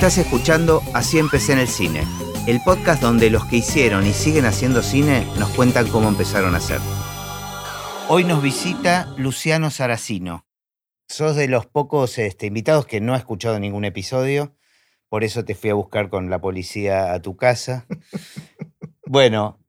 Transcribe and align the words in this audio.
Estás 0.00 0.16
escuchando 0.16 0.80
Así 0.94 1.18
empecé 1.18 1.52
en 1.52 1.58
el 1.58 1.68
cine, 1.68 2.04
el 2.46 2.62
podcast 2.62 3.02
donde 3.02 3.28
los 3.28 3.44
que 3.44 3.56
hicieron 3.56 4.06
y 4.06 4.14
siguen 4.14 4.46
haciendo 4.46 4.82
cine 4.82 5.26
nos 5.38 5.50
cuentan 5.50 5.88
cómo 5.88 6.08
empezaron 6.08 6.54
a 6.54 6.56
hacer. 6.56 6.78
Hoy 8.08 8.24
nos 8.24 8.42
visita 8.42 9.12
Luciano 9.18 9.68
Saracino. 9.68 10.46
Sos 11.06 11.36
de 11.36 11.48
los 11.48 11.66
pocos 11.66 12.16
este, 12.16 12.46
invitados 12.46 12.86
que 12.86 13.02
no 13.02 13.12
ha 13.12 13.18
escuchado 13.18 13.60
ningún 13.60 13.84
episodio, 13.84 14.56
por 15.10 15.22
eso 15.22 15.44
te 15.44 15.54
fui 15.54 15.68
a 15.68 15.74
buscar 15.74 16.08
con 16.08 16.30
la 16.30 16.40
policía 16.40 17.12
a 17.12 17.20
tu 17.20 17.36
casa. 17.36 17.86
bueno, 19.06 19.59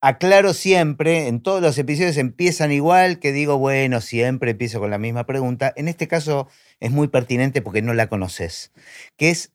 aclaro 0.00 0.54
siempre, 0.54 1.28
en 1.28 1.42
todos 1.42 1.60
los 1.62 1.76
episodios 1.78 2.16
empiezan 2.16 2.72
igual, 2.72 3.18
que 3.18 3.32
digo, 3.32 3.58
bueno, 3.58 4.00
siempre 4.00 4.52
empiezo 4.52 4.80
con 4.80 4.90
la 4.90 4.98
misma 4.98 5.26
pregunta. 5.26 5.72
En 5.76 5.88
este 5.88 6.08
caso 6.08 6.48
es 6.80 6.90
muy 6.90 7.08
pertinente 7.08 7.62
porque 7.62 7.82
no 7.82 7.94
la 7.94 8.08
conoces, 8.08 8.72
que 9.16 9.30
es, 9.30 9.52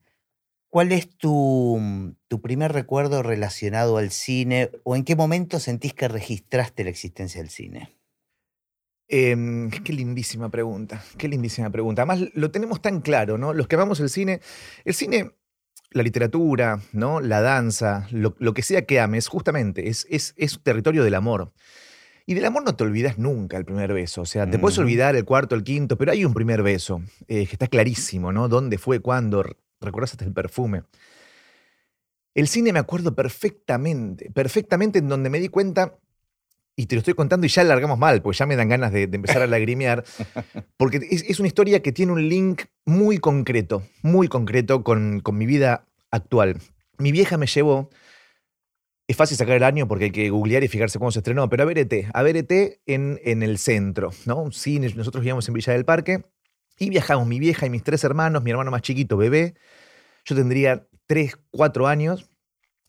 ¿cuál 0.69 0.91
es 0.91 1.09
tu, 1.09 2.15
tu 2.27 2.41
primer 2.41 2.73
recuerdo 2.73 3.23
relacionado 3.23 3.97
al 3.97 4.11
cine 4.11 4.71
o 4.83 4.95
en 4.95 5.03
qué 5.03 5.15
momento 5.15 5.59
sentís 5.59 5.93
que 5.93 6.07
registraste 6.07 6.83
la 6.83 6.89
existencia 6.91 7.41
del 7.41 7.49
cine? 7.49 7.95
Em, 9.07 9.69
qué 9.69 9.93
lindísima 9.93 10.49
pregunta, 10.49 11.03
qué 11.17 11.27
lindísima 11.27 11.69
pregunta. 11.69 12.01
Además, 12.01 12.29
lo 12.33 12.49
tenemos 12.49 12.81
tan 12.81 13.01
claro, 13.01 13.37
¿no? 13.37 13.53
Los 13.53 13.67
que 13.67 13.75
amamos 13.75 13.99
el 13.99 14.09
cine, 14.09 14.41
el 14.83 14.95
cine, 14.95 15.31
la 15.95 16.03
literatura, 16.03 16.81
¿no? 16.91 17.21
La 17.21 17.41
danza, 17.41 18.07
lo, 18.11 18.35
que 18.53 18.61
sea 18.61 18.85
que 18.85 18.99
ames, 18.99 19.29
justamente, 19.29 19.87
es, 19.87 20.05
es, 20.09 20.33
es 20.35 20.59
territorio 20.61 21.05
del 21.05 21.15
amor. 21.15 21.53
Y 22.25 22.33
del 22.33 22.43
amor 22.43 22.65
no 22.65 22.75
te 22.75 22.83
olvidas 22.83 23.17
nunca 23.17 23.55
el 23.55 23.63
primer 23.63 23.93
beso. 23.93 24.21
O 24.21 24.25
sea, 24.25 24.49
te 24.49 24.59
puedes 24.59 24.77
olvidar 24.77 25.15
el 25.15 25.23
cuarto, 25.23 25.55
el 25.55 25.63
quinto, 25.63 25.97
pero 25.97 26.11
hay 26.11 26.25
un 26.25 26.33
primer 26.33 26.63
beso 26.63 27.01
eh, 27.29 27.45
que 27.45 27.53
está 27.53 27.67
clarísimo, 27.67 28.33
¿no? 28.33 28.49
¿Dónde 28.49 28.77
fue, 28.77 28.99
cuándo? 28.99 29.45
Recordás 29.79 30.11
hasta 30.11 30.25
el 30.25 30.33
perfume. 30.33 30.83
El 32.33 32.49
cine 32.49 32.73
me 32.73 32.79
acuerdo 32.79 33.15
perfectamente, 33.15 34.29
perfectamente 34.31 34.99
en 34.99 35.07
donde 35.07 35.29
me 35.29 35.39
di 35.39 35.47
cuenta 35.47 35.97
y 36.75 36.87
te 36.87 36.95
lo 36.95 36.99
estoy 36.99 37.13
contando 37.13 37.45
y 37.45 37.49
ya 37.49 37.63
largamos 37.63 37.97
mal, 37.97 38.21
porque 38.21 38.37
ya 38.37 38.45
me 38.45 38.55
dan 38.55 38.69
ganas 38.69 38.91
de, 38.91 39.03
empezar 39.03 39.41
a 39.41 39.47
lagrimear, 39.47 40.03
porque 40.77 40.99
es, 41.09 41.39
una 41.39 41.47
historia 41.47 41.81
que 41.81 41.91
tiene 41.91 42.11
un 42.11 42.27
link 42.27 42.63
muy 42.85 43.17
concreto, 43.17 43.83
muy 44.01 44.27
concreto 44.27 44.83
con, 44.83 45.21
con 45.21 45.37
mi 45.37 45.45
vida 45.45 45.85
actual. 46.11 46.59
Mi 46.97 47.11
vieja 47.11 47.37
me 47.37 47.47
llevó, 47.47 47.89
es 49.07 49.15
fácil 49.15 49.37
sacar 49.37 49.55
el 49.55 49.63
año 49.63 49.87
porque 49.87 50.05
hay 50.05 50.11
que 50.11 50.29
googlear 50.29 50.63
y 50.63 50.67
fijarse 50.67 50.99
cómo 50.99 51.11
se 51.11 51.19
estrenó, 51.19 51.49
pero 51.49 51.63
a 51.63 51.65
ver 51.65 51.77
ET, 51.77 52.09
a 52.13 52.23
ver 52.23 52.37
ET 52.37 52.51
en, 52.85 53.19
en 53.23 53.43
el 53.43 53.57
centro, 53.57 54.11
¿no? 54.25 54.51
Cine, 54.51 54.91
nosotros 54.95 55.21
vivíamos 55.21 55.47
en 55.47 55.53
Villa 55.53 55.73
del 55.73 55.85
Parque 55.85 56.23
y 56.77 56.89
viajamos 56.89 57.25
mi 57.27 57.39
vieja 57.39 57.65
y 57.65 57.69
mis 57.69 57.83
tres 57.83 58.03
hermanos, 58.03 58.43
mi 58.43 58.51
hermano 58.51 58.71
más 58.71 58.81
chiquito, 58.81 59.15
bebé, 59.15 59.55
yo 60.25 60.35
tendría 60.35 60.87
tres, 61.05 61.37
cuatro 61.51 61.87
años, 61.87 62.29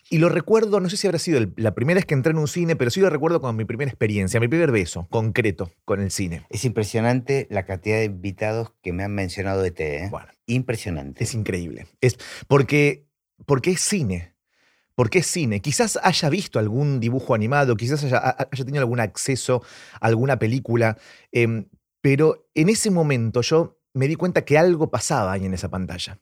y 0.08 0.18
lo 0.18 0.28
recuerdo, 0.28 0.78
no 0.80 0.88
sé 0.88 0.96
si 0.96 1.06
habrá 1.06 1.18
sido 1.18 1.40
la 1.56 1.74
primera 1.74 1.98
vez 1.98 2.06
que 2.06 2.14
entré 2.14 2.30
en 2.30 2.38
un 2.38 2.46
cine, 2.46 2.76
pero 2.76 2.90
sí 2.90 3.00
lo 3.00 3.10
recuerdo 3.10 3.40
como 3.40 3.52
mi 3.54 3.64
primera 3.64 3.90
experiencia, 3.90 4.38
mi 4.38 4.46
primer 4.46 4.70
beso 4.70 5.08
concreto 5.10 5.72
con 5.84 6.00
el 6.00 6.10
cine. 6.10 6.46
Es 6.48 6.64
impresionante 6.64 7.48
la 7.50 7.64
cantidad 7.64 7.96
de 7.96 8.04
invitados 8.04 8.72
que 8.82 8.92
me 8.92 9.02
han 9.02 9.14
mencionado 9.14 9.62
de 9.62 9.72
T. 9.72 10.04
¿eh? 10.04 10.08
Bueno, 10.10 10.28
impresionante. 10.46 11.24
Es 11.24 11.34
increíble. 11.34 11.86
Es 12.00 12.18
porque, 12.46 13.06
porque 13.46 13.72
es 13.72 13.80
cine. 13.80 14.34
Porque 14.94 15.18
es 15.18 15.26
cine. 15.26 15.60
Quizás 15.60 15.98
haya 16.02 16.30
visto 16.30 16.58
algún 16.58 17.00
dibujo 17.00 17.34
animado, 17.34 17.76
quizás 17.76 18.04
haya, 18.04 18.36
tenido 18.50 18.78
algún 18.78 19.00
acceso 19.00 19.62
a 20.00 20.06
alguna 20.06 20.38
película, 20.38 20.96
em, 21.32 21.66
pero 22.00 22.48
en 22.54 22.68
ese 22.68 22.90
momento 22.90 23.42
yo 23.42 23.80
me 23.92 24.06
di 24.06 24.14
cuenta 24.14 24.44
que 24.44 24.56
algo 24.56 24.90
pasaba 24.90 25.32
ahí 25.32 25.44
en 25.44 25.54
esa 25.54 25.68
pantalla 25.68 26.20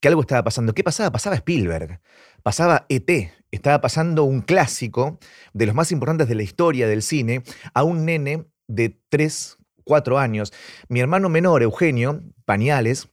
que 0.00 0.08
algo 0.08 0.22
estaba 0.22 0.42
pasando. 0.42 0.74
¿Qué 0.74 0.82
pasaba? 0.82 1.12
Pasaba 1.12 1.36
Spielberg, 1.36 2.00
pasaba 2.42 2.86
ET, 2.88 3.10
estaba 3.50 3.80
pasando 3.80 4.24
un 4.24 4.40
clásico 4.40 5.18
de 5.52 5.66
los 5.66 5.74
más 5.74 5.92
importantes 5.92 6.28
de 6.28 6.34
la 6.34 6.42
historia 6.42 6.88
del 6.88 7.02
cine 7.02 7.42
a 7.74 7.84
un 7.84 8.04
nene 8.04 8.46
de 8.66 8.98
3, 9.08 9.58
4 9.84 10.18
años. 10.18 10.52
Mi 10.88 11.00
hermano 11.00 11.28
menor, 11.28 11.62
Eugenio, 11.62 12.22
pañales, 12.44 13.08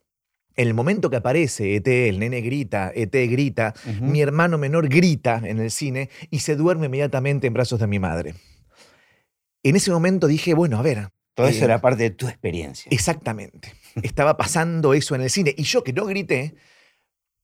en 0.55 0.67
el 0.67 0.73
momento 0.73 1.09
que 1.09 1.17
aparece 1.17 1.75
ET, 1.75 1.87
el 1.87 2.19
nene 2.19 2.41
grita, 2.41 2.91
ET 2.95 3.13
grita, 3.13 3.75
mi 4.01 4.21
hermano 4.21 4.57
menor 4.57 4.89
grita 4.89 5.41
en 5.43 5.59
el 5.59 5.69
cine 5.69 6.09
y 6.31 6.39
se 6.39 6.55
duerme 6.55 6.87
inmediatamente 6.87 7.45
en 7.45 7.53
brazos 7.53 7.79
de 7.79 7.85
mi 7.85 7.99
madre. 7.99 8.33
En 9.61 9.75
ese 9.75 9.91
momento 9.91 10.27
dije, 10.27 10.53
bueno, 10.53 10.79
a 10.79 10.81
ver. 10.81 11.09
Todo 11.35 11.47
eso 11.47 11.61
eh, 11.61 11.65
era 11.65 11.79
parte 11.79 12.01
de 12.01 12.09
tu 12.09 12.27
experiencia. 12.27 12.89
Exactamente. 12.91 13.71
Estaba 14.01 14.37
pasando 14.37 14.95
eso 14.95 15.13
en 15.13 15.21
el 15.21 15.29
cine. 15.29 15.53
Y 15.55 15.63
yo 15.63 15.83
que 15.83 15.93
no 15.93 16.05
grité, 16.05 16.55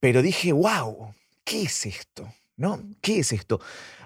pero 0.03 0.21
dije, 0.21 0.51
wow, 0.51 1.13
¿qué 1.45 1.61
es 1.61 1.85
esto? 1.85 2.27
¿No? 2.57 2.83
¿Qué 2.99 3.19
es 3.19 3.31
esto? 3.31 3.61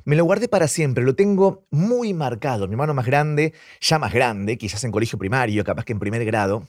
Me 0.06 0.16
lo 0.16 0.26
guardé 0.26 0.48
para 0.48 0.68
siempre, 0.68 1.04
lo 1.04 1.16
tengo 1.16 1.66
muy 1.72 2.14
marcado. 2.14 2.68
Mi 2.68 2.74
hermano 2.74 2.94
más 2.94 3.08
grande, 3.08 3.56
ya 3.82 3.98
más 3.98 4.14
grande, 4.14 4.60
quizás 4.60 4.84
en 4.84 4.92
colegio 4.92 5.18
primario, 5.18 5.64
capaz 5.64 5.86
que 5.86 5.94
en 5.94 6.00
primer 6.00 6.24
grado, 6.24 6.68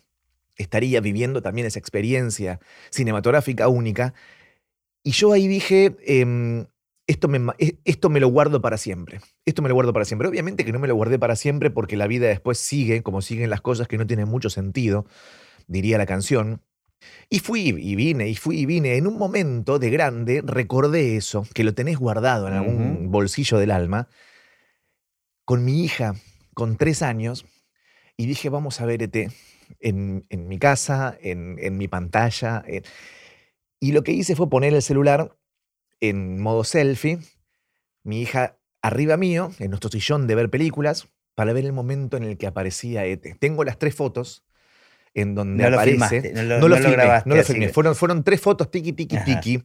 estaría 0.57 1.03
viviendo 1.03 1.43
también 1.43 1.67
esa 1.67 1.79
experiencia 1.79 2.59
cinematográfica 2.89 3.69
única. 3.69 4.15
Y 5.03 5.11
yo 5.11 5.35
ahí 5.35 5.47
dije, 5.47 5.95
em, 6.07 6.65
esto, 7.07 7.29
me, 7.29 7.53
esto 7.85 8.09
me 8.09 8.21
lo 8.21 8.29
guardo 8.29 8.63
para 8.63 8.79
siempre. 8.79 9.21
Esto 9.45 9.61
me 9.61 9.69
lo 9.69 9.75
guardo 9.75 9.93
para 9.93 10.07
siempre. 10.07 10.27
Obviamente 10.27 10.65
que 10.65 10.73
no 10.73 10.79
me 10.79 10.89
lo 10.89 10.95
guardé 10.95 11.19
para 11.19 11.37
siempre 11.37 11.69
porque 11.69 11.99
la 11.99 12.07
vida 12.07 12.29
después 12.29 12.57
sigue, 12.57 13.03
como 13.03 13.21
siguen 13.21 13.51
las 13.51 13.61
cosas 13.61 13.89
que 13.89 13.99
no 13.99 14.07
tienen 14.07 14.27
mucho 14.27 14.49
sentido, 14.49 15.05
diría 15.67 15.99
la 15.99 16.07
canción. 16.07 16.63
Y 17.31 17.41
fui 17.41 17.69
y 17.69 17.95
vine, 17.95 18.29
y 18.29 18.35
fui 18.35 18.61
y 18.61 18.67
vine. 18.67 18.97
En 18.97 19.07
un 19.07 19.19
momento 19.19 19.79
de 19.79 19.91
grande 19.91 20.43
recordé 20.45 21.17
eso, 21.17 21.47
que 21.55 21.65
lo 21.65 21.75
tenés 21.75 21.99
guardado 21.99 22.49
en 22.49 22.55
algún 22.55 23.11
bolsillo 23.11 23.59
del 23.59 23.71
alma, 23.71 24.09
con 25.45 25.65
mi 25.65 25.85
hija, 25.85 26.15
con 26.55 26.77
tres 26.77 27.03
años, 27.03 27.47
y 28.17 28.27
dije, 28.27 28.49
vamos 28.49 28.81
a 28.81 28.87
ver 28.87 29.03
ET 29.03 29.31
en, 29.81 30.27
mi 30.31 30.59
casa, 30.59 31.17
en, 31.21 31.77
mi 31.77 31.89
pantalla. 31.89 32.65
Y 33.81 33.93
lo 33.93 34.03
que 34.03 34.13
hice 34.13 34.35
fue 34.35 34.51
poner 34.51 34.75
el 34.75 34.83
celular 34.83 35.37
en 36.01 36.41
modo 36.41 36.65
selfie, 36.65 37.19
mi 38.03 38.23
hija 38.23 38.59
arriba 38.83 39.17
mío, 39.17 39.53
en 39.59 39.71
nuestro 39.71 39.91
sillón 39.91 40.27
de 40.27 40.35
ver 40.35 40.51
películas, 40.51 41.09
para 41.35 41.53
ver 41.53 41.65
el 41.65 41.73
momento 41.73 42.17
en 42.17 42.25
el 42.25 42.39
que 42.39 42.47
aparecía 42.47 43.05
ET. 43.05 43.39
Tengo 43.39 43.65
las 43.65 43.79
tres 43.79 43.95
fotos 43.95 44.48
en 45.21 45.35
donde 45.35 45.65
aparece. 45.65 46.33
no 46.35 46.43
lo, 46.43 46.59
no 46.61 46.69
no 47.25 47.37
lo 47.37 47.45
filmé. 47.45 47.69
Fueron, 47.69 47.95
fueron 47.95 48.25
tres 48.25 48.41
fotos, 48.41 48.71
tiki, 48.71 48.93
tiki, 48.93 49.19
tiki. 49.25 49.63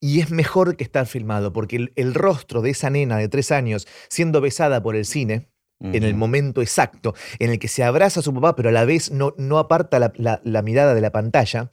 Y 0.00 0.20
es 0.20 0.30
mejor 0.30 0.76
que 0.76 0.84
estar 0.84 1.06
filmado, 1.06 1.52
porque 1.52 1.88
el, 1.94 2.14
rostro 2.14 2.60
de 2.60 2.70
esa 2.70 2.90
nena 2.90 3.16
de 3.16 3.28
tres 3.28 3.50
años 3.50 3.86
siendo 4.08 4.40
besada 4.40 4.82
por 4.82 4.96
el 4.96 5.06
cine, 5.06 5.48
en 5.80 6.02
el 6.02 6.14
momento 6.14 6.62
exacto, 6.62 7.14
en 7.38 7.50
el 7.50 7.58
que 7.58 7.68
se 7.68 7.84
abraza 7.84 8.20
a 8.20 8.22
su 8.22 8.32
papá, 8.32 8.56
pero 8.56 8.70
a 8.70 8.72
la 8.72 8.84
vez 8.84 9.10
no, 9.10 9.34
no 9.36 9.58
aparta 9.58 9.98
la, 9.98 10.62
mirada 10.62 10.94
de 10.94 11.00
la 11.00 11.10
pantalla, 11.10 11.70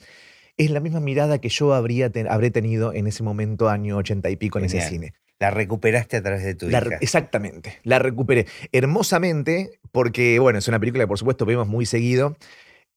es 0.57 0.69
la 0.69 0.79
misma 0.79 0.99
mirada 0.99 1.39
que 1.39 1.49
yo 1.49 1.73
habría 1.73 2.11
habré 2.29 2.51
tenido 2.51 2.93
en 2.93 3.07
ese 3.07 3.23
momento, 3.23 3.69
año 3.69 3.97
ochenta 3.97 4.29
y 4.29 4.35
pico, 4.35 4.59
en 4.59 4.65
ese 4.65 4.81
cine. 4.81 5.13
La 5.39 5.49
recuperaste 5.49 6.17
a 6.17 6.21
través 6.21 6.43
de 6.43 6.55
tu 6.55 6.69
hija. 6.69 6.81
Exactamente, 6.99 7.79
la 7.83 7.99
recuperé 7.99 8.45
hermosamente, 8.71 9.79
porque, 9.91 10.39
bueno, 10.39 10.59
es 10.59 10.67
una 10.67 10.79
película 10.79 11.03
que 11.03 11.07
por 11.07 11.17
supuesto 11.17 11.45
vemos 11.45 11.67
muy 11.67 11.85
seguido. 11.85 12.37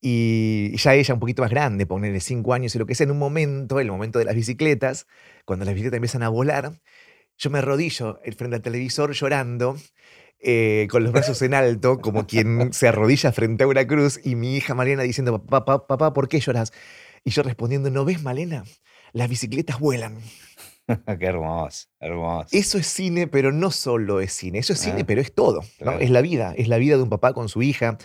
Y 0.00 0.76
ya 0.76 0.94
ella 0.94 1.14
un 1.14 1.20
poquito 1.20 1.42
más 1.42 1.50
grande, 1.50 1.86
ponerle 1.86 2.20
cinco 2.20 2.52
años 2.52 2.74
y 2.74 2.78
lo 2.78 2.86
que 2.86 2.94
sea, 2.94 3.04
en 3.04 3.12
un 3.12 3.18
momento, 3.18 3.80
el 3.80 3.90
momento 3.90 4.18
de 4.18 4.26
las 4.26 4.34
bicicletas, 4.34 5.06
cuando 5.44 5.64
las 5.64 5.74
bicicletas 5.74 5.96
empiezan 5.96 6.22
a 6.22 6.28
volar, 6.28 6.80
yo 7.38 7.50
me 7.50 7.58
arrodillo 7.58 8.20
frente 8.36 8.56
al 8.56 8.62
televisor 8.62 9.12
llorando, 9.12 9.76
eh, 10.40 10.88
con 10.90 11.02
los 11.04 11.12
brazos 11.12 11.40
en 11.40 11.54
alto, 11.54 12.00
como 12.00 12.26
quien 12.26 12.72
se 12.72 12.88
arrodilla 12.88 13.32
frente 13.32 13.64
a 13.64 13.66
una 13.66 13.86
cruz, 13.86 14.20
y 14.22 14.36
mi 14.36 14.56
hija 14.56 14.74
Malena 14.74 15.02
diciendo, 15.02 15.42
papá, 15.42 15.86
papá, 15.86 16.12
¿por 16.12 16.28
qué 16.28 16.38
lloras? 16.38 16.72
Y 17.24 17.30
yo 17.30 17.42
respondiendo, 17.42 17.90
¿no 17.90 18.04
ves, 18.04 18.22
Malena? 18.22 18.64
Las 19.12 19.30
bicicletas 19.30 19.78
vuelan. 19.78 20.18
Qué 21.18 21.26
hermoso, 21.26 21.88
hermoso. 21.98 22.48
Eso 22.52 22.78
es 22.78 22.86
cine, 22.86 23.26
pero 23.26 23.52
no 23.52 23.70
solo 23.70 24.20
es 24.20 24.32
cine. 24.32 24.58
Eso 24.58 24.74
es 24.74 24.80
cine, 24.80 25.00
ah, 25.00 25.04
pero 25.06 25.20
es 25.20 25.34
todo. 25.34 25.62
Es 26.00 26.10
la 26.10 26.20
vida. 26.20 26.54
Es 26.56 26.68
la 26.68 26.78
vida 26.78 26.96
de 26.96 27.02
un 27.02 27.08
papá 27.08 27.32
con 27.32 27.48
su 27.48 27.62
hija, 27.62 27.96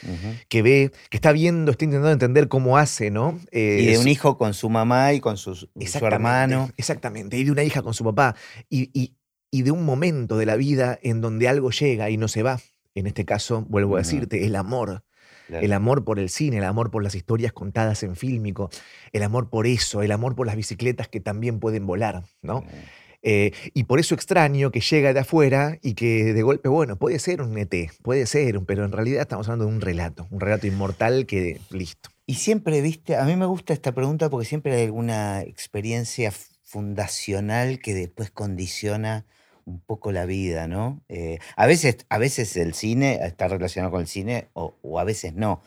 que 0.47 0.61
ve, 0.61 0.91
que 1.09 1.17
está 1.17 1.31
viendo, 1.31 1.71
está 1.71 1.85
intentando 1.85 2.11
entender 2.11 2.47
cómo 2.47 2.77
hace, 2.77 3.11
¿no? 3.11 3.39
y 3.51 3.85
de 3.85 3.97
un 3.97 4.07
hijo 4.07 4.37
con 4.37 4.53
su 4.53 4.69
mamá 4.69 5.13
y 5.13 5.19
con 5.19 5.37
su, 5.37 5.55
su 5.55 5.69
hermano. 6.05 6.71
Exactamente. 6.77 7.37
Y 7.37 7.43
de 7.43 7.51
una 7.51 7.63
hija 7.63 7.81
con 7.81 7.93
su 7.93 8.03
papá. 8.03 8.35
Y, 8.69 9.13
de 9.51 9.71
un 9.71 9.83
momento 9.83 10.37
de 10.37 10.45
la 10.45 10.55
vida 10.55 10.99
en 11.01 11.21
donde 11.21 11.47
algo 11.47 11.71
llega 11.71 12.09
y 12.09 12.17
no 12.17 12.27
se 12.27 12.43
va. 12.43 12.59
En 12.95 13.07
este 13.07 13.25
caso, 13.25 13.65
vuelvo 13.67 13.95
a 13.95 13.99
decirte, 13.99 14.45
el 14.45 14.55
amor. 14.55 15.03
El 15.49 15.73
amor 15.73 16.03
por 16.03 16.19
el 16.19 16.29
cine, 16.29 16.57
el 16.57 16.63
amor 16.63 16.91
por 16.91 17.03
las 17.03 17.15
historias 17.15 17.53
contadas 17.53 18.03
en 18.03 18.15
fílmico, 18.15 18.69
el 19.11 19.23
amor 19.23 19.49
por 19.49 19.67
eso, 19.67 20.01
el 20.01 20.11
amor 20.11 20.35
por 20.35 20.47
las 20.47 20.55
bicicletas 20.55 21.07
que 21.07 21.19
también 21.19 21.59
pueden 21.59 21.85
volar, 21.85 22.23
¿no? 22.41 22.63
Eh, 23.21 23.51
y 23.73 23.83
por 23.83 23.99
eso 23.99 24.15
extraño 24.15 24.71
que 24.71 24.79
llega 24.79 25.13
de 25.13 25.19
afuera 25.19 25.77
y 25.81 25.93
que 25.93 26.33
de 26.33 26.41
golpe, 26.41 26.69
bueno, 26.69 26.95
puede 26.95 27.19
ser 27.19 27.41
un 27.41 27.57
ET, 27.57 27.73
puede 28.01 28.25
ser, 28.25 28.61
pero 28.65 28.85
en 28.85 28.91
realidad 28.91 29.21
estamos 29.21 29.47
hablando 29.47 29.65
de 29.65 29.71
un 29.73 29.81
relato, 29.81 30.27
un 30.31 30.39
relato 30.39 30.67
inmortal 30.67 31.25
que 31.25 31.59
listo. 31.69 32.09
Y 32.25 32.35
siempre, 32.35 32.79
viste, 32.81 33.17
a 33.17 33.23
mí 33.23 33.35
me 33.35 33.45
gusta 33.45 33.73
esta 33.73 33.91
pregunta 33.91 34.29
porque 34.29 34.45
siempre 34.45 34.73
hay 34.75 34.85
alguna 34.85 35.41
experiencia 35.41 36.31
fundacional 36.63 37.79
que 37.79 37.93
después 37.93 38.29
condiciona 38.31 39.25
un 39.69 39.80
poco 39.80 40.12
la 40.12 40.25
vida, 40.25 40.68
¿no? 40.68 41.04
Eh, 41.07 41.39
a, 41.56 41.68
veces, 41.68 42.06
a 42.10 42.18
veces 42.18 42.57
el 42.57 42.74
cine 42.74 43.19
está 43.24 43.48
relacionado 43.48 43.92
con 43.92 44.01
el 44.01 44.07
cine 44.07 44.50
o, 44.54 45.00
a 45.00 45.04
veces 45.04 45.33
no. 45.36 45.62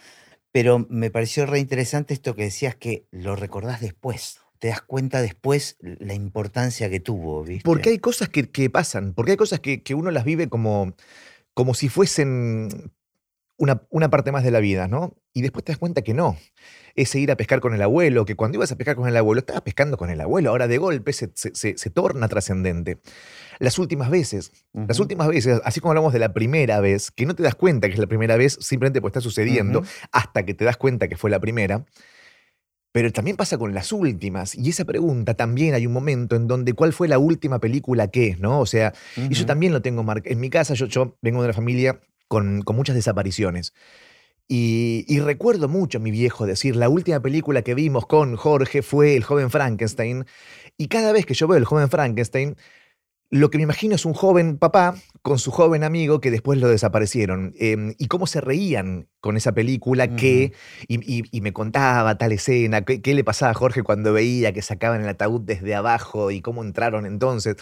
Pero 0.50 0.86
me 0.90 1.10
pareció 1.10 1.46
re 1.46 1.58
interesante 1.58 2.12
esto 2.12 2.34
que 2.34 2.42
decías 2.42 2.74
que 2.74 3.06
lo 3.10 3.36
recordás 3.36 3.80
después 3.80 4.38
te 4.58 4.68
das 4.68 4.80
cuenta 4.80 5.20
después 5.20 5.76
la 5.80 6.14
importancia 6.14 6.88
que 6.88 7.00
tuvo. 7.00 7.42
¿viste? 7.42 7.64
Porque 7.64 7.88
hay 7.88 7.98
cosas 7.98 8.28
que, 8.28 8.48
que 8.48 8.70
pasan, 8.70 9.12
porque 9.12 9.32
hay 9.32 9.36
cosas 9.36 9.58
que, 9.58 9.82
que, 9.82 9.96
uno 9.96 10.12
las 10.12 10.24
vive 10.24 10.48
como, 10.48 10.94
como 11.52 11.74
si 11.74 11.88
fuesen 11.88 12.92
una, 13.56 13.82
una, 13.90 14.10
parte 14.10 14.32
más 14.32 14.44
de 14.44 14.50
la 14.50 14.60
vida, 14.60 14.88
¿no? 14.88 15.16
Y 15.32 15.42
después 15.42 15.64
te 15.64 15.72
das 15.72 15.78
cuenta 15.78 16.02
que 16.02 16.14
no. 16.14 16.36
Ese 16.94 17.20
ir 17.20 17.30
a 17.30 17.36
pescar 17.36 17.60
con 17.60 17.74
el 17.74 17.82
abuelo, 17.82 18.24
que 18.24 18.34
cuando 18.34 18.56
ibas 18.56 18.72
a 18.72 18.76
pescar 18.76 18.96
con 18.96 19.08
el 19.08 19.16
abuelo, 19.16 19.40
estabas 19.40 19.62
pescando 19.62 19.96
con 19.96 20.10
el 20.10 20.20
abuelo, 20.20 20.50
ahora 20.50 20.68
de 20.68 20.78
golpe 20.78 21.12
se, 21.12 21.30
se, 21.34 21.54
se, 21.54 21.78
se 21.78 21.90
torna 21.90 22.28
trascendente. 22.28 23.00
Las 23.58 23.78
últimas 23.78 24.10
veces, 24.10 24.52
uh 24.72 24.80
-huh. 24.80 24.88
las 24.88 24.98
últimas 24.98 25.28
veces, 25.28 25.60
así 25.64 25.80
como 25.80 25.92
hablamos 25.92 26.12
de 26.12 26.18
la 26.18 26.32
primera 26.32 26.80
vez, 26.80 27.10
que 27.10 27.26
no 27.26 27.34
te 27.34 27.42
das 27.42 27.54
cuenta 27.54 27.88
que 27.88 27.94
es 27.94 28.00
la 28.00 28.06
primera 28.06 28.36
vez, 28.36 28.58
simplemente 28.60 29.00
pues 29.00 29.10
está 29.10 29.20
sucediendo, 29.20 29.80
uh 29.80 29.82
-huh. 29.82 30.08
hasta 30.12 30.44
que 30.44 30.54
te 30.54 30.64
das 30.64 30.76
cuenta 30.76 31.08
que 31.08 31.16
fue 31.16 31.30
la 31.30 31.40
primera. 31.40 31.84
Pero 32.92 33.10
también 33.10 33.38
pasa 33.38 33.56
con 33.56 33.72
las 33.72 33.90
últimas. 33.90 34.54
Y 34.54 34.68
esa 34.68 34.84
pregunta 34.84 35.32
también 35.32 35.72
hay 35.72 35.86
un 35.86 35.94
momento 35.94 36.36
en 36.36 36.46
donde 36.46 36.74
cuál 36.74 36.92
fue 36.92 37.08
la 37.08 37.18
última 37.18 37.58
película 37.58 38.08
que, 38.08 38.36
¿no? 38.38 38.60
O 38.60 38.66
sea, 38.66 38.92
uh 39.16 39.20
-huh. 39.20 39.30
y 39.30 39.34
yo 39.34 39.46
también 39.46 39.72
lo 39.72 39.80
tengo 39.80 40.02
marcado. 40.02 40.30
En 40.32 40.40
mi 40.40 40.50
casa 40.50 40.74
yo, 40.74 40.86
yo, 40.86 41.16
vengo 41.22 41.40
de 41.40 41.46
una 41.46 41.54
familia 41.54 42.00
con, 42.32 42.62
con 42.62 42.76
muchas 42.76 42.96
desapariciones. 42.96 43.74
Y, 44.48 45.04
y, 45.06 45.20
recuerdo 45.20 45.68
mucho 45.68 45.98
a 45.98 46.00
mi 46.00 46.10
viejo 46.10 46.46
decir, 46.46 46.76
la 46.76 46.88
última 46.88 47.20
película 47.20 47.60
que 47.60 47.74
vimos 47.74 48.06
con 48.06 48.36
Jorge 48.36 48.80
fue 48.80 49.16
El 49.16 49.22
joven 49.22 49.50
Frankenstein. 49.50 50.24
Y 50.78 50.88
cada 50.88 51.12
vez 51.12 51.26
que 51.26 51.34
yo 51.34 51.46
veo 51.46 51.58
El 51.58 51.66
joven 51.66 51.90
Frankenstein, 51.90 52.56
lo 53.28 53.50
que 53.50 53.58
me 53.58 53.64
imagino 53.64 53.96
es 53.96 54.06
un 54.06 54.14
joven 54.14 54.56
papá 54.56 54.94
con 55.20 55.38
su 55.38 55.50
joven 55.50 55.84
amigo 55.84 56.22
que 56.22 56.30
después 56.30 56.58
lo 56.58 56.68
desaparecieron. 56.68 57.52
Eh, 57.60 57.94
y 57.98 58.06
cómo 58.06 58.26
se 58.26 58.40
reían 58.40 59.08
con 59.20 59.36
esa 59.36 59.52
película 59.52 60.16
que. 60.16 60.54
Y, 60.88 61.18
y, 61.18 61.24
y, 61.30 61.40
me 61.42 61.52
contaba 61.52 62.16
tal 62.16 62.32
escena, 62.32 62.82
qué, 62.82 63.02
qué, 63.02 63.12
le 63.12 63.24
pasaba 63.24 63.50
a 63.50 63.54
Jorge 63.54 63.82
cuando 63.82 64.14
veía 64.14 64.54
que 64.54 64.62
sacaban 64.62 65.02
el 65.02 65.08
ataúd 65.08 65.42
desde 65.42 65.74
abajo 65.74 66.30
y 66.30 66.40
cómo 66.40 66.62
entraron 66.64 67.04
entonces. 67.04 67.56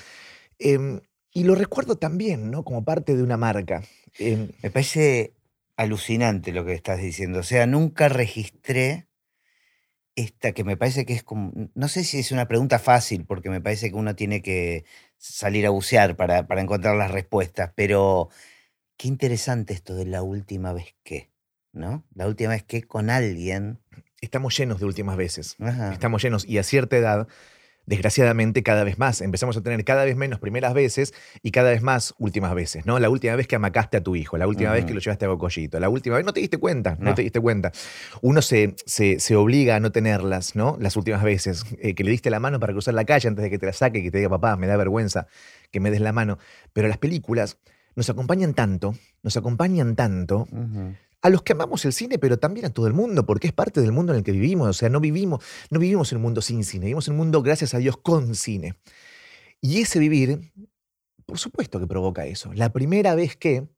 Eh, 0.61 1.01
y 1.33 1.45
lo 1.45 1.55
recuerdo 1.55 1.97
también, 1.97 2.51
¿no? 2.51 2.65
Como 2.65 2.85
parte 2.85 3.17
de 3.17 3.23
una 3.23 3.37
marca. 3.37 3.83
Eh, 4.19 4.51
me 4.63 4.71
parece 4.71 5.33
alucinante 5.77 6.53
lo 6.53 6.65
que 6.65 6.75
estás 6.75 7.01
diciendo. 7.01 7.41
O 7.41 7.45
sea, 7.45 7.67
nunca 7.67 8.09
registré 8.09 9.07
esta 10.17 10.53
que 10.53 10.65
me 10.65 10.77
parece 10.77 11.07
que 11.07 11.15
es 11.15 11.23
como, 11.23 11.53
no 11.75 11.89
sé 11.89 12.05
si 12.05 12.19
es 12.19 12.33
una 12.33 12.49
pregunta 12.49 12.79
fácil, 12.79 13.25
porque 13.25 13.49
me 13.49 13.61
parece 13.61 13.91
que 13.91 13.97
uno 13.97 14.15
tiene 14.15 14.43
que 14.43 14.85
salir 15.17 15.67
a 15.67 15.71
bucear 15.71 16.17
para, 16.17 16.47
para 16.47 16.61
encontrar 16.61 16.97
las 16.97 17.11
respuestas, 17.11 17.73
pero 17.75 18.29
qué 18.97 19.09
interesante 19.09 19.73
esto 19.73 19.95
de 19.95 20.07
la 20.07 20.23
última 20.23 20.73
vez 20.73 20.95
que, 21.03 21.31
¿no? 21.73 22.05
La 22.15 22.27
última 22.27 22.51
vez 22.51 22.65
que 22.65 22.83
con 22.83 23.09
alguien. 23.09 23.79
Estamos 24.21 24.55
llenos 24.59 24.81
de 24.81 24.85
últimas 24.85 25.17
veces. 25.17 25.57
Ajá. 25.61 25.95
Estamos 25.95 26.23
llenos 26.23 26.45
y 26.47 26.59
a 26.59 26.63
cierta 26.63 26.99
edad 26.99 27.29
desgraciadamente 27.91 28.63
cada 28.63 28.85
vez 28.85 28.99
más. 29.01 29.21
Empezamos 29.21 29.57
a 29.57 29.63
tener 29.63 29.85
cada 29.85 30.05
vez 30.05 30.17
menos 30.17 30.39
primeras 30.39 30.75
veces 30.75 31.13
y 31.43 31.51
cada 31.51 31.71
vez 31.71 31.83
más 31.83 32.15
últimas 32.19 32.55
veces, 32.55 32.87
¿no? 32.87 33.01
La 33.01 33.11
última 33.11 33.35
vez 33.35 33.49
que 33.49 33.57
amacaste 33.57 33.97
a 33.97 34.01
tu 34.01 34.15
hijo, 34.15 34.39
la 34.39 34.47
última 34.47 34.71
uh 34.71 34.73
-huh. 34.73 34.77
vez 34.77 34.85
que 34.85 34.95
lo 34.95 35.01
llevaste 35.01 35.25
a 35.25 35.29
Bocollito, 35.29 35.81
la 35.81 35.89
última 35.89 36.15
vez 36.15 36.25
no 36.25 36.33
te 36.33 36.39
diste 36.39 36.57
cuenta, 36.59 36.97
no, 37.01 37.07
no 37.07 37.15
te 37.17 37.23
diste 37.23 37.41
cuenta. 37.41 37.73
Uno 38.23 38.43
se, 38.43 38.77
se, 38.87 39.19
se, 39.19 39.35
obliga 39.35 39.75
a 39.75 39.81
no 39.81 39.91
tenerlas, 39.91 40.55
¿no? 40.55 40.77
Las 40.81 40.97
últimas 40.97 41.25
veces, 41.25 41.65
eh, 41.81 41.97
que 41.97 42.05
le 42.05 42.13
diste 42.13 42.31
la 42.31 42.39
mano 42.39 42.61
para 42.61 42.73
cruzar 42.73 42.95
la 42.95 43.05
calle 43.05 43.27
antes 43.27 43.43
de 43.43 43.51
que 43.51 43.59
te 43.59 43.67
la 43.67 43.73
saque, 43.73 44.05
que 44.05 44.13
te 44.13 44.19
diga, 44.19 44.31
papá, 44.31 44.57
me 44.57 44.69
da 44.69 44.77
vergüenza 44.77 45.27
que 45.73 45.81
me 45.81 45.91
des 45.91 46.01
la 46.01 46.13
mano. 46.13 46.39
Pero 46.73 46.87
las 46.87 46.99
películas 46.99 47.59
nos 47.97 48.09
acompañan 48.09 48.55
tanto, 48.55 48.95
nos 49.25 49.37
acompañan 49.37 49.97
tanto, 49.97 50.47
uh 50.53 50.57
-huh 50.57 50.95
a 51.23 51.29
los 51.29 51.43
que 51.43 51.53
amamos 51.53 51.85
el 51.85 51.93
cine, 51.93 52.19
pero 52.19 52.39
también 52.39 52.67
a 52.67 52.71
todo 52.71 52.87
el 52.87 52.95
mundo, 52.95 53.27
porque 53.27 53.47
es 53.47 53.53
parte 53.53 53.81
del 53.81 53.93
mundo 53.93 54.13
en 54.13 54.19
el 54.19 54.25
que 54.25 54.33
vivimos. 54.33 54.69
O 54.69 54.73
sea, 54.73 54.89
no 54.89 55.01
vivimos, 55.01 55.45
no 55.71 55.79
vivimos 55.79 56.11
en 56.13 56.17
un 56.17 56.23
mundo 56.23 56.41
sin 56.41 56.65
cine, 56.65 56.87
vivimos 56.87 57.09
en 57.09 57.13
un 57.13 57.19
mundo, 57.19 57.43
gracias 57.43 57.75
a 57.75 57.79
Dios, 57.79 57.97
con 57.97 58.35
cine. 58.35 58.75
Y 59.61 59.81
ese 59.83 59.99
vivir, 59.99 60.53
por 61.27 61.39
supuesto 61.39 61.79
que 61.79 61.87
provoca 61.87 62.27
eso. 62.27 62.53
La 62.55 62.73
primera 62.73 63.15
vez 63.15 63.37
que. 63.37 63.69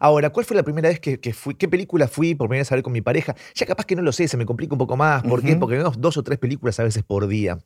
Ahora, 0.00 0.30
¿cuál 0.30 0.44
fue 0.44 0.56
la 0.56 0.64
primera 0.64 0.88
vez 0.88 0.98
que, 0.98 1.20
que 1.20 1.32
fui? 1.32 1.54
¿Qué 1.54 1.68
película 1.68 2.08
fui 2.08 2.34
por 2.34 2.48
primera 2.48 2.62
vez 2.62 2.72
a 2.72 2.74
ver 2.74 2.82
con 2.82 2.92
mi 2.92 3.00
pareja? 3.00 3.36
Ya 3.54 3.64
capaz 3.64 3.86
que 3.86 3.94
no 3.94 4.02
lo 4.02 4.10
sé, 4.10 4.26
se 4.26 4.36
me 4.36 4.44
complica 4.44 4.74
un 4.74 4.78
poco 4.78 4.96
más. 4.96 5.22
¿Por 5.22 5.38
uh 5.38 5.42
-huh. 5.42 5.46
qué? 5.46 5.56
Porque 5.56 5.76
vemos 5.76 6.00
dos 6.00 6.16
o 6.16 6.22
tres 6.24 6.38
películas 6.38 6.80
a 6.80 6.84
veces 6.84 7.04
por 7.04 7.28
día. 7.28 7.58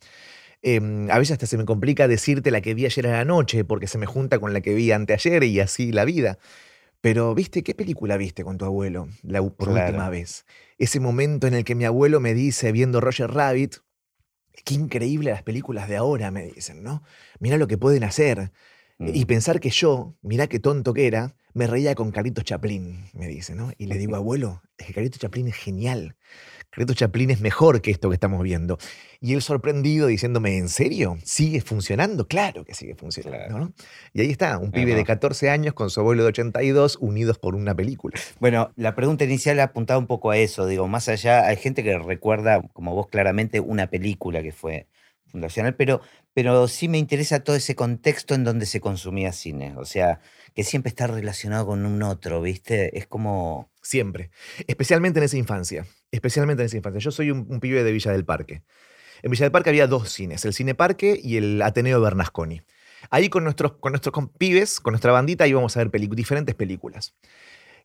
Eh, 0.61 1.07
a 1.09 1.17
veces 1.17 1.33
hasta 1.33 1.47
se 1.47 1.57
me 1.57 1.65
complica 1.65 2.07
decirte 2.07 2.51
la 2.51 2.61
que 2.61 2.73
vi 2.73 2.85
ayer 2.85 3.07
a 3.07 3.11
la 3.11 3.25
noche, 3.25 3.63
porque 3.63 3.87
se 3.87 3.97
me 3.97 4.05
junta 4.05 4.39
con 4.39 4.53
la 4.53 4.61
que 4.61 4.73
vi 4.73 4.91
anteayer 4.91 5.43
y 5.43 5.59
así 5.59 5.91
la 5.91 6.05
vida. 6.05 6.37
Pero, 7.01 7.33
¿viste 7.33 7.63
qué 7.63 7.73
película 7.73 8.17
viste 8.17 8.43
con 8.43 8.57
tu 8.57 8.65
abuelo 8.65 9.07
la, 9.23 9.41
por 9.41 9.69
claro. 9.69 9.87
última 9.87 10.09
vez? 10.09 10.45
Ese 10.77 10.99
momento 10.99 11.47
en 11.47 11.53
el 11.53 11.63
que 11.63 11.75
mi 11.75 11.85
abuelo 11.85 12.19
me 12.19 12.33
dice, 12.33 12.71
viendo 12.71 12.99
Roger 12.99 13.31
Rabbit, 13.31 13.77
qué 14.65 14.73
increíble 14.73 15.31
las 15.31 15.43
películas 15.43 15.87
de 15.87 15.95
ahora, 15.95 16.31
me 16.31 16.47
dicen, 16.47 16.83
¿no? 16.83 17.03
Mira 17.39 17.57
lo 17.57 17.67
que 17.67 17.77
pueden 17.77 18.03
hacer. 18.03 18.51
Mm. 18.97 19.11
Y 19.13 19.25
pensar 19.25 19.59
que 19.59 19.69
yo, 19.69 20.17
mira 20.21 20.47
qué 20.47 20.59
tonto 20.59 20.93
que 20.93 21.07
era, 21.07 21.35
me 21.53 21.67
reía 21.67 21.95
con 21.95 22.11
Carito 22.11 22.41
Chaplin, 22.41 23.05
me 23.13 23.27
dice, 23.27 23.55
¿no? 23.55 23.71
Y 23.77 23.85
le 23.87 23.97
digo, 23.97 24.15
abuelo, 24.17 24.61
es 24.77 24.87
que 24.87 24.93
Carito 24.93 25.17
Chaplin 25.17 25.47
es 25.47 25.55
genial. 25.55 26.17
Carito 26.79 26.93
Chaplin 26.93 27.29
es 27.29 27.41
mejor 27.41 27.81
que 27.81 27.91
esto 27.91 28.07
que 28.07 28.13
estamos 28.13 28.41
viendo. 28.41 28.77
Y 29.19 29.33
él 29.33 29.41
sorprendido 29.41 30.07
diciéndome, 30.07 30.57
¿en 30.57 30.69
serio? 30.69 31.17
¿Sigue 31.25 31.59
funcionando? 31.59 32.25
Claro 32.25 32.63
que 32.63 32.73
sigue 32.73 32.95
funcionando, 32.95 33.47
claro. 33.47 33.65
¿no? 33.65 33.73
Y 34.13 34.21
ahí 34.21 34.31
está, 34.31 34.57
un 34.57 34.71
pibe 34.71 34.95
de 34.95 35.03
14 35.03 35.49
años 35.49 35.73
con 35.73 35.89
su 35.89 35.99
abuelo 35.99 36.23
de 36.23 36.29
82 36.29 36.99
unidos 37.01 37.37
por 37.37 37.55
una 37.55 37.75
película. 37.75 38.17
Bueno, 38.39 38.71
la 38.77 38.95
pregunta 38.95 39.25
inicial 39.25 39.59
apuntaba 39.59 39.99
un 39.99 40.07
poco 40.07 40.31
a 40.31 40.37
eso, 40.37 40.67
digo, 40.67 40.87
más 40.87 41.09
allá, 41.09 41.47
hay 41.47 41.57
gente 41.57 41.83
que 41.83 41.99
recuerda, 41.99 42.61
como 42.71 42.95
vos 42.95 43.07
claramente, 43.07 43.59
una 43.59 43.87
película 43.87 44.41
que 44.41 44.53
fue 44.53 44.87
fundacional, 45.25 45.75
pero, 45.75 45.99
pero 46.33 46.69
sí 46.69 46.87
me 46.87 46.97
interesa 46.97 47.43
todo 47.43 47.57
ese 47.57 47.75
contexto 47.75 48.35
en 48.35 48.45
donde 48.45 48.65
se 48.65 48.79
consumía 48.79 49.33
cine, 49.33 49.75
o 49.75 49.83
sea, 49.83 50.21
que 50.55 50.63
siempre 50.63 50.87
está 50.87 51.07
relacionado 51.07 51.65
con 51.67 51.85
un 51.85 52.01
otro, 52.03 52.41
¿viste? 52.41 52.97
Es 52.97 53.05
como... 53.05 53.69
Siempre, 53.81 54.29
especialmente 54.67 55.19
en 55.19 55.23
esa 55.23 55.37
infancia, 55.37 55.87
especialmente 56.11 56.63
en 56.63 56.67
esa 56.67 56.77
infancia. 56.77 56.99
Yo 56.99 57.11
soy 57.11 57.31
un, 57.31 57.59
pibe 57.59 57.83
de 57.83 57.91
Villa 57.91 58.11
del 58.11 58.25
Parque. 58.25 58.63
En 59.21 59.31
Villa 59.31 59.45
del 59.45 59.51
Parque 59.51 59.69
había 59.69 59.87
dos 59.87 60.09
cines, 60.09 60.45
el 60.45 60.53
Cine 60.53 60.75
Parque 60.75 61.19
y 61.21 61.37
el 61.37 61.61
Ateneo 61.61 62.01
Bernasconi. 62.01 62.61
Ahí 63.09 63.29
con 63.29 63.43
nuestros, 63.43 63.73
con 63.73 63.93
nuestros 63.93 64.13
con 64.13 64.27
pibes, 64.27 64.79
con 64.79 64.91
nuestra 64.91 65.11
bandita, 65.11 65.47
íbamos 65.47 65.75
a 65.77 65.83
ver 65.83 65.91
diferentes 66.15 66.55
películas. 66.55 67.15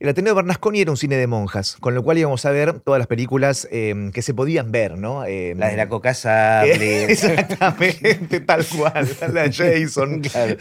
El 0.00 0.08
Ateneo 0.08 0.34
Bernasconi 0.34 0.80
era 0.80 0.90
un 0.90 0.96
cine 0.96 1.16
de 1.16 1.26
monjas, 1.26 1.76
con 1.80 1.94
lo 1.94 2.02
cual 2.02 2.18
íbamos 2.18 2.44
a 2.44 2.50
ver 2.50 2.80
todas 2.80 2.98
las 2.98 3.06
películas 3.06 3.68
eh, 3.70 4.10
que 4.12 4.22
se 4.22 4.34
podían 4.34 4.72
ver, 4.72 4.98
¿no? 4.98 5.24
Eh, 5.24 5.54
la 5.56 5.68
de 5.68 5.76
la 5.76 5.88
Coca 5.88 6.14
Sable. 6.14 7.04
Exactamente, 7.12 8.40
tal 8.40 8.66
cual. 8.66 9.08
La 9.32 9.50
Jason. 9.52 10.22
Claro. 10.34 10.56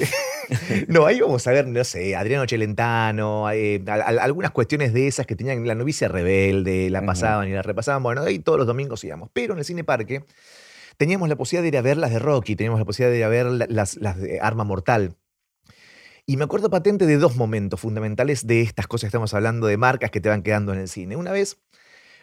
no, 0.88 1.06
ahí 1.06 1.18
íbamos 1.18 1.48
a 1.48 1.52
ver, 1.52 1.68
no 1.68 1.84
sé, 1.84 2.16
Adriano 2.16 2.46
Celentano, 2.48 3.50
eh, 3.52 3.82
a, 3.88 3.94
a, 3.94 4.24
algunas 4.24 4.52
cuestiones 4.52 4.94
de 4.94 5.08
esas 5.08 5.26
que 5.26 5.36
tenían 5.36 5.66
la 5.66 5.74
novicia 5.74 6.10
rebelde, 6.10 6.90
la 6.90 7.02
pasaban 7.06 7.46
uh 7.46 7.50
-huh. 7.50 7.52
y 7.52 7.56
la 7.56 7.62
repasaban. 7.62 8.04
Bueno, 8.04 8.22
ahí 8.22 8.40
todos 8.40 8.58
los 8.60 8.68
domingos 8.68 9.04
íbamos. 9.04 9.30
Pero 9.32 9.54
en 9.54 9.60
el 9.60 9.66
Cine 9.66 9.84
Parque 9.84 10.24
teníamos 10.98 11.30
la 11.30 11.36
posibilidad 11.36 11.64
de 11.64 11.68
ir 11.70 11.78
a 11.78 11.82
ver 11.82 11.98
las 11.98 12.12
de 12.12 12.20
Rocky, 12.20 12.56
teníamos 12.56 12.80
la 12.80 12.86
posibilidad 12.86 13.12
de 13.12 13.18
ir 13.20 13.24
a 13.24 13.30
ver 13.30 13.70
las, 13.70 13.96
las 13.96 14.18
de 14.20 14.40
Arma 14.42 14.64
Mortal. 14.64 15.16
Y 16.26 16.38
me 16.38 16.46
acuerdo 16.46 16.70
patente 16.70 17.06
de 17.06 17.18
dos 17.18 17.36
momentos 17.36 17.82
fundamentales 17.82 18.48
de 18.48 18.62
estas 18.62 18.88
cosas 18.88 19.02
que 19.02 19.08
estamos 19.08 19.34
hablando, 19.34 19.68
de 19.68 19.78
marcas 19.78 20.10
que 20.10 20.22
te 20.22 20.30
van 20.30 20.42
quedando 20.42 20.72
en 20.74 20.80
el 20.80 20.88
cine. 20.88 21.18
Una 21.18 21.32
vez 21.32 21.62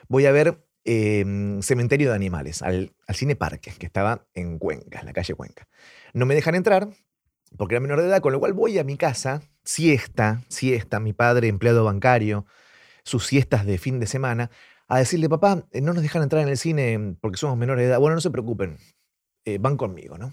voy 0.09 0.25
a 0.25 0.33
ver 0.33 0.67
eh, 0.85 1.59
Cementerio 1.61 2.09
de 2.09 2.15
Animales, 2.15 2.63
al, 2.63 2.95
al, 3.07 3.15
Cine 3.15 3.37
Parque, 3.37 3.73
que 3.79 3.85
estaba 3.85 4.27
en 4.33 4.59
Cuenca, 4.59 5.01
en 5.01 5.07
la 5.07 5.13
calle 5.13 5.35
Cuenca. 5.35 5.69
No 6.15 6.25
me 6.25 6.35
dejan 6.35 6.55
entrar 6.55 6.89
porque 7.57 7.75
era 7.75 7.81
menor 7.81 8.01
de 8.01 8.07
edad, 8.07 8.21
con 8.21 8.33
lo 8.33 8.41
cual 8.41 8.53
voy 8.53 8.79
a 8.79 8.85
mi 8.85 8.97
casa, 8.97 9.43
siesta, 9.65 10.43
siesta, 10.49 11.01
mi 11.01 11.13
padre 11.13 11.49
empleado 11.49 11.85
bancario, 11.85 12.47
sus 13.05 13.27
siestas 13.27 13.67
de 13.67 13.79
fin 13.79 14.01
de 14.01 14.07
semana, 14.07 14.51
a 14.89 14.99
decirle, 14.99 15.29
papá, 15.29 15.67
eh, 15.73 15.81
no 15.81 15.93
nos 15.93 16.03
dejan 16.03 16.23
entrar 16.23 16.43
en 16.43 16.49
el 16.49 16.57
cine 16.57 17.17
porque 17.21 17.39
somos 17.39 17.57
menores 17.57 17.83
de 17.83 17.91
edad. 17.91 18.01
Bueno, 18.01 18.15
no 18.15 18.21
se 18.21 18.31
preocupen, 18.31 18.79
eh, 19.45 19.59
van 19.59 19.77
conmigo, 19.77 20.19
¿no? 20.19 20.33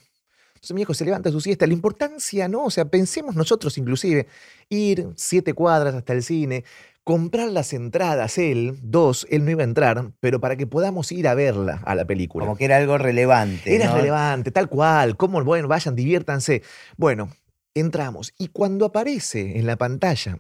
Entonces 0.58 0.74
mi 0.74 0.82
hijo 0.82 0.94
se 0.96 1.06
levanta 1.06 1.30
a 1.30 1.32
su 1.32 1.40
siesta. 1.40 1.68
La 1.68 1.74
importancia, 1.74 2.48
¿no? 2.48 2.66
O 2.66 2.72
sea, 2.72 2.86
pensemos 2.86 3.36
nosotros 3.36 3.78
inclusive, 3.78 4.28
ir 4.70 5.10
siete 5.16 5.54
cuadras 5.54 5.94
hasta 5.94 6.14
el 6.14 6.24
cine, 6.24 6.64
comprar 7.04 7.50
las 7.50 7.74
entradas 7.74 8.38
él, 8.38 8.80
dos, 8.82 9.28
él 9.30 9.46
no 9.46 9.52
iba 9.52 9.62
a 9.62 9.66
entrar, 9.66 10.12
pero 10.20 10.42
para 10.42 10.58
que 10.58 10.68
podamos 10.68 11.12
ir 11.12 11.28
a 11.28 11.36
verla, 11.36 11.82
a 11.86 11.96
la 11.96 12.06
película. 12.06 12.46
Como 12.46 12.58
que 12.58 12.66
era 12.66 12.78
algo 12.78 12.98
relevante. 12.98 13.76
Era 13.76 13.86
¿no? 13.86 13.96
relevante, 13.96 14.52
tal 14.52 14.68
cual. 14.68 15.16
¿Cómo? 15.16 15.44
Bueno, 15.44 15.68
vayan, 15.68 15.96
diviértanse. 15.96 16.64
Bueno, 16.98 17.30
entramos. 17.76 18.34
Y 18.38 18.48
cuando 18.48 18.86
aparece 18.86 19.58
en 19.58 19.68
la 19.68 19.78
pantalla 19.78 20.40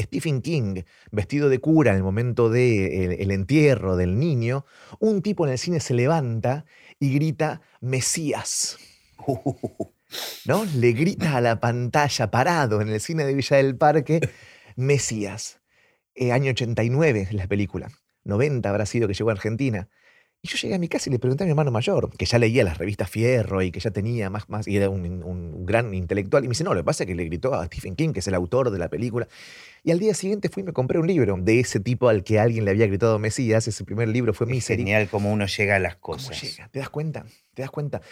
Stephen 0.00 0.42
King, 0.42 0.82
vestido 1.10 1.48
de 1.48 1.60
cura 1.60 1.92
en 1.92 1.98
el 1.98 2.02
momento 2.02 2.50
del 2.50 3.12
el 3.18 3.30
entierro 3.30 3.96
del 3.96 4.18
niño, 4.18 4.66
un 4.98 5.22
tipo 5.22 5.46
en 5.46 5.52
el 5.52 5.58
cine 5.58 5.80
se 5.80 5.94
levanta 5.94 6.64
y 6.98 7.14
grita 7.14 7.60
Mesías. 7.80 8.76
¿No? 10.46 10.64
Le 10.64 10.92
grita 10.92 11.36
a 11.36 11.40
la 11.40 11.60
pantalla, 11.60 12.30
parado 12.30 12.80
en 12.80 12.88
el 12.88 13.00
cine 13.00 13.24
de 13.24 13.34
Villa 13.34 13.56
del 13.56 13.76
Parque, 13.76 14.20
Mesías. 14.76 15.60
Eh, 16.14 16.32
año 16.32 16.50
89 16.50 17.28
la 17.32 17.46
película. 17.46 17.90
90 18.24 18.68
habrá 18.68 18.86
sido 18.86 19.08
que 19.08 19.14
llegó 19.14 19.30
a 19.30 19.32
Argentina. 19.32 19.88
Y 20.44 20.48
yo 20.48 20.58
llegué 20.58 20.74
a 20.74 20.78
mi 20.78 20.88
casa 20.88 21.08
y 21.08 21.12
le 21.12 21.18
pregunté 21.18 21.44
a 21.44 21.46
mi 21.46 21.52
hermano 21.52 21.70
mayor, 21.70 22.14
que 22.18 22.26
ya 22.26 22.38
leía 22.38 22.64
las 22.64 22.76
revistas 22.76 23.08
Fierro 23.08 23.62
y 23.62 23.70
que 23.70 23.80
ya 23.80 23.90
tenía 23.92 24.28
más, 24.28 24.50
más 24.50 24.68
y 24.68 24.76
era 24.76 24.90
un, 24.90 25.64
gran 25.64 25.94
intelectual. 25.94 26.44
Y 26.44 26.48
me 26.48 26.52
dice, 26.52 26.64
no, 26.64 26.74
lo 26.74 26.80
que 26.80 26.84
pasa 26.84 27.04
es 27.04 27.08
que 27.08 27.14
le 27.14 27.24
gritó 27.24 27.54
a 27.54 27.64
Stephen 27.64 27.96
King, 27.96 28.12
que 28.12 28.18
es 28.18 28.28
el 28.28 28.34
autor 28.34 28.70
de 28.70 28.78
la 28.78 28.90
película. 28.90 29.26
Y 29.82 29.90
al 29.90 29.98
día 29.98 30.12
siguiente 30.12 30.50
fui 30.50 30.62
y 30.62 30.66
me 30.66 30.74
compré 30.74 30.98
un 30.98 31.06
libro 31.06 31.34
de 31.40 31.60
ese 31.60 31.80
tipo 31.80 32.10
al 32.10 32.24
que 32.24 32.38
alguien 32.38 32.66
le 32.66 32.72
había 32.72 32.86
gritado 32.86 33.18
Mesías. 33.18 33.66
Ese 33.66 33.84
primer 33.84 34.08
libro 34.08 34.34
fue 34.34 34.46
Misery. 34.46 34.82
genial 34.82 35.08
cómo 35.10 35.32
uno 35.32 35.46
llega 35.46 35.76
a 35.76 35.78
las 35.78 35.96
cosas. 35.96 36.38
¿Cómo 36.38 36.52
llega? 36.52 36.68
¿Te 36.68 36.78
das 36.78 36.90
cuenta? 36.90 37.24
¿Te 37.54 37.62
das 37.62 37.70
cuenta? 37.70 38.02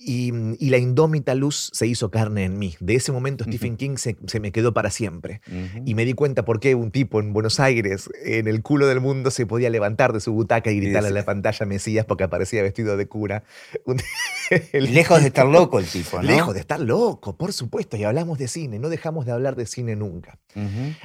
Mm, 0.00 0.52
y, 0.60 0.70
la 0.70 0.78
indómita 0.78 1.34
luz 1.34 1.70
se 1.72 1.86
hizo 1.86 2.10
carne 2.10 2.44
en 2.44 2.56
mí. 2.56 2.76
De 2.78 2.94
ese 2.94 3.10
momento 3.10 3.44
Stephen 3.44 3.76
King 3.76 3.96
se, 3.96 4.16
me 4.40 4.52
quedó 4.52 4.72
para 4.72 4.90
siempre. 4.90 5.40
Y 5.84 5.94
me 5.94 6.04
di 6.04 6.12
cuenta 6.12 6.44
por 6.44 6.60
qué 6.60 6.76
un 6.76 6.92
tipo 6.92 7.18
en 7.18 7.32
Buenos 7.32 7.58
Aires, 7.58 8.08
en 8.24 8.46
el 8.46 8.62
culo 8.62 8.86
del 8.86 9.00
mundo, 9.00 9.30
se 9.32 9.44
podía 9.44 9.70
levantar 9.70 10.12
de 10.12 10.20
su 10.20 10.32
butaca 10.32 10.70
y 10.70 10.76
gritarle 10.76 11.08
a 11.08 11.12
la 11.12 11.24
pantalla 11.24 11.66
Mesías 11.66 12.06
porque 12.06 12.24
aparecía 12.24 12.62
vestido 12.62 12.96
de 12.96 13.08
cura. 13.08 13.42
Lejos 14.72 15.20
de 15.20 15.26
estar 15.26 15.46
loco 15.46 15.80
el 15.80 15.86
tipo, 15.86 16.18
¿no? 16.18 16.22
Lejos 16.22 16.54
de 16.54 16.60
estar 16.60 16.78
loco, 16.78 17.36
por 17.36 17.52
supuesto. 17.52 17.96
Y 17.96 18.04
hablamos 18.04 18.38
de 18.38 18.46
cine, 18.46 18.78
no 18.78 18.88
dejamos 18.88 19.26
de 19.26 19.32
hablar 19.32 19.56
de 19.56 19.66
cine 19.66 19.96
nunca. 19.96 20.38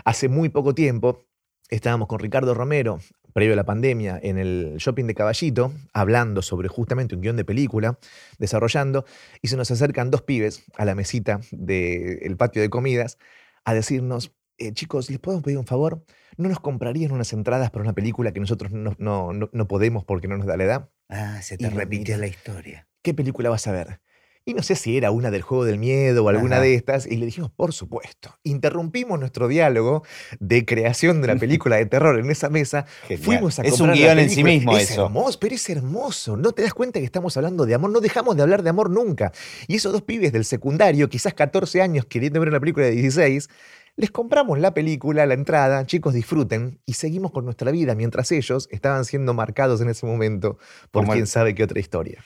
Hace 0.05 0.29
muy 0.29 0.49
poco 0.49 0.75
tiempo 0.75 1.25
estábamos 1.75 2.07
con 2.07 2.19
Ricardo 2.19 2.53
Romero, 2.53 2.99
previo 3.33 3.53
a 3.53 3.55
la 3.55 3.65
pandemia, 3.65 4.19
en 4.21 4.37
el 4.37 4.75
shopping 4.77 5.05
de 5.05 5.15
Caballito, 5.15 5.73
hablando 5.91 6.41
sobre 6.41 6.67
justamente 6.67 7.15
un 7.15 7.21
guion 7.21 7.35
de 7.35 7.45
película, 7.45 7.97
desarrollando, 8.37 9.05
y 9.41 9.47
se 9.47 9.57
nos 9.57 9.71
acercan 9.71 10.11
dos 10.11 10.21
pibes 10.21 10.63
a 10.77 10.85
la 10.85 10.93
mesita 10.93 11.41
del 11.51 12.37
patio 12.37 12.61
de 12.61 12.69
comidas 12.69 13.17
a 13.65 13.73
decirnos, 13.73 14.33
eh, 14.57 14.71
chicos, 14.73 15.09
¿les 15.09 15.19
podemos 15.19 15.43
pedir 15.43 15.57
un 15.57 15.65
favor? 15.65 16.05
¿No 16.37 16.47
nos 16.47 16.59
comprarían 16.59 17.11
unas 17.11 17.33
entradas 17.33 17.71
para 17.71 17.83
una 17.83 17.93
película 17.93 18.31
que 18.33 18.39
nosotros 18.39 18.71
no, 18.71 18.95
no, 18.99 19.67
podemos 19.67 20.05
porque 20.05 20.27
no 20.27 20.37
nos 20.37 20.45
da 20.45 20.57
la 20.57 20.63
edad? 20.63 20.89
Ah, 21.09 21.41
se 21.41 21.57
te 21.57 21.69
repitió 21.69 22.17
la 22.17 22.27
historia. 22.27 22.87
¿Qué 23.01 23.13
película 23.13 23.49
vas 23.49 23.67
a 23.67 23.71
ver? 23.71 23.99
Y 24.45 24.53
no 24.53 24.61
sé 24.61 24.75
si 24.75 24.97
era 24.97 25.09
una 25.11 25.31
del 25.31 25.41
juego 25.41 25.63
del 25.63 25.77
miedo 25.77 26.25
o 26.25 26.29
alguna 26.29 26.59
de 26.59 26.75
estas, 26.75 27.05
y 27.05 27.15
le 27.15 27.25
dijimos, 27.25 27.49
por 27.51 27.71
supuesto. 27.71 28.37
Interrumpimos 28.43 29.17
nuestro 29.17 29.47
diálogo 29.47 30.03
de 30.39 30.65
creación 30.65 31.21
de 31.21 31.27
la 31.27 31.35
película 31.37 31.77
de 31.77 31.85
terror 31.85 32.19
en 32.19 32.29
esa 32.29 32.49
mesa. 32.49 32.85
Fuimos 33.21 33.59
a 33.59 33.61
Es 33.63 33.79
un 33.79 33.93
guion 33.93 34.19
en 34.19 34.29
sí 34.29 34.43
mismo 34.43 34.75
es 34.75 34.91
eso. 34.91 35.05
Hermoso, 35.05 35.39
pero 35.39 35.55
es 35.55 35.69
hermoso. 35.69 36.35
No 36.35 36.51
te 36.51 36.61
das 36.61 36.73
cuenta 36.73 36.99
que 36.99 37.05
estamos 37.05 37.37
hablando 37.37 37.65
de 37.65 37.73
amor. 37.73 37.91
No 37.91 38.01
dejamos 38.01 38.35
de 38.35 38.43
hablar 38.43 38.63
de 38.63 38.69
amor 38.69 38.89
nunca. 38.89 39.31
Y 39.67 39.75
esos 39.75 39.93
dos 39.93 40.01
pibes 40.01 40.33
del 40.33 40.43
secundario, 40.43 41.07
quizás 41.07 41.33
14 41.33 41.81
años, 41.81 42.05
queriendo 42.05 42.41
ver 42.41 42.49
una 42.49 42.59
película 42.59 42.87
de 42.87 42.91
16, 42.91 43.49
les 43.95 44.11
compramos 44.11 44.59
la 44.59 44.73
película, 44.73 45.25
la 45.25 45.35
entrada, 45.35 45.85
chicos 45.85 46.13
disfruten 46.13 46.79
y 46.85 46.93
seguimos 46.93 47.31
con 47.31 47.45
nuestra 47.45 47.71
vida 47.71 47.95
mientras 47.95 48.31
ellos 48.31 48.67
estaban 48.71 49.05
siendo 49.05 49.33
marcados 49.33 49.81
en 49.81 49.89
ese 49.89 50.05
momento 50.05 50.57
por 50.91 51.07
quién 51.07 51.27
sabe 51.27 51.55
qué 51.55 51.63
otra 51.63 51.79
historia. 51.79 52.23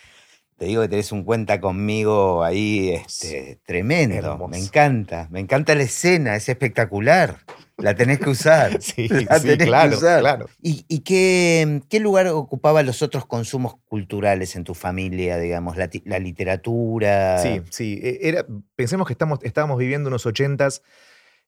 Te 0.58 0.66
digo 0.66 0.82
que 0.82 0.90
tenés 0.90 1.12
un 1.12 1.24
cuenta 1.24 1.62
conmigo 1.62 2.44
ahí 2.44 2.90
este, 2.90 3.60
tremendo. 3.64 4.48
Me 4.48 4.58
encanta. 4.58 5.28
Me 5.30 5.40
encanta 5.40 5.76
la 5.76 5.84
escena, 5.84 6.36
es 6.36 6.50
espectacular. 6.50 7.38
La 7.78 7.94
tenés 7.94 8.20
que 8.20 8.32
usar. 8.32 8.82
sí, 8.82 9.08
claro, 9.60 10.00
claro. 10.00 10.50
¿Y, 10.60 11.00
qué, 11.02 11.82
qué, 11.90 12.00
lugar 12.00 12.28
ocupaba 12.30 12.82
los 12.82 13.04
otros 13.04 13.28
consumos 13.28 13.76
culturales 13.88 14.56
en 14.56 14.64
tu 14.64 14.74
familia, 14.74 15.38
digamos? 15.38 15.78
La, 15.78 16.20
literatura. 16.20 17.38
Sí, 17.38 17.62
sí. 17.70 18.00
E, 18.02 18.28
era, 18.28 18.44
pensemos 18.76 19.06
que 19.06 19.14
estamos, 19.14 19.38
estábamos 19.44 19.78
viviendo 19.78 20.08
unos 20.08 20.26
ochentas 20.26 20.82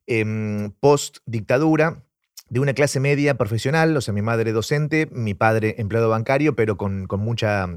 em, 0.06 0.70
post-dictadura 0.80 2.04
de 2.48 2.60
una 2.60 2.74
clase 2.75 3.00
media 3.00 3.36
profesional, 3.38 3.98
o 3.98 4.01
sea, 4.01 4.13
mi 4.13 4.22
madre 4.22 4.51
docente, 4.51 5.08
mi 5.12 5.34
padre 5.34 5.75
empleado 5.80 6.10
bancario, 6.10 6.56
pero 6.56 6.78
con, 6.78 7.08
con 7.08 7.22
mucha 7.22 7.68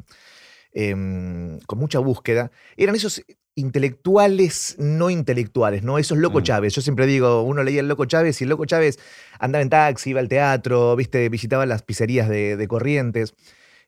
Em, 0.74 1.58
con 1.66 1.78
mucha 1.78 1.98
búsqueda, 1.98 2.50
eran 2.78 2.94
esos 2.94 3.22
intelectuales 3.54 4.76
no 4.78 5.10
intelectuales, 5.10 5.82
¿no? 5.82 5.98
Esos 5.98 6.16
Loco 6.16 6.40
mm. 6.40 6.42
Chávez. 6.42 6.74
Yo 6.74 6.80
siempre 6.80 7.06
digo, 7.06 7.42
uno 7.42 7.62
leía 7.62 7.80
el 7.80 7.88
Loco 7.88 8.06
Chávez 8.06 8.40
y 8.40 8.44
el 8.44 8.50
Loco 8.50 8.64
Chávez 8.64 8.98
andaba 9.38 9.60
en 9.60 9.68
taxi, 9.68 10.10
iba 10.10 10.20
al 10.20 10.28
teatro, 10.28 10.96
¿viste? 10.96 11.28
visitaba 11.28 11.66
las 11.66 11.82
pizzerías 11.82 12.28
de, 12.28 12.66
Corrientes, 12.68 13.34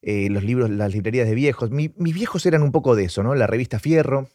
eh, 0.02 0.28
los 0.28 0.44
libros, 0.44 0.68
las 0.68 0.92
librerías 0.92 1.26
de 1.26 1.34
viejos. 1.34 1.70
mis 1.70 1.94
viejos 1.96 2.44
eran 2.44 2.62
un 2.62 2.72
poco 2.72 2.94
de 2.94 3.04
eso, 3.04 3.22
¿no? 3.22 3.34
La 3.34 3.46
revista 3.46 3.78
Fierro, 3.78 4.28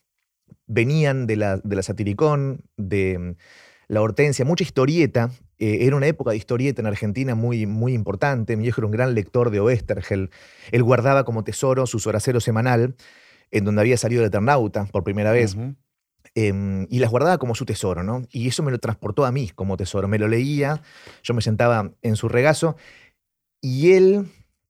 venían 0.65 1.27
de 1.27 1.35
la, 1.35 1.57
de 1.57 1.75
la 1.75 1.83
Satiricón, 1.83 2.61
de 2.77 3.35
la 3.87 4.01
Hortensia, 4.01 4.43
mucha 4.43 4.63
historieta. 4.63 5.29
Eh, 5.59 5.79
era 5.81 5.95
una 5.95 6.07
época 6.07 6.31
de 6.31 6.37
historieta 6.37 6.81
en 6.81 6.87
Argentina 6.87 7.35
muy, 7.35 7.65
muy 7.65 7.93
importante. 7.93 8.55
Mi 8.55 8.63
viejo 8.63 8.81
era 8.81 8.87
un 8.87 8.91
gran 8.91 9.13
lector 9.13 9.51
de 9.51 9.59
Oestergel. 9.59 10.31
Él 10.71 10.83
guardaba 10.83 11.25
como 11.25 11.43
tesoro 11.43 11.85
su 11.85 11.99
soracero 11.99 12.39
semanal, 12.39 12.95
en 13.51 13.65
donde 13.65 13.81
había 13.81 13.97
salido 13.97 14.21
el 14.21 14.27
Eternauta 14.27 14.85
por 14.85 15.03
primera 15.03 15.31
vez. 15.31 15.57
Em, 16.35 16.87
y 16.89 16.99
las 16.99 17.09
guardaba 17.09 17.37
como 17.37 17.55
su 17.55 17.65
tesoro, 17.65 18.03
¿no? 18.03 18.23
Y 18.31 18.47
eso 18.47 18.63
me 18.63 18.71
lo 18.71 18.79
transportó 18.79 19.25
a 19.25 19.31
mí 19.31 19.49
como 19.49 19.77
tesoro. 19.77 20.07
Me 20.07 20.19
lo 20.19 20.27
leía, 20.27 20.81
yo 21.23 21.33
me 21.33 21.41
sentaba 21.41 21.91
en 22.01 22.15
su 22.15 22.29
regazo 22.29 22.75
y 23.61 23.91
él, 23.93 24.27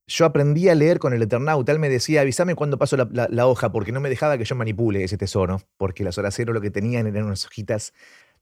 yo 0.08 0.26
aprendí 0.26 0.70
a 0.70 0.76
leer 0.76 1.00
con 1.00 1.14
el 1.14 1.22
Eternauta. 1.22 1.72
Él 1.72 1.80
me 1.80 1.90
decía, 1.90 2.22
avísame 2.22 2.56
cuando 2.56 2.80
paso 2.80 2.98
la, 2.98 3.48
hoja, 3.48 3.72
porque 3.72 3.92
no 3.92 4.00
me 4.00 4.10
dejaba 4.10 4.38
que 4.38 4.46
yo 4.46 4.56
manipule 4.56 5.04
ese 5.04 5.18
tesoro, 5.18 5.62
porque 5.78 6.04
las 6.04 6.16
soracero 6.16 6.54
lo 6.54 6.62
que 6.62 6.72
tenían 6.72 7.06
eran 7.06 7.26
unas 7.26 7.46
hojitas 7.46 7.94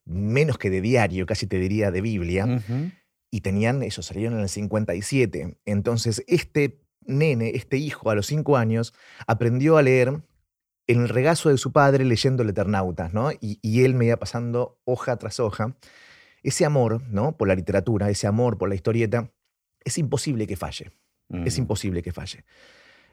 menos 0.08 0.58
que 0.58 0.70
de 0.70 0.82
diario, 0.82 1.26
casi 1.26 1.48
te 1.48 1.60
diría 1.60 1.92
de 1.92 2.02
Biblia, 2.02 2.62
y 3.30 3.42
tenían 3.42 3.84
eso, 3.84 4.02
salieron 4.02 4.36
en 4.36 4.44
el 4.44 4.50
57. 4.50 5.58
Entonces, 5.66 6.24
este 6.28 6.80
nene, 7.06 7.52
este 7.56 7.78
hijo, 7.78 8.10
a 8.10 8.16
los 8.16 8.28
cinco 8.28 8.58
años, 8.58 8.94
aprendió 9.26 9.78
a 9.78 9.82
leer 9.82 10.22
en 10.88 11.02
el 11.02 11.10
regazo 11.10 11.50
de 11.50 11.58
su 11.58 11.72
padre 11.72 12.06
leyendo 12.06 12.44
el 12.44 12.50
Eternauta, 12.50 13.10
¿no? 13.12 13.32
Y, 13.42 13.84
él 13.84 13.94
me 13.94 14.06
iba 14.06 14.18
pasando 14.18 14.80
hoja 14.86 15.18
tras 15.18 15.40
hoja. 15.40 15.76
Ese 16.44 16.66
amor, 16.66 17.02
¿no? 17.10 17.36
Por 17.36 17.48
la 17.50 17.56
literatura, 17.56 18.10
ese 18.10 18.28
amor 18.28 18.58
por 18.58 18.70
la 18.70 18.76
historieta, 18.76 19.32
es 19.84 19.98
imposible 19.98 20.48
que 20.48 20.56
falle. 20.56 20.92
Es 21.44 21.58
imposible 21.58 22.02
que 22.02 22.14
falle. 22.14 22.46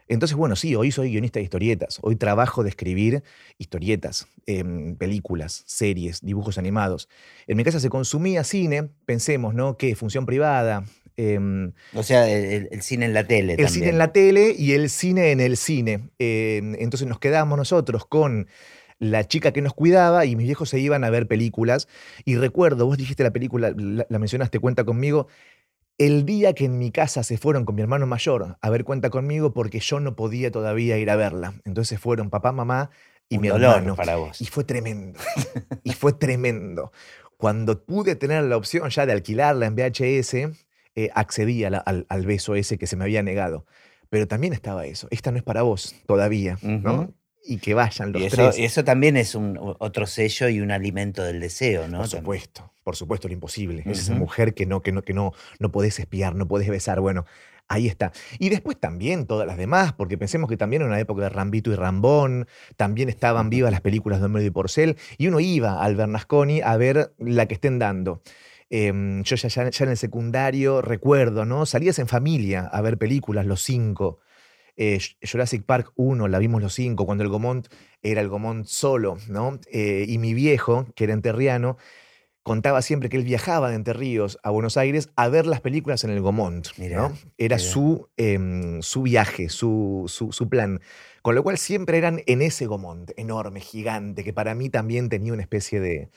Entonces, 0.08 0.37
bueno, 0.37 0.56
sí, 0.56 0.75
hoy 0.75 0.90
soy 0.92 1.11
guionista 1.11 1.38
de 1.38 1.44
historietas. 1.44 1.99
Hoy 2.02 2.16
trabajo 2.16 2.62
de 2.62 2.68
escribir 2.68 3.23
historietas, 3.58 4.26
em, 4.46 4.96
películas, 4.96 5.64
series, 5.66 6.20
dibujos 6.20 6.58
animados. 6.58 7.08
En 7.46 7.56
mi 7.56 7.64
casa 7.64 7.80
se 7.80 7.88
consumía 7.88 8.44
cine, 8.44 8.90
pensemos, 9.06 9.54
¿no? 9.54 9.76
¿Qué? 9.76 9.94
Función 9.94 10.26
privada. 10.26 10.84
Em, 11.16 11.73
o 11.94 12.02
sea, 12.02 12.28
el, 12.28 12.82
cine 12.82 13.06
en 13.06 13.14
la 13.14 13.26
tele. 13.26 13.54
El 13.58 13.68
cine 13.68 13.88
en 13.88 13.99
la 13.99 14.12
tele 14.12 14.54
y 14.56 14.73
el 14.73 14.90
cine 14.90 15.30
en 15.30 15.40
el 15.40 15.56
cine. 15.56 16.11
Em, 16.18 16.75
entonces 16.75 17.08
nos 17.08 17.18
quedamos 17.18 17.56
nosotros 17.56 18.04
con 18.06 18.49
la 18.99 19.26
chica 19.26 19.52
que 19.52 19.61
nos 19.61 19.75
cuidaba 19.75 20.25
y 20.25 20.37
mis 20.37 20.46
viejos 20.46 20.68
se 20.68 20.80
iban 20.80 21.04
a 21.04 21.11
ver 21.11 21.26
películas. 21.26 21.88
Y 22.25 22.37
recuerdo, 22.37 22.87
vos 22.87 22.99
dijiste 22.99 23.23
la 23.23 23.32
película, 23.32 23.73
la, 23.76 24.06
la 24.08 24.18
mencionaste, 24.18 24.58
cuenta 24.58 24.84
conmigo, 24.84 25.28
el 25.99 26.25
día 26.27 26.53
que 26.55 26.65
en 26.65 26.79
mi 26.79 26.91
casa 26.91 27.23
se 27.23 27.39
fueron 27.39 27.65
con 27.65 27.75
mi 27.75 27.83
hermano 27.83 28.07
mayor 28.07 28.57
a 28.61 28.71
ver 28.71 28.85
cuenta 28.85 29.11
conmigo 29.11 29.53
porque 29.53 29.81
yo 29.81 30.01
no 30.01 30.17
podía 30.17 30.51
todavía 30.51 30.99
ir 30.99 31.11
a 31.11 31.17
verla. 31.17 31.55
Entonces 31.65 32.01
fueron 32.01 32.31
papá, 32.31 32.53
mamá 32.53 32.91
y 33.29 33.39
mi 33.39 33.49
hermano. 33.49 33.97
para 33.97 34.17
vos. 34.17 34.41
Y 34.41 34.47
fue 34.47 34.65
tremendo. 34.65 35.19
y 35.85 35.93
fue 35.93 36.13
tremendo. 36.13 36.93
Cuando 37.37 37.85
pude 37.85 38.17
tener 38.17 38.45
la 38.45 38.57
opción 38.57 38.89
ya 38.91 39.07
de 39.07 39.13
alquilarla 39.13 39.67
en 39.67 39.75
VHS, 39.75 40.35
eh, 40.97 41.11
accedí 41.15 41.65
al, 41.65 42.27
beso 42.27 42.55
ese 42.55 42.79
que 42.79 42.87
se 42.87 42.97
me 42.97 43.05
había 43.05 43.23
negado. 43.23 43.67
Pero 44.11 44.29
también 44.29 44.53
estaba 44.53 44.87
eso. 44.87 45.09
Esta 45.11 45.31
no 45.31 45.39
es 45.39 45.43
para 45.43 45.63
vos 45.63 45.95
todavía, 46.07 46.59
¿no? 46.63 47.13
Y 47.45 47.59
que 47.59 47.75
vayan 47.75 48.13
los 48.13 48.23
y 48.23 48.27
eso, 48.27 48.37
tres. 48.37 48.59
Y 48.59 48.65
eso 48.65 48.85
también 48.85 49.17
es 49.17 49.35
un 49.35 49.59
otro 49.61 50.07
sello 50.07 50.49
y 50.49 50.61
un 50.61 50.71
alimento 50.71 51.23
del 51.23 51.41
deseo, 51.41 51.89
¿no? 51.89 51.99
Por 51.99 52.09
supuesto, 52.09 52.73
por 52.83 52.97
supuesto, 52.97 53.29
lo 53.29 53.35
imposible. 53.35 53.83
Es 53.87 54.01
esa 54.01 54.15
mujer 54.15 54.55
que 54.55 54.67
no, 54.67 54.83
que 54.83 54.93
no, 54.93 55.03
que 55.03 55.13
no, 55.13 55.33
no 55.59 55.71
podés 55.71 55.99
espiar, 56.01 56.35
no 56.35 56.49
podés 56.49 56.69
besar. 56.69 57.01
Bueno, 57.01 57.27
ahí 57.69 57.87
está. 57.87 58.13
Y 58.39 58.49
después 58.49 58.79
también 58.79 59.27
todas 59.27 59.47
las 59.47 59.57
demás, 59.57 59.93
porque 59.93 60.17
pensemos 60.17 60.49
que 60.49 60.57
también 60.57 60.83
en 60.83 60.89
una 60.89 61.01
época 61.01 61.23
de 61.23 61.29
Rambito 61.29 61.71
y 61.71 61.75
Rambón, 61.75 62.47
también 62.77 63.09
estaban 63.09 63.51
vivas 63.51 63.73
las 63.73 63.81
películas 63.81 64.21
de 64.21 64.27
Homero 64.27 64.47
y 64.47 64.51
Porcel, 64.51 64.97
y 65.19 65.27
uno 65.29 65.41
iba 65.41 65.83
al 65.83 65.97
Bernasconi 65.97 66.63
a 66.63 66.77
ver 66.77 67.15
la 67.19 67.47
que 67.47 67.55
estén 67.55 67.79
dando. 67.79 68.23
Em, 68.71 69.23
yo 69.23 69.37
ya, 69.37 69.49
ya, 69.49 69.69
ya, 69.69 69.85
en 69.85 69.91
el 69.91 69.97
secundario 69.97 70.81
recuerdo, 70.83 71.45
¿no? 71.45 71.67
Salías 71.67 71.99
en 71.99 72.09
familia 72.09 72.67
a 72.73 72.81
ver 72.81 72.99
películas, 72.99 73.47
los 73.47 73.63
cinco. 73.63 74.21
Eh, 74.76 74.99
Jurassic 75.23 75.64
Park 75.64 75.93
1 75.97 76.26
la 76.28 76.38
vimos 76.38 76.61
los 76.62 76.75
cinco, 76.75 77.07
cuando 77.07 77.23
el 77.25 77.31
Gomont 77.31 77.69
era 78.02 78.21
el 78.21 78.28
Gomont 78.28 78.66
solo, 78.66 79.16
¿no? 79.28 79.59
Eh, 79.71 80.04
y 80.09 80.19
mi 80.19 80.35
viejo, 80.35 80.87
que 80.95 81.04
era 81.04 81.12
enterriano, 81.12 81.76
contaba 82.43 82.83
siempre 82.83 83.09
que 83.09 83.16
él 83.16 83.25
viajaba 83.25 83.71
de 83.71 83.76
Entre 83.76 83.95
Ríos 83.95 84.38
a 84.43 84.50
Buenos 84.50 84.76
Aires 84.76 85.09
a 85.16 85.28
ver 85.28 85.47
las 85.47 85.61
películas 85.62 86.04
en 86.04 86.11
el 86.11 86.21
Gomont. 86.21 86.69
Mirá, 86.76 86.97
¿no? 86.99 87.16
Era 87.38 87.57
mirá. 87.57 87.59
su, 87.71 88.09
em, 88.16 88.83
su 88.83 89.02
viaje, 89.02 89.49
su, 89.49 90.04
su- 90.09 90.33
su 90.33 90.49
plan. 90.49 90.81
Con 91.23 91.35
lo 91.35 91.43
cual 91.43 91.57
siempre 91.57 91.97
eran 91.97 92.21
en 92.26 92.43
ese 92.43 92.66
Gomont, 92.66 93.12
enorme, 93.16 93.61
gigante, 93.61 94.25
que 94.25 94.35
para 94.35 94.54
mí 94.54 94.69
también 94.69 95.09
tenía 95.09 95.33
una 95.33 95.40
especie 95.43 95.81
de, 95.81 96.11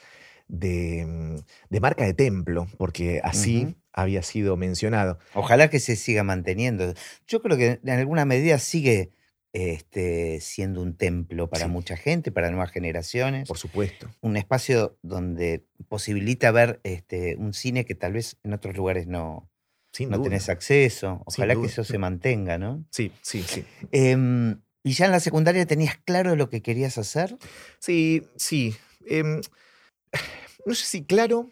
de, 0.50 1.00
em, 1.02 1.42
de 1.70 1.80
marca 1.80 2.04
de 2.04 2.14
templo, 2.14 2.68
porque 2.78 3.22
así. 3.24 3.76
Había 3.98 4.22
sido 4.22 4.56
mencionado. 4.58 5.18
Ojalá 5.34 5.70
que 5.70 5.80
se 5.80 5.96
siga 5.96 6.24
manteniendo. 6.24 6.94
Yo 7.28 7.42
creo 7.42 7.58
que 7.58 7.80
en 7.84 7.90
alguna 7.90 8.26
medida 8.26 8.60
sigue 8.60 9.10
este, 9.54 10.40
siendo 10.40 10.82
un 10.84 10.96
templo 10.96 11.50
para 11.50 11.66
Sí. 11.66 11.72
mucha 11.72 11.98
gente, 11.98 12.32
para 12.32 12.50
nuevas 12.52 12.72
generaciones. 12.72 13.48
Por 13.48 13.58
supuesto. 13.58 14.08
Un 14.22 14.38
espacio 14.38 14.98
donde 15.02 15.66
posibilita 15.90 16.52
ver 16.52 16.80
este, 16.84 17.36
un 17.38 17.54
cine 17.54 17.84
que 17.86 17.96
tal 17.96 18.14
vez 18.14 18.38
en 18.44 18.54
otros 18.54 18.78
lugares 18.78 19.08
no, 19.08 19.50
Sin 19.92 20.10
no 20.12 20.18
duda. 20.18 20.26
tenés 20.30 20.50
acceso. 20.50 21.24
Ojalá 21.26 21.56
que 21.56 21.66
eso 21.66 21.84
se 21.84 21.98
mantenga, 21.98 22.60
¿no? 22.60 22.86
Sí, 22.92 23.12
sí, 23.24 23.42
sí. 23.42 23.66
Em, 23.92 24.62
¿Y 24.84 24.92
ya 24.94 25.06
en 25.06 25.12
la 25.12 25.20
secundaria 25.20 25.66
tenías 25.66 25.98
claro 26.06 26.36
lo 26.36 26.50
que 26.52 26.62
querías 26.62 27.00
hacer? 27.00 27.36
Sí, 27.80 28.28
sí. 28.36 28.76
Em, 29.08 29.42
no 30.68 30.76
sé 30.76 30.86
si 30.86 31.04
claro, 31.04 31.50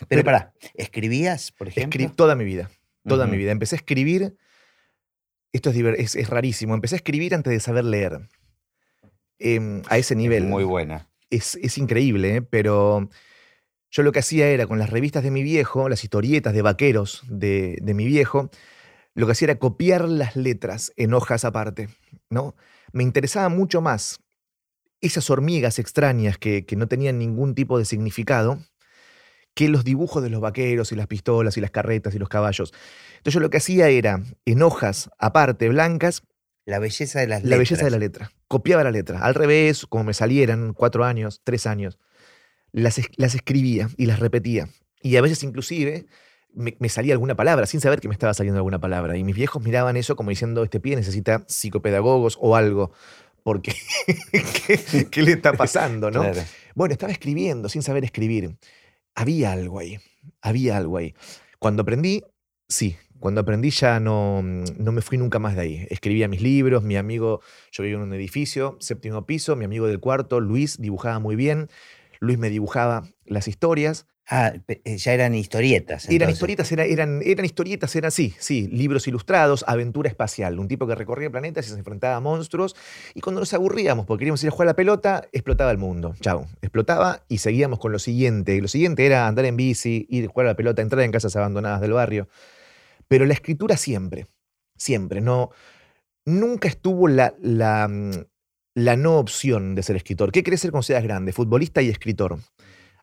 Pero, 0.00 0.06
Pero- 0.08 0.24
pará, 0.24 0.52
¿escribías, 0.74 1.52
por 1.52 1.68
ejemplo? 1.68 1.88
escribí 1.96 2.14
toda 2.14 2.34
mi 2.34 2.44
vida. 2.44 2.70
Toda 3.06 3.26
mi 3.26 3.36
vida. 3.36 3.52
Empecé 3.52 3.76
a 3.76 3.78
escribir. 3.78 4.36
Esto 5.52 5.70
es, 5.70 5.76
diver- 5.76 5.94
es, 5.98 6.16
es 6.16 6.28
rarísimo. 6.28 6.74
Empecé 6.74 6.96
a 6.96 6.98
escribir 6.98 7.34
antes 7.34 7.52
de 7.52 7.60
saber 7.60 7.84
leer. 7.84 8.28
Em, 9.38 9.82
a 9.88 9.98
ese 9.98 10.14
nivel. 10.16 10.44
Muy 10.44 10.64
buena. 10.64 11.08
es, 11.30 11.56
es 11.62 11.78
increíble, 11.78 12.36
¿eh? 12.36 12.42
pero 12.42 13.08
yo 13.90 14.02
lo 14.02 14.12
que 14.12 14.18
hacía 14.20 14.48
era 14.48 14.66
con 14.66 14.78
las 14.78 14.90
revistas 14.90 15.22
de 15.22 15.30
mi 15.30 15.42
viejo, 15.42 15.88
las 15.88 16.02
historietas 16.04 16.52
de 16.54 16.62
vaqueros 16.62 17.22
de, 17.28 17.78
de 17.82 17.94
mi 17.94 18.06
viejo, 18.06 18.50
lo 19.14 19.26
que 19.26 19.32
hacía 19.32 19.46
era 19.46 19.58
copiar 19.58 20.08
las 20.08 20.36
letras 20.36 20.92
en 20.96 21.14
hojas 21.14 21.44
aparte. 21.44 21.88
¿no? 22.30 22.54
Me 22.92 23.02
interesaba 23.02 23.48
mucho 23.48 23.80
más 23.80 24.20
esas 25.00 25.28
hormigas 25.30 25.78
extrañas 25.78 26.38
que, 26.38 26.64
que 26.64 26.76
no 26.76 26.88
tenían 26.88 27.18
ningún 27.18 27.54
tipo 27.54 27.78
de 27.78 27.84
significado 27.84 28.58
que 29.56 29.70
los 29.70 29.84
dibujos 29.84 30.22
de 30.22 30.28
los 30.28 30.42
vaqueros 30.42 30.92
y 30.92 30.96
las 30.96 31.06
pistolas 31.06 31.56
y 31.56 31.62
las 31.62 31.70
carretas 31.70 32.14
y 32.14 32.18
los 32.18 32.28
caballos. 32.28 32.74
Entonces 33.16 33.34
yo 33.34 33.40
lo 33.40 33.48
que 33.48 33.56
hacía 33.56 33.88
era, 33.88 34.22
en 34.44 34.62
hojas 34.62 35.08
aparte, 35.18 35.70
blancas, 35.70 36.22
La 36.66 36.78
belleza 36.78 37.20
de 37.20 37.26
las 37.26 37.42
la 37.42 37.56
belleza 37.56 37.84
de 37.86 37.90
la 37.90 37.98
letras. 37.98 38.28
letra. 38.28 38.42
Copiaba 38.48 38.84
la 38.84 38.90
letra. 38.90 39.20
Al 39.20 39.34
revés, 39.34 39.86
como 39.86 40.04
me 40.04 40.12
salieran, 40.12 40.74
cuatro 40.74 41.04
años, 41.04 41.40
tres 41.42 41.66
años. 41.66 41.98
Las, 42.72 43.00
las 43.16 43.34
escribía 43.34 43.88
y 43.96 44.04
las 44.04 44.20
repetía. 44.20 44.68
Y 45.00 45.16
a 45.16 45.22
veces 45.22 45.42
inclusive 45.42 46.04
me, 46.52 46.76
me 46.78 46.90
salía 46.90 47.14
alguna 47.14 47.34
palabra 47.34 47.64
sin 47.64 47.80
saber 47.80 48.00
que 48.00 48.08
me 48.08 48.14
estaba 48.14 48.34
saliendo 48.34 48.58
alguna 48.58 48.78
palabra. 48.78 49.16
Y 49.16 49.24
mis 49.24 49.36
viejos 49.36 49.62
miraban 49.62 49.96
eso 49.96 50.16
como 50.16 50.28
diciendo, 50.28 50.64
este 50.64 50.80
pie 50.80 50.96
necesita 50.96 51.44
psicopedagogos 51.48 52.36
o 52.42 52.56
algo. 52.56 52.92
Porque, 53.42 53.72
¿qué, 54.66 55.06
qué 55.10 55.22
le 55.22 55.32
está 55.32 55.54
pasando? 55.54 56.10
¿no? 56.10 56.20
Claro. 56.20 56.42
Bueno, 56.74 56.92
estaba 56.92 57.10
escribiendo 57.10 57.70
sin 57.70 57.82
saber 57.82 58.04
escribir. 58.04 58.56
Había 59.16 59.52
algo 59.52 59.78
ahí, 59.78 59.98
había 60.42 60.76
algo 60.76 60.98
ahí. 60.98 61.14
Cuando 61.58 61.82
aprendí, 61.82 62.22
sí, 62.68 62.96
cuando 63.18 63.40
aprendí 63.40 63.70
ya 63.70 63.98
no, 63.98 64.42
no 64.42 64.92
me 64.92 65.00
fui 65.00 65.16
nunca 65.16 65.38
más 65.38 65.56
de 65.56 65.62
ahí. 65.62 65.86
Escribía 65.88 66.28
mis 66.28 66.42
libros, 66.42 66.82
mi 66.82 66.96
amigo, 66.96 67.40
yo 67.72 67.82
vivía 67.82 67.96
en 67.96 68.02
un 68.02 68.12
edificio, 68.12 68.76
séptimo 68.78 69.24
piso, 69.24 69.56
mi 69.56 69.64
amigo 69.64 69.86
del 69.86 70.00
cuarto, 70.00 70.40
Luis, 70.40 70.78
dibujaba 70.80 71.18
muy 71.18 71.34
bien. 71.34 71.68
Luis 72.20 72.38
me 72.38 72.50
dibujaba 72.50 73.04
las 73.24 73.48
historias. 73.48 74.06
Ah, 74.28 74.52
eh, 74.66 74.96
ya 74.96 75.12
eran 75.12 75.34
historietas. 75.36 76.08
Eran 76.10 76.30
historietas, 76.30 76.72
era- 76.72 76.84
eran, 76.84 77.20
eran 77.24 77.44
historietas, 77.44 77.94
eran 77.94 78.08
así, 78.08 78.34
sí, 78.40 78.66
libros 78.66 79.06
ilustrados, 79.06 79.64
aventura 79.68 80.08
espacial. 80.08 80.58
Un 80.58 80.66
tipo 80.66 80.86
que 80.88 80.96
recorría 80.96 81.30
planetas 81.30 81.66
y 81.66 81.70
se 81.70 81.78
enfrentaba 81.78 82.16
a 82.16 82.20
monstruos. 82.20 82.74
Y 83.14 83.20
cuando 83.20 83.38
nos 83.40 83.54
aburríamos 83.54 84.04
porque 84.04 84.22
queríamos 84.22 84.42
ir 84.42 84.48
a 84.48 84.50
jugar 84.50 84.66
a 84.66 84.70
la 84.72 84.76
pelota, 84.76 85.22
explotaba 85.32 85.70
el 85.70 85.78
mundo. 85.78 86.16
Chao. 86.20 86.46
Explotaba 86.60 87.22
y 87.28 87.38
seguíamos 87.38 87.78
con 87.78 87.92
lo 87.92 88.00
siguiente. 88.00 88.60
Lo 88.60 88.66
siguiente 88.66 89.06
era 89.06 89.28
andar 89.28 89.44
en 89.44 89.56
bici, 89.56 90.06
ir 90.10 90.24
a 90.24 90.28
jugar 90.28 90.46
a 90.46 90.50
la 90.50 90.56
pelota, 90.56 90.82
entrar 90.82 91.02
en 91.04 91.12
casas 91.12 91.36
abandonadas 91.36 91.80
del 91.80 91.92
barrio. 91.92 92.28
Pero 93.06 93.26
la 93.26 93.32
escritura 93.34 93.76
siempre, 93.76 94.26
siempre. 94.76 95.20
No, 95.20 95.50
nunca 96.24 96.66
estuvo 96.66 97.06
la, 97.06 97.34
la, 97.40 97.86
mm, 97.88 98.10
la 98.74 98.96
no 98.96 99.18
opción 99.18 99.74
de 99.76 99.82
ser 99.84 99.94
escritor. 99.96 100.32
¿Qué 100.32 100.42
querés 100.42 100.60
ser 100.60 100.72
cuando 100.72 100.82
seas 100.82 101.04
grande? 101.04 101.32
Futbolista 101.32 101.80
y 101.80 101.88
escritor. 101.88 102.38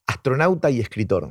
Astronauta 0.07 0.69
y 0.69 0.79
escritor. 0.79 1.29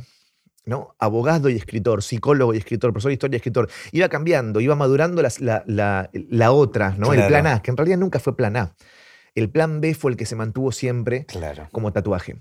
¿no? 0.64 0.94
Abogado 1.00 1.48
y 1.48 1.56
escritor, 1.56 2.04
psicólogo 2.04 2.54
y 2.54 2.58
escritor, 2.58 2.92
profesor 2.92 3.08
de 3.10 3.14
historia 3.14 3.34
y 3.34 3.38
escritor. 3.38 3.68
Iba 3.90 4.08
cambiando, 4.08 4.60
iba 4.60 4.76
madurando 4.76 5.20
las- 5.20 5.40
la, 5.40 5.64
la- 5.66 6.08
la 6.12 6.52
otra, 6.52 6.94
¿no? 6.96 7.12
El 7.12 7.26
plan 7.26 7.48
A, 7.48 7.62
que 7.62 7.72
en 7.72 7.76
realidad 7.76 7.98
nunca 7.98 8.20
fue 8.20 8.36
plan 8.36 8.56
A. 8.56 8.76
El 9.34 9.50
plan 9.50 9.80
B 9.80 9.92
fue 9.94 10.12
el 10.12 10.16
que 10.16 10.24
se 10.24 10.36
mantuvo 10.36 10.70
siempre 10.70 11.26
Claro. 11.26 11.68
como 11.72 11.92
tatuaje. 11.92 12.36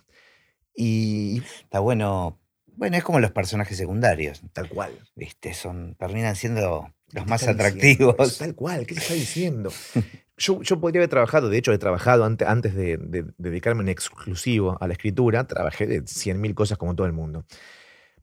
Y 0.75 1.39
Está 1.63 1.79
bueno. 1.79 2.37
Bueno, 2.77 2.95
es 2.97 3.03
como 3.03 3.19
los 3.19 3.31
personajes 3.31 3.75
secundarios, 3.77 4.41
tal 4.53 4.69
cual. 4.69 4.91
¿viste? 5.15 5.53
Son, 5.53 5.95
terminan 5.95 6.35
siendo 6.35 6.91
los 7.11 7.23
¿Qué 7.25 7.29
más 7.29 7.41
diciendo? 7.41 7.63
atractivos. 7.63 8.37
Tal 8.37 8.53
cual, 8.55 8.85
¿qué 8.85 8.93
te 8.95 9.01
está 9.01 9.13
diciendo? 9.15 9.71
Yo, 10.41 10.61
yo 10.63 10.79
podría 10.79 11.01
haber 11.01 11.09
trabajado, 11.09 11.49
de 11.49 11.57
hecho 11.59 11.71
he 11.71 11.77
trabajado 11.77 12.25
ante- 12.25 12.45
antes 12.45 12.73
de, 12.73 12.97
de 12.97 13.25
dedicarme 13.37 13.83
en 13.83 13.89
exclusivo 13.89 14.75
a 14.81 14.87
la 14.87 14.93
escritura, 14.93 15.45
trabajé 15.45 15.85
de 15.85 16.01
100.000 16.01 16.55
cosas 16.55 16.79
como 16.79 16.95
todo 16.95 17.05
el 17.05 17.13
mundo. 17.13 17.45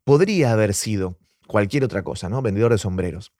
Podría 0.02 0.52
haber 0.52 0.74
sido 0.74 1.16
cualquier 1.46 1.84
otra 1.84 2.02
cosa, 2.02 2.28
¿no? 2.28 2.42
Vendedor 2.42 2.72
de 2.72 2.78
sombreros. 2.78 3.32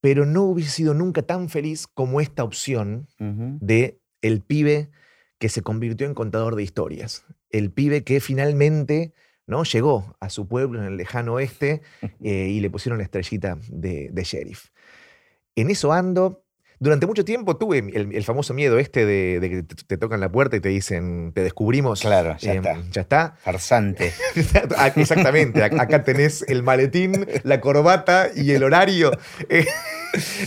Pero 0.00 0.26
no 0.26 0.42
hubiese 0.42 0.70
sido 0.70 0.94
nunca 0.94 1.22
tan 1.22 1.48
feliz 1.48 1.86
como 1.86 2.20
esta 2.20 2.42
opción 2.42 3.06
Ujú. 3.20 3.58
de 3.60 4.00
el 4.20 4.40
pibe 4.40 4.90
que 5.38 5.48
se 5.48 5.62
convirtió 5.62 6.06
en 6.06 6.14
contador 6.14 6.56
de 6.56 6.62
historias. 6.64 7.24
El 7.50 7.70
pibe 7.70 8.02
que 8.02 8.18
finalmente 8.20 9.12
¿no? 9.46 9.62
llegó 9.64 10.16
a 10.20 10.30
su 10.30 10.48
pueblo 10.48 10.80
en 10.80 10.86
el 10.86 10.96
lejano 10.96 11.34
oeste 11.34 11.82
eh, 12.20 12.48
y 12.48 12.60
le 12.60 12.70
pusieron 12.70 12.98
la 12.98 13.04
estrellita 13.04 13.58
de, 13.68 14.08
de 14.12 14.24
sheriff. 14.24 14.70
En 15.54 15.70
eso 15.70 15.92
ando. 15.92 16.41
Durante 16.82 17.06
mucho 17.06 17.24
tiempo 17.24 17.56
tuve 17.56 17.78
el, 17.78 18.12
el 18.12 18.24
famoso 18.24 18.54
miedo 18.54 18.76
este 18.80 19.06
de, 19.06 19.38
de 19.38 19.48
que 19.50 19.62
te, 19.62 19.74
te 19.76 19.96
tocan 19.96 20.18
la 20.18 20.32
puerta 20.32 20.56
y 20.56 20.60
te 20.60 20.68
dicen, 20.68 21.30
te 21.32 21.42
descubrimos. 21.44 22.00
Claro, 22.00 22.36
ya 22.38 22.54
eh, 22.54 22.56
está. 22.56 22.82
Ya 22.90 23.00
está. 23.02 23.36
Farsante. 23.40 24.12
Exactamente, 24.96 25.60
ac- 25.62 25.78
acá 25.80 26.02
tenés 26.02 26.44
el 26.48 26.64
maletín, 26.64 27.24
la 27.44 27.60
corbata 27.60 28.30
y 28.34 28.50
el 28.50 28.64
horario. 28.64 29.12
Eh, 29.48 29.66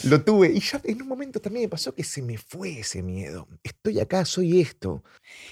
lo 0.04 0.22
tuve 0.24 0.52
y 0.52 0.60
ya 0.60 0.80
en 0.84 1.02
un 1.02 1.08
momento 1.08 1.40
también 1.40 1.66
me 1.66 1.70
pasó 1.70 1.94
que 1.96 2.04
se 2.04 2.22
me 2.22 2.38
fue 2.38 2.80
ese 2.80 3.02
miedo. 3.02 3.48
Estoy 3.64 4.00
acá, 4.00 4.26
soy 4.26 4.62
esto. 4.62 5.04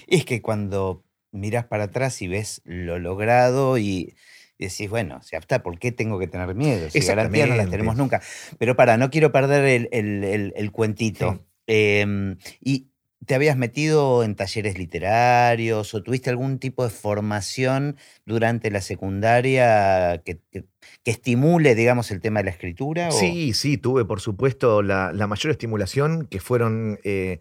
Es 0.06 0.24
que 0.24 0.40
cuando 0.40 1.02
miras 1.32 1.64
para 1.66 1.84
atrás 1.84 2.20
y 2.22 2.28
ves 2.28 2.60
lo 2.64 2.98
logrado 2.98 3.76
y 3.78 4.14
decís, 4.58 4.88
bueno, 4.88 5.20
ya 5.30 5.38
está, 5.38 5.62
¿por 5.62 5.78
qué 5.78 5.92
tengo 5.92 6.18
que 6.18 6.26
tener 6.28 6.54
miedo? 6.54 6.88
Si 6.90 6.98
garantías 7.06 7.48
no 7.48 7.56
las 7.56 7.70
tenemos 7.70 7.96
nunca. 7.96 8.22
Pero 8.58 8.76
para, 8.76 8.96
no 8.96 9.10
quiero 9.10 9.32
perder 9.32 9.64
el, 9.64 9.88
el- 9.92 10.24
el- 10.24 10.52
el 10.56 10.70
cuentito. 10.72 11.44
Em, 11.66 12.36
y 12.60 12.88
¿Te 13.26 13.34
habías 13.34 13.56
metido 13.56 14.22
en 14.22 14.34
talleres 14.34 14.76
literarios 14.76 15.94
o 15.94 16.02
tuviste 16.02 16.28
algún 16.28 16.58
tipo 16.58 16.84
de 16.84 16.90
formación 16.90 17.96
durante 18.26 18.70
la 18.70 18.82
secundaria 18.82 20.20
que, 20.26 20.40
que- 20.50 20.64
que 21.02 21.10
estimule, 21.10 21.74
digamos, 21.74 22.10
el 22.10 22.20
tema 22.20 22.40
de 22.40 22.44
la 22.44 22.50
escritura? 22.50 23.08
o- 23.08 23.12
Sí, 23.12 23.52
sí, 23.54 23.78
tuve 23.78 24.04
por 24.04 24.20
supuesto 24.20 24.82
la, 24.82 25.10
la 25.14 25.26
mayor 25.26 25.52
estimulación 25.52 26.26
que 26.26 26.38
fueron 26.40 26.98
eh, 27.02 27.38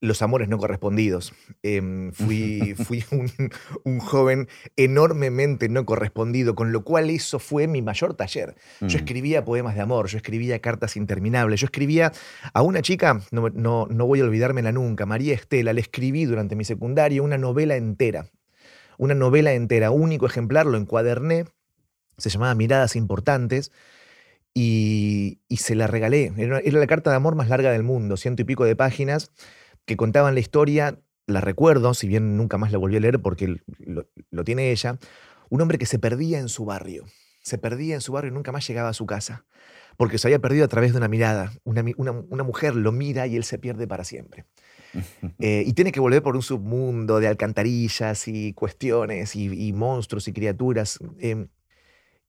los 0.00 0.22
amores 0.22 0.48
no 0.48 0.58
correspondidos. 0.58 1.32
Em, 1.62 2.12
fui 2.12 2.74
fui 2.76 3.04
un, 3.10 3.30
un 3.84 3.98
joven 3.98 4.48
enormemente 4.76 5.68
no 5.68 5.84
correspondido, 5.84 6.54
con 6.54 6.72
lo 6.72 6.84
cual 6.84 7.10
eso 7.10 7.38
fue 7.38 7.66
mi 7.66 7.82
mayor 7.82 8.14
taller. 8.14 8.54
Yo 8.80 8.86
Mm. 8.86 9.00
escribía 9.00 9.44
poemas 9.44 9.74
de 9.74 9.80
amor, 9.80 10.08
yo 10.08 10.16
escribía 10.16 10.58
cartas 10.60 10.96
interminables, 10.96 11.60
yo 11.60 11.64
escribía 11.66 12.12
a 12.52 12.62
una 12.62 12.82
chica, 12.82 13.20
no, 13.30 13.48
no, 13.50 13.86
no 13.90 14.06
voy 14.06 14.20
a 14.20 14.24
olvidármela 14.24 14.72
nunca, 14.72 15.06
María 15.06 15.34
Estela, 15.34 15.72
le 15.72 15.80
escribí 15.80 16.24
durante 16.24 16.54
mi 16.56 16.64
secundaria 16.64 17.22
una 17.22 17.38
novela 17.38 17.76
entera, 17.76 18.26
una 18.98 19.14
novela 19.14 19.52
entera, 19.52 19.90
único 19.90 20.26
ejemplar, 20.26 20.66
lo 20.66 20.76
encuaderné, 20.78 21.44
se 22.16 22.30
llamaba 22.30 22.54
Miradas 22.54 22.96
Importantes, 22.96 23.72
y, 24.54 25.38
y 25.48 25.58
se 25.58 25.74
la 25.74 25.86
regalé. 25.86 26.32
Era, 26.36 26.58
era 26.58 26.80
la 26.80 26.86
carta 26.86 27.10
de 27.10 27.16
amor 27.16 27.36
más 27.36 27.48
larga 27.48 27.70
del 27.70 27.84
mundo, 27.84 28.16
ciento 28.16 28.42
y 28.42 28.44
pico 28.44 28.64
de 28.64 28.74
páginas, 28.74 29.30
que 29.88 29.96
contaban 29.96 30.34
la 30.34 30.40
historia, 30.40 31.00
la 31.26 31.40
recuerdo, 31.40 31.94
si 31.94 32.06
bien 32.06 32.36
nunca 32.36 32.58
más 32.58 32.70
la 32.72 32.78
volví 32.78 32.96
a 32.96 33.00
leer 33.00 33.20
porque 33.20 33.56
lo, 33.78 34.06
lo 34.30 34.44
tiene 34.44 34.70
ella, 34.70 34.98
un 35.48 35.62
hombre 35.62 35.78
que 35.78 35.86
se 35.86 35.98
perdía 35.98 36.38
en 36.38 36.48
su 36.50 36.66
barrio, 36.66 37.06
se 37.42 37.56
perdía 37.56 37.94
en 37.94 38.02
su 38.02 38.12
barrio 38.12 38.30
y 38.30 38.34
nunca 38.34 38.52
más 38.52 38.68
llegaba 38.68 38.90
a 38.90 38.92
su 38.92 39.06
casa, 39.06 39.46
porque 39.96 40.18
se 40.18 40.28
había 40.28 40.38
perdido 40.40 40.66
a 40.66 40.68
través 40.68 40.92
de 40.92 40.98
una 40.98 41.08
mirada. 41.08 41.52
Una, 41.64 41.82
mi- 41.82 41.94
una- 41.96 42.12
una 42.12 42.44
mujer 42.44 42.76
lo 42.76 42.92
mira 42.92 43.26
y 43.26 43.34
él 43.36 43.44
se 43.44 43.58
pierde 43.58 43.88
para 43.88 44.04
siempre. 44.04 44.44
Eh, 45.40 45.62
y 45.66 45.72
tiene 45.72 45.92
que 45.92 46.00
volver 46.00 46.20
por 46.22 46.34
un 46.34 46.42
submundo 46.42 47.20
de 47.20 47.28
alcantarillas 47.28 48.26
y 48.26 48.52
cuestiones 48.54 49.36
y, 49.36 49.72
monstruos 49.72 50.26
y 50.26 50.32
criaturas. 50.32 50.98
Em, 51.20 51.48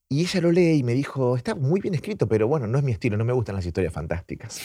y 0.09 0.21
ella 0.21 0.41
lo 0.41 0.51
lee 0.51 0.73
y 0.77 0.83
me 0.83 0.93
dijo, 0.93 1.35
está 1.35 1.55
muy 1.55 1.81
bien 1.81 1.95
escrito, 1.95 2.27
pero 2.27 2.47
bueno, 2.47 2.67
no 2.67 2.77
es 2.77 2.83
mi 2.83 2.91
estilo, 2.91 3.17
no 3.17 3.25
me 3.25 3.33
gustan 3.33 3.55
las 3.55 3.65
historias 3.65 3.93
fantásticas. 3.93 4.61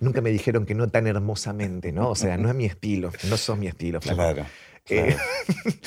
Nunca 0.00 0.20
me 0.20 0.30
dijeron 0.30 0.66
que 0.66 0.74
no 0.74 0.88
tan 0.88 1.06
hermosamente, 1.06 1.92
¿no? 1.92 2.10
O 2.10 2.14
sea, 2.14 2.36
no 2.36 2.48
es 2.48 2.54
mi 2.54 2.66
estilo, 2.66 3.10
no 3.28 3.36
son 3.36 3.60
mi 3.60 3.66
estilo. 3.66 4.00
Claro. 4.00 4.46
Eh, 4.88 5.16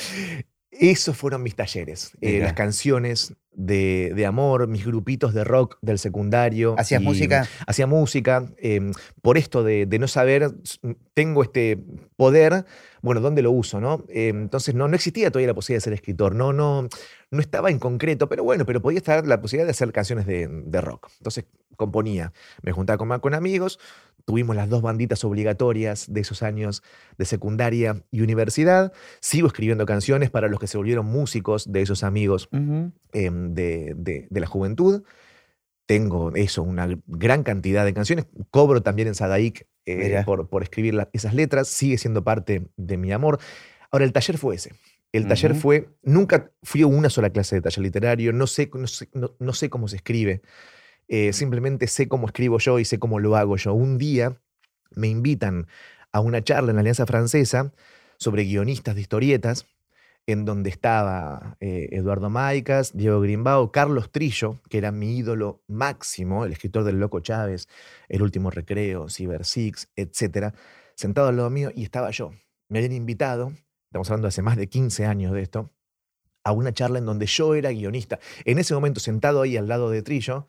esos 0.70 1.16
fueron 1.16 1.42
mis 1.42 1.54
talleres, 1.54 2.12
eh, 2.20 2.38
las 2.40 2.54
canciones 2.54 3.34
de, 3.52 4.24
amor, 4.26 4.66
mis 4.68 4.86
grupitos 4.86 5.34
de 5.34 5.44
rock 5.44 5.76
del 5.82 5.98
secundario. 5.98 6.74
¿Hacías 6.78 7.02
música? 7.02 7.46
Hacía 7.66 7.86
música. 7.86 8.50
Em, 8.58 8.92
por 9.20 9.36
esto 9.36 9.62
de, 9.62 9.86
no 9.98 10.08
saber, 10.08 10.52
tengo 11.14 11.42
este 11.42 11.78
poder, 12.16 12.64
bueno, 13.02 13.20
¿dónde 13.20 13.42
lo 13.42 13.50
uso? 13.50 13.80
No? 13.80 14.04
Entonces 14.08 14.74
no, 14.74 14.88
no 14.88 14.94
existía 14.94 15.30
todavía 15.30 15.48
la 15.48 15.54
posibilidad 15.54 15.78
de 15.78 15.84
ser 15.84 15.92
escritor, 15.92 16.34
no, 16.34 16.52
no, 16.52 16.88
no 17.30 17.40
estaba 17.40 17.70
en 17.70 17.78
concreto, 17.78 18.28
pero 18.28 18.42
bueno, 18.42 18.66
pero 18.66 18.82
podía 18.82 18.98
estar 18.98 19.26
la 19.26 19.40
posibilidad 19.40 19.66
de 19.66 19.70
hacer 19.70 19.92
canciones 19.92 20.26
de, 20.26 20.48
de 20.48 20.80
rock. 20.80 21.08
Entonces 21.18 21.44
componía, 21.76 22.32
me 22.62 22.72
juntaba 22.72 22.98
con, 22.98 23.20
con 23.20 23.34
amigos, 23.34 23.78
tuvimos 24.24 24.54
las 24.54 24.68
dos 24.68 24.82
banditas 24.82 25.24
obligatorias 25.24 26.12
de 26.12 26.20
esos 26.20 26.42
años 26.42 26.82
de 27.16 27.24
secundaria 27.24 28.02
y 28.10 28.20
universidad, 28.20 28.92
sigo 29.20 29.46
escribiendo 29.46 29.86
canciones 29.86 30.30
para 30.30 30.48
los 30.48 30.60
que 30.60 30.66
se 30.66 30.76
volvieron 30.76 31.06
músicos 31.06 31.72
de 31.72 31.82
esos 31.82 32.04
amigos 32.04 32.48
em, 32.52 33.54
de, 33.54 33.94
de, 33.96 34.40
la 34.40 34.46
juventud. 34.46 35.04
Tengo 35.86 36.32
eso, 36.34 36.62
una 36.62 36.88
gran 37.06 37.42
cantidad 37.42 37.84
de 37.84 37.94
canciones. 37.94 38.26
Cobro 38.50 38.82
también 38.82 39.08
en 39.08 39.14
Sadaik 39.14 39.66
eh, 39.86 40.22
por, 40.24 40.48
por, 40.48 40.62
escribir 40.62 40.94
esas 41.12 41.34
letras. 41.34 41.66
Sigue 41.66 41.98
siendo 41.98 42.22
parte 42.22 42.68
de 42.76 42.96
mi 42.96 43.10
amor. 43.10 43.40
Ahora, 43.90 44.04
el 44.04 44.12
taller 44.12 44.38
fue 44.38 44.54
ese. 44.54 44.72
El 45.12 45.26
taller 45.26 45.56
fue, 45.56 45.88
nunca 46.02 46.52
fui 46.62 46.82
a 46.82 46.86
una 46.86 47.10
sola 47.10 47.30
clase 47.30 47.56
de 47.56 47.62
taller 47.62 47.82
literario, 47.82 48.32
no 48.32 48.46
sé, 48.46 48.70
no 49.38 49.52
sé 49.52 49.68
cómo 49.68 49.88
se 49.88 49.96
escribe. 49.96 50.42
Eh, 51.12 51.32
simplemente 51.32 51.88
sé 51.88 52.06
cómo 52.06 52.28
escribo 52.28 52.58
yo 52.58 52.78
y 52.78 52.84
sé 52.84 53.00
cómo 53.00 53.18
lo 53.18 53.34
hago 53.34 53.56
yo. 53.56 53.74
Un 53.74 53.98
día 53.98 54.40
me 54.94 55.08
invitan 55.08 55.66
a 56.12 56.20
una 56.20 56.42
charla 56.42 56.70
en 56.70 56.76
la 56.76 56.80
Alianza 56.80 57.04
Francesa 57.04 57.72
sobre 58.16 58.44
guionistas 58.44 58.94
de 58.94 59.00
historietas, 59.00 59.66
en 60.26 60.44
donde 60.44 60.70
estaba 60.70 61.56
eh, 61.58 61.88
Eduardo 61.90 62.30
Maicas, 62.30 62.96
Diego 62.96 63.20
Grimbao, 63.20 63.72
Carlos 63.72 64.12
Trillo, 64.12 64.60
que 64.68 64.78
era 64.78 64.92
mi 64.92 65.16
ídolo 65.16 65.64
máximo, 65.66 66.44
el 66.44 66.52
escritor 66.52 66.84
del 66.84 67.00
Loco 67.00 67.18
Chávez, 67.18 67.68
El 68.08 68.22
Último 68.22 68.52
Recreo, 68.52 69.08
Cyber 69.08 69.44
Six, 69.44 69.88
etc., 69.96 70.54
sentado 70.94 71.26
al 71.26 71.36
lado 71.36 71.50
mío 71.50 71.72
y 71.74 71.82
estaba 71.82 72.12
yo. 72.12 72.30
Me 72.68 72.78
habían 72.78 72.92
invitado, 72.92 73.52
estamos 73.90 74.08
hablando 74.08 74.28
hace 74.28 74.40
más 74.40 74.56
de 74.56 74.68
15 74.68 75.04
años 75.04 75.32
de 75.32 75.42
esto, 75.42 75.72
a 76.44 76.52
una 76.52 76.72
charla 76.72 77.00
en 77.00 77.06
donde 77.06 77.26
yo 77.26 77.56
era 77.56 77.70
guionista. 77.70 78.20
En 78.44 78.60
ese 78.60 78.72
momento, 78.72 79.00
sentado 79.00 79.42
ahí 79.42 79.56
al 79.56 79.66
lado 79.66 79.90
de 79.90 80.02
Trillo, 80.02 80.46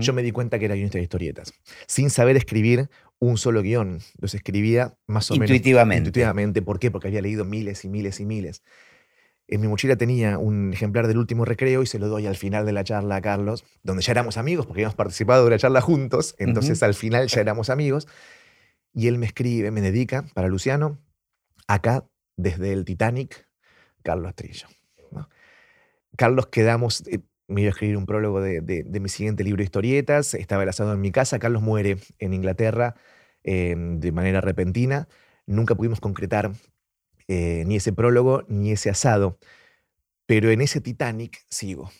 yo 0.00 0.12
me 0.12 0.22
di 0.22 0.30
cuenta 0.30 0.60
que 0.60 0.66
era 0.66 0.74
guionista 0.74 0.98
de 0.98 1.02
historietas, 1.02 1.52
sin 1.88 2.08
saber 2.08 2.36
escribir 2.36 2.88
un 3.18 3.36
solo 3.36 3.62
guion. 3.62 3.98
Los 4.20 4.34
escribía 4.34 4.96
más 5.08 5.28
o 5.30 5.34
menos 5.34 5.50
intuitivamente. 5.50 6.62
¿Por 6.62 6.78
qué? 6.78 6.92
Porque 6.92 7.08
había 7.08 7.20
leído 7.20 7.44
miles 7.44 7.84
y 7.84 7.88
miles 7.88 8.20
y 8.20 8.26
miles. 8.26 8.62
En 9.48 9.60
mi 9.60 9.66
mochila 9.66 9.96
tenía 9.96 10.38
un 10.38 10.72
ejemplar 10.72 11.08
del 11.08 11.18
último 11.18 11.44
recreo 11.44 11.82
y 11.82 11.86
se 11.86 11.98
lo 11.98 12.08
doy 12.08 12.26
al 12.26 12.36
final 12.36 12.64
de 12.64 12.72
la 12.72 12.84
charla 12.84 13.16
a 13.16 13.20
Carlos, 13.20 13.64
donde 13.82 14.02
ya 14.02 14.12
éramos 14.12 14.38
amigos 14.38 14.66
porque 14.66 14.82
habíamos 14.82 14.94
participado 14.94 15.44
de 15.44 15.50
la 15.50 15.58
charla 15.58 15.80
juntos, 15.80 16.36
entonces 16.38 16.82
al 16.84 16.94
final 16.94 17.26
ya 17.26 17.40
éramos 17.40 17.70
amigos. 17.70 18.06
Y 18.94 19.08
él 19.08 19.18
me 19.18 19.26
escribe, 19.26 19.72
me 19.72 19.80
dedica 19.80 20.24
para 20.32 20.46
Luciano, 20.46 21.00
acá 21.66 22.06
desde 22.36 22.72
el 22.72 22.84
Titanic, 22.84 23.48
Carlos 24.02 24.34
Trillo. 24.34 24.68
Carlos 26.16 26.46
quedamos, 26.46 27.02
eh, 27.08 27.20
me 27.48 27.62
iba 27.62 27.68
a 27.68 27.72
escribir 27.72 27.96
un 27.96 28.06
prólogo 28.06 28.40
de, 28.40 28.84
mi 29.00 29.08
siguiente 29.08 29.44
libro 29.44 29.58
de 29.58 29.64
historietas, 29.64 30.34
estaba 30.34 30.62
el 30.62 30.68
asado 30.68 30.92
en 30.92 31.00
mi 31.00 31.10
casa, 31.10 31.38
Carlos 31.38 31.62
muere 31.62 31.98
en 32.18 32.32
Inglaterra 32.32 32.94
em, 33.42 33.98
de 34.00 34.12
manera 34.12 34.40
repentina, 34.40 35.08
nunca 35.46 35.74
pudimos 35.74 36.00
concretar 36.00 36.52
eh, 37.26 37.64
ni 37.66 37.76
ese 37.76 37.92
prólogo 37.92 38.44
ni 38.48 38.72
ese 38.72 38.90
asado, 38.90 39.38
pero 40.26 40.50
en 40.50 40.60
ese 40.60 40.80
Titanic 40.80 41.44
sigo. 41.48 41.90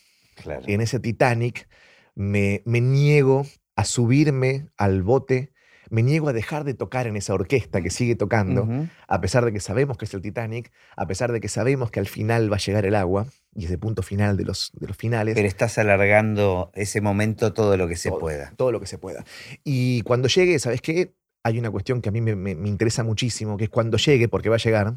En 0.66 0.80
ese 0.80 0.98
Titanic 0.98 1.68
me, 2.14 2.62
me 2.64 2.80
niego 2.80 3.46
a 3.76 3.84
subirme 3.84 4.68
al 4.76 5.02
bote 5.02 5.53
me 5.94 6.02
niego 6.02 6.28
a 6.28 6.32
dejar 6.32 6.64
de 6.64 6.74
tocar 6.74 7.06
en 7.06 7.16
esa 7.16 7.34
orquesta 7.34 7.80
que 7.80 7.88
sigue 7.88 8.16
tocando, 8.16 8.68
a 9.06 9.20
pesar 9.20 9.44
de 9.44 9.52
que 9.52 9.60
sabemos 9.60 9.96
que 9.96 10.06
es 10.06 10.14
el 10.14 10.22
Titanic, 10.22 10.72
a 10.96 11.06
pesar 11.06 11.30
de 11.30 11.40
que 11.40 11.48
sabemos 11.48 11.92
que 11.92 12.00
al 12.00 12.08
final 12.08 12.52
va 12.52 12.56
a 12.56 12.58
llegar 12.58 12.84
el 12.84 12.96
agua, 12.96 13.26
y 13.54 13.66
ese 13.66 13.78
punto 13.78 14.02
final 14.02 14.36
de 14.36 14.44
los, 14.44 14.72
de 14.74 14.88
los 14.88 14.96
finales. 14.96 15.36
Pero 15.36 15.46
estás 15.46 15.78
alargando 15.78 16.72
ese 16.74 17.00
momento 17.00 17.52
todo 17.52 17.76
lo 17.76 17.86
que 17.86 17.94
se 17.94 18.10
pueda. 18.10 18.52
Todo 18.56 18.72
lo 18.72 18.80
que 18.80 18.86
se 18.86 18.98
pueda. 18.98 19.24
Y 19.62 20.02
cuando 20.02 20.26
llegue, 20.26 20.58
¿sabes 20.58 20.80
qué? 20.80 21.14
Hay 21.44 21.60
una 21.60 21.70
cuestión 21.70 22.02
que 22.02 22.08
a 22.08 22.12
mí 22.12 22.20
me, 22.20 22.50
interesa 22.68 23.04
muchísimo, 23.04 23.56
que 23.56 23.64
es 23.64 23.70
cuando 23.70 23.96
llegue, 23.96 24.26
porque 24.26 24.48
va 24.48 24.56
a 24.56 24.58
llegar, 24.58 24.94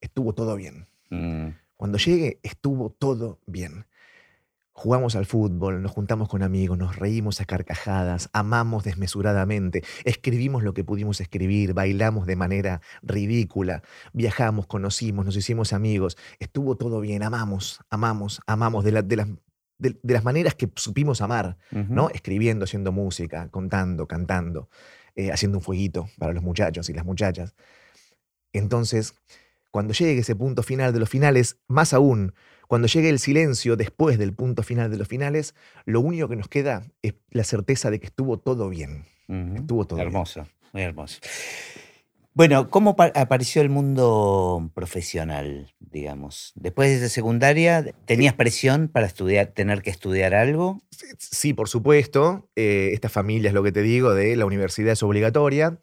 estuvo 0.00 0.34
todo 0.34 0.56
bien. 0.56 0.88
Mm. 1.10 1.50
Cuando 1.76 1.98
llegue, 1.98 2.40
estuvo 2.42 2.90
todo 2.90 3.38
bien. 3.46 3.86
Jugamos 4.80 5.14
al 5.14 5.26
fútbol, 5.26 5.82
nos 5.82 5.92
juntamos 5.92 6.30
con 6.30 6.42
amigos, 6.42 6.78
nos 6.78 6.96
reímos 6.96 7.42
a 7.42 7.44
carcajadas, 7.44 8.30
amamos 8.32 8.82
desmesuradamente, 8.82 9.84
escribimos 10.04 10.62
lo 10.62 10.72
que 10.72 10.84
pudimos 10.84 11.20
escribir, 11.20 11.74
bailamos 11.74 12.24
de 12.24 12.34
manera 12.34 12.80
ridícula, 13.02 13.82
viajamos, 14.14 14.66
conocimos, 14.66 15.26
nos 15.26 15.36
hicimos 15.36 15.74
amigos, 15.74 16.16
estuvo 16.38 16.78
todo 16.78 17.02
bien, 17.02 17.22
amamos, 17.22 17.80
amamos, 17.90 18.40
amamos 18.46 18.82
de, 18.82 19.02
de, 19.02 19.16
las, 19.16 19.28
de, 19.76 19.98
las 20.02 20.24
maneras 20.24 20.54
que 20.54 20.70
supimos 20.76 21.20
amar, 21.20 21.58
¿no? 21.70 22.08
Escribiendo, 22.08 22.64
haciendo 22.64 22.90
música, 22.90 23.50
contando, 23.50 24.08
cantando, 24.08 24.70
eh, 25.14 25.30
haciendo 25.30 25.58
un 25.58 25.62
fueguito 25.62 26.08
para 26.18 26.32
los 26.32 26.42
muchachos 26.42 26.88
y 26.88 26.94
las 26.94 27.04
muchachas. 27.04 27.54
Entonces, 28.54 29.12
cuando 29.70 29.92
llegue 29.92 30.20
ese 30.20 30.34
punto 30.34 30.62
final 30.62 30.94
de 30.94 31.00
los 31.00 31.10
finales, 31.10 31.58
más 31.68 31.92
aún, 31.92 32.32
cuando 32.70 32.86
llegue 32.86 33.08
el 33.08 33.18
silencio 33.18 33.74
después 33.74 34.16
del 34.16 34.32
punto 34.32 34.62
final 34.62 34.92
de 34.92 34.96
los 34.96 35.08
finales, 35.08 35.56
lo 35.86 36.00
único 36.00 36.28
que 36.28 36.36
nos 36.36 36.46
queda 36.46 36.84
es 37.02 37.14
la 37.32 37.42
certeza 37.42 37.90
de 37.90 37.98
que 37.98 38.06
estuvo 38.06 38.38
todo 38.38 38.68
bien. 38.68 39.06
Estuvo 39.56 39.88
todo 39.88 39.98
hermoso, 39.98 40.46
muy 40.72 40.82
hermoso. 40.82 41.18
Bueno, 42.32 42.70
¿cómo 42.70 42.94
apareció 42.96 43.60
el 43.60 43.70
mundo 43.70 44.70
profesional, 44.72 45.74
digamos? 45.80 46.52
Después 46.54 47.00
de 47.00 47.08
secundaria, 47.08 47.92
¿tenías 48.04 48.34
presión 48.34 48.86
para 48.86 49.08
estudiar, 49.08 49.48
tener 49.48 49.82
que 49.82 49.90
estudiar 49.90 50.32
algo? 50.36 50.80
Sí, 51.18 51.54
por 51.54 51.68
supuesto. 51.68 52.48
Eh, 52.54 52.90
esta 52.92 53.08
familia 53.08 53.48
es 53.48 53.54
lo 53.54 53.64
que 53.64 53.72
te 53.72 53.82
digo, 53.82 54.14
de 54.14 54.36
la 54.36 54.46
universidad 54.46 54.92
es 54.92 55.02
obligatoria. 55.02 55.80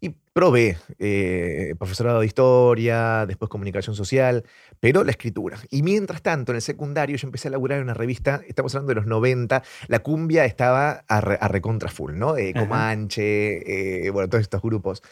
Y 0.00 0.14
probé 0.32 0.78
eh, 0.98 1.74
profesorado 1.78 2.20
de 2.20 2.26
historia, 2.26 3.26
después 3.26 3.50
comunicación 3.50 3.94
social, 3.94 4.44
pero 4.80 5.04
la 5.04 5.10
escritura. 5.10 5.58
Y 5.70 5.82
mientras 5.82 6.22
tanto, 6.22 6.52
en 6.52 6.56
el 6.56 6.62
secundario, 6.62 7.16
yo 7.16 7.26
empecé 7.26 7.48
a 7.48 7.50
laburar 7.50 7.78
en 7.78 7.84
una 7.84 7.94
revista, 7.94 8.40
estamos 8.48 8.74
hablando 8.74 8.90
de 8.90 8.94
los 8.94 9.06
90, 9.06 9.62
la 9.88 9.98
cumbia 9.98 10.46
estaba 10.46 11.04
a, 11.06 11.20
recontra 11.20 11.90
full, 11.90 12.14
¿no? 12.14 12.38
Eh, 12.38 12.54
Comanche, 12.54 14.06
eh, 14.06 14.10
bueno, 14.10 14.28
todos 14.30 14.42
estos 14.42 14.62
grupos. 14.62 15.02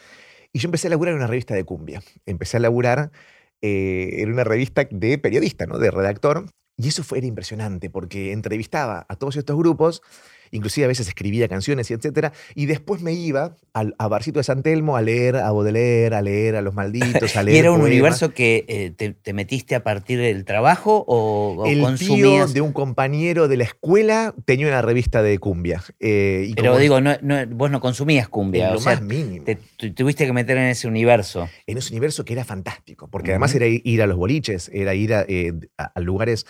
Y 0.51 0.59
yo 0.59 0.67
empecé 0.67 0.87
a 0.87 0.89
laburar 0.89 1.13
en 1.13 1.19
una 1.19 1.27
revista 1.27 1.53
de 1.53 1.63
cumbia. 1.63 2.01
Empecé 2.25 2.57
a 2.57 2.59
laburar 2.61 3.11
en 3.61 4.31
una 4.31 4.43
revista 4.43 4.87
de 4.89 5.17
periodista, 5.19 5.67
¿no? 5.67 5.77
De 5.77 5.91
redactor. 5.91 6.45
Y 6.77 6.87
eso 6.87 7.03
fue, 7.03 7.17
era 7.17 7.27
impresionante, 7.27 7.89
porque 7.89 8.31
entrevistaba 8.31 9.05
a 9.09 9.15
todos 9.17 9.35
estos 9.35 9.57
grupos 9.57 10.01
inclusive 10.51 10.85
a 10.85 10.87
veces 10.87 11.07
escribía 11.07 11.47
canciones 11.47 11.89
y 11.91 11.93
etcétera, 11.93 12.33
y 12.55 12.65
después 12.65 13.01
me 13.01 13.13
iba 13.13 13.55
al, 13.73 13.95
a 13.97 14.07
Barcito 14.07 14.39
de 14.39 14.43
San 14.43 14.63
Telmo 14.63 14.97
a 14.97 15.01
leer 15.01 15.35
a 15.37 15.51
Baudelaire, 15.51 16.15
a 16.15 16.21
leer 16.21 16.55
a 16.55 16.61
Los 16.61 16.73
Malditos, 16.73 17.35
a 17.35 17.43
leer 17.43 17.55
¿Y 17.55 17.59
era 17.59 17.71
un 17.71 17.81
universo 17.81 18.33
que 18.33 18.65
eh, 18.67 18.91
te, 18.91 19.33
metiste 19.33 19.75
a 19.75 19.83
partir 19.83 20.19
del 20.19 20.43
trabajo 20.45 21.05
o, 21.07 21.65
El 21.67 21.97
tío 21.97 22.47
de 22.47 22.61
un 22.61 22.73
compañero 22.73 23.47
de 23.47 23.57
la 23.57 23.63
escuela 23.63 24.33
tenía 24.45 24.67
una 24.67 24.81
revista 24.81 25.21
de 25.21 25.37
cumbia. 25.39 25.83
Eh, 25.99 26.51
Pero 26.55 26.77
digo, 26.77 26.99
no, 26.99 27.15
vos 27.49 27.71
no 27.71 27.79
consumías 27.79 28.27
cumbia. 28.27 28.73
lo 28.73 28.79
más 28.81 29.01
mínimo. 29.01 29.45
Te, 29.45 29.55
tuviste 29.91 30.25
que 30.25 30.33
meter 30.33 30.57
en 30.57 30.65
ese 30.65 30.87
universo. 30.87 31.47
En 31.67 31.77
ese 31.77 31.91
universo 31.93 32.25
que 32.25 32.33
era 32.33 32.43
fantástico, 32.43 33.07
porque 33.09 33.31
además 33.31 33.53
era 33.55 33.67
ir 33.67 34.01
a 34.01 34.07
los 34.07 34.17
boliches, 34.17 34.69
era 34.73 34.95
ir 34.95 35.13
a 35.13 35.25
eh, 35.27 35.53
lugares 35.95 36.45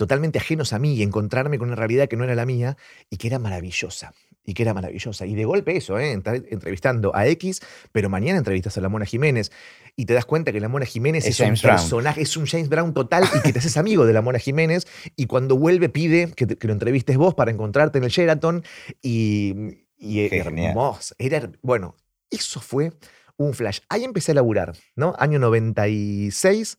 totalmente 0.00 0.38
ajenos 0.38 0.72
a 0.72 0.78
mí 0.78 0.94
y 0.94 1.02
encontrarme 1.02 1.58
con 1.58 1.68
una 1.68 1.76
realidad 1.76 2.08
que 2.08 2.16
no 2.16 2.24
era 2.24 2.34
la 2.34 2.46
mía 2.46 2.78
y 3.10 3.18
que 3.18 3.26
era 3.26 3.38
maravillosa. 3.38 4.14
Y 4.46 4.54
que 4.54 4.62
era 4.62 4.72
maravillosa. 4.72 5.26
Y 5.26 5.34
de 5.34 5.44
golpe 5.44 5.76
eso, 5.76 5.98
¿eh? 5.98 6.12
entrevistando 6.12 7.14
a 7.14 7.26
X, 7.26 7.60
pero 7.92 8.08
mañana 8.08 8.38
entrevistas 8.38 8.78
a 8.78 8.80
la 8.80 8.88
Mona 8.88 9.04
Jiménez 9.04 9.52
y 9.96 10.06
te 10.06 10.14
das 10.14 10.24
cuenta 10.24 10.52
que 10.52 10.60
la 10.60 10.70
Mona 10.70 10.86
Jiménez 10.86 11.26
es, 11.26 11.38
un 11.40 11.54
personaje, 11.54 12.22
es 12.22 12.34
un 12.38 12.46
James 12.46 12.70
Brown 12.70 12.94
total 12.94 13.24
y 13.36 13.40
que 13.42 13.52
te 13.52 13.58
haces 13.58 13.76
amigo 13.76 14.06
de 14.06 14.14
la 14.14 14.22
Mona 14.22 14.38
Jiménez 14.38 14.86
y 15.16 15.26
cuando 15.26 15.58
vuelve 15.58 15.90
pide 15.90 16.32
que, 16.32 16.46
lo 16.58 16.72
entrevistes 16.72 17.18
vos 17.18 17.34
para 17.34 17.50
encontrarte 17.50 17.98
en 17.98 18.04
el 18.04 18.10
Sheraton 18.10 18.64
y, 19.02 19.84
y 19.98 20.34
hermoso. 20.34 21.14
Era, 21.18 21.52
bueno, 21.60 21.94
eso 22.30 22.62
fue 22.62 22.92
un 23.36 23.52
flash. 23.52 23.80
Ahí 23.90 24.04
empecé 24.04 24.32
a 24.32 24.36
laburar, 24.36 24.72
¿no? 24.96 25.14
Año 25.18 25.38
96, 25.38 26.78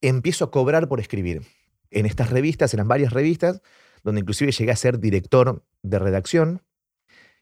empiezo 0.00 0.44
a 0.44 0.52
cobrar 0.52 0.86
por 0.86 1.00
escribir. 1.00 1.42
En 1.94 2.06
estas 2.06 2.30
revistas, 2.30 2.74
eran 2.74 2.88
varias 2.88 3.12
revistas, 3.12 3.62
donde 4.02 4.20
inclusive 4.20 4.52
llegué 4.52 4.72
a 4.72 4.76
ser 4.76 4.98
director 4.98 5.64
de 5.82 5.98
redacción. 5.98 6.62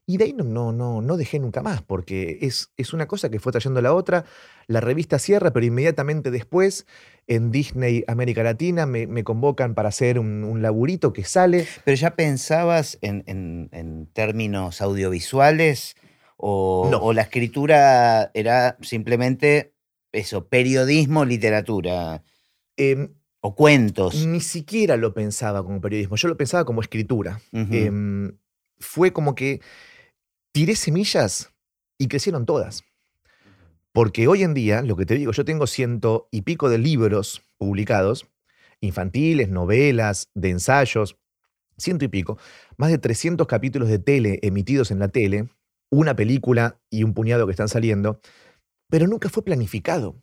Y 0.05 0.17
de 0.17 0.25
ahí 0.25 0.33
no, 0.33 0.43
no, 0.45 0.73
no, 0.73 1.01
no 1.01 1.17
dejé 1.17 1.39
nunca 1.39 1.63
más, 1.63 1.81
porque 1.81 2.39
es, 2.43 2.73
es 2.77 2.93
una 2.93 3.07
cosa 3.07 3.31
que 3.31 3.39
fue 3.39 3.53
trayendo 3.53 3.81
la 3.81 3.95
otra. 3.95 4.25
La 4.67 4.81
revista 4.81 5.19
cierra, 5.21 5.53
pero 5.53 5.65
inmediatamente 5.65 6.33
después, 6.33 6.87
en 7.29 7.53
Disney 7.53 8.03
América 8.09 8.43
Latina, 8.43 8.85
me, 8.85 9.07
me 9.07 9.23
convocan 9.23 9.75
para 9.75 9.91
hacer 9.91 10.19
un, 10.19 10.43
un, 10.43 10.61
laburito 10.61 11.13
que 11.13 11.23
sale. 11.23 11.67
¿Pero 11.85 11.97
ya 11.97 12.17
pensabas 12.17 12.99
en, 13.01 13.23
en, 13.27 13.69
en 13.73 14.07
términos 14.07 14.83
audiovisuales? 14.83 15.95
O, 16.37 16.89
No. 16.91 16.99
o 16.99 17.13
la 17.13 17.23
escritura 17.23 18.33
era 18.35 18.77
simplemente 18.83 19.73
eso, 20.11 20.49
periodismo, 20.49 21.25
literatura? 21.25 22.25
Em, 22.77 23.15
O 23.45 23.57
cuentos. 23.57 24.25
ni 24.25 24.41
siquiera 24.41 24.97
lo 24.97 25.13
pensaba 25.15 25.65
como 25.65 25.81
periodismo, 25.81 26.15
yo 26.17 26.29
lo 26.29 26.37
pensaba 26.37 26.65
como 26.65 26.81
escritura. 26.81 27.41
Em, 27.53 28.39
fue 28.79 29.13
como 29.13 29.35
que 29.35 29.61
tiré 30.53 30.77
semillas 30.77 31.53
y 31.99 32.07
crecieron 32.07 32.47
todas. 32.47 32.85
Porque 33.93 34.29
hoy 34.29 34.43
en 34.43 34.55
día, 34.55 34.83
lo 34.83 34.97
que 34.97 35.07
te 35.07 35.15
digo, 35.15 35.33
yo 35.33 35.45
tengo 35.45 35.67
ciento 35.67 36.29
y 36.31 36.43
pico 36.43 36.71
de 36.71 36.79
libros 36.79 37.43
publicados, 37.59 38.27
infantiles, 38.81 39.49
novelas, 39.49 40.31
de 40.35 40.51
ensayos, 40.51 41.19
ciento 41.77 42.05
y 42.05 42.09
pico, 42.09 42.39
más 42.77 42.91
de 42.91 42.99
300 42.99 43.47
capítulos 43.47 43.89
de 43.89 43.99
tele 43.99 44.39
emitidos 44.43 44.91
en 44.93 45.01
la 45.01 45.09
tele, 45.09 45.49
una 45.91 46.17
película 46.17 46.81
y 46.91 47.03
un 47.03 47.13
puñado 47.13 47.47
que 47.47 47.51
están 47.51 47.69
saliendo, 47.69 48.21
pero 48.89 49.07
nunca 49.07 49.29
fue 49.29 49.45
planificado 49.45 50.23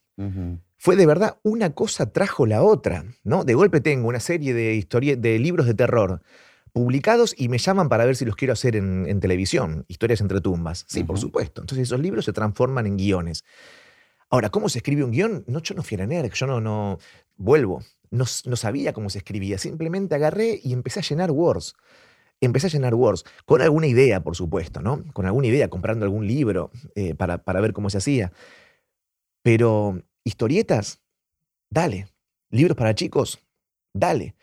Fue 0.78 0.96
de 0.96 1.06
verdad 1.06 1.38
una 1.44 1.72
cosa 1.72 2.12
trajo 2.12 2.46
la 2.46 2.64
otra, 2.64 3.06
¿no? 3.24 3.44
De 3.44 3.54
golpe 3.54 3.82
tengo 3.82 4.08
una 4.08 4.20
serie 4.20 4.54
de, 4.54 5.16
de 5.18 5.40
libros 5.40 5.66
de 5.66 5.74
terror 5.74 6.22
publicados 6.72 7.34
y 7.38 7.50
me 7.50 7.58
llaman 7.58 7.90
para 7.90 8.06
ver 8.06 8.16
si 8.16 8.26
los 8.26 8.36
quiero 8.36 8.54
hacer 8.54 8.76
en, 8.76 9.08
en 9.08 9.20
televisión, 9.20 9.86
historias 9.88 10.22
entre 10.22 10.40
tumbas. 10.40 10.86
Sí, 10.88 11.04
por 11.04 11.18
supuesto. 11.18 11.62
Entonces 11.62 11.88
esos 11.88 12.00
libros 12.00 12.26
se 12.26 12.34
transforman 12.34 12.86
en 12.86 12.98
guiones. 12.98 13.44
Ahora, 14.30 14.50
¿cómo 14.50 14.70
se 14.70 14.80
escribe 14.80 15.04
un 15.04 15.12
guion? 15.12 15.44
No, 15.48 15.60
yo 15.62 15.74
no 15.74 15.84
fui 15.84 16.00
a 16.00 16.06
NERC, 16.06 16.34
yo 16.36 16.46
no, 16.46 16.62
no, 16.62 17.00
vuelvo, 17.36 17.82
no, 18.12 18.26
no 18.46 18.56
sabía 18.56 18.94
cómo 18.94 19.10
se 19.10 19.18
escribía, 19.18 19.58
simplemente 19.58 20.14
agarré 20.16 20.60
y 20.64 20.74
empecé 20.74 21.00
a 21.00 21.04
llenar 21.04 21.32
Words. 21.32 21.74
Empecé 22.40 22.68
a 22.68 22.70
llenar 22.70 22.94
Words, 22.94 23.26
con 23.46 23.62
alguna 23.62 23.88
idea, 23.88 24.22
por 24.22 24.36
supuesto, 24.36 24.82
¿no? 24.82 25.04
Con 25.14 25.26
alguna 25.26 25.48
idea, 25.48 25.68
comprando 25.70 26.06
algún 26.06 26.28
libro 26.28 26.72
eh, 26.96 27.16
para, 27.16 27.44
para 27.44 27.60
ver 27.60 27.74
cómo 27.74 27.90
se 27.90 27.98
hacía. 27.98 28.32
Pero 29.42 30.04
historietas, 30.24 31.02
dale. 31.70 32.08
Libros 32.50 32.78
para 32.78 32.96
chicos, 32.96 33.40
dale. 33.94 34.36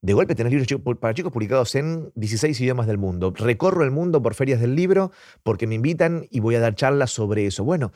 De 0.00 0.14
golpe 0.14 0.34
tener 0.34 0.52
libros 0.52 0.98
para 0.98 1.14
chicos 1.14 1.32
publicados 1.32 1.74
en 1.76 2.10
16 2.16 2.60
idiomas 2.60 2.88
del 2.88 2.98
mundo. 2.98 3.32
Recorro 3.36 3.84
el 3.84 3.92
mundo 3.92 4.20
por 4.20 4.34
ferias 4.34 4.60
del 4.60 4.74
libro 4.74 5.12
porque 5.44 5.68
me 5.68 5.76
invitan 5.76 6.26
y 6.30 6.40
voy 6.40 6.56
a 6.56 6.60
dar 6.60 6.74
charlas 6.74 7.12
sobre 7.12 7.46
eso. 7.46 7.62
Bueno, 7.62 7.92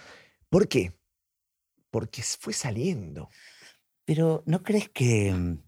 ¿por 0.48 0.68
qué? 0.68 0.92
Porque 1.90 2.22
fue 2.22 2.52
saliendo. 2.52 3.28
Pero 4.04 4.44
¿no 4.46 4.62
crees 4.62 4.88
que, 4.88 5.32
mm, 5.32 5.58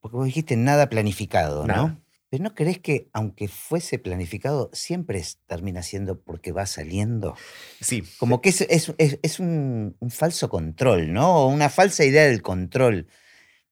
porque 0.00 0.16
vos 0.16 0.26
dijiste 0.26 0.56
nada 0.56 0.88
planificado, 0.88 1.60
¿no? 1.60 1.66
Nada. 1.66 2.00
Pero 2.36 2.50
¿no 2.50 2.54
crees 2.54 2.78
que 2.80 3.08
aunque 3.14 3.48
fuese 3.48 3.98
planificado, 3.98 4.68
siempre 4.74 5.18
es- 5.18 5.38
termina 5.46 5.82
siendo 5.82 6.20
porque 6.20 6.52
va 6.52 6.66
saliendo? 6.66 7.34
Sí. 7.80 8.02
Como 8.18 8.42
que 8.42 8.50
es, 8.50 8.60
es- 8.60 8.92
es- 8.98 9.18
es 9.22 9.40
un, 9.40 9.96
un 9.98 10.10
falso 10.10 10.50
control, 10.50 11.14
¿no? 11.14 11.44
O 11.44 11.48
una 11.48 11.70
falsa 11.70 12.04
idea 12.04 12.24
del 12.26 12.42
control. 12.42 13.06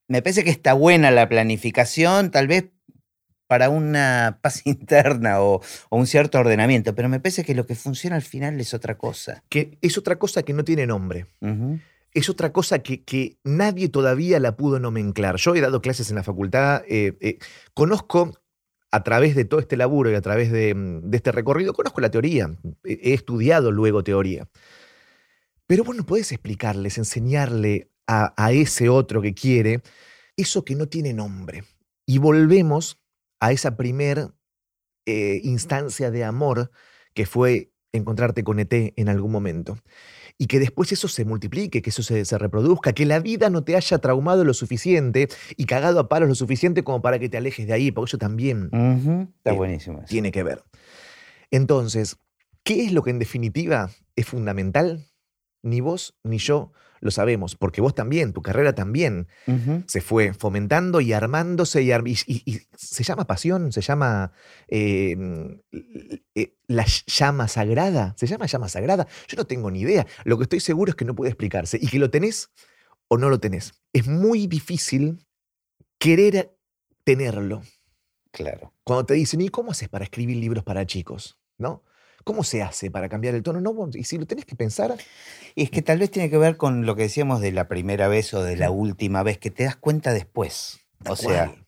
Me 0.09 0.23
parece 0.23 0.45
que 0.45 0.51
está 0.51 0.73
buena 0.73 1.11
la 1.11 1.29
planificación, 1.29 2.31
tal 2.31 2.47
vez 2.47 2.71
para 3.47 3.69
una 3.69 4.39
paz 4.41 4.63
interna 4.65 5.43
o, 5.43 5.61
o 5.91 5.97
un 5.99 6.07
cierto 6.07 6.39
ordenamiento, 6.39 6.95
pero 6.95 7.11
me 7.11 7.21
parece 7.21 7.45
que 7.45 7.55
lo 7.55 7.67
que 7.67 7.75
funciona 7.75 8.17
al 8.17 8.23
final 8.23 8.59
es 8.61 8.73
otra 8.73 8.97
cosa. 8.97 9.45
Que 9.51 9.77
es 9.83 9.99
otra 9.99 10.17
cosa 10.19 10.43
que 10.43 10.55
no 10.55 10.65
tiene 10.65 10.87
nombre. 10.87 11.27
Es 12.15 12.31
otra 12.31 12.51
cosa 12.53 12.79
que, 12.79 13.03
que 13.03 13.37
nadie 13.45 13.89
todavía 13.91 14.41
la 14.41 14.57
pudo 14.57 14.79
nomenclar. 14.79 15.37
Yo 15.37 15.55
he 15.55 15.61
dado 15.61 15.83
clases 15.83 16.09
en 16.09 16.17
la 16.17 16.23
facultad, 16.23 16.83
eh, 16.89 17.15
eh, 17.21 17.39
conozco 17.75 18.41
a 18.95 19.03
través 19.03 19.35
de 19.35 19.45
todo 19.45 19.59
este 19.59 19.77
laburo 19.77 20.11
y 20.11 20.15
a 20.15 20.21
través 20.21 20.53
de, 20.53 20.75
mm, 20.75 21.13
este 21.13 21.33
recorrido, 21.33 21.73
conozco 21.73 22.01
la 22.01 22.11
teoría, 22.11 22.49
he, 22.85 23.13
estudiado 23.13 23.73
luego 23.73 24.05
teoría. 24.05 24.49
Pero 25.67 25.83
bueno, 25.83 26.05
puedes 26.07 26.31
explicarles, 26.31 26.99
enseñarle 26.99 27.91
a, 28.07 28.35
a 28.37 28.53
ese 28.53 28.89
otro 28.89 29.21
que 29.21 29.35
quiere 29.35 29.83
eso 30.37 30.65
que 30.65 30.77
no 30.77 30.89
tiene 30.89 31.13
nombre. 31.13 31.65
Y 32.07 32.19
volvemos 32.19 33.01
a 33.41 33.53
esa 33.53 33.77
primer 33.77 34.33
eh, 35.07 35.41
instancia 35.43 36.11
de 36.11 36.25
amor 36.25 36.71
que 37.15 37.27
fue 37.27 37.74
encontrarte 37.99 38.45
con 38.45 38.59
ET 38.59 38.73
en 38.97 39.09
algún 39.09 39.33
momento 39.33 39.79
y 40.37 40.47
que 40.47 40.59
después 40.59 40.91
eso 40.93 41.07
se 41.09 41.25
multiplique, 41.25 41.81
que 41.81 41.91
eso 41.91 42.03
se, 42.03 42.25
se 42.25 42.37
reproduzca, 42.39 42.93
que 42.93 43.07
la 43.07 43.21
vida 43.21 43.51
no 43.51 43.63
te 43.63 43.77
haya 43.77 43.99
traumado 43.99 44.45
lo 44.45 44.53
suficiente 44.53 45.29
y 45.57 45.67
cagado 45.67 46.01
a 46.01 46.09
palos 46.09 46.29
lo 46.29 46.35
suficiente 46.35 46.83
como 46.83 47.01
para 47.03 47.19
que 47.21 47.29
te 47.29 47.37
alejes 47.37 47.67
de 47.69 47.73
ahí, 47.73 47.93
porque 47.93 48.11
eso 48.11 48.19
también. 48.19 48.65
Está 49.39 49.53
Eh, 49.53 49.57
buenísimo. 49.57 49.99
eso. 49.99 50.07
tiene 50.09 50.33
que 50.33 50.43
ver. 50.43 50.63
Entonces, 51.51 52.17
¿qué 52.65 52.85
es 52.85 52.93
lo 52.93 53.03
que 53.03 53.11
en 53.11 53.19
definitiva 53.19 53.91
es 54.17 54.27
fundamental? 54.27 55.07
Ni 55.63 55.81
vos 55.81 56.15
ni 56.25 56.39
yo 56.39 56.73
lo 57.05 57.11
sabemos, 57.11 57.55
porque 57.55 57.81
vos 57.83 57.95
también, 57.95 58.33
tu 58.33 58.41
carrera 58.43 58.75
también 58.75 59.29
se 59.87 60.01
fue 60.01 60.33
fomentando 60.33 61.01
y 61.03 61.13
armándose 61.13 61.83
y, 61.83 61.93
ar- 61.93 62.09
y- 62.09 62.17
y- 62.27 62.43
y 62.47 62.61
se 62.75 63.05
llama 63.05 63.27
pasión, 63.27 63.71
se 63.73 63.83
llama 63.83 64.33
eh, 64.69 65.15
eh, 66.35 66.57
la 66.67 66.87
llama 67.07 67.47
sagrada, 67.47 68.15
se 68.17 68.27
llama 68.27 68.47
llama 68.47 68.69
sagrada. 68.69 69.07
Yo 69.29 69.37
no 69.37 69.45
tengo 69.47 69.71
ni 69.71 69.81
idea. 69.83 70.07
Lo 70.25 70.39
que 70.39 70.45
estoy 70.45 70.61
seguro 70.61 70.91
es 70.91 70.97
que 70.97 71.05
no 71.05 71.15
puede 71.15 71.31
explicarse 71.31 71.79
y 71.81 71.87
que 71.89 71.99
lo 71.99 72.11
tenés 72.11 72.51
o 73.09 73.19
no 73.19 73.29
lo 73.29 73.39
tenés. 73.39 73.75
Es 73.93 74.07
muy 74.07 74.47
difícil 74.47 75.27
querer 75.99 76.57
tenerlo. 77.05 77.63
Claro. 78.33 78.73
Cuando 78.83 79.05
te 79.07 79.15
dicen, 79.15 79.43
¿y 79.43 79.51
cómo 79.51 79.73
haces 79.73 79.89
para 79.91 80.05
escribir 80.05 80.39
libros 80.39 80.65
para 80.65 80.87
chicos? 80.87 81.39
¿No? 81.59 81.83
¿Cómo 82.25 82.43
se 82.43 82.63
hace 82.63 82.91
para 82.91 83.09
cambiar 83.09 83.35
el 83.35 83.43
tono? 83.43 83.61
No, 83.61 83.91
y 83.93 84.05
si 84.05 84.19
lo 84.19 84.27
tenés 84.27 84.47
que 84.47 84.57
pensar, 84.57 84.97
Y 85.55 85.65
es 85.65 85.71
que 85.71 85.83
tal 85.83 85.99
vez 85.99 86.11
tiene 86.11 86.31
que 86.31 86.39
ver 86.39 86.57
con 86.57 86.87
lo 86.87 86.97
que 86.97 87.03
decíamos 87.03 87.41
de 87.41 87.53
la 87.53 87.69
primera 87.69 88.09
vez 88.09 88.33
o 88.35 88.43
de 88.43 88.57
la 88.57 88.71
última 88.71 89.23
vez, 89.23 89.39
que 89.39 89.51
te 89.51 89.65
das 89.65 89.77
cuenta 89.77 90.13
después. 90.13 90.81
O 91.07 91.17
sea, 91.17 91.47
cual. 91.47 91.67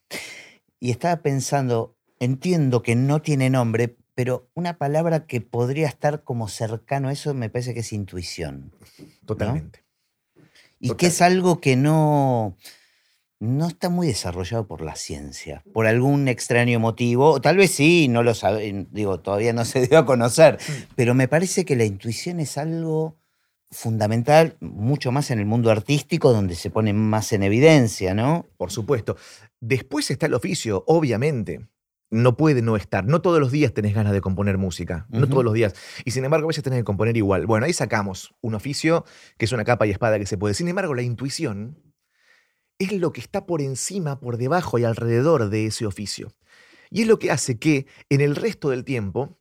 y 0.81 0.90
estaba 0.90 1.16
pensando, 1.16 1.95
entiendo 2.19 2.83
que 2.83 2.97
no 2.97 3.21
tiene 3.21 3.51
nombre, 3.51 3.97
pero 4.14 4.49
una 4.55 4.79
palabra 4.79 5.27
que 5.27 5.42
podría 5.42 5.88
estar 5.88 6.25
como 6.25 6.49
cercano 6.49 7.09
a 7.09 7.12
eso 7.12 7.35
me 7.35 7.51
parece 7.51 7.75
que 7.75 7.81
es 7.81 7.92
intuición. 7.92 8.73
totalmente. 9.27 9.85
Y 10.81 10.95
que 10.95 11.07
es 11.07 11.21
algo 11.21 11.61
que 11.61 11.77
no, 11.77 12.57
no 13.38 13.68
está 13.68 13.88
muy 13.90 14.07
desarrollado 14.07 14.66
por 14.66 14.81
la 14.81 14.96
ciencia, 14.96 15.62
por 15.75 15.87
algún 15.87 16.27
extraño 16.29 16.81
motivo. 16.81 17.33
O 17.33 17.40
tal 17.40 17.57
vez 17.59 17.70
sí, 17.70 18.09
no 18.09 18.22
lo 18.22 18.35
sabe, 18.35 18.87
digo, 18.90 19.20
todavía 19.20 19.53
no 19.53 19.64
se 19.64 19.81
dio 19.87 19.99
a 19.99 20.07
conocer, 20.07 20.59
Mm. 20.66 20.72
pero 20.96 21.14
me 21.14 21.29
parece 21.29 21.64
que 21.64 21.77
la 21.77 21.85
intuición 21.85 22.40
es 22.40 22.57
algo 22.59 23.16
fundamental, 23.70 24.57
mucho 24.61 25.12
más 25.12 25.31
en 25.31 25.38
el 25.38 25.46
mundo 25.46 25.70
artístico, 25.70 26.33
donde 26.33 26.55
se 26.55 26.70
pone 26.70 26.92
más 26.92 27.33
en 27.33 27.42
evidencia, 27.42 28.14
¿no? 28.14 28.46
Por 28.57 28.70
supuesto. 28.70 29.16
Después 29.61 30.11
está 30.11 30.27
el 30.27 30.35
oficio, 30.35 30.85
obviamente. 30.87 31.66
No 32.09 32.37
puede 32.37 32.62
no 32.62 32.77
estar. 32.77 33.05
No 33.05 33.20
todos 33.20 33.40
los 33.40 33.51
días 33.51 33.75
tenés 33.75 33.92
ganas 33.92 34.12
de 34.12 34.20
componer 34.20 34.57
música. 34.59 35.07
No 35.11 35.29
todos 35.29 35.44
los 35.44 35.53
días. 35.55 35.75
Y 36.05 36.12
sin 36.12 36.25
embargo, 36.25 36.46
a 36.46 36.49
veces 36.49 36.62
tenés 36.62 36.79
que 36.79 36.85
componer 36.85 37.16
igual. 37.16 37.46
Bueno, 37.46 37.66
ahí 37.66 37.72
sacamos 37.72 38.33
un 38.40 38.55
oficio 38.55 39.05
que 39.37 39.44
es 39.44 39.51
una 39.53 39.64
capa 39.64 39.88
y 39.88 39.90
espada 39.90 40.16
que 40.20 40.27
se 40.27 40.38
puede. 40.38 40.55
Sin 40.55 40.68
embargo, 40.68 40.94
la 40.94 41.03
intuición 41.03 41.77
es 42.79 42.93
lo 42.93 43.12
que 43.12 43.21
está 43.21 43.47
por 43.47 43.62
encima, 43.62 44.21
por 44.21 44.37
debajo 44.37 44.79
y 44.79 44.85
alrededor 44.85 45.49
de 45.49 45.67
ese 45.67 45.87
oficio. 45.87 46.33
Y 46.91 47.03
es 47.03 47.09
lo 47.09 47.19
que 47.19 47.31
hace 47.31 47.59
que 47.59 47.87
en 48.11 48.21
el 48.21 48.37
resto 48.37 48.71
del 48.71 48.85
tiempo 48.85 49.39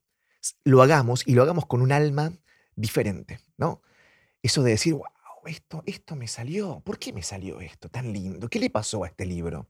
lo 0.64 0.82
hagamos 0.82 1.24
y 1.28 1.34
lo 1.34 1.44
hagamos 1.44 1.66
con 1.66 1.82
un 1.82 1.92
alma 1.92 2.34
diferente, 2.76 3.40
¿no? 3.58 3.82
Eso 4.42 4.64
de 4.64 4.72
decir, 4.72 4.94
wow, 4.94 5.04
esto, 5.46 5.84
esto 5.86 6.16
me 6.16 6.28
salió. 6.28 6.82
¿Por 6.82 7.00
qué 7.00 7.14
me 7.14 7.24
salió 7.24 7.62
esto 7.62 7.90
tan 7.90 8.14
lindo? 8.14 8.50
¿Qué 8.50 8.60
le 8.60 8.70
pasó 8.70 9.04
a 9.04 9.08
este 9.08 9.26
libro 9.26 9.68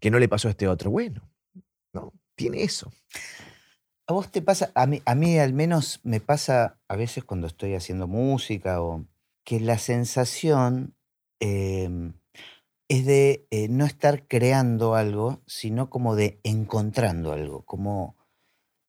que 0.00 0.10
no 0.10 0.18
le 0.18 0.28
pasó 0.28 0.48
a 0.48 0.52
este 0.52 0.68
otro? 0.68 0.90
Bueno, 0.90 1.30
¿no? 1.92 2.12
Tiene 2.34 2.62
eso. 2.62 2.92
¿A 4.06 4.12
vos 4.12 4.30
te 4.30 4.42
pasa, 4.42 4.72
a 4.74 4.86
mí, 4.86 5.00
a 5.04 5.14
mí 5.14 5.38
al 5.38 5.52
menos 5.52 6.00
me 6.02 6.20
pasa 6.20 6.78
a 6.88 6.96
veces 6.96 7.24
cuando 7.24 7.46
estoy 7.46 7.74
haciendo 7.74 8.06
música 8.06 8.82
o 8.82 9.06
que 9.44 9.60
la 9.60 9.78
sensación 9.78 10.94
em, 11.40 12.14
es 12.92 13.06
de 13.06 13.46
eh, 13.50 13.68
no 13.68 13.86
estar 13.86 14.26
creando 14.26 14.94
algo, 14.94 15.42
sino 15.46 15.88
como 15.90 16.14
de 16.14 16.40
encontrando 16.42 17.32
algo, 17.32 17.64
como, 17.64 18.16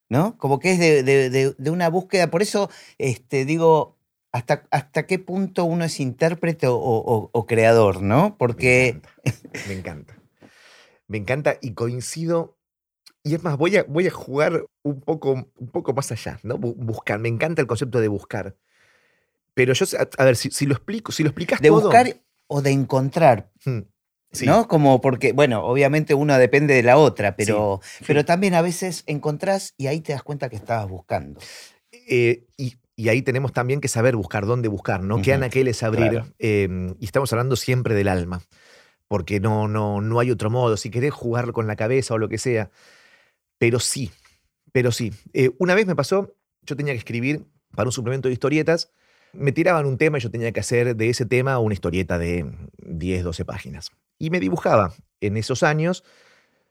¿no? 0.09 0.37
Como 0.37 0.59
que 0.59 0.73
es 0.73 0.79
de, 0.79 1.03
de- 1.03 1.29
de- 1.29 1.55
de 1.57 1.69
una 1.71 1.89
búsqueda. 1.89 2.29
Por 2.29 2.41
eso 2.41 2.69
este, 2.97 3.45
digo, 3.45 3.97
hasta, 4.31 4.67
hasta 4.71 5.05
qué 5.05 5.19
punto 5.19 5.63
uno 5.65 5.85
es 5.85 5.99
intérprete 5.99 6.67
o, 6.67 6.75
o- 6.75 7.29
o 7.31 7.45
creador, 7.45 8.01
¿no? 8.01 8.37
Porque 8.37 8.99
Me 9.67 9.73
encanta. 9.73 10.17
Me 11.07 11.17
encanta 11.17 11.57
y 11.61 11.73
coincido. 11.73 12.57
Y 13.23 13.35
es 13.35 13.43
más, 13.43 13.57
voy 13.57 13.77
a, 13.77 13.83
voy 13.83 14.07
a 14.07 14.11
jugar 14.11 14.65
un 14.83 14.99
poco, 14.99 15.31
un 15.31 15.69
poco 15.71 15.93
más 15.93 16.11
allá, 16.11 16.39
¿no? 16.43 16.57
Bu- 16.57 16.75
Buscar. 16.75 17.19
Me 17.19 17.29
encanta 17.29 17.61
el 17.61 17.67
concepto 17.67 18.01
de 18.01 18.09
buscar. 18.09 18.57
Pero 19.53 19.73
yo, 19.73 19.85
sé- 19.85 19.97
a, 19.97 20.09
a 20.17 20.25
ver, 20.25 20.35
si, 20.35 20.49
si 20.51 20.65
lo 20.65 20.73
explico, 20.73 21.11
si 21.13 21.23
lo 21.23 21.29
explicas 21.29 21.61
de 21.61 21.69
todo. 21.69 21.81
buscar 21.83 22.17
o 22.47 22.61
de 22.61 22.71
encontrar, 22.71 23.51
hmm, 23.65 23.79
sí, 24.33 24.45
¿no? 24.45 24.67
Como 24.67 24.99
porque, 24.99 25.31
bueno, 25.31 25.63
obviamente 25.63 26.13
una 26.13 26.37
depende 26.37 26.73
de 26.73 26.83
la 26.83 26.97
otra, 26.97 27.35
pero, 27.35 27.79
sí. 27.83 28.03
pero 28.05 28.25
también 28.25 28.53
a 28.55 28.61
veces 28.61 29.03
encontrás 29.07 29.73
y 29.77 29.87
ahí 29.87 30.01
te 30.01 30.13
das 30.13 30.23
cuenta 30.23 30.49
que 30.49 30.55
estabas 30.57 30.89
buscando. 30.89 31.39
Eh, 31.91 32.43
y, 32.57 32.75
y 32.95 33.09
ahí 33.09 33.21
tenemos 33.21 33.53
también 33.53 33.79
que 33.79 33.87
saber 33.87 34.15
buscar, 34.15 34.45
dónde 34.45 34.67
buscar, 34.67 35.01
¿no? 35.01 35.21
¿Qué 35.21 35.31
Ujú, 35.31 35.37
anaquel 35.37 35.67
es 35.67 35.83
abrir? 35.83 36.09
claro. 36.09 36.27
Eh, 36.39 36.93
y 36.99 37.05
estamos 37.05 37.31
hablando 37.31 37.55
siempre 37.55 37.95
del 37.95 38.07
alma, 38.07 38.41
porque 39.07 39.39
no, 39.39 39.67
no, 39.67 40.01
no 40.01 40.19
hay 40.19 40.31
otro 40.31 40.49
modo. 40.49 40.75
Si 40.77 40.89
querés 40.89 41.13
jugar 41.13 41.51
con 41.51 41.67
la 41.67 41.75
cabeza 41.75 42.13
o 42.15 42.17
lo 42.17 42.29
que 42.29 42.37
sea, 42.37 42.71
pero 43.57 43.79
sí, 43.79 44.11
pero 44.71 44.91
sí. 44.91 45.13
Eh, 45.33 45.51
una 45.59 45.75
vez 45.75 45.85
me 45.87 45.95
pasó, 45.95 46.35
yo 46.63 46.75
tenía 46.75 46.93
que 46.93 46.99
escribir 46.99 47.45
para 47.75 47.87
un 47.87 47.91
suplemento 47.91 48.27
de 48.27 48.33
historietas, 48.33 48.91
me 49.33 49.51
tiraban 49.51 49.85
un 49.85 49.97
tema 49.97 50.17
y 50.17 50.21
yo 50.21 50.29
tenía 50.29 50.51
que 50.51 50.59
hacer 50.59 50.95
de 50.95 51.09
ese 51.09 51.25
tema 51.25 51.57
una 51.59 51.73
historieta 51.73 52.17
de 52.17 52.45
10, 52.85 53.23
12 53.23 53.45
páginas. 53.45 53.91
Y 54.23 54.29
me 54.29 54.39
dibujaba 54.39 54.93
en 55.19 55.36
esos 55.36 55.63
años 55.63 56.05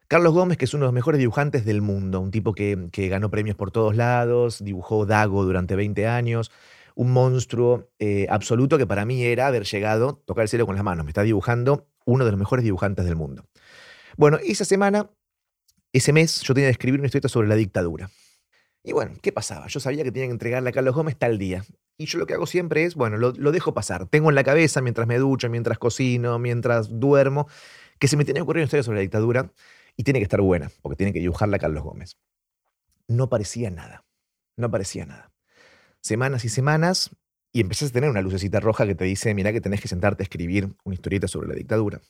Carlos 0.09 0.33
Gómez, 0.33 0.57
que 0.57 0.65
es 0.65 0.73
uno 0.73 0.85
de 0.85 0.87
los 0.87 0.95
mejores 0.95 1.19
dibujantes 1.19 1.67
del 1.67 1.83
mundo, 1.83 2.19
un 2.19 2.31
tipo 2.31 2.55
que, 2.55 2.89
ganó 3.11 3.31
premios 3.31 3.57
por 3.57 3.71
todos 3.71 3.95
lados, 3.95 4.65
dibujó 4.65 5.05
Dago 5.05 5.45
durante 5.45 5.77
20 5.77 6.07
años, 6.07 6.51
un 6.95 7.13
monstruo 7.13 7.91
eh, 7.99 8.27
absoluto 8.31 8.79
que 8.79 8.87
para 8.87 9.05
mí 9.05 9.23
era 9.23 9.49
haber 9.49 9.65
llegado, 9.65 10.23
tocar 10.25 10.45
el 10.45 10.49
cielo 10.49 10.65
con 10.65 10.77
las 10.77 10.85
manos, 10.85 11.05
me 11.05 11.11
está 11.11 11.25
dibujando 11.25 11.89
uno 12.07 12.25
de 12.25 12.31
los 12.31 12.41
mejores 12.41 12.65
dibujantes 12.65 13.05
del 13.05 13.17
mundo. 13.17 13.45
Bueno, 14.17 14.39
esa 14.43 14.65
semana, 14.65 15.11
ese 15.93 16.15
mes, 16.15 16.41
yo 16.41 16.55
tenía 16.55 16.69
que 16.69 16.73
escribir 16.73 17.01
una 17.01 17.07
historieta 17.09 17.29
sobre 17.29 17.49
la 17.49 17.57
dictadura. 17.57 18.09
Y 18.85 18.93
bueno, 18.93 19.13
¿qué 19.23 19.33
pasaba? 19.33 19.69
Yo 19.69 19.79
sabía 19.81 20.03
que 20.03 20.11
tenía 20.11 20.27
que 20.27 20.33
entregarle 20.33 20.71
a 20.71 20.73
Carlos 20.73 20.95
Gómez 20.95 21.17
tal 21.17 21.39
día. 21.39 21.65
Y 21.97 22.07
yo 22.07 22.19
lo 22.19 22.27
que 22.27 22.35
hago 22.35 22.47
siempre 22.47 22.85
es, 22.85 22.95
bueno, 22.97 23.17
lo, 23.17 23.33
dejo 23.53 23.75
pasar. 23.75 24.07
Tengo 24.09 24.31
en 24.31 24.35
la 24.35 24.43
cabeza 24.43 24.81
mientras 24.81 25.07
me 25.07 25.19
ducho, 25.19 25.49
mientras 25.49 25.79
cocino, 25.79 26.39
mientras 26.39 26.99
duermo, 26.99 27.47
que 27.99 28.09
se 28.09 28.17
me 28.17 28.25
tenía 28.25 28.41
que 28.41 28.43
ocurrir 28.43 28.63
una 28.63 28.65
historia 28.65 28.83
sobre 28.83 28.99
la 28.99 29.03
dictadura 29.03 29.53
y 29.97 30.03
tiene 30.03 30.19
que 30.19 30.25
estar 30.25 30.41
buena, 30.41 30.71
porque 30.81 30.97
tiene 30.97 31.13
que 31.13 31.21
dibujarla 31.21 31.59
Carlos 31.59 31.85
Gómez. 31.85 32.17
No 33.07 33.29
parecía 33.29 33.71
nada. 33.71 34.05
No 34.57 34.71
parecía 34.71 35.07
nada. 35.07 35.33
Semanas 36.01 36.45
y 36.45 36.49
semanas, 36.49 37.11
y 37.53 37.61
empezás 37.61 37.91
a 37.91 37.93
tener 37.93 38.11
una 38.11 38.23
lucecita 38.23 38.59
roja 38.59 38.87
que 38.87 38.97
te 38.97 39.05
dice, 39.05 39.33
mira 39.35 39.53
que 39.53 39.61
tenés 39.61 39.81
que 39.81 39.89
sentarte 39.89 40.23
a 40.23 40.25
escribir 40.25 40.75
una 40.85 40.95
historieta 40.95 41.29
sobre 41.29 41.49
la 41.49 41.55
dictadura. 41.55 42.01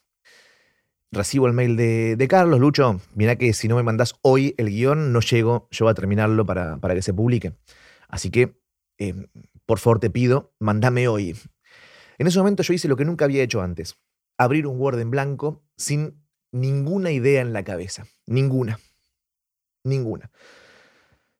Recibo 1.13 1.47
el 1.47 1.53
mail 1.53 1.77
de, 1.77 2.27
Carlos, 2.27 2.59
Lucho, 2.59 2.99
mira 3.15 3.37
que 3.37 3.53
si 3.53 3.69
no 3.69 3.77
me 3.77 3.83
mandás 3.83 4.15
hoy 4.23 4.55
el 4.57 4.71
guion, 4.71 5.13
no 5.13 5.21
llego 5.21 5.69
yo 5.71 5.87
a 5.89 5.95
terminarlo 5.95 6.47
para, 6.47 6.79
para 6.79 6.95
que 6.95 7.03
se 7.03 7.13
publique. 7.13 7.53
Así 8.09 8.31
que, 8.31 8.59
eh, 8.97 9.27
por 9.67 9.79
favor, 9.79 10.01
te 10.01 10.09
pido, 10.09 10.55
mandame 10.59 11.09
hoy. 11.09 11.37
En 12.17 12.27
ese 12.27 12.39
momento 12.39 12.63
yo 12.63 12.73
hice 12.73 12.89
lo 12.89 12.97
que 12.97 13.05
nunca 13.05 13.27
había 13.27 13.43
hecho 13.43 13.61
antes. 13.61 13.97
Abrir 14.39 14.67
un 14.67 14.81
Word 14.81 15.01
en 15.01 15.11
blanco 15.11 15.63
sin 15.77 16.25
ninguna 16.51 17.11
idea 17.11 17.43
en 17.43 17.53
la 17.53 17.63
cabeza. 17.63 18.07
Ninguna. 18.27 18.81
Ninguna. 19.85 20.31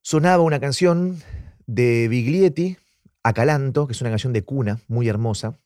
Sonaba 0.03 0.43
una 0.43 0.61
canción 0.61 1.23
de 1.67 2.09
Biglietti, 2.09 2.77
Acalanto, 3.23 3.87
que 3.87 3.93
es 3.93 4.01
una 4.03 4.11
canción 4.11 4.35
de 4.35 4.45
cuna 4.45 4.81
muy 4.87 5.09
hermosa, 5.09 5.59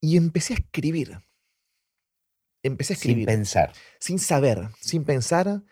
y 0.00 0.16
empecé 0.16 0.54
a 0.54 0.58
escribir. 0.58 1.18
Empecé 2.62 2.94
a 2.94 2.96
Sin 2.96 3.10
escribir. 3.10 3.26
pensar. 3.26 3.72
sin 4.00 4.18
saber, 4.18 4.68
sin 4.80 5.04
pensar, 5.04 5.62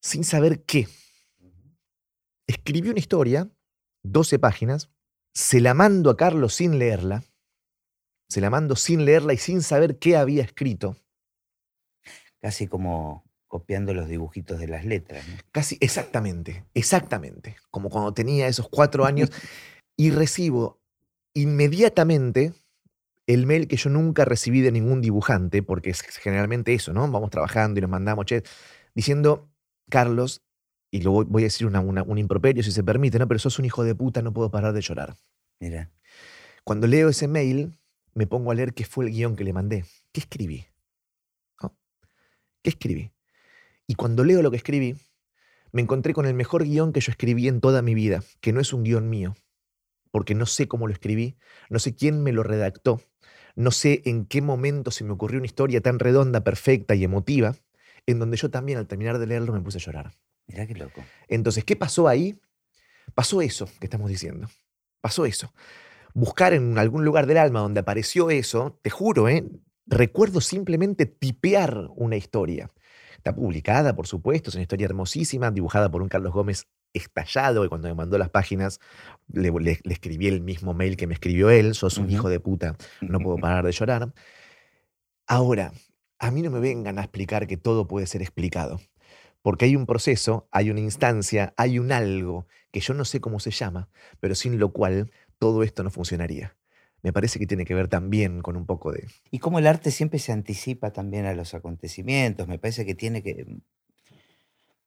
sin 0.00 0.24
saber 0.24 0.62
qué. 0.64 0.88
Escribí 2.46 2.88
una 2.88 2.98
historia, 2.98 3.50
12 4.02 4.38
páginas, 4.38 4.90
se 5.34 5.60
la 5.60 5.74
mando 5.74 6.10
a 6.10 6.16
Carlos 6.16 6.54
sin 6.54 6.78
leerla, 6.78 7.24
se 8.28 8.40
la 8.40 8.50
mando 8.50 8.76
sin 8.76 9.04
leerla 9.04 9.32
y 9.32 9.38
sin 9.38 9.62
saber 9.62 9.98
qué 9.98 10.16
había 10.16 10.42
escrito. 10.42 10.96
Casi 12.40 12.66
como 12.66 13.24
copiando 13.46 13.92
los 13.92 14.08
dibujitos 14.08 14.58
de 14.58 14.66
las 14.66 14.84
letras. 14.84 15.26
¿no? 15.28 15.36
Casi 15.52 15.76
exactamente, 15.80 16.64
exactamente, 16.74 17.56
como 17.70 17.90
cuando 17.90 18.14
tenía 18.14 18.46
esos 18.48 18.68
cuatro 18.68 19.04
años, 19.04 19.30
y 19.96 20.10
recibo 20.10 20.80
inmediatamente 21.34 22.54
el 23.26 23.46
mail 23.46 23.68
que 23.68 23.76
yo 23.76 23.90
nunca 23.90 24.24
recibí 24.24 24.60
de 24.60 24.72
ningún 24.72 25.00
dibujante, 25.00 25.62
porque 25.62 25.90
es 25.90 26.02
generalmente 26.02 26.74
eso, 26.74 26.92
¿no? 26.92 27.10
Vamos 27.10 27.30
trabajando 27.30 27.78
y 27.78 27.82
nos 27.82 27.90
mandamos, 27.90 28.26
che, 28.26 28.42
diciendo, 28.94 29.50
Carlos, 29.90 30.42
y 30.90 31.02
lo 31.02 31.12
voy, 31.12 31.24
voy 31.28 31.42
a 31.42 31.46
decir 31.46 31.66
una- 31.66 31.80
una- 31.80 32.02
un 32.02 32.18
improperio 32.18 32.62
si 32.62 32.72
se 32.72 32.84
permite, 32.84 33.18
¿no? 33.18 33.28
Pero 33.28 33.38
sos 33.40 33.58
un 33.58 33.64
hijo 33.64 33.84
de 33.84 33.94
puta, 33.94 34.22
no 34.22 34.32
puedo 34.32 34.50
parar 34.50 34.72
de 34.74 34.80
llorar. 34.82 35.16
Mira, 35.60 35.90
Cuando 36.64 36.86
leo 36.86 37.08
ese 37.08 37.28
mail, 37.28 37.78
me 38.14 38.26
pongo 38.26 38.50
a 38.50 38.54
leer 38.54 38.74
qué 38.74 38.84
fue 38.84 39.06
el 39.06 39.12
guion 39.12 39.36
que 39.36 39.44
le 39.44 39.52
mandé. 39.52 39.84
¿Qué 40.12 40.20
escribí? 40.20 40.66
¿No? 41.62 41.76
¿Qué 42.62 42.70
escribí? 42.70 43.12
Y 43.86 43.94
cuando 43.96 44.24
leo 44.24 44.42
lo 44.42 44.50
que 44.50 44.58
escribí, 44.58 44.96
me 45.72 45.82
encontré 45.82 46.14
con 46.14 46.26
el 46.26 46.34
mejor 46.34 46.64
guion 46.64 46.92
que 46.92 47.00
yo 47.00 47.10
escribí 47.12 47.48
en 47.48 47.60
toda 47.60 47.82
mi 47.82 47.94
vida, 47.94 48.22
que 48.40 48.52
no 48.52 48.60
es 48.60 48.72
un 48.72 48.84
guion 48.84 49.10
mío, 49.10 49.34
porque 50.10 50.34
no 50.34 50.46
sé 50.46 50.68
cómo 50.68 50.86
lo 50.86 50.92
escribí, 50.92 51.36
no 51.70 51.78
sé 51.78 51.94
quién 51.94 52.22
me 52.22 52.32
lo 52.32 52.42
redactó, 52.42 53.02
no 53.54 53.70
sé 53.70 54.02
en 54.04 54.26
qué 54.26 54.42
momento 54.42 54.90
se 54.90 55.04
me 55.04 55.12
ocurrió 55.12 55.38
una 55.38 55.46
historia 55.46 55.80
tan 55.80 55.98
redonda, 55.98 56.44
perfecta 56.44 56.94
y 56.94 57.04
emotiva, 57.04 57.54
en 58.06 58.18
donde 58.18 58.36
yo 58.36 58.50
también 58.50 58.78
al 58.78 58.86
terminar 58.86 59.18
de 59.18 59.26
leerlo 59.26 59.52
me 59.52 59.60
puse 59.60 59.78
a 59.78 59.80
llorar. 59.80 60.12
mira 60.46 60.66
qué 60.66 60.74
loco. 60.74 61.02
Entonces, 61.28 61.64
¿qué 61.64 61.76
pasó 61.76 62.08
ahí? 62.08 62.38
Pasó 63.14 63.42
eso 63.42 63.68
que 63.78 63.86
estamos 63.86 64.08
diciendo. 64.08 64.48
Pasó 65.00 65.26
eso. 65.26 65.52
Buscar 66.14 66.52
en 66.52 66.78
algún 66.78 67.04
lugar 67.04 67.26
del 67.26 67.38
alma 67.38 67.60
donde 67.60 67.80
apareció 67.80 68.30
eso, 68.30 68.78
te 68.82 68.90
juro, 68.90 69.28
¿eh? 69.28 69.44
recuerdo 69.86 70.40
simplemente 70.40 71.06
tipear 71.06 71.88
una 71.96 72.16
historia. 72.16 72.70
Está 73.16 73.34
publicada, 73.34 73.94
por 73.94 74.06
supuesto, 74.06 74.50
es 74.50 74.56
una 74.56 74.62
historia 74.62 74.86
hermosísima, 74.86 75.50
dibujada 75.50 75.90
por 75.90 76.02
un 76.02 76.08
Carlos 76.08 76.32
Gómez 76.32 76.66
estallado, 76.92 77.64
y 77.64 77.68
cuando 77.68 77.88
me 77.88 77.94
mandó 77.94 78.18
las 78.18 78.30
páginas 78.30 78.78
le, 79.32 79.50
le- 79.50 79.80
le 79.82 79.92
escribí 79.92 80.28
el 80.28 80.40
mismo 80.40 80.74
mail 80.74 80.96
que 80.96 81.06
me 81.06 81.14
escribió 81.14 81.50
él, 81.50 81.74
sos 81.74 81.98
un 81.98 82.10
hijo 82.10 82.28
de 82.28 82.40
puta, 82.40 82.76
no 83.00 83.18
puedo 83.20 83.36
parar 83.38 83.64
de 83.64 83.72
llorar. 83.72 84.12
Ahora, 85.26 85.72
a 86.18 86.30
mí 86.30 86.42
no 86.42 86.50
me 86.50 86.60
vengan 86.60 86.98
a 86.98 87.02
explicar 87.02 87.46
que 87.46 87.56
todo 87.56 87.86
puede 87.88 88.06
ser 88.06 88.22
explicado, 88.22 88.80
porque 89.40 89.64
hay 89.64 89.76
un 89.76 89.86
proceso, 89.86 90.48
hay 90.50 90.70
una 90.70 90.80
instancia, 90.80 91.54
hay 91.56 91.78
un 91.78 91.92
algo 91.92 92.46
que 92.70 92.80
yo 92.80 92.94
no 92.94 93.04
sé 93.04 93.20
cómo 93.20 93.40
se 93.40 93.50
llama, 93.50 93.88
pero 94.20 94.34
sin 94.34 94.58
lo 94.58 94.72
cual 94.72 95.10
todo 95.38 95.62
esto 95.62 95.82
no 95.82 95.90
funcionaría. 95.90 96.56
Me 97.02 97.12
parece 97.12 97.40
que 97.40 97.46
tiene 97.46 97.64
que 97.64 97.74
ver 97.74 97.88
también 97.88 98.42
con 98.42 98.56
un 98.56 98.64
poco 98.64 98.92
de... 98.92 99.08
Y 99.32 99.40
cómo 99.40 99.58
el 99.58 99.66
arte 99.66 99.90
siempre 99.90 100.20
se 100.20 100.30
anticipa 100.30 100.92
también 100.92 101.26
a 101.26 101.34
los 101.34 101.52
acontecimientos, 101.54 102.46
me 102.46 102.58
parece 102.60 102.86
que 102.86 102.94
tiene 102.94 103.22
que... 103.24 103.44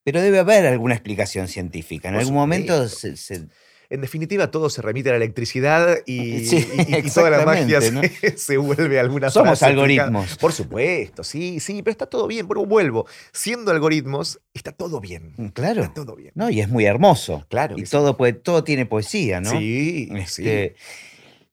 Pero 0.06 0.22
debe 0.22 0.40
haber 0.40 0.66
alguna 0.68 0.94
explicación 0.94 1.50
científica. 1.50 2.08
En 2.08 2.14
Por 2.14 2.22
algún 2.22 2.36
momento 2.36 2.88
se, 2.88 3.18
se- 3.18 3.48
En 3.90 4.02
definitiva, 4.02 4.50
todo 4.52 4.70
se 4.70 4.82
remite 4.82 5.10
a 5.10 5.12
la 5.12 5.18
electricidad 5.18 5.98
y, 6.06 6.46
Sí, 6.46 6.66
y- 6.88 6.96
y- 7.08 7.10
toda 7.12 7.30
la 7.30 7.46
magia 7.46 7.82
se, 7.82 8.38
se 8.38 8.58
vuelve 8.58 9.00
alguna 9.00 9.30
somos 9.30 9.62
explicada. 9.62 9.74
algoritmos. 10.06 10.38
Por 10.38 10.54
supuesto, 10.54 11.24
sí, 11.24 11.60
sí, 11.60 11.82
pero 11.84 11.92
está 11.92 12.06
todo 12.06 12.26
bien. 12.28 12.48
Pero 12.48 12.66
vuelvo, 12.66 13.06
siendo 13.34 13.72
algoritmos, 13.72 14.40
está 14.54 14.72
todo 14.72 15.00
bien. 15.02 15.34
Mm, 15.38 15.48
Claro. 15.48 15.82
Está 15.84 15.94
todo 15.96 16.16
bien. 16.16 16.32
No, 16.36 16.50
y 16.50 16.62
es 16.62 16.70
muy 16.70 16.86
hermoso. 16.86 17.46
Claro. 17.50 17.76
Y 17.78 17.86
sí. 17.86 17.92
todo, 17.92 18.16
puede, 18.16 18.34
todo 18.34 18.64
tiene 18.64 18.86
poesía, 18.86 19.42
¿no? 19.42 19.52
Sí, 19.52 20.10
sí. 20.28 20.44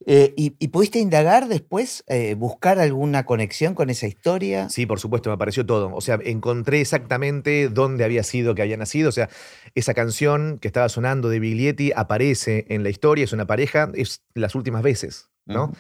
Eh, 0.06 0.34
y, 0.36 0.56
y 0.58 0.68
pudiste 0.68 0.98
indagar 0.98 1.48
después, 1.48 2.04
eh, 2.08 2.34
buscar 2.34 2.78
alguna 2.78 3.24
conexión 3.24 3.74
con 3.74 3.90
esa 3.90 4.06
historia? 4.06 4.68
Sí, 4.68 4.86
por 4.86 4.98
supuesto, 5.00 5.30
me 5.30 5.34
apareció 5.34 5.64
todo. 5.64 5.94
O 5.94 6.00
sea, 6.00 6.18
encontré 6.24 6.80
exactamente 6.80 7.68
dónde 7.68 8.04
había 8.04 8.22
sido 8.22 8.54
que 8.54 8.62
había 8.62 8.76
nacido. 8.76 9.08
O 9.08 9.12
sea, 9.12 9.28
esa 9.74 9.94
canción 9.94 10.58
que 10.58 10.68
estaba 10.68 10.88
sonando 10.88 11.28
de 11.28 11.40
Biglietti 11.40 11.92
aparece 11.94 12.66
en 12.68 12.82
la 12.82 12.90
historia, 12.90 13.24
es 13.24 13.32
una 13.32 13.46
pareja, 13.46 13.90
es 13.94 14.22
las 14.34 14.54
últimas 14.54 14.82
veces, 14.82 15.30
¿no? 15.46 15.72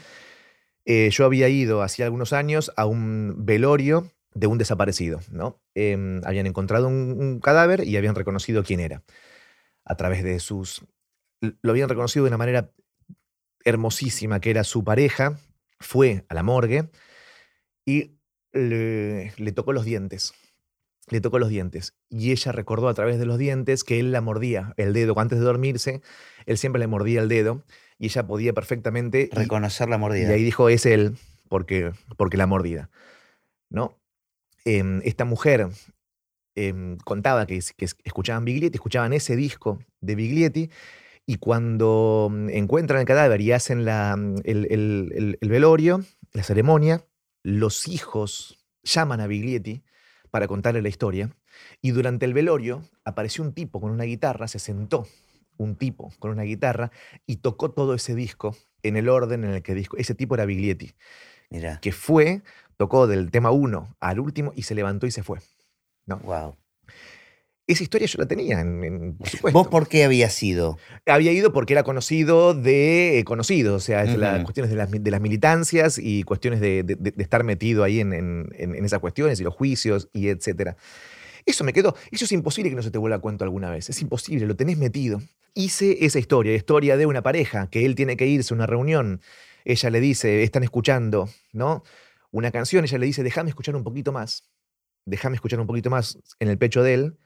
Eh, 0.84 1.10
yo 1.10 1.24
había 1.24 1.48
ido 1.48 1.82
hacía 1.82 2.06
algunos 2.06 2.32
años 2.32 2.72
a 2.76 2.86
un 2.86 3.34
velorio 3.38 4.10
de 4.34 4.46
un 4.46 4.58
desaparecido, 4.58 5.20
¿no? 5.30 5.60
Em, 5.74 6.20
habían 6.24 6.46
encontrado 6.46 6.88
un, 6.88 7.16
un 7.18 7.40
cadáver 7.40 7.86
y 7.86 7.96
habían 7.96 8.14
reconocido 8.14 8.64
quién 8.64 8.80
era. 8.80 9.02
A 9.84 9.96
través 9.96 10.22
de 10.22 10.38
sus... 10.38 10.84
Lo 11.40 11.72
habían 11.72 11.88
reconocido 11.88 12.24
de 12.24 12.28
una 12.28 12.38
manera 12.38 12.70
hermosísima, 13.64 14.40
que 14.40 14.50
era 14.50 14.64
su 14.64 14.84
pareja, 14.84 15.38
fue 15.80 16.24
a 16.28 16.34
la 16.34 16.42
morgue 16.42 16.90
y 17.84 18.12
le, 18.52 19.32
le 19.36 19.52
tocó 19.52 19.72
los 19.72 19.84
dientes. 19.84 20.32
le 21.08 21.20
tocó 21.20 21.38
los 21.38 21.48
dientes. 21.48 21.94
Y 22.08 22.30
ella 22.32 22.52
recordó 22.52 22.88
a 22.88 22.94
través 22.94 23.18
de 23.18 23.26
los 23.26 23.36
dientes 23.38 23.82
que 23.84 23.98
él 23.98 24.12
la 24.12 24.20
mordía 24.20 24.72
el 24.76 24.92
dedo 24.92 25.18
antes 25.18 25.38
de 25.38 25.44
dormirse. 25.44 26.00
Él 26.46 26.58
siempre 26.58 26.78
le 26.80 26.86
mordía 26.86 27.20
el 27.20 27.28
dedo 27.28 27.64
y 27.98 28.06
ella 28.06 28.26
podía 28.26 28.52
perfectamente 28.52 29.28
y- 29.32 29.34
Reconocer 29.34 29.88
la 29.88 29.96
y, 29.96 29.98
mordida. 29.98 30.30
ahí 30.32 30.42
dijo 30.44 30.68
es 30.68 30.86
él 30.86 31.16
porque 31.48 31.92
porque 32.16 32.36
la 32.36 32.46
mordida, 32.46 32.88
¿no? 33.68 33.98
Em, 34.64 35.00
esta 35.04 35.24
mujer 35.24 35.68
em, 36.54 36.96
contaba 36.98 37.46
que, 37.46 37.58
que 37.76 37.84
es- 37.84 37.96
escuchaban 38.04 38.44
Biglietti, 38.44 38.76
escuchaban 38.76 39.12
ese 39.12 39.34
disco 39.36 39.80
de 40.00 40.14
Biglietti 40.14 40.70
y 41.26 41.36
cuando 41.36 42.28
mm, 42.30 42.48
encuentran 42.50 43.00
el 43.00 43.06
cadáver 43.06 43.40
y 43.40 43.52
hacen 43.52 43.84
la, 43.84 44.16
mm, 44.16 44.36
el, 44.44 44.66
el- 44.70 45.12
el- 45.14 45.38
el 45.40 45.48
velorio, 45.48 46.04
la 46.32 46.42
ceremonia, 46.42 47.04
los 47.42 47.88
hijos 47.88 48.58
llaman 48.82 49.20
a 49.20 49.26
Biglietti 49.26 49.82
para 50.30 50.48
contarle 50.48 50.82
la 50.82 50.88
historia 50.88 51.30
y 51.80 51.90
durante 51.90 52.24
el 52.26 52.34
velorio 52.34 52.82
apareció 53.04 53.44
un 53.44 53.52
tipo 53.52 53.80
con 53.80 53.90
una 53.90 54.04
guitarra, 54.04 54.48
se 54.48 54.58
sentó 54.58 55.06
un 55.58 55.76
tipo 55.76 56.12
con 56.18 56.30
una 56.30 56.42
guitarra 56.42 56.90
y 57.26 57.36
tocó 57.36 57.70
todo 57.70 57.94
ese 57.94 58.14
disco 58.14 58.56
en 58.82 58.96
el 58.96 59.08
orden 59.08 59.44
en 59.44 59.50
el 59.50 59.62
que 59.62 59.74
disco. 59.74 59.96
Ese 59.96 60.14
tipo 60.14 60.34
era 60.34 60.44
Biglietti, 60.46 60.92
Mira. 61.50 61.78
que 61.80 61.92
fue, 61.92 62.42
tocó 62.76 63.06
del 63.06 63.30
tema 63.30 63.50
1 63.50 63.94
al 64.00 64.18
último 64.18 64.52
y 64.56 64.62
se 64.62 64.74
levantó 64.74 65.06
y 65.06 65.10
se 65.12 65.22
fue. 65.22 65.38
Wow. 66.06 66.56
Esa 67.72 67.82
historia 67.82 68.06
yo 68.06 68.18
la 68.18 68.26
tenía, 68.26 68.60
en, 68.60 68.84
en- 68.84 69.16
por 69.16 69.28
supuesto. 69.28 69.58
¿Vos 69.58 69.68
por 69.68 69.88
qué 69.88 70.04
habías 70.04 70.32
sido? 70.34 70.78
Había 71.06 71.32
ido 71.32 71.52
porque 71.52 71.72
era 71.72 71.82
conocido 71.82 72.54
de 72.54 73.18
eh, 73.18 73.24
conocido, 73.24 73.74
o 73.76 73.80
sea, 73.80 74.04
las 74.04 74.44
cuestiones 74.44 74.70
de 74.70 74.76
las, 74.76 74.90
de 74.90 75.10
las 75.10 75.20
militancias 75.20 75.98
y 75.98 76.22
cuestiones 76.22 76.60
de, 76.60 76.82
de- 76.84 77.14
estar 77.22 77.44
metido 77.44 77.82
ahí 77.84 78.00
en, 78.00 78.12
en- 78.12 78.48
en- 78.58 78.74
en 78.74 78.84
esas 78.84 79.00
cuestiones 79.00 79.40
y 79.40 79.44
los 79.44 79.54
juicios 79.54 80.08
y 80.12 80.28
etcétera. 80.28 80.76
Eso 81.44 81.64
me 81.64 81.72
quedó. 81.72 81.96
Eso 82.10 82.24
es 82.24 82.32
imposible 82.32 82.70
que 82.70 82.76
no 82.76 82.82
se 82.82 82.90
te 82.90 82.98
vuelva 82.98 83.16
a 83.16 83.20
cuento 83.20 83.42
alguna 83.44 83.68
vez. 83.70 83.90
Es 83.90 84.00
imposible, 84.00 84.46
lo 84.46 84.54
tenés 84.54 84.78
metido. 84.78 85.20
Hice 85.54 86.04
esa 86.06 86.18
historia, 86.18 86.54
historia 86.54 86.96
de 86.96 87.06
una 87.06 87.22
pareja, 87.22 87.68
que 87.68 87.84
él 87.84 87.94
tiene 87.96 88.16
que 88.16 88.26
irse 88.26 88.54
a 88.54 88.56
una 88.56 88.66
reunión. 88.66 89.20
Ella 89.64 89.90
le 89.90 90.00
dice, 90.00 90.42
están 90.44 90.62
escuchando, 90.62 91.28
¿no? 91.52 91.82
Una 92.30 92.50
canción, 92.52 92.84
ella 92.84 92.98
le 92.98 93.06
dice, 93.06 93.22
déjame 93.22 93.50
escuchar 93.50 93.74
un 93.76 93.82
poquito 93.84 94.12
más. 94.12 94.44
Déjame 95.04 95.34
escuchar 95.34 95.58
un 95.58 95.66
poquito 95.66 95.90
más 95.90 96.18
en 96.38 96.48
el 96.48 96.58
pecho 96.58 96.82
de 96.82 96.94
él. 96.94 97.16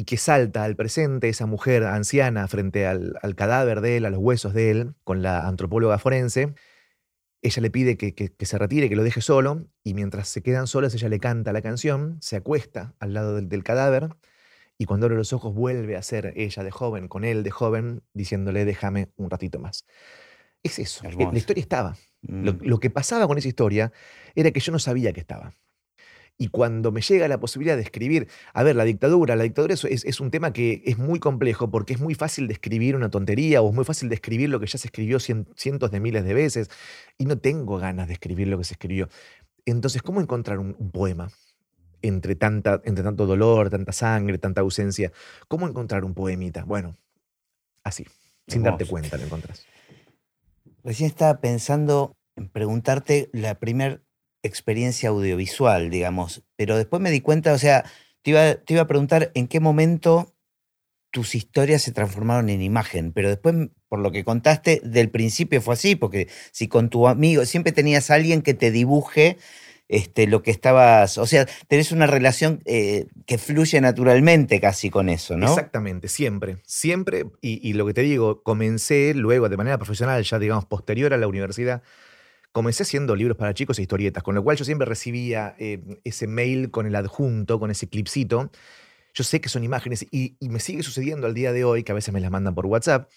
Y 0.00 0.04
que 0.04 0.16
salta 0.16 0.64
al 0.64 0.76
presente 0.76 1.28
esa 1.28 1.44
mujer 1.44 1.84
anciana 1.84 2.48
frente 2.48 2.86
al, 2.86 3.18
al 3.20 3.34
cadáver 3.34 3.82
de 3.82 3.98
él, 3.98 4.06
a 4.06 4.10
los 4.10 4.18
huesos 4.18 4.54
de 4.54 4.70
él, 4.70 4.94
con 5.04 5.20
la 5.20 5.46
antropóloga 5.46 5.98
forense. 5.98 6.54
Ella 7.42 7.60
le 7.60 7.70
pide 7.70 7.98
que, 7.98 8.14
que- 8.14 8.32
que 8.32 8.46
se 8.46 8.56
retire, 8.56 8.88
que 8.88 8.96
lo 8.96 9.02
deje 9.02 9.20
solo, 9.20 9.66
y 9.84 9.92
mientras 9.92 10.26
se 10.28 10.42
quedan 10.42 10.66
solas, 10.66 10.94
ella 10.94 11.10
le 11.10 11.20
canta 11.20 11.52
la 11.52 11.60
canción, 11.60 12.16
se 12.22 12.36
acuesta 12.36 12.94
al 12.98 13.12
lado 13.12 13.36
del, 13.36 13.50
del 13.50 13.62
cadáver, 13.62 14.08
y 14.78 14.86
cuando 14.86 15.04
abre 15.04 15.18
los 15.18 15.34
ojos 15.34 15.54
vuelve 15.54 15.98
a 15.98 16.02
ser 16.02 16.32
ella 16.34 16.64
de 16.64 16.70
joven, 16.70 17.06
con 17.06 17.24
él 17.24 17.42
de 17.42 17.50
joven, 17.50 18.02
diciéndole, 18.14 18.64
déjame 18.64 19.10
un 19.16 19.28
ratito 19.28 19.58
más. 19.58 19.84
Es 20.62 20.78
eso, 20.78 21.04
Hermoso. 21.04 21.32
la 21.32 21.38
historia 21.38 21.60
estaba. 21.60 21.96
Lo, 22.22 22.54
Mm. 22.54 22.58
lo 22.62 22.78
que 22.80 22.88
pasaba 22.88 23.26
con 23.26 23.36
esa 23.36 23.48
historia 23.48 23.92
era 24.34 24.50
que 24.50 24.60
yo 24.60 24.72
no 24.72 24.78
sabía 24.78 25.12
que 25.12 25.20
estaba. 25.20 25.52
Y 26.42 26.48
cuando 26.48 26.90
me 26.90 27.02
llega 27.02 27.28
la 27.28 27.38
posibilidad 27.38 27.76
de 27.76 27.82
escribir, 27.82 28.26
a 28.54 28.62
ver, 28.62 28.74
la 28.74 28.84
dictadura, 28.84 29.36
la 29.36 29.42
dictadura 29.44 29.74
es, 29.74 29.84
es- 29.84 30.20
un 30.20 30.30
tema 30.30 30.54
que 30.54 30.82
es 30.86 30.96
muy 30.96 31.20
complejo 31.20 31.70
porque 31.70 31.92
es 31.92 32.00
muy 32.00 32.14
fácil 32.14 32.46
de 32.46 32.54
escribir 32.54 32.96
una 32.96 33.10
tontería 33.10 33.60
o 33.60 33.68
es 33.68 33.74
muy 33.74 33.84
fácil 33.84 34.08
de 34.08 34.14
escribir 34.14 34.48
lo 34.48 34.58
que 34.58 34.66
ya 34.66 34.78
se 34.78 34.88
escribió 34.88 35.18
cien- 35.18 35.46
cientos 35.54 35.90
de 35.90 36.00
miles 36.00 36.24
de 36.24 36.32
veces 36.32 36.70
y 37.18 37.26
no 37.26 37.36
tengo 37.36 37.76
ganas 37.76 38.08
de 38.08 38.14
escribir 38.14 38.48
lo 38.48 38.56
que 38.56 38.64
se 38.64 38.72
escribió. 38.72 39.10
Entonces, 39.66 40.00
¿cómo 40.00 40.22
encontrar 40.22 40.58
un, 40.58 40.74
un 40.78 40.90
poema 40.90 41.30
entre, 42.00 42.36
tanta, 42.36 42.80
entre 42.84 43.04
tanto 43.04 43.26
dolor, 43.26 43.68
tanta 43.68 43.92
sangre, 43.92 44.38
tanta 44.38 44.62
ausencia? 44.62 45.12
¿Cómo 45.46 45.68
encontrar 45.68 46.06
un 46.06 46.14
poemita? 46.14 46.64
Bueno, 46.64 46.96
así, 47.84 48.06
sin 48.48 48.62
darte 48.62 48.86
cuenta 48.86 49.18
lo 49.18 49.24
encontrás. 49.24 49.66
Recién 50.82 51.10
estaba 51.10 51.38
pensando 51.42 52.16
en 52.36 52.48
preguntarte 52.48 53.28
la 53.34 53.56
primera 53.58 54.00
experiencia 54.42 55.10
audiovisual, 55.10 55.90
digamos, 55.90 56.42
pero 56.56 56.76
después 56.76 57.02
me 57.02 57.10
di 57.10 57.20
cuenta, 57.20 57.52
o 57.52 57.58
sea, 57.58 57.84
te 58.22 58.30
iba, 58.30 58.54
te 58.54 58.74
iba 58.74 58.82
a 58.82 58.86
preguntar 58.86 59.30
en 59.34 59.48
qué 59.48 59.60
momento 59.60 60.34
tus 61.10 61.34
historias 61.34 61.82
se 61.82 61.92
transformaron 61.92 62.48
en 62.48 62.62
imagen, 62.62 63.12
pero 63.12 63.28
después, 63.28 63.54
por 63.88 63.98
lo 63.98 64.12
que 64.12 64.24
contaste, 64.24 64.80
del 64.84 65.10
principio 65.10 65.60
fue 65.60 65.74
así, 65.74 65.96
porque 65.96 66.28
si 66.52 66.68
con 66.68 66.88
tu 66.88 67.08
amigo 67.08 67.44
siempre 67.44 67.72
tenías 67.72 68.10
a 68.10 68.14
alguien 68.14 68.42
que 68.42 68.54
te 68.54 68.70
dibuje 68.70 69.36
este, 69.88 70.28
lo 70.28 70.42
que 70.42 70.52
estabas, 70.52 71.18
o 71.18 71.26
sea, 71.26 71.48
tenés 71.66 71.90
una 71.90 72.06
relación 72.06 72.62
eh, 72.64 73.08
que 73.26 73.38
fluye 73.38 73.80
naturalmente 73.80 74.60
casi 74.60 74.88
con 74.88 75.08
eso, 75.08 75.36
¿no? 75.36 75.48
Exactamente, 75.48 76.06
siempre, 76.06 76.58
siempre. 76.64 77.24
Y, 77.40 77.68
y 77.68 77.72
lo 77.72 77.86
que 77.86 77.94
te 77.94 78.02
digo, 78.02 78.44
comencé 78.44 79.14
luego 79.14 79.48
de 79.48 79.56
manera 79.56 79.78
profesional, 79.78 80.22
ya 80.22 80.38
digamos 80.38 80.64
posterior 80.64 81.12
a 81.12 81.16
la 81.16 81.26
universidad, 81.26 81.82
comencé 82.52 82.82
haciendo 82.82 83.14
libros 83.16 83.36
para 83.36 83.54
chicos 83.54 83.78
e 83.78 83.82
historietas, 83.82 84.22
con 84.22 84.34
lo 84.34 84.42
cual 84.42 84.56
yo 84.56 84.64
siempre 84.64 84.86
recibía 84.86 85.54
eh, 85.58 85.80
ese 86.04 86.26
mail 86.26 86.70
con 86.70 86.86
el 86.86 86.96
adjunto, 86.96 87.58
con 87.60 87.70
ese 87.70 87.88
clipcito. 87.88 88.50
Yo 89.14 89.24
sé 89.24 89.40
que 89.40 89.48
son 89.48 89.64
imágenes 89.64 90.06
y, 90.10 90.36
y 90.40 90.48
me 90.48 90.60
sigue 90.60 90.82
sucediendo 90.82 91.26
al 91.26 91.34
día 91.34 91.52
de 91.52 91.64
hoy, 91.64 91.82
que 91.82 91.92
a 91.92 91.94
veces 91.94 92.12
me 92.14 92.20
las 92.20 92.30
mandan 92.30 92.54
por 92.54 92.66
WhatsApp, 92.66 93.08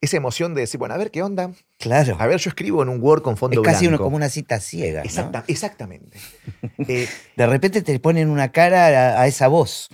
esa 0.00 0.16
emoción 0.16 0.54
de 0.54 0.60
decir, 0.60 0.78
bueno, 0.78 0.94
a 0.94 0.98
ver 0.98 1.10
qué 1.10 1.22
onda. 1.22 1.50
Claro. 1.78 2.16
A 2.20 2.26
ver, 2.28 2.38
yo 2.38 2.50
escribo 2.50 2.82
en 2.84 2.88
un 2.88 3.00
Word 3.02 3.22
con 3.22 3.34
Es 3.34 3.40
fondo 3.40 3.62
casi 3.62 3.86
uno, 3.86 3.96
blanco. 3.96 4.04
como 4.04 4.16
una 4.16 4.28
cita 4.28 4.60
ciega. 4.60 5.00
¿no? 5.00 5.04
Exacta- 5.04 5.44
exactamente. 5.48 6.18
Eh, 6.86 7.08
De 7.36 7.46
repente 7.46 7.82
te 7.82 7.98
ponen 7.98 8.30
una 8.30 8.52
cara 8.52 8.86
a, 9.18 9.22
a 9.22 9.26
esa 9.26 9.48
voz. 9.48 9.88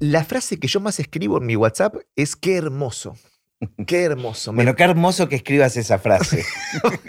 la 0.00 0.24
frase 0.24 0.58
que 0.58 0.66
yo 0.68 0.80
más 0.80 0.98
escribo 1.00 1.38
en 1.38 1.46
mi 1.46 1.54
WhatsApp 1.56 1.94
es 2.16 2.34
qué 2.36 2.56
hermoso. 2.56 3.16
Qué 3.86 4.02
hermoso. 4.02 4.52
Bueno, 4.52 4.74
qué 4.74 4.84
hermoso 4.84 5.28
que 5.28 5.36
escribas 5.36 5.76
esa 5.76 5.98
frase. 5.98 6.44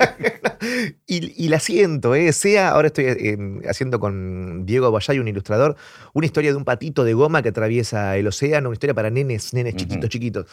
y, 1.08 1.46
y 1.46 1.50
la 1.50 1.60
siento, 1.60 2.16
¿eh? 2.16 2.32
sea, 2.34 2.70
ahora 2.70 2.88
estoy 2.88 3.06
eh, 3.06 3.38
haciendo 3.68 4.00
con 4.00 4.66
Diego 4.66 4.92
Bayay, 4.92 5.20
un 5.20 5.28
ilustrador, 5.28 5.76
una 6.14 6.26
historia 6.26 6.52
de 6.52 6.58
un 6.58 6.66
patito 6.66 7.04
de 7.04 7.14
goma 7.14 7.42
que 7.42 7.50
atraviesa 7.50 8.18
el 8.18 8.28
océano, 8.28 8.70
una 8.70 8.76
historia 8.76 8.94
para 8.94 9.10
nenes, 9.10 9.54
nenes 9.54 9.76
chiquitos, 9.76 10.10
chiquitos. 10.10 10.46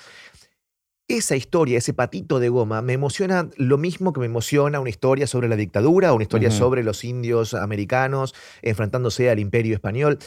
Esa 1.08 1.36
historia, 1.36 1.78
ese 1.78 1.92
patito 1.92 2.38
de 2.38 2.48
goma, 2.48 2.80
me 2.80 2.94
emociona 2.94 3.50
lo 3.56 3.76
mismo 3.76 4.12
que 4.12 4.20
me 4.20 4.26
emociona 4.26 4.80
una 4.80 4.88
historia 4.88 5.26
sobre 5.26 5.48
la 5.48 5.56
dictadura 5.56 6.12
una 6.12 6.22
historia 6.22 6.50
sobre 6.50 6.82
los 6.82 7.04
indios 7.04 7.54
americanos 7.54 8.34
enfrentándose 8.62 9.28
al 9.28 9.38
imperio 9.38 9.74
español. 9.74 10.18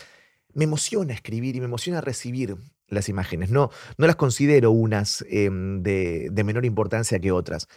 Me 0.53 0.65
emociona 0.65 1.13
escribir 1.13 1.55
y 1.55 1.59
me 1.59 1.65
emociona 1.65 2.01
recibir 2.01 2.57
las 2.87 3.09
imágenes. 3.09 3.49
No, 3.49 3.69
no 3.97 4.07
las 4.07 4.15
considero 4.15 4.71
unas 4.71 5.25
em, 5.29 5.81
de, 5.83 6.29
de 6.31 6.43
menor 6.43 6.65
importancia 6.65 7.19
que 7.19 7.31
otras. 7.31 7.67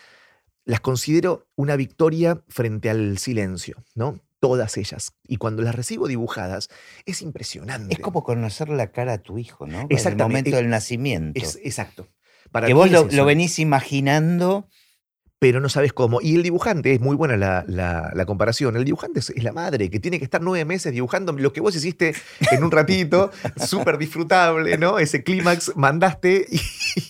Las 0.65 0.81
considero 0.81 1.49
una 1.57 1.77
victoria 1.77 2.43
frente 2.49 2.91
al 2.91 3.19
silencio, 3.19 3.83
¿no? 3.95 4.21
Todas 4.41 4.77
ellas. 4.77 5.13
Y 5.27 5.37
cuando 5.39 5.63
las 5.63 5.75
recibo 5.75 6.07
dibujadas, 6.09 6.69
es 7.07 7.23
impresionante. 7.23 7.95
Es 7.95 8.01
como 8.01 8.23
conocer 8.23 8.69
la 8.69 8.93
cara 8.93 9.15
a 9.15 9.19
tu 9.19 9.39
hijo, 9.39 9.67
¿no? 9.67 9.81
En 9.81 9.87
el 9.91 9.97
Exactamente. 9.97 10.51
momento 10.51 10.57
del 10.57 10.69
nacimiento. 10.69 11.41
Es- 11.41 11.59
exacto. 11.63 12.09
Para 12.53 12.67
que 12.67 12.75
vos 12.75 12.91
lo, 12.91 13.05
lo 13.11 13.25
venís 13.25 13.59
imaginando. 13.59 14.69
Pero 15.41 15.61
no 15.61 15.69
sabes 15.69 15.93
cómo. 15.93 16.21
Y 16.21 16.35
el 16.35 16.43
dibujante, 16.43 16.93
es 16.93 17.01
muy 17.01 17.15
buena 17.17 17.37
la, 17.37 17.65
la- 17.69 18.11
la 18.15 18.27
comparación, 18.27 18.77
el 18.77 18.85
dibujante 18.85 19.21
es, 19.21 19.31
es 19.31 19.43
la 19.45 19.53
madre 19.53 19.89
que 19.91 20.01
tiene 20.01 20.19
que 20.19 20.25
estar 20.25 20.43
nueve 20.43 20.65
meses 20.65 20.93
dibujando 20.93 21.33
lo 21.33 21.53
que 21.53 21.61
vos 21.61 21.77
hiciste 21.77 22.15
en 22.51 22.65
un 22.65 22.71
ratito, 22.71 23.31
súper 23.57 23.99
disfrutable, 23.99 24.77
¿no? 24.79 24.99
Ese 24.99 25.23
clímax 25.23 25.73
mandaste 25.77 26.47
y, 26.51 26.61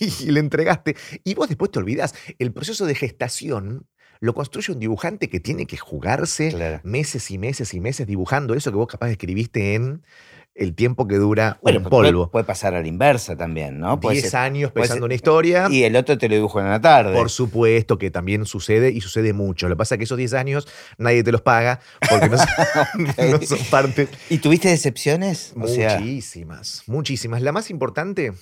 y 0.27 0.31
le 0.31 0.39
entregaste. 0.39 0.95
Y 1.23 1.33
vos 1.33 1.47
después 1.47 1.71
te 1.71 1.79
olvidás. 1.79 2.13
El 2.37 2.51
proceso 2.53 2.85
de 2.85 2.95
gestación 2.95 3.87
lo 4.21 4.33
construye 4.33 4.73
un 4.73 4.79
dibujante 4.79 5.29
que 5.29 5.39
tiene 5.39 5.65
que 5.65 5.77
jugarse 5.77 6.49
Claro. 6.49 6.81
meses 6.83 7.31
y 7.31 7.37
meses 7.37 7.73
y 7.73 7.79
meses 7.79 8.05
dibujando 8.05 8.53
eso 8.53 8.69
que 8.69 8.75
vos 8.77 8.87
capaz 8.87 9.09
escribiste 9.11 9.75
en 9.75 10.03
el 10.59 10.75
tiempo 10.75 11.07
que 11.07 11.15
dura 11.15 11.57
Bueno, 11.61 11.79
un 11.79 11.83
puede- 11.85 12.09
polvo. 12.11 12.29
Puede, 12.31 12.45
pasar 12.45 12.75
a 12.75 12.81
la 12.81 12.87
inversa 12.87 13.35
también, 13.37 13.79
¿no? 13.79 13.99
Puede 13.99 14.17
Diez 14.17 14.31
ser- 14.31 14.39
años 14.41 14.71
pensando 14.71 14.95
ser- 15.01 15.03
una 15.05 15.13
historia. 15.15 15.67
Y 15.71 15.83
el 15.83 15.95
otro 15.95 16.17
te 16.17 16.27
lo 16.29 16.35
dibujo 16.35 16.59
en 16.59 16.69
la 16.69 16.81
tarde. 16.81 17.13
Por 17.15 17.29
supuesto 17.29 17.97
que 17.97 18.11
también 18.11 18.45
sucede 18.45 18.91
y 18.91 19.01
sucede 19.01 19.33
mucho. 19.33 19.67
Lo 19.69 19.75
que 19.75 19.79
pasa 19.79 19.95
es 19.95 19.99
que 19.99 20.03
esos 20.03 20.17
10 20.17 20.33
años 20.33 20.67
nadie 20.97 21.23
te 21.23 21.31
los 21.31 21.41
paga 21.41 21.79
porque 22.09 22.29
no 22.29 22.37
son, 22.37 23.31
no 23.31 23.41
son 23.41 23.59
parte. 23.71 24.07
¿Y 24.29 24.37
tuviste 24.39 24.67
decepciones? 24.69 25.53
O 25.59 25.67
sea, 25.67 25.99
muchísimas, 25.99 26.83
muchísimas. 26.87 27.41
La 27.41 27.51
más 27.51 27.69
importante 27.69 28.33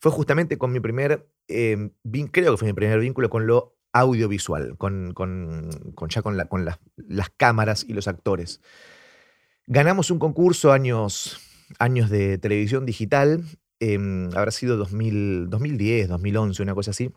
fue 0.00 0.12
justamente 0.12 0.58
con 0.58 0.70
mi 0.72 0.80
primer, 0.80 1.26
eh, 1.48 1.90
creo 2.30 2.52
que 2.52 2.56
fue 2.58 2.68
mi 2.68 2.72
primer 2.74 3.00
vínculo 3.00 3.28
con 3.30 3.46
lo 3.46 3.76
audiovisual, 3.92 4.76
con, 4.76 5.12
con- 5.14 5.70
con 5.94 6.08
ya 6.08 6.20
con, 6.22 6.36
la- 6.36 6.46
con 6.46 6.64
las, 6.64 6.78
las 6.96 7.30
cámaras 7.30 7.84
y 7.88 7.92
los 7.94 8.06
actores. 8.08 8.60
Ganamos 9.66 10.10
un 10.10 10.18
concurso 10.18 10.72
años, 10.72 11.40
años 11.78 12.10
de 12.10 12.38
televisión 12.38 12.86
digital, 12.86 13.44
em, 13.80 14.30
habrá 14.34 14.50
sido 14.50 14.76
2000, 14.76 15.48
2010, 15.50 16.08
2011, 16.08 16.62
una 16.62 16.74
cosa 16.74 16.90
así, 16.92 17.12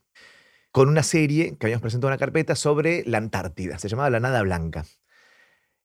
con 0.72 0.89
una 0.89 1.04
serie 1.04 1.56
que 1.58 1.66
habíamos 1.66 1.82
presentado 1.82 2.10
en 2.10 2.14
una 2.14 2.20
carpeta 2.20 2.56
sobre 2.56 3.04
la 3.06 3.18
Antártida, 3.18 3.80
se 3.80 3.89
llamaba 3.89 4.10
La 4.10 4.20
Nada 4.20 4.41
Blanca. 4.41 4.86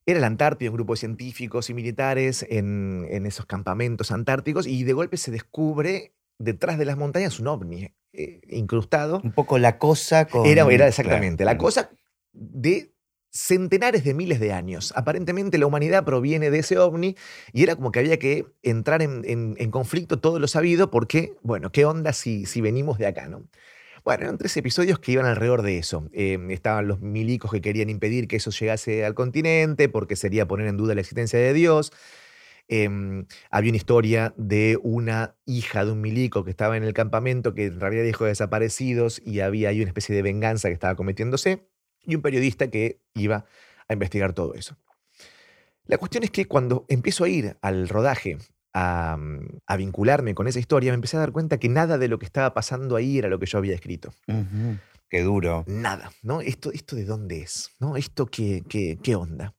Era 0.04 0.18
la 0.18 0.26
Antártida, 0.26 0.70
un 0.70 0.76
grupo 0.76 0.94
de 0.94 0.98
científicos 0.98 1.70
y 1.70 1.74
militares 1.74 2.44
en, 2.48 3.06
en 3.08 3.24
esos 3.24 3.46
campamentos 3.46 4.10
antárticos 4.10 4.66
y 4.66 4.82
de 4.82 4.92
golpe 4.92 5.16
se 5.16 5.30
descubre 5.30 6.12
detrás 6.38 6.78
de 6.78 6.84
las 6.84 6.96
montañas 6.96 7.38
un 7.38 7.46
ovni 7.46 7.94
eh, 8.12 8.40
incrustado. 8.50 9.20
Un 9.22 9.32
poco 9.32 9.58
la 9.58 9.78
cosa 9.78 10.26
con... 10.26 10.44
Era, 10.44 10.66
era 10.70 10.88
exactamente, 10.88 11.44
la 11.44 11.56
cosa 11.56 11.90
de 12.32 12.91
centenares 13.32 14.04
de 14.04 14.14
miles 14.14 14.40
de 14.40 14.52
años. 14.52 14.92
Aparentemente 14.96 15.58
la 15.58 15.66
humanidad 15.66 16.04
proviene 16.04 16.50
de 16.50 16.58
ese 16.60 16.78
ovni 16.78 17.16
y 17.52 17.62
era 17.62 17.76
como 17.76 17.90
que 17.92 18.00
había 18.00 18.18
que 18.18 18.46
entrar 18.62 19.02
en, 19.02 19.24
en- 19.26 19.70
conflicto 19.70 20.18
todo 20.20 20.38
lo 20.38 20.48
sabido 20.48 20.90
porque, 20.90 21.34
bueno, 21.42 21.72
¿qué 21.72 21.84
onda 21.86 22.12
si, 22.12 22.44
si 22.46 22.60
venimos 22.60 22.98
de 22.98 23.06
acá, 23.06 23.28
no? 23.28 23.44
Bueno, 24.04 24.24
eran 24.24 24.38
tres 24.38 24.56
episodios 24.56 24.98
que 24.98 25.12
iban 25.12 25.26
alrededor 25.26 25.62
de 25.62 25.78
eso. 25.78 26.08
Eh, 26.12 26.38
estaban 26.50 26.88
los 26.88 27.00
milicos 27.00 27.50
que 27.52 27.60
querían 27.60 27.88
impedir 27.90 28.28
que 28.28 28.36
eso 28.36 28.50
llegase 28.50 29.04
al 29.04 29.14
continente 29.14 29.88
porque 29.88 30.16
sería 30.16 30.46
poner 30.48 30.66
en 30.66 30.76
duda 30.76 30.94
la 30.94 31.00
existencia 31.00 31.38
de 31.38 31.52
Dios. 31.54 31.92
Em, 32.68 33.26
había 33.50 33.70
una 33.70 33.76
historia 33.76 34.34
de 34.36 34.78
una 34.82 35.36
hija 35.46 35.84
de 35.84 35.92
un 35.92 36.00
milico 36.00 36.44
que 36.44 36.50
estaba 36.50 36.76
en 36.76 36.84
el 36.84 36.94
campamento 36.94 37.54
que 37.54 37.66
en 37.66 37.80
realidad 37.80 38.04
dejó 38.04 38.24
desaparecidos 38.26 39.20
y 39.24 39.40
había 39.40 39.68
ahí 39.70 39.80
una 39.80 39.88
especie 39.90 40.14
de 40.14 40.22
venganza 40.22 40.68
que 40.68 40.74
estaba 40.74 40.94
cometiéndose 40.96 41.66
y 42.04 42.14
un 42.14 42.22
periodista 42.22 42.68
que 42.68 43.00
iba 43.14 43.44
a 43.88 43.92
investigar 43.92 44.32
todo 44.32 44.54
eso. 44.54 44.76
La 45.86 45.98
cuestión 45.98 46.24
es 46.24 46.30
que 46.30 46.46
cuando 46.46 46.84
empiezo 46.88 47.24
a 47.24 47.28
ir 47.28 47.56
al 47.60 47.88
rodaje 47.88 48.38
a, 48.72 49.18
a 49.66 49.76
vincularme 49.76 50.34
con 50.34 50.46
esa 50.46 50.60
historia, 50.60 50.92
me 50.92 50.94
empecé 50.94 51.16
a 51.16 51.20
dar 51.20 51.32
cuenta 51.32 51.58
que 51.58 51.68
nada 51.68 51.98
de 51.98 52.08
lo 52.08 52.18
que 52.18 52.26
estaba 52.26 52.54
pasando 52.54 52.96
ahí 52.96 53.18
era 53.18 53.28
lo 53.28 53.38
que 53.38 53.46
yo 53.46 53.58
había 53.58 53.74
escrito. 53.74 54.12
Qué 55.08 55.22
duro. 55.22 55.64
Nada, 55.66 56.10
¿no? 56.22 56.40
Esto, 56.40 56.72
esto 56.72 56.96
de 56.96 57.04
dónde 57.04 57.42
es, 57.42 57.70
¿no? 57.78 57.96
Esto 57.96 58.26
qué, 58.26 58.62
qué, 58.68 58.98
qué 59.02 59.14
onda. 59.14 59.54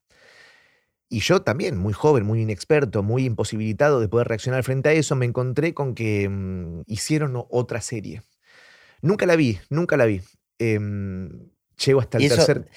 Y 1.10 1.20
yo 1.20 1.44
también, 1.44 1.78
muy 1.78 1.94
joven, 1.94 2.26
muy 2.26 2.42
inexperto, 2.42 3.04
muy 3.04 3.26
imposibilitado 3.26 4.00
de 4.00 4.08
poder 4.08 4.30
reaccionar 4.30 4.64
frente 4.64 4.90
a 4.90 4.94
eso, 4.94 5.16
me 5.16 5.28
encontré 5.28 5.76
con 5.76 5.94
que 5.94 6.28
mm, 6.28 6.82
hicieron 6.88 7.46
otra 7.52 7.82
serie. 7.82 8.24
Nunca 9.04 9.28
la 9.28 9.36
vi, 9.36 9.60
nunca 9.70 9.96
la 9.96 10.06
vi. 10.06 10.22
Em, 10.58 11.52
llego 11.86 12.00
hasta 12.00 12.18
el 12.18 12.26
eso 12.26 12.36
tercer... 12.36 12.68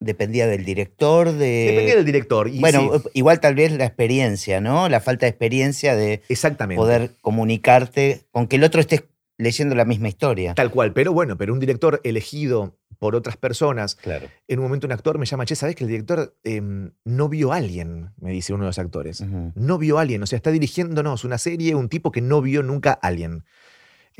dependía 0.00 0.46
del 0.46 0.64
director, 0.64 1.32
de... 1.32 1.66
Dependía 1.70 1.96
del 1.96 2.04
director. 2.04 2.48
Y 2.48 2.60
bueno, 2.60 3.00
sí, 3.02 3.10
igual 3.14 3.40
tal 3.40 3.54
vez 3.54 3.72
la 3.72 3.84
experiencia, 3.84 4.60
¿no? 4.60 4.88
La 4.88 5.00
falta 5.00 5.26
de 5.26 5.30
experiencia 5.30 5.96
de 5.96 6.22
exactamente. 6.28 6.80
poder 6.80 7.10
comunicarte 7.20 8.22
con 8.30 8.46
que 8.46 8.56
el 8.56 8.64
otro 8.64 8.80
esté 8.80 9.04
leyendo 9.38 9.74
la 9.74 9.84
misma 9.84 10.08
historia. 10.08 10.54
Tal 10.54 10.70
cual, 10.70 10.92
pero 10.92 11.12
bueno, 11.12 11.38
pero 11.38 11.52
un 11.52 11.60
director 11.60 12.00
elegido 12.04 12.76
por 12.98 13.14
otras 13.14 13.36
personas. 13.36 13.94
Claro. 13.94 14.26
En 14.48 14.58
un 14.58 14.64
momento 14.64 14.86
un 14.86 14.92
actor 14.92 15.18
me 15.18 15.26
llama, 15.26 15.46
che, 15.46 15.54
¿sabes 15.54 15.76
que 15.76 15.84
el 15.84 15.90
director 15.90 16.36
em, 16.42 16.90
no 17.04 17.28
vio 17.28 17.52
Alien? 17.52 18.10
Me 18.20 18.32
dice 18.32 18.52
uno 18.52 18.64
de 18.64 18.70
los 18.70 18.78
actores. 18.78 19.20
No 19.20 19.78
vio 19.78 19.98
Alien, 19.98 20.22
o 20.22 20.26
sea, 20.26 20.36
está 20.36 20.50
dirigiéndonos 20.50 21.24
una 21.24 21.38
serie, 21.38 21.76
un 21.76 21.88
tipo 21.88 22.10
que 22.10 22.20
no 22.20 22.42
vio 22.42 22.64
nunca 22.64 22.92
Alien. 22.92 23.44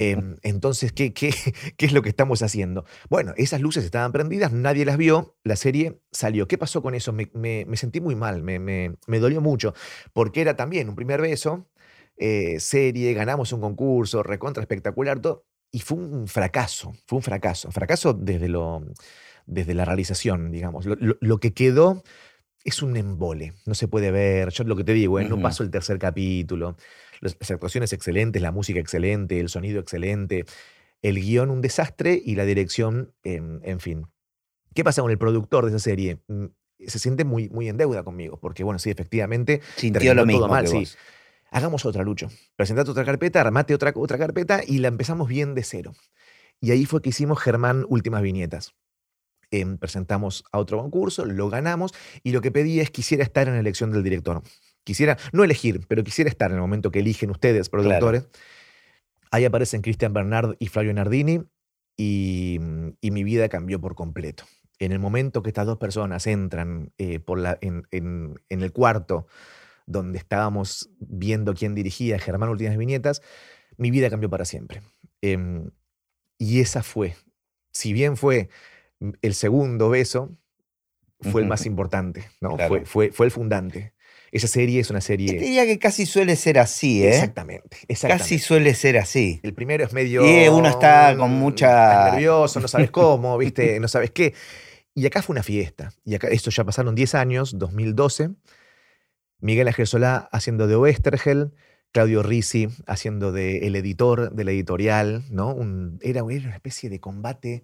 Em, 0.00 0.36
entonces, 0.42 0.92
¿qué, 0.92 1.12
qué, 1.12 1.34
qué 1.76 1.86
es 1.86 1.92
lo 1.92 2.02
que 2.02 2.08
estamos 2.08 2.40
haciendo? 2.42 2.84
Bueno, 3.10 3.34
esas 3.36 3.60
luces 3.60 3.84
estaban 3.84 4.12
prendidas, 4.12 4.52
nadie 4.52 4.84
las 4.84 4.96
vio, 4.96 5.36
la 5.42 5.56
serie 5.56 6.00
salió. 6.12 6.46
¿Qué 6.46 6.56
pasó 6.56 6.82
con 6.82 6.94
eso? 6.94 7.12
Me, 7.12 7.28
me- 7.34 7.64
me 7.66 7.76
sentí 7.76 8.00
muy 8.00 8.14
mal, 8.14 8.42
me, 8.42 8.94
dolió 9.18 9.40
mucho, 9.40 9.74
porque 10.12 10.40
era 10.40 10.54
también 10.54 10.88
un 10.88 10.94
primer 10.94 11.20
beso, 11.20 11.68
eh, 12.16 12.60
serie, 12.60 13.12
ganamos 13.12 13.52
un 13.52 13.60
concurso, 13.60 14.22
recontra 14.22 14.62
espectacular, 14.62 15.18
todo, 15.20 15.44
y 15.72 15.80
fue 15.80 15.98
un 15.98 16.28
fracaso, 16.28 16.94
fue 17.06 17.16
un 17.16 17.22
fracaso, 17.22 17.70
fracaso 17.72 18.12
desde, 18.14 18.48
lo, 18.48 18.84
desde 19.46 19.74
la 19.74 19.84
realización, 19.84 20.52
digamos. 20.52 20.86
Lo, 20.86 20.94
lo- 20.94 21.16
lo 21.20 21.38
que 21.40 21.52
quedó 21.54 22.04
es 22.64 22.82
un 22.82 22.96
embole, 22.96 23.54
no 23.66 23.74
se 23.74 23.88
puede 23.88 24.10
ver, 24.10 24.50
yo 24.50 24.62
lo 24.64 24.76
que 24.76 24.84
te 24.84 24.92
digo, 24.92 25.18
eh, 25.18 25.24
no 25.24 25.36
paso 25.42 25.62
el 25.62 25.70
tercer 25.70 25.98
capítulo, 25.98 26.76
las 27.20 27.50
actuaciones 27.50 27.92
excelentes, 27.92 28.40
la 28.42 28.52
música 28.52 28.80
excelente, 28.80 29.40
el 29.40 29.48
sonido 29.48 29.80
excelente, 29.80 30.44
el 31.02 31.20
guion 31.20 31.50
un 31.50 31.60
desastre 31.60 32.20
y 32.24 32.34
la 32.34 32.44
dirección, 32.44 33.14
en, 33.22 33.60
en 33.64 33.80
fin. 33.80 34.06
¿Qué 34.74 34.84
pasa 34.84 35.02
con 35.02 35.10
el 35.10 35.18
productor 35.18 35.64
de 35.64 35.70
esa 35.70 35.78
serie? 35.78 36.18
Mm, 36.28 36.46
Se 36.86 36.98
siente 36.98 37.24
muy, 37.24 37.48
muy 37.48 37.68
en 37.68 37.76
deuda 37.76 38.02
conmigo, 38.04 38.38
porque 38.38 38.62
bueno, 38.64 38.78
sí, 38.78 38.90
efectivamente, 38.90 39.60
Sintió 39.76 40.14
lo 40.14 40.20
todo 40.22 40.26
mismo 40.26 40.48
mal, 40.48 40.64
que 40.64 40.70
sí. 40.70 40.76
vos. 40.78 40.98
hagamos 41.50 41.84
otra, 41.84 42.02
Lucho. 42.04 42.28
Presentate 42.56 42.90
otra 42.90 43.04
carpeta, 43.04 43.40
armate 43.40 43.74
otra, 43.74 43.92
otra 43.96 44.18
carpeta 44.18 44.60
y 44.66 44.78
la 44.78 44.88
empezamos 44.88 45.28
bien 45.28 45.54
de 45.54 45.62
cero. 45.64 45.94
Y 46.60 46.70
ahí 46.72 46.84
fue 46.86 47.00
que 47.02 47.08
hicimos 47.10 47.40
Germán 47.40 47.84
Últimas 47.88 48.22
Viñetas. 48.22 48.74
Em, 49.50 49.78
presentamos 49.78 50.44
a 50.52 50.58
otro 50.58 50.78
concurso, 50.78 51.24
lo 51.24 51.48
ganamos 51.48 51.94
y 52.22 52.32
lo 52.32 52.42
que 52.42 52.50
pedí 52.50 52.80
es 52.80 52.90
quisiera 52.90 53.22
estar 53.24 53.48
en 53.48 53.54
la 53.54 53.60
elección 53.60 53.90
del 53.92 54.02
director. 54.02 54.42
Quisiera, 54.88 55.18
no 55.34 55.44
elegir, 55.44 55.82
pero 55.86 56.02
quisiera 56.02 56.30
estar 56.30 56.50
en 56.50 56.54
el 56.56 56.62
momento 56.62 56.90
que 56.90 57.00
eligen 57.00 57.28
ustedes, 57.30 57.68
productores. 57.68 58.26
Ahí 59.30 59.44
aparecen 59.44 59.82
Cristian 59.82 60.14
Bernard 60.14 60.56
y 60.58 60.68
Flavio 60.68 60.94
Nardini 60.94 61.42
y, 61.98 62.58
y 63.02 63.10
mi 63.10 63.22
vida 63.22 63.50
cambió 63.50 63.78
por 63.82 63.94
completo. 63.94 64.44
En 64.78 64.92
el 64.92 64.98
momento 64.98 65.42
que 65.42 65.50
estas 65.50 65.66
dos 65.66 65.76
personas 65.76 66.26
entran 66.26 66.90
eh, 66.96 67.18
por 67.20 67.38
la, 67.38 67.58
en, 67.60 67.82
en- 67.90 68.40
en 68.48 68.62
el 68.62 68.72
cuarto 68.72 69.26
donde 69.84 70.16
estábamos 70.16 70.88
viendo 71.00 71.52
quién 71.52 71.74
dirigía 71.74 72.18
Germán 72.18 72.48
Últimas 72.48 72.78
Viñetas, 72.78 73.20
mi 73.76 73.90
vida 73.90 74.08
cambió 74.08 74.30
para 74.30 74.46
siempre. 74.46 74.80
Em, 75.20 75.70
y 76.38 76.60
esa 76.60 76.82
fue, 76.82 77.14
si 77.72 77.92
bien 77.92 78.16
fue 78.16 78.48
mm, 79.00 79.10
el 79.20 79.34
segundo 79.34 79.90
beso, 79.90 80.34
fue 81.20 81.42
el 81.42 81.48
más 81.48 81.66
importante, 81.66 82.24
¿no? 82.40 82.54
Claro. 82.56 82.68
Fue, 82.68 82.84
fue, 82.86 83.12
fue 83.12 83.26
el 83.26 83.32
fundante. 83.32 83.92
Esa 84.32 84.46
serie 84.46 84.80
es 84.80 84.90
una 84.90 84.98
Yo 85.00 85.06
serie... 85.06 85.32
te 85.32 85.38
diría 85.44 85.64
que 85.66 85.78
casi 85.78 86.04
suele 86.06 86.36
ser 86.36 86.58
así, 86.58 87.02
¿eh? 87.02 87.08
Exactamente, 87.10 87.78
exactamente. 87.88 88.22
Casi 88.24 88.38
suele 88.38 88.74
ser 88.74 88.98
así. 88.98 89.40
El 89.42 89.54
primero 89.54 89.84
es 89.84 89.92
medio. 89.92 90.22
Y 90.24 90.48
uno 90.48 90.68
está 90.68 91.16
con 91.16 91.30
mucha- 91.32 92.10
nervioso, 92.10 92.60
no 92.60 92.68
sabes 92.68 92.90
cómo, 92.90 93.36
¿viste? 93.38 93.78
No 93.80 93.88
sabes 93.88 94.10
qué. 94.10 94.34
Y 94.94 95.06
acá 95.06 95.22
fue 95.22 95.32
una 95.34 95.42
fiesta. 95.42 95.92
Y 96.04 96.14
acá, 96.14 96.28
esto 96.28 96.50
ya 96.50 96.64
pasaron 96.64 96.94
10 96.94 97.14
años, 97.14 97.56
2012. 97.58 98.30
Miguel 99.40 99.68
Ángel 99.68 99.86
Solá 99.86 100.28
haciendo 100.32 100.66
de 100.66 100.74
Oestergel, 100.74 101.52
Claudio 101.92 102.22
Risi 102.22 102.68
haciendo 102.86 103.32
de 103.32 103.66
el 103.66 103.76
editor 103.76 104.32
de 104.34 104.44
la 104.44 104.50
editorial, 104.50 105.24
¿no? 105.30 105.54
Un- 105.54 105.98
era, 106.02 106.20
era 106.28 106.46
una 106.46 106.54
especie 106.54 106.90
de 106.90 107.00
combate 107.00 107.62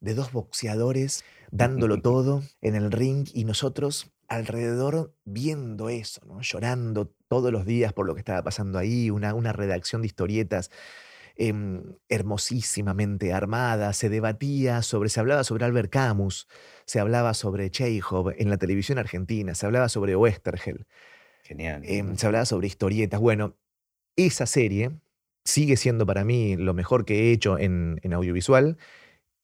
de 0.00 0.14
dos 0.14 0.32
boxeadores 0.32 1.24
dándolo 1.50 2.00
todo 2.02 2.42
en 2.62 2.74
el 2.74 2.90
ring 2.90 3.28
y 3.34 3.44
nosotros 3.44 4.10
alrededor 4.30 5.12
viendo 5.24 5.88
eso, 5.88 6.22
¿no? 6.24 6.40
llorando 6.40 7.12
todos 7.28 7.52
los 7.52 7.66
días 7.66 7.92
por 7.92 8.06
lo 8.06 8.14
que 8.14 8.20
estaba 8.20 8.42
pasando 8.42 8.78
ahí, 8.78 9.10
una, 9.10 9.34
una 9.34 9.52
redacción 9.52 10.02
de 10.02 10.06
historietas 10.06 10.70
em, 11.36 11.96
hermosísimamente 12.08 13.32
armada, 13.32 13.92
se 13.92 14.08
debatía 14.08 14.82
sobre, 14.82 15.08
se 15.08 15.18
hablaba 15.18 15.42
sobre 15.42 15.64
Albert 15.64 15.90
Camus, 15.90 16.46
se 16.86 17.00
hablaba 17.00 17.34
sobre 17.34 17.70
Chekhov 17.70 18.32
en 18.38 18.50
la 18.50 18.56
televisión 18.56 18.98
argentina, 18.98 19.54
se 19.54 19.66
hablaba 19.66 19.88
sobre 19.88 20.14
Westergel, 20.14 20.86
Genial. 21.42 21.82
em, 21.84 22.16
se 22.16 22.26
hablaba 22.26 22.44
sobre 22.46 22.68
historietas. 22.68 23.20
Bueno, 23.20 23.56
esa 24.16 24.46
serie 24.46 24.92
sigue 25.44 25.76
siendo 25.76 26.06
para 26.06 26.24
mí 26.24 26.56
lo 26.56 26.72
mejor 26.72 27.04
que 27.04 27.30
he 27.30 27.32
hecho 27.32 27.58
en, 27.58 27.98
en 28.04 28.12
audiovisual 28.12 28.78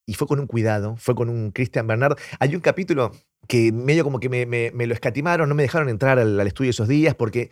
y 0.06 0.14
fue 0.14 0.28
con 0.28 0.38
un 0.38 0.46
cuidado, 0.46 0.96
fue 0.96 1.16
con 1.16 1.28
un 1.28 1.50
Christian 1.50 1.88
Bernard. 1.88 2.16
Hay 2.38 2.54
un 2.54 2.60
capítulo 2.60 3.10
que 3.48 3.72
medio 3.72 4.04
como 4.04 4.20
que 4.20 4.28
me, 4.28 4.46
me- 4.46 4.70
me 4.72 4.86
lo 4.86 4.94
escatimaron, 4.94 5.48
no 5.48 5.54
me 5.54 5.62
dejaron 5.62 5.88
entrar 5.88 6.18
al, 6.18 6.38
al 6.40 6.46
estudio 6.46 6.70
esos 6.70 6.88
días 6.88 7.14
porque 7.14 7.50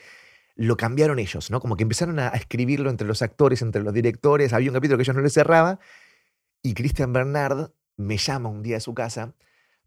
lo 0.57 0.77
cambiaron 0.77 1.19
ellos, 1.19 1.51
¿no? 1.51 1.61
Como 1.61 1.77
que 1.77 1.83
empezaron 1.83 2.19
a, 2.19 2.29
a 2.29 2.37
escribirlo 2.37 2.91
entre 2.91 3.07
los 3.07 3.23
actores, 3.23 3.61
entre 3.63 3.83
los 3.83 3.93
directores. 3.93 4.53
Había 4.53 4.71
un 4.71 4.75
capítulo 4.75 4.99
que 4.99 5.03
ellos 5.03 5.17
no 5.17 5.23
les 5.23 5.33
cerraba 5.35 5.81
y 6.63 6.75
Christian 6.75 7.13
Bernard 7.13 7.71
me 7.97 8.17
llama 8.17 8.49
un 8.49 8.63
día 8.63 8.77
a 8.79 8.81
su 8.81 8.95
casa 8.95 9.35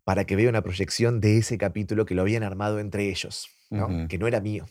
para 0.04 0.26
que 0.26 0.36
vea 0.36 0.50
una 0.50 0.62
proyección 0.62 1.20
de 1.20 1.38
ese 1.38 1.58
capítulo 1.58 2.06
que 2.06 2.16
lo 2.16 2.22
habían 2.22 2.44
armado 2.44 2.80
entre 2.80 3.10
ellos, 3.10 3.50
¿no? 3.70 3.88
Que 4.08 4.18
no 4.18 4.28
era 4.28 4.40
mío. 4.42 4.66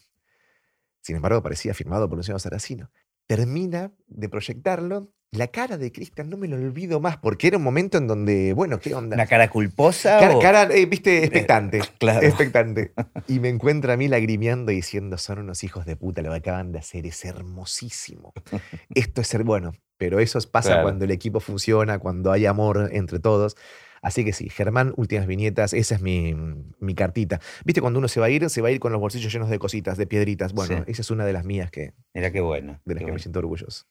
Sin 1.02 1.16
embargo, 1.16 1.42
parecía 1.42 1.74
firmado 1.74 2.08
por 2.08 2.16
Luciano 2.18 2.38
Saracino. 2.38 2.90
Termina 3.26 3.92
de 4.06 4.28
proyectarlo. 4.28 5.12
La 5.32 5.48
cara 5.48 5.76
de 5.76 5.92
Cristian 5.92 6.30
no 6.30 6.36
me 6.36 6.48
lo 6.48 6.56
olvido 6.56 6.98
más, 7.00 7.18
porque 7.18 7.48
era 7.48 7.56
un 7.58 7.62
momento 7.62 7.98
en 7.98 8.06
donde, 8.06 8.52
bueno, 8.54 8.78
¿qué 8.78 8.94
onda? 8.94 9.16
¿Una 9.16 9.26
cara 9.26 9.50
culposa? 9.50 10.18
Cara, 10.18 10.36
o- 10.36 10.40
cara, 10.40 10.62
eh, 10.74 10.86
viste, 10.86 11.18
expectante. 11.24 11.80
claro. 11.98 12.24
Expectante. 12.26 12.92
Y 13.28 13.40
me 13.40 13.48
encuentra 13.48 13.94
a 13.94 13.96
mí 13.96 14.08
lagrimeando 14.08 14.70
y 14.72 14.76
diciendo, 14.76 15.18
son 15.18 15.40
unos 15.40 15.62
hijos 15.64 15.84
de 15.84 15.96
puta, 15.96 16.22
lo 16.22 16.30
que 16.30 16.36
acaban 16.36 16.72
de 16.72 16.78
hacer 16.78 17.06
es 17.06 17.24
hermosísimo. 17.24 18.32
Esto 18.94 19.20
es 19.20 19.26
ser 19.26 19.42
bueno, 19.42 19.72
pero 19.98 20.20
eso 20.20 20.38
pasa 20.50 20.70
Claro. 20.70 20.84
cuando 20.84 21.04
el 21.04 21.10
equipo 21.10 21.40
funciona, 21.40 21.98
cuando 21.98 22.30
hay 22.32 22.46
amor 22.46 22.88
entre 22.92 23.18
todos. 23.18 23.56
Así 24.02 24.24
que 24.24 24.32
sí, 24.32 24.48
Germán, 24.48 24.94
últimas 24.96 25.26
viñetas, 25.26 25.72
esa 25.74 25.96
es 25.96 26.00
mi, 26.00 26.34
mi 26.78 26.94
cartita. 26.94 27.40
¿Viste 27.64 27.80
cuando 27.80 27.98
uno 27.98 28.06
se 28.06 28.20
va 28.20 28.26
a 28.26 28.30
ir? 28.30 28.48
Se 28.48 28.62
va 28.62 28.68
a 28.68 28.70
ir 28.70 28.78
con 28.78 28.92
los 28.92 29.00
bolsillos 29.00 29.32
llenos 29.32 29.50
de 29.50 29.58
cositas, 29.58 29.98
de 29.98 30.06
piedritas. 30.06 30.52
Bueno, 30.52 30.76
Sí. 30.78 30.82
esa 30.92 31.02
es 31.02 31.10
una 31.10 31.24
de 31.26 31.32
las 31.32 31.44
mías 31.44 31.70
que, 31.72 31.92
Mira 32.14 32.30
qué 32.30 32.40
bueno. 32.40 32.80
de 32.84 32.94
las 32.94 33.00
qué 33.00 33.06
que 33.06 33.12
me 33.12 33.18
siento 33.18 33.40
orgulloso. 33.40 33.84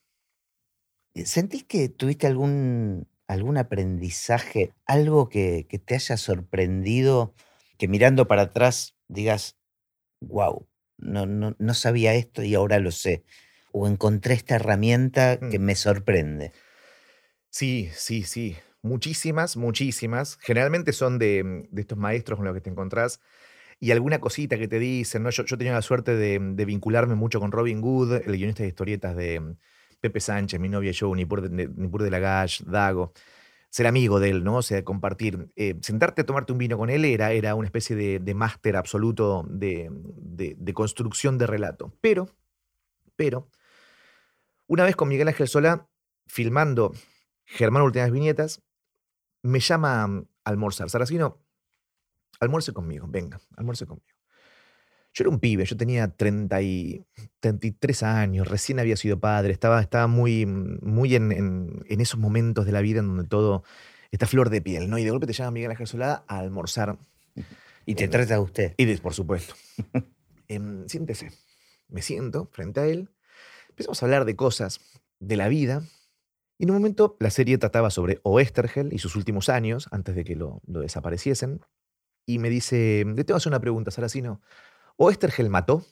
¿Sentís 1.24 1.64
que 1.64 1.88
tuviste 1.90 2.28
algún, 2.28 3.08
algún 3.28 3.58
aprendizaje, 3.58 4.74
algo 4.86 5.30
que, 5.30 5.66
que 5.70 5.80
te 5.80 5.96
haya 5.96 6.18
sorprendido, 6.18 7.34
que 7.78 7.88
mirando 7.88 8.28
para 8.28 8.44
atrás 8.44 8.96
digas, 9.08 9.58
wow, 10.22 10.68
no, 10.98 11.26
no, 11.28 11.56
no 11.60 11.74
sabía 11.76 12.16
esto 12.16 12.44
y 12.44 12.56
ahora 12.56 12.80
lo 12.80 12.92
sé. 12.92 13.26
O 13.74 13.88
encontré 13.88 14.36
esta 14.36 14.56
herramienta 14.56 15.40
que 15.40 15.60
Mm. 15.60 15.64
me 15.66 15.76
sorprende. 15.76 16.54
Sí, 17.50 17.90
sí, 17.94 18.24
sí. 18.24 18.58
Muchísimas, 18.82 19.58
muchísimas. 19.58 20.38
Generalmente 20.42 20.94
son 20.94 21.18
de, 21.20 21.44
mm, 21.44 21.64
de 21.72 21.82
estos 21.82 21.98
maestros 21.98 22.38
con 22.38 22.46
los 22.46 22.54
que 22.54 22.62
te 22.62 22.70
encontrás 22.70 23.20
y 23.80 23.92
alguna 23.92 24.20
cosita 24.20 24.58
que 24.58 24.68
te 24.68 24.80
dicen, 24.80 25.24
¿no? 25.24 25.30
Yo, 25.32 25.46
yo 25.46 25.58
tenía 25.58 25.74
la 25.74 25.82
suerte 25.82 26.16
de, 26.16 26.40
de 26.42 26.66
vincularme 26.66 27.16
mucho 27.16 27.40
con 27.40 27.52
Robin 27.52 27.82
Good, 27.82 28.14
el 28.28 28.38
guionista 28.38 28.64
de 28.64 28.70
historietas 28.70 29.16
de 29.16 29.40
mm, 29.42 29.58
Pepe 30.06 30.20
Sánchez, 30.20 30.60
mi 30.60 30.70
novia 30.70 30.92
y 30.92 30.94
yo, 30.94 31.16
Nipur 31.16 31.50
de, 31.50 31.68
Nipur 31.68 32.04
de 32.04 32.12
Lagash, 32.12 32.62
Dago. 32.62 33.12
Ser 33.72 33.88
amigo 33.88 34.20
de 34.20 34.30
él, 34.30 34.44
¿no? 34.44 34.58
O 34.58 34.62
sea, 34.62 34.84
compartir. 34.84 35.52
Eh, 35.56 35.80
sentarte 35.82 36.22
a 36.22 36.26
tomarte 36.28 36.52
un 36.52 36.60
vino 36.60 36.78
con 36.78 36.92
él 36.92 37.04
era, 37.06 37.32
era 37.32 37.56
una 37.56 37.66
especie 37.66 37.96
de, 37.96 38.34
máster 38.36 38.76
absoluto 38.76 39.44
de, 39.50 39.90
construcción 40.76 41.40
de 41.40 41.48
relato. 41.48 41.92
Pero, 42.02 42.30
pero, 43.16 43.50
una 44.68 44.84
vez 44.84 44.96
con 44.96 45.08
Miguel 45.08 45.28
Ángel 45.28 45.48
Solá, 45.48 45.90
filmando 46.28 46.94
Germán 47.46 47.82
Últimas 47.82 48.12
Viñetas, 48.12 48.62
me 49.42 49.60
llama 49.60 50.04
a 50.04 50.24
almorzar. 50.44 50.92
Saracino, 50.92 51.42
almuerce 52.40 52.74
conmigo, 52.74 53.08
venga, 53.10 53.42
almuerce 53.58 53.88
conmigo. 53.88 54.15
Yo 55.18 55.24
era 55.24 55.30
un 55.30 55.40
pibe, 55.40 55.64
yo 55.66 55.78
tenía 55.78 56.10
30 56.10 56.62
y 56.62 57.06
33 57.40 58.04
años, 58.04 58.48
recién 58.50 58.80
había 58.80 58.98
sido 58.98 59.18
padre, 59.20 59.54
estaba, 59.54 59.80
estaba 59.82 60.08
muy, 60.08 60.46
muy 60.46 61.16
en, 61.16 61.32
en- 61.32 61.86
en 61.88 62.02
esos 62.02 62.20
momentos 62.20 62.66
de 62.66 62.74
la 62.74 62.82
vida 62.82 63.00
en 63.00 63.08
donde 63.08 63.24
todo 63.24 63.64
está 64.12 64.28
flor 64.28 64.50
de 64.50 64.62
piel, 64.62 64.90
¿no? 64.90 64.98
Y 64.98 65.06
de 65.06 65.12
golpe 65.12 65.26
te 65.26 65.32
llama 65.34 65.52
Miguel 65.52 65.72
Ángel 65.72 65.88
Solá 65.88 66.26
a 66.28 66.40
almorzar. 66.40 66.98
Y 67.86 67.96
te 67.96 68.08
trata 68.10 68.36
a 68.36 68.42
usted. 68.42 68.74
Y 68.78 68.86
de- 68.86 68.98
por 68.98 69.14
supuesto. 69.14 69.56
Em, 70.48 70.88
siéntese. 70.88 71.32
Me 71.88 72.02
siento 72.04 72.50
frente 72.52 72.80
a 72.82 72.86
él. 72.86 73.10
Empezamos 73.70 74.02
a 74.02 74.06
hablar 74.06 74.26
de 74.26 74.36
cosas 74.36 74.80
de 75.20 75.38
la 75.38 75.48
vida. 75.48 75.82
Y 76.60 76.66
en 76.66 76.72
un 76.72 76.78
momento 76.78 77.18
la 77.20 77.30
serie 77.32 77.58
trataba 77.58 77.90
sobre 77.90 78.20
Oestergel 78.24 78.94
y 78.94 79.00
sus 79.00 79.16
últimos 79.16 79.50
años, 79.50 79.88
antes 79.92 80.14
de 80.16 80.24
que 80.24 80.36
lo, 80.36 80.62
lo 80.68 80.82
desapareciesen. 80.82 81.62
Y 82.28 82.38
me 82.40 82.50
dice, 82.50 83.04
le 83.08 83.24
tengo 83.24 83.38
que 83.38 83.42
hacer 83.42 83.50
una 83.52 83.60
pregunta, 83.60 83.92
Saracino. 83.92 84.42
¿Oestergel 84.98 85.50
mató? 85.50 85.86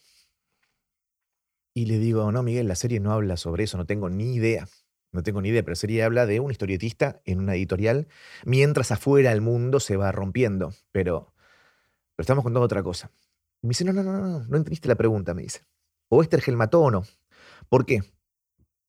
Y 1.76 1.86
le 1.88 1.98
digo, 1.98 2.32
no, 2.32 2.44
Miguel, 2.44 2.68
la 2.68 2.76
serie 2.76 3.00
no 3.00 3.12
habla 3.12 3.36
sobre 3.36 3.64
eso, 3.64 3.78
no 3.78 3.86
tengo 3.86 4.10
ni 4.10 4.36
idea. 4.36 4.68
No 5.12 5.24
tengo 5.24 5.42
ni 5.42 5.50
idea, 5.50 5.62
pero 5.62 5.74
la 5.74 5.76
serie 5.76 6.04
habla 6.04 6.26
de 6.26 6.40
un 6.40 6.52
historietista 6.52 7.22
en 7.26 7.40
una 7.40 7.56
editorial, 7.56 8.08
mientras 8.46 8.92
afuera 8.92 9.32
el 9.32 9.42
mundo 9.42 9.80
se 9.80 9.98
va 9.98 10.12
rompiendo. 10.12 10.74
Pero, 10.92 11.34
pero 12.16 12.24
estamos 12.24 12.44
contando 12.44 12.66
otra 12.66 12.82
cosa. 12.82 13.12
Y 13.62 13.68
me 13.68 13.72
dice, 13.72 13.86
no, 13.86 13.94
no, 13.94 14.04
no, 14.04 14.20
no, 14.20 14.40
no 14.40 14.58
entendiste 14.58 14.88
la 14.88 14.96
pregunta, 14.96 15.34
me 15.34 15.44
dice. 15.44 15.66
¿Oestergel 16.10 16.58
mató 16.58 16.82
o 16.82 16.92
no? 16.92 17.04
¿Por 17.70 17.86
qué? 17.86 18.02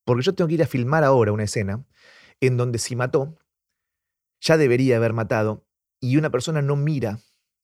Porque 0.05 0.23
yo 0.23 0.35
tengo 0.35 0.49
que 0.49 0.55
ir 0.55 0.63
a 0.63 0.67
filmar 0.67 1.05
ahora 1.05 1.33
una 1.33 1.45
escena 1.45 1.85
en 2.41 2.57
donde 2.57 2.79
si 2.79 2.97
mató, 2.97 3.39
ya 4.41 4.57
debería 4.57 4.97
haber 4.97 5.13
matado, 5.15 5.67
y 6.01 6.19
una 6.19 6.31
persona 6.31 6.61
no 6.61 6.77
mira 6.77 7.19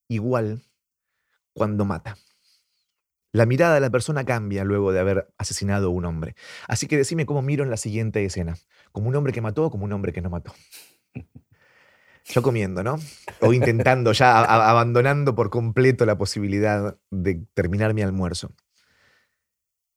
igual 0.08 0.62
cuando 1.52 1.84
mata. 1.84 2.16
La 3.32 3.46
mirada 3.46 3.74
de 3.74 3.80
la 3.80 3.90
persona 3.90 4.24
cambia 4.24 4.64
luego 4.64 4.92
de 4.92 5.00
haber 5.00 5.32
asesinado 5.38 5.88
a 5.88 5.90
un 5.90 6.04
hombre. 6.04 6.34
Así 6.66 6.86
que 6.86 6.96
decime 6.96 7.26
cómo 7.26 7.42
miro 7.42 7.62
en 7.62 7.70
la 7.70 7.76
siguiente 7.76 8.24
escena. 8.24 8.56
¿Como 8.92 9.08
un 9.08 9.14
hombre 9.14 9.32
que 9.32 9.40
mató 9.40 9.66
o 9.66 9.70
como 9.70 9.84
un 9.84 9.92
hombre 9.92 10.12
que 10.12 10.20
no 10.20 10.30
mató? 10.30 10.52
Yo 12.24 12.42
comiendo, 12.42 12.82
¿no? 12.82 12.98
O 13.40 13.52
intentando, 13.52 14.12
ya 14.12 14.40
abandonando 14.40 15.34
por 15.34 15.50
completo 15.50 16.04
la 16.06 16.18
posibilidad 16.18 16.98
de 17.10 17.46
terminar 17.54 17.94
mi 17.94 18.02
almuerzo. 18.02 18.52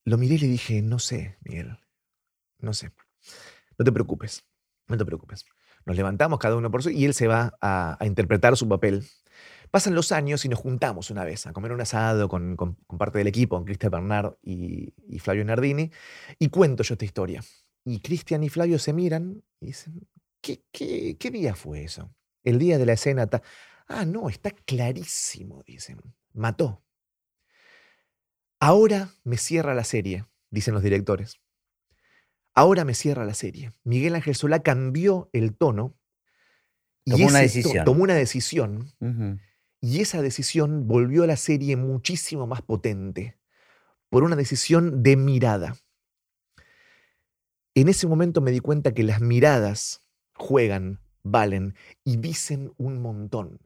Lo 0.06 0.18
miré 0.18 0.36
y 0.36 0.40
le 0.40 0.48
dije, 0.48 0.82
no 0.82 1.00
sé, 1.00 1.38
Miguel, 1.42 1.78
no 2.60 2.74
sé. 2.74 2.92
No 3.78 3.86
te 3.86 3.92
preocupes, 3.92 4.46
no 4.88 4.98
te 4.98 5.06
preocupes. 5.06 5.46
Nos 5.86 5.96
levantamos 5.96 6.40
cada 6.40 6.56
uno 6.56 6.72
por 6.72 6.82
su 6.82 6.90
y 6.90 7.06
él 7.06 7.14
se 7.14 7.28
va 7.28 7.54
a, 7.62 7.98
a 8.00 8.06
interpretar 8.06 8.56
su 8.58 8.68
papel. 8.68 9.06
Pasan 9.72 9.96
los 9.96 10.12
años 10.12 10.46
y 10.46 10.50
nos 10.50 10.60
juntamos 10.60 11.10
una 11.10 11.24
vez 11.24 11.48
a 11.48 11.54
comer 11.54 11.72
un 11.72 11.82
asado 11.82 12.28
con, 12.30 12.56
parte 12.98 13.18
del 13.18 13.28
equipo, 13.28 13.56
con 13.56 13.66
Cristian 13.66 13.92
Bernard 13.92 14.36
y, 14.44 14.94
y 15.08 15.20
Flavio 15.20 15.46
Nardini, 15.46 15.92
y 16.40 16.50
cuento 16.50 16.84
yo 16.84 16.94
esta 16.94 17.06
historia. 17.06 17.44
Y 17.86 18.00
Cristian 18.00 18.44
y 18.44 18.50
Flavio 18.50 18.80
se 18.80 18.94
miran 18.94 19.44
y 19.60 19.68
dicen, 19.68 20.08
¿qué, 20.42 20.64
qué, 20.72 21.18
qué 21.20 21.32
día 21.32 21.56
fue 21.56 21.84
eso? 21.84 22.14
El 22.44 22.60
día 22.60 22.78
de 22.78 22.86
la 22.86 22.94
escena. 22.94 23.28
ta- 23.28 23.42
Ah, 23.88 24.06
no, 24.06 24.30
está 24.30 24.52
clarísimo, 24.52 25.64
dicen. 25.66 26.00
Mató. 26.34 26.84
Ahora 28.60 29.10
me 29.24 29.38
cierra 29.38 29.74
la 29.76 29.84
serie, 29.84 30.26
dicen 30.50 30.74
los 30.74 30.84
directores. 30.84 31.42
Ahora 32.56 32.86
me 32.86 32.94
cierra 32.94 33.26
la 33.26 33.34
serie. 33.34 33.72
Miguel 33.84 34.16
Ángel 34.16 34.36
Solá 34.36 34.62
cambió 34.62 35.30
el 35.34 35.56
tono. 35.56 35.96
Y 37.06 37.12
Tomó 37.12 37.28
una 37.28 37.40
decisión. 37.40 37.86
tomó 37.86 38.04
una 38.04 38.14
decisión 38.16 38.92
y 39.82 40.00
esa 40.02 40.22
decisión 40.22 40.88
volvió 40.88 41.24
a 41.24 41.28
la 41.28 41.36
serie 41.38 41.76
muchísimo 41.76 42.48
más 42.48 42.62
potente 42.62 43.38
por 44.10 44.24
una 44.24 44.36
decisión 44.36 45.04
de 45.04 45.18
mirada. 45.18 45.76
En 47.76 47.88
ese 47.90 48.08
momento 48.08 48.42
me 48.42 48.52
di 48.52 48.60
cuenta 48.60 48.94
que 48.94 49.04
las 49.04 49.20
miradas 49.22 50.02
juegan, 50.36 51.00
valen 51.24 51.76
y 52.04 52.18
dicen 52.18 52.72
un 52.78 53.02
montón. 53.02 53.60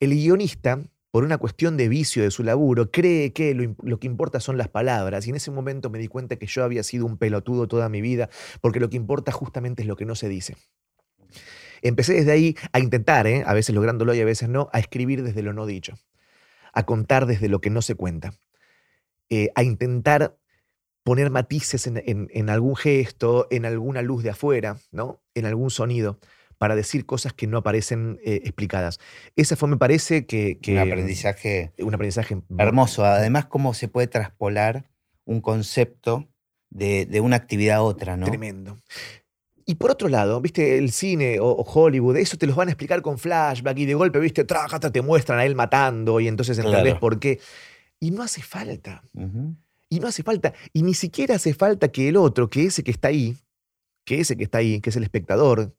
El 0.00 0.10
guionista, 0.14 0.82
por 1.10 1.24
una 1.24 1.38
cuestión 1.38 1.76
de 1.76 1.88
vicio 1.88 2.22
de 2.22 2.30
su 2.30 2.42
laburo, 2.42 2.90
cree 2.90 3.32
que 3.32 3.54
lo, 3.54 3.74
lo 3.82 3.98
que 4.00 4.06
importa 4.06 4.40
son 4.40 4.56
las 4.56 4.68
palabras 4.68 5.26
y 5.26 5.30
en 5.30 5.36
ese 5.36 5.50
momento 5.50 5.90
me 5.90 5.98
di 5.98 6.08
cuenta 6.08 6.36
que 6.36 6.46
yo 6.46 6.64
había 6.64 6.82
sido 6.82 7.04
un 7.04 7.18
pelotudo 7.18 7.68
toda 7.68 7.88
mi 7.88 8.00
vida 8.00 8.30
porque 8.60 8.80
lo 8.80 8.88
que 8.88 8.96
importa 8.96 9.32
justamente 9.32 9.82
es 9.82 9.88
lo 9.88 9.96
que 9.96 10.06
no 10.06 10.14
se 10.14 10.28
dice. 10.28 10.56
Empecé 11.82 12.14
desde 12.14 12.32
ahí 12.32 12.56
a 12.72 12.80
intentar, 12.80 13.26
¿eh? 13.26 13.42
a 13.46 13.54
veces 13.54 13.74
lográndolo 13.74 14.14
y 14.14 14.20
a 14.20 14.24
veces 14.24 14.48
no, 14.48 14.68
a 14.72 14.78
escribir 14.78 15.22
desde 15.22 15.42
lo 15.42 15.52
no 15.52 15.66
dicho, 15.66 15.94
a 16.72 16.84
contar 16.84 17.26
desde 17.26 17.48
lo 17.48 17.60
que 17.60 17.70
no 17.70 17.82
se 17.82 17.94
cuenta, 17.94 18.34
eh, 19.28 19.50
a 19.54 19.62
intentar 19.62 20.36
poner 21.02 21.30
matices 21.30 21.86
en, 21.86 22.02
en- 22.04 22.28
en 22.32 22.50
algún 22.50 22.76
gesto, 22.76 23.46
en 23.50 23.64
alguna 23.64 24.02
luz 24.02 24.22
de 24.22 24.30
afuera, 24.30 24.76
¿no? 24.92 25.22
en 25.34 25.46
algún 25.46 25.70
sonido, 25.70 26.18
para 26.58 26.76
decir 26.76 27.06
cosas 27.06 27.32
que 27.32 27.46
no 27.46 27.56
aparecen 27.58 28.20
eh, 28.22 28.42
explicadas. 28.44 28.98
Esa 29.34 29.56
fue, 29.56 29.68
me 29.68 29.78
parece, 29.78 30.26
que... 30.26 30.58
que 30.60 30.74
Un 30.74 30.78
aprendizaje 30.80 31.72
Un 31.78 31.94
aprendizaje 31.94 32.42
hermoso. 32.58 33.04
Además, 33.06 33.46
cómo 33.46 33.72
se 33.72 33.88
puede 33.88 34.08
traspolar 34.08 34.90
un 35.24 35.40
concepto 35.40 36.28
de, 36.68 37.06
de 37.06 37.20
una 37.20 37.36
actividad 37.36 37.76
a 37.78 37.82
otra, 37.82 38.16
¿no? 38.18 38.26
Tremendo. 38.26 38.76
Y 39.70 39.76
por 39.76 39.92
otro 39.92 40.08
lado, 40.08 40.40
viste, 40.40 40.78
el 40.78 40.90
cine 40.90 41.38
o, 41.38 41.46
o 41.46 41.62
Hollywood, 41.62 42.16
eso 42.16 42.36
te 42.36 42.44
los 42.48 42.56
van 42.56 42.66
a 42.66 42.72
explicar 42.72 43.02
con 43.02 43.18
flashback 43.18 43.78
y 43.78 43.86
de 43.86 43.94
golpe, 43.94 44.18
viste, 44.18 44.44
te 44.44 45.00
muestran 45.00 45.38
a 45.38 45.44
él 45.44 45.54
matando 45.54 46.18
y 46.18 46.26
entonces 46.26 46.58
entendés 46.58 46.82
Claro. 46.82 46.98
por 46.98 47.20
qué. 47.20 47.38
Y 48.00 48.10
no 48.10 48.24
hace 48.24 48.42
falta. 48.42 49.04
Y 49.88 50.00
no 50.00 50.08
hace 50.08 50.24
falta. 50.24 50.54
Y 50.72 50.82
ni 50.82 50.92
siquiera 50.94 51.36
hace 51.36 51.54
falta 51.54 51.86
que 51.86 52.08
el 52.08 52.16
otro, 52.16 52.50
que 52.50 52.64
ese 52.64 52.82
que 52.82 52.90
está 52.90 53.06
ahí, 53.08 53.36
que 54.04 54.18
ese 54.18 54.36
que 54.36 54.42
está 54.42 54.58
ahí, 54.58 54.80
que 54.80 54.90
es 54.90 54.96
el 54.96 55.04
espectador, 55.04 55.72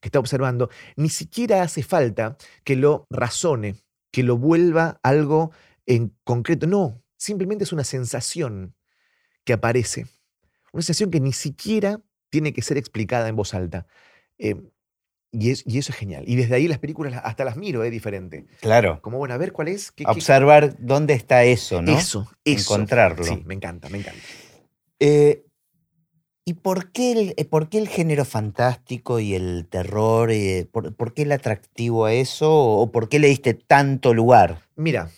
que 0.00 0.08
está 0.08 0.18
observando, 0.18 0.68
ni 0.96 1.08
siquiera 1.08 1.62
hace 1.62 1.84
falta 1.84 2.36
que 2.64 2.74
lo 2.74 3.06
razone, 3.08 3.76
que 4.10 4.24
lo 4.24 4.36
vuelva 4.36 4.98
algo 5.04 5.52
en 5.86 6.12
concreto. 6.24 6.66
No, 6.66 7.04
simplemente 7.16 7.62
es 7.62 7.72
una 7.72 7.84
sensación 7.84 8.74
que 9.44 9.52
aparece. 9.52 10.06
Una 10.72 10.82
sensación 10.82 11.12
que 11.12 11.20
ni 11.20 11.32
siquiera 11.32 12.00
tiene 12.30 12.52
que 12.52 12.62
ser 12.62 12.76
explicada 12.76 13.28
en 13.28 13.36
voz 13.36 13.54
alta. 13.54 13.86
Eh, 14.38 14.54
y, 15.30 15.50
es- 15.50 15.62
y 15.66 15.78
eso 15.78 15.92
es 15.92 15.98
genial. 15.98 16.24
Y 16.26 16.36
desde 16.36 16.54
ahí 16.54 16.68
las 16.68 16.78
películas 16.78 17.12
las- 17.12 17.24
hasta 17.24 17.44
las 17.44 17.56
miro, 17.56 17.84
es 17.84 17.90
diferente. 17.90 18.46
Claro. 18.60 19.00
Como, 19.02 19.18
bueno, 19.18 19.34
a 19.34 19.38
ver 19.38 19.52
cuál 19.52 19.68
es. 19.68 19.90
¿Qué- 19.92 20.04
qué- 20.04 20.10
Observar 20.10 20.76
dónde 20.78 21.14
está 21.14 21.44
eso, 21.44 21.82
¿no? 21.82 21.92
Eso, 21.98 22.28
eso. 22.44 22.74
Encontrarlo. 22.74 23.24
Sí, 23.24 23.42
me 23.44 23.54
encanta, 23.54 23.88
me 23.90 23.98
encanta. 23.98 24.22
Eh, 25.00 25.44
¿Y 26.44 26.54
por 26.54 26.92
qué, 26.92 27.12
el, 27.12 27.34
eh, 27.36 27.44
por 27.44 27.68
qué 27.68 27.76
el 27.76 27.88
género 27.88 28.24
fantástico 28.24 29.20
y 29.20 29.34
el 29.34 29.66
terror? 29.68 30.30
eh, 30.30 30.66
por, 30.72 30.94
por 30.96 31.12
qué 31.12 31.22
el 31.22 31.32
atractivo 31.32 32.06
a 32.06 32.14
eso? 32.14 32.50
¿O 32.50 32.90
por 32.90 33.10
qué 33.10 33.18
le 33.18 33.28
diste 33.28 33.52
tanto 33.52 34.14
lugar? 34.14 34.62
Mira, 34.74 35.10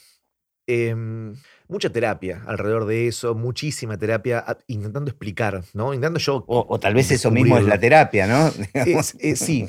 em, 0.66 1.36
mucha 1.70 1.90
terapia 1.90 2.42
alrededor 2.46 2.84
de 2.86 3.06
eso, 3.08 3.34
muchísima 3.34 3.96
terapia, 3.96 4.44
intentando 4.66 5.10
explicar, 5.10 5.62
¿no? 5.72 5.94
Intentando 5.94 6.18
yo. 6.18 6.44
O, 6.46 6.66
o 6.68 6.78
tal 6.80 6.94
vez 6.94 7.10
eso 7.12 7.30
mismo 7.30 7.56
es 7.58 7.64
la 7.64 7.78
terapia, 7.80 8.26
¿no? 8.26 8.52
Es- 8.74 9.16
es- 9.18 9.38
sí, 9.38 9.66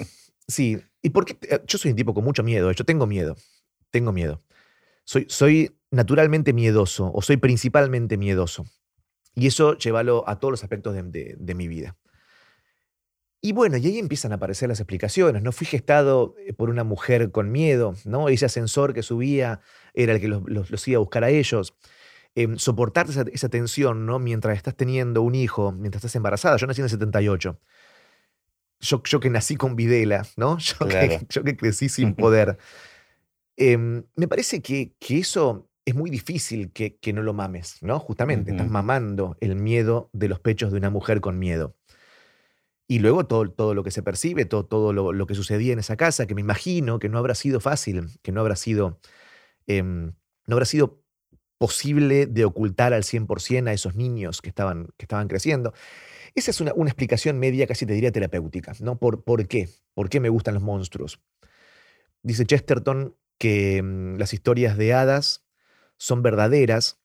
sí. 0.48 0.82
¿Y 1.02 1.10
por 1.12 1.26
qué? 1.26 1.34
te- 1.36 1.62
Yo 1.66 1.78
soy 1.78 1.92
un 1.92 1.98
tipo 1.98 2.14
con 2.14 2.24
mucho 2.24 2.44
miedo, 2.44 2.72
yo 2.72 2.84
tengo 2.86 3.06
miedo, 3.08 3.36
tengo 3.92 4.12
miedo. 4.12 4.42
Soy, 5.04 5.26
soy 5.30 5.78
naturalmente 5.92 6.54
miedoso 6.54 7.12
o 7.14 7.22
soy 7.22 7.38
principalmente 7.38 8.18
miedoso. 8.18 8.66
Y 9.34 9.48
eso 9.48 9.78
llévalo 9.78 10.28
a 10.28 10.40
todos 10.40 10.52
los 10.52 10.64
aspectos 10.64 10.94
de, 10.94 11.04
de- 11.04 11.36
de 11.40 11.56
mi 11.56 11.68
vida. 11.68 11.96
Y 13.44 13.54
bueno, 13.54 13.78
y 13.78 13.88
ahí 13.88 13.98
empiezan 13.98 14.32
a 14.34 14.36
aparecer 14.36 14.70
las 14.70 14.80
explicaciones. 14.80 15.42
No 15.42 15.52
fui 15.52 15.66
gestado 15.66 16.36
eh, 16.46 16.54
por 16.54 16.70
una 16.70 16.84
mujer 16.84 17.32
con 17.32 17.52
miedo, 17.52 17.96
¿no? 18.06 18.30
Ese 18.30 18.46
ascensor 18.46 18.94
que 18.94 19.02
subía 19.02 19.62
era 19.96 20.14
el 20.14 20.22
que 20.22 20.28
los, 20.28 20.44
los, 20.48 20.88
iba 20.88 20.98
a 20.98 21.00
buscar 21.00 21.24
a 21.24 21.32
ellos. 21.32 21.74
Em, 22.36 22.58
soportar 22.58 23.08
esa, 23.10 23.50
tensión, 23.50 24.06
¿no? 24.06 24.20
Mientras 24.20 24.56
estás 24.56 24.76
teniendo 24.76 25.24
un 25.24 25.34
hijo, 25.34 25.72
mientras 25.72 26.02
estás 26.02 26.16
embarazada. 26.16 26.58
Yo 26.58 26.68
nací 26.68 26.82
en 26.82 26.86
el 26.86 26.92
78. 26.92 27.60
Yo, 28.80 29.04
yo 29.04 29.20
que 29.20 29.30
nací 29.32 29.56
con 29.56 29.76
Videla, 29.76 30.26
¿no? 30.38 30.58
Yo, 30.60 30.88
que, 30.88 31.26
yo 31.28 31.44
que, 31.44 31.58
crecí 31.58 31.90
sin 31.90 32.14
poder. 32.16 32.58
Em, 33.58 34.04
me 34.16 34.28
parece 34.28 34.62
que, 34.62 34.94
que, 35.00 35.18
eso 35.18 35.68
es 35.84 35.96
muy 35.96 36.10
difícil 36.10 36.72
que, 36.72 36.98
que 36.98 37.12
no 37.12 37.24
lo 37.24 37.34
mames, 37.34 37.82
¿no? 37.82 38.00
Justamente, 38.00 38.52
estás 38.52 38.70
mamando 38.70 39.36
el 39.40 39.56
miedo 39.56 40.10
de 40.14 40.30
los 40.30 40.40
pechos 40.40 40.72
de 40.72 40.78
una 40.78 40.90
mujer 40.90 41.22
con 41.22 41.38
miedo. 41.38 41.76
Y 42.92 43.00
luego 43.00 43.26
todo, 43.26 43.50
todo 43.50 43.74
lo 43.74 43.86
que 43.86 43.92
se 43.92 44.04
percibe, 44.04 44.44
todo, 44.44 44.66
todo 44.66 44.92
lo, 44.92 45.26
que 45.26 45.34
sucedía 45.34 45.72
en 45.72 45.80
esa 45.80 45.96
casa, 45.96 46.28
que 46.28 46.36
me 46.36 46.42
imagino 46.42 47.00
que 47.00 47.08
no 47.08 47.20
habrá 47.20 47.36
sido 47.36 47.62
fácil, 47.62 48.10
que 48.22 48.34
no 48.34 48.42
habrá 48.42 48.58
sido, 48.58 49.00
em, 49.66 50.12
no 50.46 50.56
habrá 50.56 50.66
sido 50.66 51.02
posible 51.58 52.26
de 52.26 52.44
ocultar 52.44 52.92
al 52.92 53.06
100% 53.06 53.70
a 53.70 53.72
esos 53.72 53.96
niños 53.96 54.42
que 54.42 54.50
estaban, 54.50 54.90
que 54.98 55.06
estaban 55.06 55.30
creciendo. 55.30 55.74
Esa 56.36 56.52
es 56.52 56.60
una, 56.60 56.74
una, 56.74 56.90
explicación 56.90 57.40
media, 57.40 57.66
casi 57.66 57.86
te 57.86 57.94
diría 57.94 58.12
terapéutica, 58.12 58.74
¿no? 58.82 59.00
¿Por, 59.00 59.24
¿Por 59.24 59.48
qué? 59.48 59.70
¿Por 59.94 60.10
qué 60.10 60.20
me 60.20 60.28
gustan 60.28 60.56
los 60.56 60.64
monstruos? 60.64 61.22
Dice 62.24 62.46
Chesterton 62.46 63.16
que 63.38 63.78
em, 63.78 64.18
las 64.18 64.34
historias 64.34 64.76
de 64.76 64.94
hadas 64.94 65.46
son 65.96 66.24
verdaderas, 66.24 67.00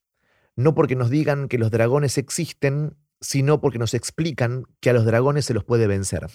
no 0.57 0.75
porque 0.75 0.97
nos 0.97 1.11
digan 1.11 1.47
que 1.47 1.59
los 1.59 1.71
dragones 1.71 2.19
existen, 2.19 2.97
sino 3.21 3.61
porque 3.61 3.79
nos 3.79 3.95
explican 3.95 4.65
que 4.81 4.91
a 4.91 4.93
los 4.93 5.05
dragones 5.05 5.45
se 5.45 5.55
los 5.55 5.65
puede 5.65 5.87
vencer. 5.87 6.27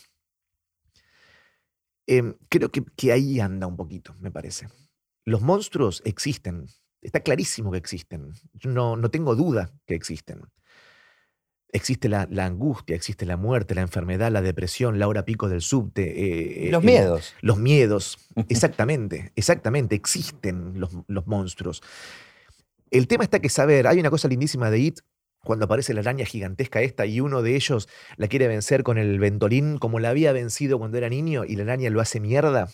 Em, 2.08 2.36
creo 2.50 2.72
que, 2.72 2.84
que, 2.96 3.12
ahí 3.12 3.40
anda 3.40 3.68
un 3.68 3.78
poquito, 3.78 4.16
me 4.20 4.32
parece. 4.32 4.68
Los 5.26 5.42
monstruos 5.42 6.02
existen, 6.06 6.66
está 7.02 7.22
clarísimo 7.22 7.72
que 7.72 7.78
existen, 7.78 8.34
no, 8.64 8.98
no 8.98 9.12
tengo 9.12 9.36
duda 9.36 9.72
que 9.86 9.96
existen. 9.96 10.42
Existe 11.74 12.10
la, 12.10 12.28
angustia, 12.46 12.98
existe 12.98 13.26
la 13.26 13.38
muerte, 13.38 13.76
la 13.76 13.82
enfermedad, 13.82 14.30
la 14.30 14.42
depresión, 14.42 15.00
la 15.00 15.08
hora 15.08 15.24
pico 15.24 15.48
del 15.48 15.62
subte. 15.62 16.68
Eh, 16.68 16.70
los 16.70 16.84
miedos. 16.84 17.34
los 17.40 17.58
miedos, 17.60 18.18
exactamente, 18.50 19.32
exactamente, 19.38 19.96
existen 19.96 20.74
los, 20.78 20.92
los 21.08 21.28
monstruos. 21.28 21.82
El 22.90 23.08
tema 23.08 23.24
está 23.24 23.40
que 23.40 23.48
saber, 23.48 23.88
hay 23.88 24.02
una 24.02 24.10
cosa 24.10 24.28
lindísima 24.28 24.70
de 24.70 24.80
It 24.80 25.00
cuando 25.44 25.66
aparece 25.66 25.94
la 25.94 26.02
araña 26.02 26.26
gigantesca 26.26 26.82
esta 26.82 27.06
y 27.06 27.20
uno 27.20 27.42
de 27.42 27.56
ellos 27.56 27.90
la 28.18 28.28
quiere 28.28 28.48
vencer 28.48 28.84
con 28.84 28.98
el 28.98 29.20
ventolín 29.20 29.78
como 29.78 30.00
la 30.00 30.10
había 30.10 30.32
vencido 30.34 30.78
cuando 30.80 30.98
era 30.98 31.10
niño 31.10 31.44
y 31.46 31.56
la 31.56 31.64
araña 31.64 31.90
lo 31.90 32.02
hace 32.02 32.20
mierda. 32.20 32.70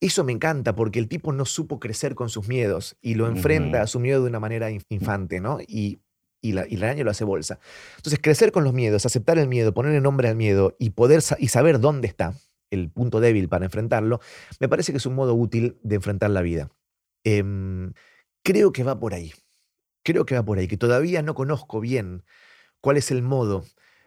Eso 0.00 0.24
me 0.24 0.32
encanta 0.32 0.74
porque 0.74 0.98
el 0.98 1.08
tipo 1.08 1.32
no 1.32 1.44
supo 1.44 1.80
crecer 1.80 2.14
con 2.14 2.28
sus 2.28 2.48
miedos 2.48 2.96
y 3.00 3.14
lo 3.14 3.26
enfrenta 3.26 3.82
a 3.82 3.86
su 3.86 4.00
miedo 4.00 4.22
de 4.22 4.28
una 4.28 4.40
manera 4.40 4.70
infante, 4.70 5.40
¿no? 5.40 5.58
Y, 5.66 6.00
y, 6.42 6.52
la, 6.52 6.66
y, 6.68 6.76
la, 6.76 6.86
araña 6.86 7.04
lo 7.04 7.10
hace 7.10 7.24
bolsa. 7.24 7.58
Entonces, 7.96 8.18
crecer 8.22 8.52
con 8.52 8.64
los 8.64 8.74
miedos, 8.74 9.06
aceptar 9.06 9.38
el 9.38 9.48
miedo, 9.48 9.72
ponerle 9.72 10.00
nombre 10.02 10.28
al 10.28 10.36
miedo 10.36 10.76
y 10.78 10.90
poder 10.90 11.22
y 11.38 11.48
saber 11.48 11.80
dónde 11.80 12.08
está 12.08 12.34
el 12.70 12.90
punto 12.90 13.20
débil 13.20 13.48
para 13.48 13.64
enfrentarlo, 13.64 14.20
me 14.60 14.68
parece 14.68 14.92
que 14.92 14.98
es 14.98 15.06
un 15.06 15.14
modo 15.14 15.34
útil 15.34 15.78
de 15.82 15.94
enfrentar 15.96 16.30
la 16.30 16.42
vida. 16.42 16.70
Em, 17.24 17.94
creo 18.42 18.72
que 18.72 18.84
va 18.84 18.98
por 18.98 19.14
ahí. 19.14 19.32
Creo 20.04 20.24
que 20.24 20.36
va 20.36 20.44
por 20.44 20.58
ahí, 20.58 20.68
que 20.68 20.76
todavía 20.76 21.22
no 21.22 21.34
conozco 21.34 21.80
bien 21.80 22.22
cuál 22.80 22.96
es 22.96 23.10
el 23.10 23.22
modo 23.22 23.64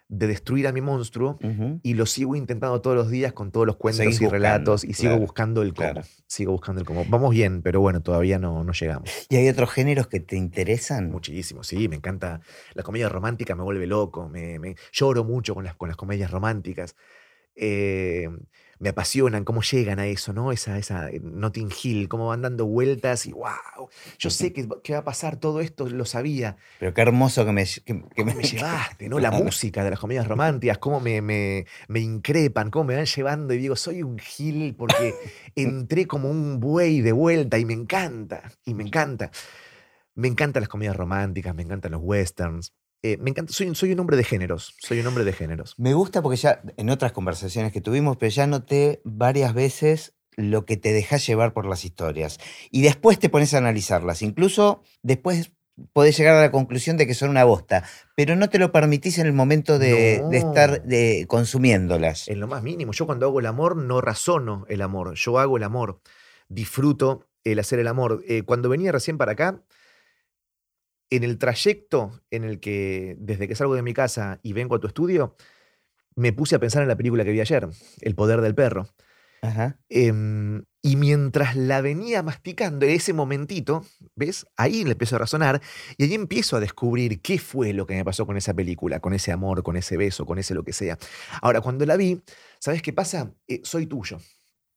de 0.10 0.28
destruir 0.28 0.68
a 0.68 0.72
mi 0.72 0.80
monstruo 0.80 1.38
y 1.84 1.96
lo 1.96 2.06
sigo 2.06 2.36
intentando 2.36 2.80
todos 2.80 2.96
los 2.96 3.10
días 3.10 3.34
con 3.34 3.52
todos 3.52 3.68
los 3.68 3.76
cuentos 3.76 4.22
y 4.22 4.28
relatos 4.28 4.86
y 4.86 4.94
sigo 4.94 5.18
buscando 5.18 5.62
el 5.62 5.74
cómo. 5.74 6.02
Sigo 6.28 6.54
buscando 6.54 6.80
el 6.80 6.88
cómo. 6.88 7.04
Vamos 7.10 7.32
bien, 7.32 7.62
pero 7.62 7.82
bueno, 7.82 8.02
todavía 8.02 8.40
no, 8.40 8.64
no 8.64 8.72
llegamos. 8.72 9.10
¿Y 9.30 9.36
hay 9.36 9.50
otros 9.50 9.70
géneros 9.72 10.08
que 10.08 10.22
te 10.22 10.38
interesan? 10.38 11.12
Muchísimo, 11.12 11.64
sí, 11.64 11.90
me 11.90 11.98
encanta. 11.98 12.40
La 12.74 12.84
comedia 12.84 13.10
romántica 13.10 13.56
me 13.56 13.64
vuelve 13.64 13.86
loco, 13.86 14.30
me, 14.30 14.76
lloro 14.94 15.26
mucho 15.26 15.54
con 15.54 15.66
las, 15.66 15.76
con 15.76 15.90
las 15.90 15.98
comedias 15.98 16.32
románticas. 16.32 16.96
Eh, 17.56 18.30
me 18.80 18.90
apasionan, 18.90 19.44
cómo 19.44 19.62
llegan 19.62 20.00
a 20.00 20.08
eso, 20.08 20.34
¿no? 20.34 20.52
Esa, 20.52 20.78
esa 20.78 21.10
eh, 21.10 21.20
Notting 21.22 21.72
Hill, 21.82 22.08
cómo 22.08 22.28
van 22.28 22.42
dando 22.42 22.66
vueltas 22.66 23.26
y 23.26 23.32
wow, 23.32 23.90
yo 24.20 24.30
sé 24.30 24.54
que, 24.54 24.68
va 24.68 25.00
a 25.00 25.04
pasar 25.04 25.38
todo 25.38 25.62
esto, 25.62 25.88
lo 25.88 26.06
sabía. 26.06 26.58
Pero 26.80 26.94
qué 26.94 27.02
hermoso 27.02 27.46
que 27.46 27.52
me, 27.52 27.66
me... 27.66 28.44
llevaste, 28.44 29.10
¿no? 29.10 29.20
La 29.20 29.32
música 29.32 29.84
de 29.84 29.92
las 29.92 30.00
comedias 30.00 30.28
románticas, 30.28 30.78
cómo 30.78 31.00
me, 31.00 31.22
me, 31.22 31.66
me, 31.88 32.00
increpan, 32.00 32.70
cómo 32.70 32.86
me 32.86 32.96
van 32.96 33.06
llevando 33.06 33.54
y 33.54 33.58
digo, 33.58 33.76
soy 33.76 34.04
un 34.04 34.20
Gil 34.20 34.76
porque 34.76 35.16
entré 35.56 36.06
como 36.06 36.30
un 36.30 36.60
buey 36.60 37.02
de 37.02 37.12
vuelta 37.12 37.58
y 37.58 37.66
me 37.66 37.74
encanta, 37.74 38.52
y 38.66 38.74
me 38.74 38.84
encanta. 38.84 39.32
Me 40.16 40.28
encantan 40.28 40.62
las 40.62 40.70
comedias 40.70 40.96
románticas, 40.96 41.54
me 41.54 41.62
encantan 41.62 41.92
los 41.92 42.02
westerns. 42.04 42.74
Eh, 43.08 43.18
me 43.22 43.30
encanta, 43.30 43.54
soy, 43.54 43.74
soy, 43.74 43.94
un 43.94 44.00
hombre 44.02 44.18
de 44.18 44.26
géneros, 44.26 44.76
soy 44.80 45.00
un 45.00 45.08
hombre 45.08 45.24
de 45.24 45.32
géneros. 45.32 45.76
Me 45.78 45.94
gusta 45.94 46.22
porque 46.22 46.36
ya 46.36 46.62
en 46.76 46.90
otras 46.90 47.14
conversaciones 47.14 47.72
que 47.72 47.80
tuvimos, 47.80 48.18
pero 48.18 48.30
ya 48.30 48.48
noté 48.48 49.00
varias 49.06 49.54
veces 49.54 50.14
lo 50.36 50.66
que 50.66 50.76
te 50.76 50.92
dejas 50.92 51.26
llevar 51.26 51.54
por 51.54 51.66
las 51.66 51.86
historias. 51.86 52.38
Y 52.70 52.82
después 52.82 53.18
te 53.18 53.30
pones 53.30 53.54
a 53.54 53.60
analizarlas. 53.60 54.22
Incluso 54.22 54.84
después 55.04 55.54
podés 55.94 56.18
llegar 56.18 56.36
a 56.36 56.42
la 56.42 56.52
conclusión 56.52 56.98
de 56.98 57.08
que 57.08 57.14
son 57.14 57.30
una 57.30 57.46
bosta, 57.46 57.86
pero 58.16 58.36
no 58.36 58.50
te 58.50 58.60
lo 58.60 58.74
permitís 58.74 59.20
en 59.20 59.28
el 59.28 59.34
momento 59.34 59.80
de, 59.80 60.22
estar 60.34 60.84
de, 60.84 61.26
consumiéndolas. 61.30 62.28
En 62.28 62.42
lo 62.42 62.48
más 62.48 62.62
mínimo. 62.62 62.92
Yo 62.92 63.06
cuando 63.06 63.26
hago 63.28 63.40
el 63.40 63.46
amor 63.46 63.78
no 63.78 64.02
razono 64.02 64.66
el 64.68 64.82
amor, 64.82 65.14
yo 65.16 65.40
hago 65.40 65.56
el 65.56 65.64
amor, 65.64 66.02
disfruto 66.50 67.26
el 67.46 67.60
hacer 67.60 67.80
el 67.80 67.88
amor. 67.88 68.22
Eh, 68.28 68.44
cuando 68.44 68.68
venía 68.68 68.92
recién 68.92 69.18
para 69.18 69.32
acá, 69.32 69.62
en 71.10 71.24
el 71.24 71.38
trayecto 71.38 72.22
en 72.32 72.44
el 72.44 72.60
que, 72.60 73.16
desde 73.20 73.48
que 73.48 73.56
salgo 73.56 73.76
de 73.76 73.82
mi 73.82 73.94
casa 73.94 74.40
y 74.44 74.54
vengo 74.54 74.76
a 74.76 74.80
tu 74.80 74.88
estudio, 74.88 75.36
me 76.16 76.34
puse 76.34 76.56
a 76.56 76.60
pensar 76.60 76.82
en 76.82 76.88
la 76.88 76.96
película 76.96 77.24
que 77.24 77.32
vi 77.32 77.42
ayer, 77.42 77.68
El 78.02 78.16
poder 78.16 78.42
del 78.42 78.56
perro. 78.56 78.88
Em, 79.90 80.64
y 80.82 80.96
mientras 80.96 81.56
la 81.56 81.82
venía 81.82 82.24
masticando, 82.24 82.86
en 82.86 82.92
ese 82.92 83.14
momentito, 83.14 83.86
¿ves? 84.16 84.46
Ahí 84.58 84.84
le 84.84 84.92
empiezo 84.92 85.16
a 85.16 85.20
razonar 85.20 85.62
y 85.98 86.04
ahí 86.04 86.14
empiezo 86.14 86.58
a 86.58 86.60
descubrir 86.60 87.22
qué 87.22 87.38
fue 87.40 87.74
lo 87.74 87.86
que 87.86 87.96
me 87.96 88.04
pasó 88.04 88.26
con 88.26 88.36
esa 88.36 88.54
película, 88.54 89.00
con 89.00 89.14
ese 89.14 89.32
amor, 89.32 89.64
con 89.64 89.78
ese 89.78 89.96
beso, 89.96 90.26
con 90.26 90.40
ese 90.40 90.54
lo 90.54 90.64
que 90.64 90.74
sea. 90.74 90.98
Ahora, 91.42 91.62
cuando 91.62 91.86
la 91.86 91.98
vi, 91.98 92.22
¿sabes 92.60 92.82
qué 92.82 92.94
pasa? 92.94 93.32
Eh, 93.48 93.62
soy 93.64 93.86
tuyo. 93.86 94.18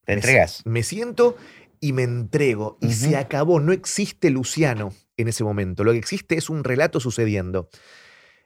Te 0.05 0.13
entregas. 0.13 0.61
Me 0.65 0.83
siento 0.83 1.35
y 1.81 1.93
me 1.93 2.03
entrego 2.03 2.77
y 2.79 2.93
se 2.93 3.17
acabó. 3.17 3.59
No 3.59 3.73
existe 3.73 4.29
Luciano 4.29 4.93
en 5.17 5.27
ese 5.27 5.43
momento. 5.43 5.83
Lo 5.83 5.91
que 5.91 5.97
existe 5.97 6.37
es 6.37 6.49
un 6.49 6.63
relato 6.63 6.99
sucediendo. 6.99 7.69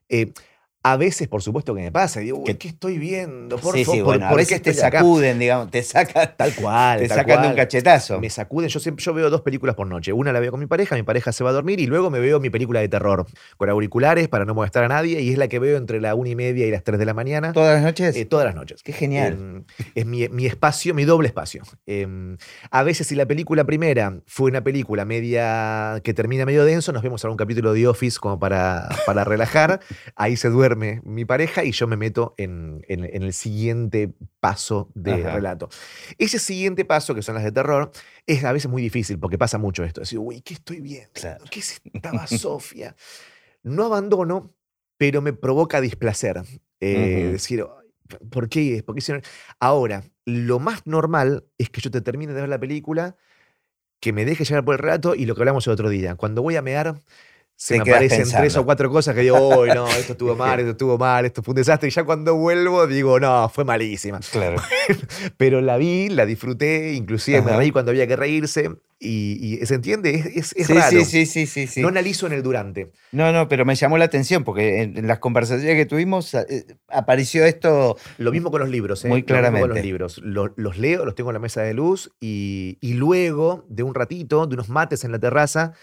Eh, 0.09 0.31
a 0.87 0.97
veces, 0.97 1.27
por 1.27 1.41
supuesto, 1.41 1.73
que 1.73 1.81
me 1.81 1.91
pasa. 1.91 2.19
Digo, 2.19 2.43
¿qué 2.43 2.67
estoy 2.67 2.99
viendo? 2.99 3.57
Por 3.57 3.73
sí, 3.73 3.83
sí, 3.83 4.01
bueno, 4.01 4.27
a 4.27 4.35
veces 4.35 4.61
te 4.61 4.71
sacuden, 4.71 5.39
digamos, 5.39 5.71
te 5.71 5.81
sacan. 5.81 6.33
Tal 6.37 6.53
cual. 6.53 6.99
Te 6.99 7.09
sacan 7.09 7.41
de 7.41 7.47
un 7.47 7.55
cachetazo. 7.55 8.19
Me 8.19 8.29
sacuden. 8.29 8.69
Yo, 8.69 8.79
siempre, 8.79 9.03
yo 9.03 9.11
veo 9.11 9.31
dos 9.31 9.41
películas 9.41 9.75
por 9.75 9.87
noche. 9.87 10.13
Una 10.13 10.31
la 10.31 10.39
veo 10.39 10.51
con 10.51 10.59
mi 10.59 10.67
pareja, 10.67 10.95
mi 10.95 11.01
pareja 11.01 11.31
se 11.31 11.43
va 11.43 11.49
a 11.49 11.53
dormir 11.53 11.79
y 11.79 11.87
luego 11.87 12.11
me 12.11 12.19
veo 12.19 12.39
mi 12.39 12.51
película 12.51 12.81
de 12.81 12.87
terror 12.87 13.25
con 13.57 13.67
auriculares 13.67 14.27
para 14.27 14.45
no 14.45 14.53
molestar 14.53 14.83
a 14.83 14.87
nadie 14.87 15.21
y 15.21 15.31
es 15.31 15.39
la 15.39 15.47
que 15.47 15.57
veo 15.57 15.75
entre 15.75 15.99
la 15.99 16.13
una 16.13 16.29
y 16.29 16.35
media 16.35 16.67
y 16.67 16.69
las 16.69 16.83
tres 16.83 16.99
de 16.99 17.05
la 17.07 17.15
mañana. 17.15 17.51
¿Todas 17.51 17.73
las 17.73 17.83
noches? 17.83 18.15
Eh, 18.15 18.25
todas 18.25 18.45
las 18.45 18.53
noches. 18.53 18.83
Qué 18.83 18.93
genial. 18.93 19.33
Em, 19.33 19.63
es 19.95 20.05
mi, 20.05 20.45
espacio, 20.45 20.93
mi 20.93 21.05
doble 21.05 21.29
espacio. 21.29 21.63
Em, 21.87 22.37
a 22.69 22.83
veces, 22.83 23.07
si 23.07 23.15
la 23.15 23.25
película 23.25 23.63
primera 23.63 24.19
fue 24.27 24.51
una 24.51 24.63
película 24.63 25.03
media 25.03 25.99
que 26.03 26.13
termina 26.13 26.45
medio 26.45 26.63
denso, 26.63 26.91
nos 26.91 27.01
vemos 27.01 27.23
algún 27.25 27.37
capítulo 27.37 27.73
de 27.73 27.87
Office 27.87 28.19
como 28.19 28.37
para, 28.37 28.87
para 29.07 29.23
relajar. 29.23 29.79
Ahí 30.15 30.37
se 30.37 30.49
duerme 30.49 30.74
mi 30.75 31.25
pareja 31.25 31.63
y 31.63 31.71
yo 31.71 31.87
me 31.87 31.97
meto 31.97 32.33
en, 32.37 32.83
el 32.87 33.33
siguiente 33.33 34.13
paso 34.39 34.91
de 34.93 35.17
relato. 35.17 35.69
Ese 36.17 36.39
siguiente 36.39 36.85
paso, 36.85 37.15
que 37.15 37.21
son 37.21 37.35
las 37.35 37.43
de 37.43 37.51
terror, 37.51 37.91
es 38.25 38.43
a 38.43 38.51
veces 38.51 38.69
muy 38.69 38.81
difícil 38.81 39.19
porque 39.19 39.37
pasa 39.37 39.57
mucho 39.57 39.83
esto. 39.83 40.01
Decir, 40.01 40.19
uy, 40.19 40.41
¿qué 40.41 40.55
estoy 40.55 40.79
viendo? 40.81 41.11
¿Qué 41.49 41.59
estaba 41.59 42.27
Sofía? 42.27 42.95
No 43.63 43.85
abandono, 43.85 44.53
pero 44.97 45.21
me 45.21 45.33
provoca 45.33 45.81
displacer. 45.81 46.41
Eh, 46.79 47.29
decir, 47.31 47.65
¿por 48.29 48.49
qué? 48.49 48.83
¿Por 48.85 48.95
qué 48.95 49.21
Ahora, 49.59 50.03
lo 50.25 50.59
más 50.59 50.85
normal 50.85 51.45
es 51.57 51.69
que 51.69 51.81
yo 51.81 51.91
te 51.91 52.01
termine 52.01 52.33
de 52.33 52.41
ver 52.41 52.49
la 52.49 52.59
película, 52.59 53.15
que 53.99 54.13
me 54.13 54.25
deje 54.25 54.43
llevar 54.43 54.65
por 54.65 54.75
el 54.75 54.79
relato 54.79 55.15
y 55.15 55.25
lo 55.25 55.35
que 55.35 55.41
hablamos 55.41 55.65
el 55.67 55.73
otro 55.73 55.89
día. 55.89 56.15
Cuando 56.15 56.41
voy 56.41 56.55
a 56.55 56.61
mear 56.61 56.95
se 57.57 57.75
me 57.75 57.81
aparecen 57.81 58.19
tres 58.23 58.33
pensando. 58.33 58.61
o 58.61 58.65
cuatro 58.65 58.89
cosas 58.89 59.15
que 59.15 59.21
digo, 59.21 59.59
uy, 59.61 59.69
no, 59.69 59.87
esto 59.89 60.11
estuvo 60.13 60.35
mal, 60.35 60.59
esto 60.59 60.71
estuvo 60.71 60.97
mal, 60.97 61.25
esto 61.25 61.41
fue 61.41 61.53
un 61.53 61.55
desastre. 61.57 61.87
Y 61.87 61.91
ya 61.91 62.03
cuando 62.03 62.35
vuelvo 62.35 62.85
digo, 62.87 63.19
no, 63.19 63.47
fue 63.49 63.63
malísima. 63.63 64.19
Claro. 64.31 64.57
Pero 65.37 65.61
la 65.61 65.77
vi, 65.77 66.09
la 66.09 66.25
disfruté, 66.25 66.93
inclusive 66.93 67.41
me 67.41 67.51
Ajá. 67.51 67.57
reí 67.59 67.71
cuando 67.71 67.91
había 67.91 68.07
que 68.07 68.15
reírse. 68.15 68.69
Y, 68.97 69.57
y 69.61 69.65
¿se 69.65 69.75
entiende? 69.75 70.15
Es, 70.15 70.25
es- 70.25 70.53
es 70.55 70.67
sí, 70.67 70.73
raro. 70.73 70.89
sí, 70.99 71.05
sí, 71.05 71.25
sí, 71.25 71.45
sí, 71.47 71.67
sí. 71.67 71.81
No 71.81 71.89
analizo 71.89 72.27
en 72.27 72.33
el 72.33 72.41
durante. 72.43 72.91
No, 73.11 73.31
no, 73.33 73.47
pero 73.49 73.65
me 73.65 73.75
llamó 73.75 73.97
la 73.97 74.05
atención 74.05 74.43
porque 74.45 74.81
en, 74.83 74.97
en 74.97 75.07
las 75.07 75.19
conversaciones 75.19 75.75
que 75.75 75.85
tuvimos 75.85 76.33
eh, 76.33 76.65
apareció 76.87 77.45
esto. 77.45 77.97
Lo 78.17 78.31
mismo 78.31 78.51
con 78.51 78.61
los 78.61 78.69
libros, 78.69 79.03
¿eh? 79.03 79.09
Muy 79.09 79.21
Lo 79.21 79.25
mismo 79.25 79.35
con 79.35 79.39
claramente. 79.41 79.67
los 79.75 79.81
libros. 79.83 80.17
Lo- 80.23 80.53
los 80.55 80.77
leo, 80.77 81.03
los 81.05 81.13
tengo 81.13 81.29
en 81.29 81.35
la 81.35 81.39
mesa 81.39 81.61
de 81.61 81.73
luz 81.73 82.11
y, 82.21 82.77
y 82.79 82.93
luego 82.93 83.65
de 83.69 83.83
un 83.83 83.93
ratito, 83.95 84.47
de 84.47 84.55
unos 84.55 84.69
mates 84.69 85.03
en 85.03 85.11
la 85.11 85.19
terraza. 85.19 85.73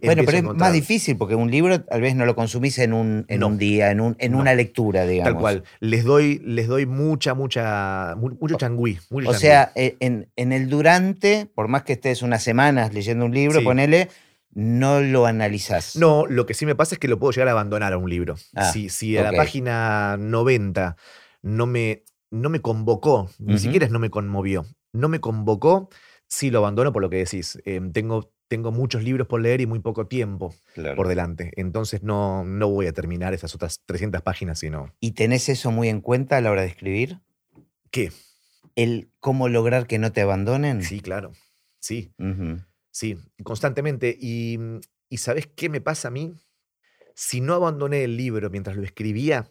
Bueno, 0.00 0.22
pero 0.24 0.38
es 0.38 0.44
más 0.44 0.72
difícil 0.72 1.16
porque 1.16 1.34
un 1.34 1.50
libro 1.50 1.80
tal 1.82 2.00
vez 2.00 2.14
no 2.14 2.24
lo 2.24 2.36
consumís 2.36 2.78
en 2.78 2.92
un, 2.92 3.24
en 3.28 3.40
No. 3.40 3.48
un 3.48 3.58
día, 3.58 3.90
en, 3.90 4.00
un, 4.00 4.14
en 4.20 4.32
No. 4.32 4.38
una 4.38 4.54
lectura, 4.54 5.04
digamos. 5.06 5.32
Tal 5.32 5.40
cual. 5.40 5.64
Les 5.80 6.04
doy, 6.04 6.40
les 6.44 6.68
doy 6.68 6.86
mucha, 6.86 7.34
mucha, 7.34 8.14
mu- 8.16 8.36
mucho 8.40 8.56
changüí. 8.56 8.98
mucho 9.10 9.28
O 9.30 9.32
changüí. 9.32 9.40
sea, 9.40 9.72
e- 9.74 9.96
en, 10.00 10.28
en 10.36 10.52
el 10.52 10.68
durante, 10.68 11.46
por 11.52 11.66
más 11.68 11.82
que 11.82 11.94
estés 11.94 12.22
unas 12.22 12.42
semanas 12.44 12.94
leyendo 12.94 13.24
un 13.24 13.32
libro, 13.34 13.58
Sí. 13.58 13.64
ponele, 13.64 14.08
no 14.52 15.00
lo 15.00 15.26
analizás. 15.26 15.96
No, 15.96 16.26
lo 16.26 16.46
que 16.46 16.54
sí 16.54 16.64
me 16.64 16.74
pasa 16.76 16.94
es 16.94 16.98
que 16.98 17.08
lo 17.08 17.18
puedo 17.18 17.32
llegar 17.32 17.48
a 17.48 17.52
abandonar 17.52 17.92
a 17.92 17.98
un 17.98 18.08
libro. 18.08 18.36
Ah, 18.54 18.70
si 18.72 18.88
si 18.90 19.16
a 19.18 19.22
la 19.24 19.32
página 19.32 20.16
90 20.16 20.96
no 21.42 21.66
me, 21.66 22.04
no 22.30 22.50
me 22.50 22.60
convocó, 22.60 23.30
ni 23.38 23.54
Ujú. 23.54 23.62
siquiera 23.64 23.86
es 23.86 23.92
no 23.92 23.98
me 23.98 24.10
conmovió, 24.10 24.64
no 24.92 25.08
me 25.08 25.20
convocó, 25.20 25.88
sí 26.28 26.50
lo 26.50 26.58
abandono 26.58 26.92
por 26.92 27.02
lo 27.02 27.10
que 27.10 27.16
decís. 27.18 27.58
Eh, 27.64 27.80
tengo, 27.92 28.30
tengo 28.48 28.72
muchos 28.72 29.02
libros 29.04 29.26
por 29.28 29.40
leer 29.40 29.60
y 29.60 29.66
muy 29.66 29.78
poco 29.80 30.06
tiempo 30.06 30.54
Claro. 30.74 30.96
por 30.96 31.06
delante. 31.08 31.52
Entonces 31.56 32.02
no, 32.02 32.44
no 32.44 32.68
voy 32.68 32.86
a 32.86 32.92
terminar 32.92 33.34
esas 33.34 33.54
otras 33.54 33.80
300 33.86 34.22
páginas, 34.22 34.58
sino... 34.58 34.92
¿Y 35.00 35.12
tenés 35.12 35.48
eso 35.48 35.70
muy 35.70 35.88
en 35.88 36.00
cuenta 36.00 36.38
a 36.38 36.40
la 36.40 36.50
hora 36.50 36.62
de 36.62 36.68
escribir? 36.68 37.20
¿Qué? 37.90 38.10
El 38.74 39.10
cómo 39.20 39.48
lograr 39.48 39.86
que 39.86 39.98
no 39.98 40.12
te 40.12 40.20
abandonen. 40.22 40.82
Sí, 40.82 41.00
claro. 41.00 41.32
Sí, 41.80 42.10
sí, 42.90 43.16
constantemente. 43.42 44.16
Y, 44.20 44.58
¿Y 45.08 45.18
sabes 45.18 45.46
qué 45.46 45.68
me 45.68 45.80
pasa 45.80 46.08
a 46.08 46.10
mí? 46.10 46.34
Si 47.14 47.40
no 47.40 47.54
abandoné 47.54 48.04
el 48.04 48.16
libro 48.16 48.50
mientras 48.50 48.76
lo 48.76 48.82
escribía, 48.84 49.50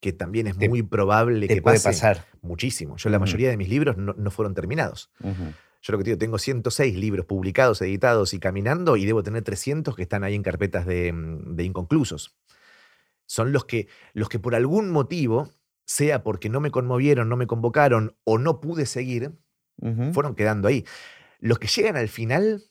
que 0.00 0.12
también 0.12 0.46
es 0.46 0.56
muy 0.56 0.82
probable 0.82 1.48
Te 1.48 1.54
que 1.56 1.62
puede 1.62 1.76
pase, 1.76 1.88
pasar. 1.88 2.24
muchísimo. 2.42 2.96
Yo 2.96 3.10
la 3.10 3.18
mayoría 3.18 3.48
de 3.50 3.56
mis 3.56 3.68
libros 3.68 3.96
no, 3.96 4.12
no 4.12 4.30
fueron 4.30 4.54
terminados. 4.54 5.10
Ujú. 5.20 5.52
Yo 5.82 5.92
lo 5.92 5.98
que 5.98 6.04
te 6.04 6.10
digo, 6.10 6.18
tengo 6.18 6.38
106 6.38 6.96
libros 6.96 7.26
publicados, 7.26 7.80
editados 7.82 8.34
y 8.34 8.40
caminando 8.40 8.96
y 8.96 9.04
debo 9.06 9.22
tener 9.22 9.42
300 9.42 9.94
que 9.94 10.02
están 10.02 10.24
ahí 10.24 10.34
en 10.34 10.42
carpetas 10.42 10.86
de, 10.86 11.12
mm, 11.12 11.56
de 11.56 11.64
inconclusos. 11.64 12.36
Son 13.26 13.52
los 13.52 13.64
que, 13.64 13.88
los 14.12 14.28
que 14.28 14.38
por 14.38 14.54
algún 14.54 14.90
motivo, 14.90 15.50
sea 15.84 16.22
porque 16.22 16.48
no 16.48 16.60
me 16.60 16.70
conmovieron, 16.70 17.28
no 17.28 17.36
me 17.36 17.46
convocaron 17.46 18.16
o 18.24 18.38
no 18.38 18.60
pude 18.60 18.86
seguir, 18.86 19.32
fueron 20.12 20.34
quedando 20.34 20.68
ahí. 20.68 20.84
Los 21.38 21.58
que 21.58 21.68
llegan 21.68 21.96
al 21.96 22.08
final 22.08 22.64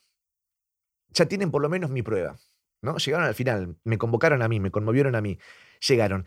ya 1.09 1.25
tienen 1.27 1.51
por 1.51 1.61
lo 1.61 1.69
menos 1.69 1.91
mi 1.91 2.01
prueba. 2.01 2.37
¿no? 2.81 2.97
Llegaron 2.97 3.27
al 3.27 3.35
final, 3.35 3.77
me 3.83 3.97
convocaron 3.97 4.41
a 4.41 4.47
mí, 4.47 4.59
me 4.59 4.71
conmovieron 4.71 5.15
a 5.15 5.21
mí, 5.21 5.39
llegaron. 5.87 6.25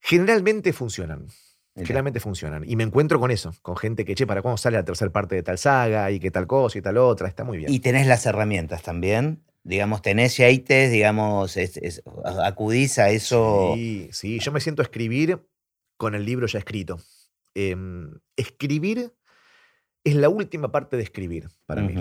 Generalmente 0.00 0.72
funcionan. 0.72 1.28
Generalmente 1.76 2.20
funcionan. 2.20 2.62
Y 2.68 2.76
me 2.76 2.84
encuentro 2.84 3.18
con 3.18 3.30
eso, 3.30 3.52
con 3.62 3.76
gente 3.76 4.04
que, 4.04 4.14
che, 4.14 4.26
¿para 4.26 4.42
cuándo 4.42 4.56
sale 4.58 4.76
la 4.76 4.84
tercera 4.84 5.10
parte 5.10 5.34
de 5.34 5.42
tal 5.42 5.58
saga? 5.58 6.10
Y 6.12 6.20
que 6.20 6.30
tal 6.30 6.46
cosa 6.46 6.78
y 6.78 6.82
tal 6.82 6.98
otra. 6.98 7.26
Está 7.26 7.42
muy 7.44 7.58
bien. 7.58 7.72
Y 7.72 7.80
tenés 7.80 8.06
las 8.06 8.24
herramientas 8.26 8.82
también. 8.82 9.42
Digamos, 9.64 10.02
tenés 10.02 10.36
yates, 10.36 10.92
digamos, 10.92 11.56
es- 11.56 11.76
es- 11.78 12.02
acudís 12.44 12.98
a 12.98 13.10
eso. 13.10 13.72
Sí, 13.76 14.08
sí, 14.12 14.38
yo 14.38 14.52
me 14.52 14.60
siento 14.60 14.82
a 14.82 14.84
escribir 14.84 15.48
con 15.96 16.14
el 16.14 16.24
libro 16.24 16.46
ya 16.46 16.58
escrito. 16.58 17.00
Em, 17.54 18.20
escribir 18.36 19.12
es 20.04 20.14
la 20.16 20.28
última 20.28 20.70
parte 20.70 20.96
de 20.96 21.02
escribir 21.02 21.48
para 21.66 21.82
mí. 21.82 21.94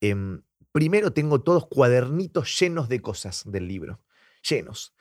Em, 0.00 0.42
primero 0.72 1.12
tengo 1.12 1.40
todos 1.42 1.66
cuadernitos 1.66 2.58
llenos 2.60 2.88
de 2.88 3.00
cosas 3.00 3.44
del 3.46 3.68
libro, 3.68 4.00
llenos. 4.42 4.94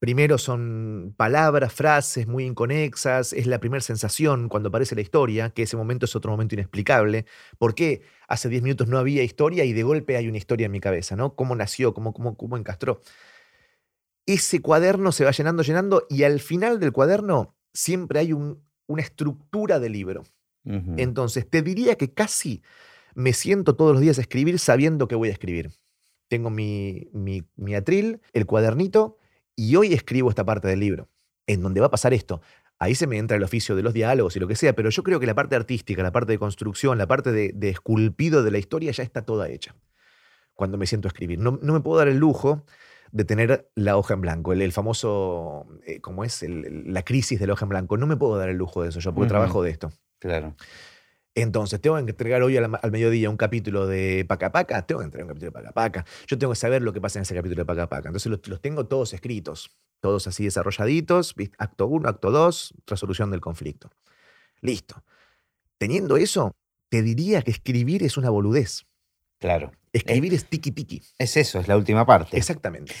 Primero 0.00 0.38
son 0.38 1.12
palabras, 1.16 1.72
frases 1.72 2.28
muy 2.28 2.44
inconexas, 2.44 3.32
es 3.32 3.46
la 3.48 3.58
primera 3.58 3.80
sensación 3.80 4.48
cuando 4.48 4.68
aparece 4.68 4.94
la 4.94 5.00
historia, 5.00 5.50
que 5.50 5.62
ese 5.62 5.76
momento 5.76 6.04
es 6.06 6.14
otro 6.14 6.30
momento 6.30 6.54
inexplicable. 6.54 7.26
¿Por 7.58 7.74
qué 7.74 8.02
hace 8.28 8.48
10 8.48 8.62
minutos 8.62 8.86
no 8.86 8.98
había 8.98 9.24
historia 9.24 9.64
y 9.64 9.72
de 9.72 9.82
golpe 9.82 10.16
hay 10.16 10.28
una 10.28 10.38
historia 10.38 10.66
en 10.66 10.72
mi 10.72 10.78
cabeza? 10.80 11.16
¿no? 11.16 11.34
¿Cómo 11.34 11.56
nació? 11.56 11.94
¿Cómo, 11.94 12.12
cómo, 12.12 12.36
cómo 12.36 12.56
encastró? 12.56 13.00
Ese 14.26 14.60
cuaderno 14.60 15.10
se 15.12 15.24
va 15.24 15.30
llenando, 15.30 15.62
llenando 15.62 16.06
y 16.10 16.24
al 16.24 16.40
final 16.40 16.80
del 16.80 16.92
cuaderno 16.92 17.56
siempre 17.72 18.20
hay 18.20 18.32
un- 18.32 18.62
una 18.86 19.02
estructura 19.02 19.80
de 19.80 19.88
libro. 19.88 20.22
Entonces, 20.98 21.48
te 21.48 21.62
diría 21.62 21.94
que 21.96 22.12
casi 22.12 22.62
me 23.14 23.32
siento 23.32 23.74
todos 23.74 23.92
los 23.92 24.00
días 24.02 24.18
a 24.18 24.20
escribir 24.20 24.58
sabiendo 24.58 25.08
que 25.08 25.14
voy 25.14 25.30
a 25.30 25.32
escribir. 25.32 25.70
Tengo 26.28 26.50
mi, 26.50 27.08
mi, 27.12 27.42
mi 27.56 27.74
atril, 27.74 28.20
el 28.34 28.44
cuadernito, 28.44 29.17
y 29.58 29.74
hoy 29.74 29.92
escribo 29.92 30.30
esta 30.30 30.44
parte 30.44 30.68
del 30.68 30.78
libro, 30.78 31.08
en 31.48 31.60
donde 31.62 31.80
va 31.80 31.86
a 31.86 31.90
pasar 31.90 32.14
esto. 32.14 32.40
Ahí 32.78 32.94
se 32.94 33.08
me 33.08 33.18
entra 33.18 33.36
el 33.36 33.42
oficio 33.42 33.74
de 33.74 33.82
los 33.82 33.92
diálogos 33.92 34.36
y 34.36 34.38
lo 34.38 34.46
que 34.46 34.54
sea, 34.54 34.72
pero 34.72 34.88
yo 34.88 35.02
creo 35.02 35.18
que 35.18 35.26
la 35.26 35.34
parte 35.34 35.56
artística, 35.56 36.00
la 36.00 36.12
parte 36.12 36.30
de 36.30 36.38
construcción, 36.38 36.96
la 36.96 37.08
parte 37.08 37.32
de, 37.32 37.50
de 37.52 37.70
esculpido 37.70 38.44
de 38.44 38.52
la 38.52 38.58
historia 38.58 38.92
ya 38.92 39.02
está 39.02 39.22
toda 39.22 39.48
hecha 39.48 39.74
cuando 40.54 40.78
me 40.78 40.86
siento 40.86 41.08
a 41.08 41.10
escribir. 41.10 41.40
No, 41.40 41.58
no 41.60 41.72
me 41.72 41.80
puedo 41.80 41.98
dar 41.98 42.06
el 42.06 42.18
lujo 42.18 42.64
de 43.10 43.24
tener 43.24 43.68
la 43.74 43.96
hoja 43.96 44.14
en 44.14 44.20
blanco, 44.20 44.52
el, 44.52 44.62
el 44.62 44.70
famoso, 44.70 45.66
eh, 45.86 46.00
¿cómo 46.00 46.22
es? 46.22 46.42
El- 46.44 46.92
la 46.92 47.02
crisis 47.02 47.40
de 47.40 47.48
la 47.48 47.54
hoja 47.54 47.64
en 47.64 47.70
blanco. 47.70 47.96
No 47.96 48.06
me 48.06 48.16
puedo 48.16 48.38
dar 48.38 48.48
el 48.48 48.56
lujo 48.56 48.82
de 48.82 48.90
eso 48.90 49.00
yo, 49.00 49.12
porque 49.12 49.28
trabajo 49.28 49.62
de 49.64 49.70
esto. 49.70 49.90
Claro. 50.20 50.54
Entonces, 51.42 51.80
tengo 51.80 51.96
que 51.96 52.10
entregar 52.10 52.42
hoy 52.42 52.56
al, 52.56 52.78
al 52.82 52.90
mediodía 52.90 53.30
un 53.30 53.36
capítulo 53.36 53.86
de 53.86 54.24
Paca 54.26 54.50
Paca, 54.50 54.84
tengo 54.86 55.00
que 55.00 55.04
entregar 55.04 55.24
un 55.24 55.28
capítulo 55.28 55.52
de 55.52 55.52
Paca 55.52 55.72
Paca. 55.72 56.04
Yo 56.26 56.36
tengo 56.36 56.52
que 56.52 56.58
saber 56.58 56.82
lo 56.82 56.92
que 56.92 57.00
pasa 57.00 57.20
en 57.20 57.22
ese 57.22 57.34
capítulo 57.34 57.62
de 57.62 57.66
Paca 57.66 57.88
Paca. 57.88 58.08
Entonces, 58.08 58.30
los, 58.30 58.46
los 58.48 58.60
tengo 58.60 58.86
todos 58.86 59.12
escritos, 59.12 59.70
todos 60.00 60.26
así 60.26 60.44
desarrolladitos, 60.44 61.34
acto 61.58 61.86
1, 61.86 62.08
acto 62.08 62.32
2, 62.32 62.74
resolución 62.86 63.30
del 63.30 63.40
conflicto. 63.40 63.90
Listo. 64.60 65.04
Teniendo 65.78 66.16
eso, 66.16 66.56
te 66.88 67.02
diría 67.02 67.42
que 67.42 67.52
escribir 67.52 68.02
es 68.02 68.16
una 68.16 68.30
boludez. 68.30 68.86
Claro. 69.38 69.70
Escribir 69.92 70.34
es 70.34 70.44
tiki 70.44 70.72
tiki. 70.72 71.02
Es 71.18 71.36
eso, 71.36 71.60
es 71.60 71.68
la 71.68 71.76
última 71.76 72.04
parte. 72.04 72.36
Exactamente. 72.36 72.92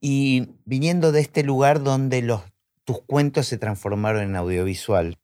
Y 0.00 0.56
viniendo 0.64 1.12
de 1.12 1.20
este 1.20 1.44
lugar 1.44 1.82
donde 1.82 2.22
los, 2.22 2.42
tus 2.84 3.02
cuentos 3.02 3.46
se 3.46 3.56
transformaron 3.56 4.22
en 4.22 4.36
audiovisual, 4.36 5.18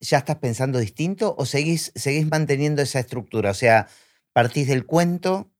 ¿ya 0.00 0.18
estás 0.18 0.36
pensando 0.36 0.78
distinto 0.78 1.34
o 1.38 1.46
seguís, 1.46 1.92
seguís 1.94 2.28
manteniendo 2.30 2.82
esa 2.82 3.00
estructura? 3.00 3.50
O 3.50 3.54
sea, 3.54 3.88
¿partís 4.32 4.68
del 4.68 4.84
cuento 4.86 5.50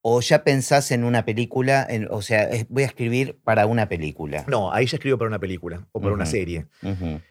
o 0.00 0.20
ya 0.20 0.44
pensás 0.44 0.90
en 0.92 1.04
una 1.04 1.24
película? 1.24 1.86
en- 1.88 2.06
o 2.10 2.22
sea, 2.22 2.48
voy 2.68 2.82
a 2.84 2.86
escribir 2.86 3.38
para 3.44 3.66
una 3.66 3.88
película. 3.88 4.44
No, 4.48 4.72
ahí 4.72 4.86
ya 4.86 4.96
escribo 4.96 5.18
para 5.18 5.28
una 5.28 5.38
película 5.38 5.86
o 5.92 6.00
para 6.00 6.14
una 6.14 6.24
serie. 6.26 6.66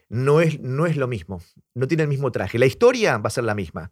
No 0.10 0.42
es, 0.42 0.60
no 0.60 0.86
es 0.86 0.96
lo 0.98 1.08
mismo. 1.08 1.42
No 1.74 1.88
tiene 1.88 2.04
el 2.04 2.10
mismo 2.10 2.32
traje. 2.32 2.58
La 2.60 2.66
historia 2.66 3.18
va 3.18 3.28
a 3.28 3.32
ser 3.32 3.44
la 3.44 3.56
misma, 3.56 3.92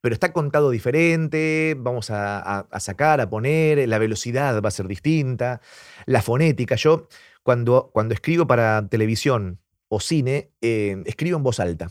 pero 0.00 0.14
está 0.14 0.32
contado 0.32 0.70
diferente. 0.70 1.74
Vamos 1.78 2.10
a, 2.10 2.38
a- 2.38 2.66
a 2.70 2.80
sacar, 2.80 3.20
a 3.20 3.28
poner. 3.28 3.88
La 3.88 3.98
velocidad 3.98 4.60
va 4.62 4.68
a 4.68 4.72
ser 4.72 4.86
distinta. 4.88 5.60
La 6.06 6.22
fonética. 6.22 6.74
Yo, 6.76 7.08
cuando, 7.42 7.90
cuando 7.92 8.14
escribo 8.14 8.46
para 8.46 8.86
televisión 8.88 9.58
o 9.88 10.00
cine, 10.00 10.50
eh, 10.60 11.02
escribo 11.06 11.36
en 11.36 11.42
voz 11.42 11.60
alta. 11.60 11.90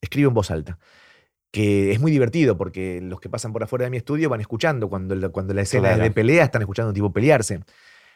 Escribo 0.00 0.28
en 0.28 0.34
voz 0.34 0.50
alta. 0.50 0.78
Que 1.50 1.92
es 1.92 2.00
muy 2.00 2.10
divertido 2.10 2.56
porque 2.56 3.00
los 3.02 3.20
que 3.20 3.28
pasan 3.28 3.52
por 3.52 3.62
afuera 3.62 3.84
de 3.84 3.90
mi 3.90 3.98
estudio 3.98 4.28
van 4.30 4.40
escuchando. 4.40 4.88
Cuando, 4.88 5.14
la- 5.14 5.28
cuando 5.28 5.52
la 5.54 5.62
escena 5.62 5.88
es 5.90 5.94
Claro. 5.96 6.04
de 6.08 6.10
pelea, 6.10 6.44
están 6.44 6.62
escuchando 6.62 6.88
a 6.88 6.90
un 6.90 6.94
tipo 6.94 7.12
pelearse. 7.12 7.60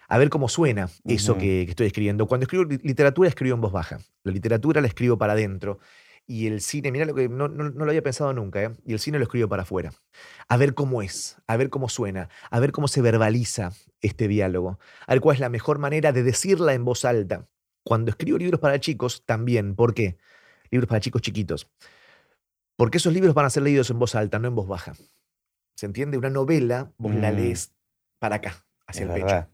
A 0.08 0.18
ver 0.18 0.30
cómo 0.30 0.48
suena 0.48 0.88
eso 1.04 1.34
que, 1.36 1.62
que 1.64 1.70
estoy 1.70 1.88
escribiendo. 1.88 2.26
Cuando 2.26 2.44
escribo 2.44 2.64
li- 2.64 2.78
literatura, 2.82 3.28
escribo 3.28 3.54
en 3.56 3.60
voz 3.60 3.72
baja. 3.72 3.98
La 4.24 4.32
literatura 4.32 4.80
la 4.80 4.86
escribo 4.86 5.18
para 5.18 5.34
adentro. 5.34 5.78
Y 6.28 6.46
el 6.48 6.60
cine, 6.60 6.90
mira 6.90 7.04
lo 7.04 7.14
que 7.14 7.28
no, 7.28 7.46
no- 7.48 7.70
no 7.70 7.84
lo 7.84 7.90
había 7.90 8.02
pensado 8.02 8.32
nunca, 8.32 8.62
¿eh? 8.62 8.70
y 8.84 8.92
el 8.94 8.98
cine 8.98 9.18
lo 9.18 9.24
escribo 9.24 9.48
para 9.48 9.62
afuera. 9.62 9.92
A 10.48 10.56
ver 10.56 10.74
cómo 10.74 11.00
es, 11.02 11.36
a 11.46 11.56
ver 11.56 11.70
cómo 11.70 11.88
suena, 11.88 12.30
a 12.50 12.58
ver 12.58 12.72
cómo 12.72 12.88
se 12.88 13.00
verbaliza 13.00 13.72
este 14.00 14.26
diálogo, 14.26 14.80
a 15.06 15.12
ver 15.12 15.20
cuál 15.20 15.34
es 15.34 15.40
la 15.40 15.50
mejor 15.50 15.78
manera 15.78 16.10
de 16.12 16.24
decirla 16.24 16.74
en 16.74 16.84
voz 16.84 17.04
alta. 17.04 17.46
Cuando 17.86 18.10
escribo 18.10 18.36
libros 18.36 18.58
para 18.58 18.80
chicos, 18.80 19.22
también. 19.24 19.76
¿Por 19.76 19.94
qué? 19.94 20.18
Libros 20.72 20.88
para 20.88 20.98
chicos 21.00 21.22
chiquitos. 21.22 21.70
Porque 22.74 22.98
esos 22.98 23.12
libros 23.12 23.32
van 23.32 23.46
a 23.46 23.50
ser 23.50 23.62
leídos 23.62 23.90
en 23.90 24.00
voz 24.00 24.16
alta, 24.16 24.40
no 24.40 24.48
en 24.48 24.56
voz 24.56 24.66
baja. 24.66 24.94
¿Se 25.76 25.86
entiende? 25.86 26.18
Una 26.18 26.28
novela, 26.28 26.92
vos 26.98 27.14
la 27.14 27.30
Mm. 27.30 27.36
lees 27.36 27.72
para 28.18 28.36
acá, 28.36 28.66
hacia 28.88 29.04
Es 29.04 29.08
el 29.08 29.14
pecho. 29.14 29.26
verdad. 29.26 29.48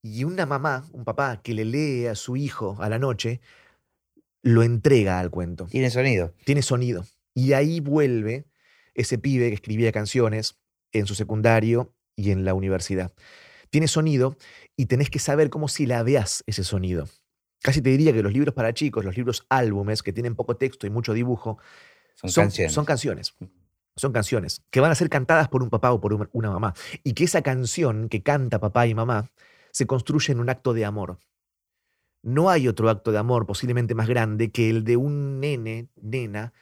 Y 0.00 0.22
una 0.22 0.46
mamá, 0.46 0.84
un 0.92 1.04
papá 1.04 1.40
que 1.42 1.54
le 1.54 1.64
lee 1.64 2.06
a 2.06 2.14
su 2.14 2.36
hijo 2.36 2.76
a 2.78 2.88
la 2.88 3.00
noche, 3.00 3.40
lo 4.42 4.62
entrega 4.62 5.18
al 5.18 5.30
cuento. 5.30 5.66
Tiene 5.66 5.90
sonido. 5.90 6.32
Tiene 6.44 6.62
sonido. 6.62 7.04
Y 7.34 7.54
ahí 7.54 7.80
vuelve 7.80 8.46
ese 8.94 9.18
pibe 9.18 9.48
que 9.48 9.54
escribía 9.56 9.90
canciones 9.90 10.60
en 10.92 11.06
su 11.06 11.16
secundario 11.16 11.92
y 12.14 12.30
en 12.30 12.44
la 12.44 12.54
universidad. 12.54 13.12
tiene 13.70 13.88
sonido 13.88 14.36
y 14.76 14.86
tenés 14.86 15.10
que 15.10 15.18
saber 15.18 15.50
cómo 15.50 15.66
silabeás 15.66 16.44
ese 16.46 16.62
sonido. 16.62 17.08
Casi 17.64 17.80
te 17.80 17.88
diría 17.88 18.12
que 18.12 18.22
los 18.22 18.30
libros 18.30 18.52
para 18.52 18.74
chicos, 18.74 19.06
los 19.06 19.16
libros 19.16 19.46
álbumes, 19.48 20.02
que 20.02 20.12
tienen 20.12 20.34
poco 20.34 20.54
texto 20.58 20.86
y 20.86 20.90
mucho 20.90 21.14
dibujo, 21.14 21.56
Son, 22.14 22.28
son, 22.28 22.44
canciones. 22.44 22.72
son 22.74 22.84
canciones. 22.84 23.34
Son 23.96 24.12
canciones 24.12 24.62
que 24.70 24.80
van 24.80 24.90
a 24.90 24.94
ser 24.94 25.08
cantadas 25.08 25.48
por 25.48 25.62
un 25.62 25.70
papá 25.70 25.90
o 25.92 25.98
por 25.98 26.12
un- 26.12 26.28
una 26.32 26.50
mamá. 26.50 26.74
Y 27.04 27.14
que 27.14 27.24
esa 27.24 27.40
canción 27.40 28.10
que 28.10 28.22
canta 28.22 28.60
papá 28.60 28.86
y 28.86 28.94
mamá 28.94 29.30
se 29.70 29.86
construye 29.86 30.32
en 30.32 30.40
un 30.40 30.50
acto 30.50 30.74
de 30.74 30.84
amor. 30.84 31.18
No 32.22 32.50
hay 32.50 32.68
otro 32.68 32.90
acto 32.90 33.12
de 33.12 33.18
amor 33.18 33.46
posiblemente 33.46 33.94
más 33.94 34.08
grande 34.08 34.50
que 34.50 34.68
el 34.68 34.84
de 34.84 34.98
un 34.98 35.40
nene, 35.40 35.88
nena, 36.02 36.52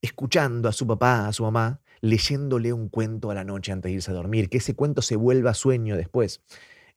escuchando 0.00 0.68
a 0.68 0.72
su 0.72 0.86
papá, 0.86 1.26
a 1.26 1.32
su 1.32 1.42
mamá, 1.42 1.80
leyéndole 2.02 2.72
un 2.72 2.88
cuento 2.88 3.32
a 3.32 3.34
la 3.34 3.42
noche 3.42 3.72
antes 3.72 3.90
de 3.90 3.94
irse 3.94 4.12
a 4.12 4.14
dormir, 4.14 4.48
que 4.48 4.58
ese 4.58 4.76
cuento 4.76 5.02
se 5.02 5.16
vuelva 5.16 5.54
sueño 5.54 5.96
después. 5.96 6.40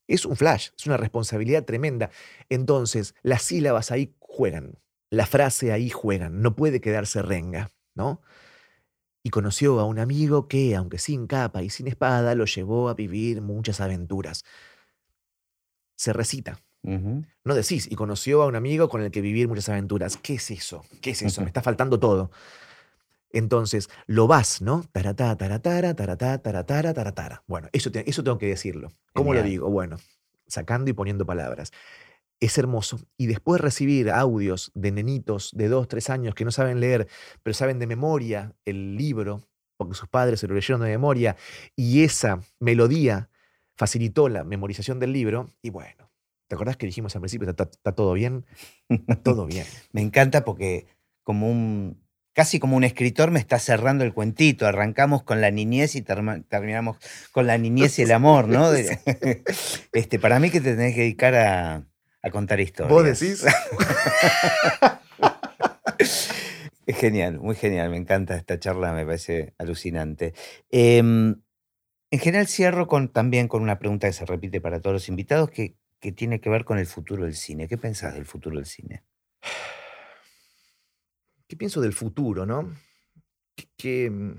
Es 0.09 0.25
un 0.25 0.35
flash, 0.35 0.69
es 0.75 0.87
una 0.87 0.97
responsabilidad 0.97 1.63
tremenda. 1.65 2.09
Entonces, 2.49 3.13
las 3.21 3.43
sílabas 3.43 3.91
ahí 3.91 4.15
juegan, 4.19 4.79
la 5.11 5.27
frase 5.27 5.71
ahí 5.71 5.91
juegan, 5.91 6.41
no 6.41 6.55
puede 6.55 6.81
quedarse 6.81 7.21
renga, 7.21 7.69
¿no? 7.93 8.21
Y 9.23 9.29
conoció 9.29 9.79
a 9.79 9.85
un 9.85 9.99
amigo 9.99 10.47
que, 10.47 10.75
aunque 10.75 10.97
sin 10.97 11.27
capa 11.27 11.61
y 11.61 11.69
sin 11.69 11.87
espada, 11.87 12.33
lo 12.33 12.45
llevó 12.45 12.89
a 12.89 12.95
vivir 12.95 13.41
muchas 13.41 13.81
aventuras. 13.81 14.43
Se 15.95 16.11
recita. 16.11 16.59
No 16.81 17.53
decís, 17.53 17.87
y 17.91 17.95
conoció 17.95 18.41
a 18.41 18.47
un 18.47 18.55
amigo 18.55 18.89
con 18.89 19.03
el 19.03 19.11
que 19.11 19.21
vivir 19.21 19.47
muchas 19.47 19.69
aventuras. 19.69 20.17
¿Qué 20.17 20.35
es 20.35 20.49
eso? 20.49 20.83
¿Qué 21.01 21.11
es 21.11 21.21
eso? 21.21 21.41
Me 21.41 21.47
está 21.47 21.61
faltando 21.61 21.99
todo. 21.99 22.31
Entonces, 23.31 23.89
lo 24.07 24.27
vas, 24.27 24.61
¿no? 24.61 24.83
Taratá, 24.91 25.35
taratara, 25.37 25.95
taratá, 25.95 26.41
taratara, 26.41 26.93
taratara. 26.93 27.43
Bueno, 27.47 27.69
eso, 27.73 27.91
te- 27.91 28.09
eso 28.09 28.23
tengo 28.23 28.37
que 28.37 28.47
decirlo. 28.47 28.89
¿Cómo 29.13 29.33
lo 29.33 29.39
Genial. 29.39 29.51
digo? 29.51 29.69
Bueno, 29.69 29.97
sacando 30.47 30.89
y 30.89 30.93
poniendo 30.93 31.25
palabras. 31.25 31.71
Es 32.39 32.57
hermoso. 32.57 32.99
Y 33.17 33.27
después 33.27 33.61
recibir 33.61 34.09
audios 34.09 34.71
de 34.73 34.91
nenitos 34.91 35.51
de 35.53 35.67
dos, 35.67 35.87
tres 35.87 36.09
años 36.09 36.33
que 36.35 36.45
no 36.45 36.51
saben 36.51 36.79
leer, 36.79 37.07
pero 37.43 37.53
saben 37.53 37.79
de 37.79 37.87
memoria 37.87 38.55
el 38.65 38.95
libro, 38.95 39.43
porque 39.77 39.93
sus 39.93 40.07
padres 40.07 40.39
se 40.39 40.47
lo 40.47 40.55
leyeron 40.55 40.81
de 40.81 40.87
memoria, 40.87 41.35
y 41.75 42.03
esa 42.03 42.39
melodía 42.59 43.29
facilitó 43.75 44.27
la 44.29 44.43
memorización 44.43 44.99
del 44.99 45.13
libro, 45.13 45.53
y 45.61 45.69
bueno, 45.69 46.09
¿te 46.47 46.55
acordás 46.55 46.77
que 46.77 46.85
dijimos 46.85 47.15
al 47.15 47.21
principio, 47.21 47.49
está, 47.49 47.63
está 47.63 47.91
todo 47.93 48.13
bien? 48.13 48.45
Está 48.89 49.21
todo 49.21 49.45
bien. 49.45 49.65
Me 49.91 50.01
encanta 50.01 50.43
porque 50.45 50.87
como 51.23 51.49
un 51.51 52.01
casi 52.39 52.57
como 52.57 52.77
un 52.77 52.85
escritor 52.85 53.31
me 53.31 53.39
está 53.41 53.59
cerrando 53.59 54.05
el 54.05 54.13
cuentito. 54.13 54.65
Arrancamos 54.65 55.23
con 55.23 55.41
la 55.41 55.51
niñez 55.51 55.95
y 55.95 56.01
terminamos 56.01 56.95
con 57.33 57.47
la 57.47 57.57
niñez 57.57 57.99
y 57.99 58.03
el 58.03 58.13
amor, 58.13 58.47
¿no? 58.47 58.71
De- 58.71 58.97
este, 59.91 60.19
para 60.19 60.39
mí 60.39 60.49
que 60.49 60.61
te 60.61 60.71
tenés 60.73 60.95
que 60.95 61.01
dedicar 61.01 61.35
a, 61.35 61.83
a 62.21 62.29
contar 62.31 62.61
historias. 62.61 62.93
¿Vos 62.93 63.03
decís? 63.03 63.43
Es 66.85 66.95
genial, 66.97 67.39
muy 67.39 67.55
genial. 67.55 67.89
Me 67.89 67.97
encanta 67.97 68.35
esta 68.37 68.57
charla, 68.57 68.93
me 68.93 69.05
parece 69.05 69.53
alucinante. 69.57 70.33
Em, 70.71 71.35
en 72.09 72.19
general 72.19 72.47
cierro 72.47 72.87
con, 72.87 73.09
también 73.09 73.49
con 73.49 73.61
una 73.61 73.77
pregunta 73.79 74.07
que 74.07 74.13
se 74.13 74.25
repite 74.25 74.61
para 74.61 74.79
todos 74.79 74.93
los 74.93 75.09
invitados 75.09 75.51
que, 75.51 75.75
que 75.99 76.13
tiene 76.13 76.39
que 76.39 76.49
ver 76.49 76.63
con 76.63 76.79
el 76.79 76.85
futuro 76.87 77.25
del 77.25 77.35
cine. 77.35 77.67
¿Qué 77.67 77.77
pensás 77.77 78.13
del 78.15 78.25
futuro 78.25 78.55
del 78.55 78.65
cine? 78.65 79.03
¿Qué 81.49 81.57
pienso 81.57 81.81
del 81.81 81.93
futuro, 81.93 82.45
no? 82.45 82.71
Qué, 83.75 84.09
mm, 84.09 84.33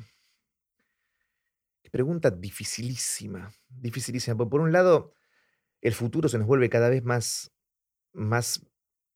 pregunta 1.90 2.30
dificilísima, 2.30 3.50
dificilísima. 3.68 4.48
Por 4.48 4.60
un 4.60 4.72
lado, 4.72 5.12
el 5.80 5.94
futuro 5.94 6.28
se 6.28 6.38
nos 6.38 6.46
vuelve 6.46 6.70
cada 6.70 6.88
vez 6.88 7.04
más, 7.04 7.52
más, 8.12 8.66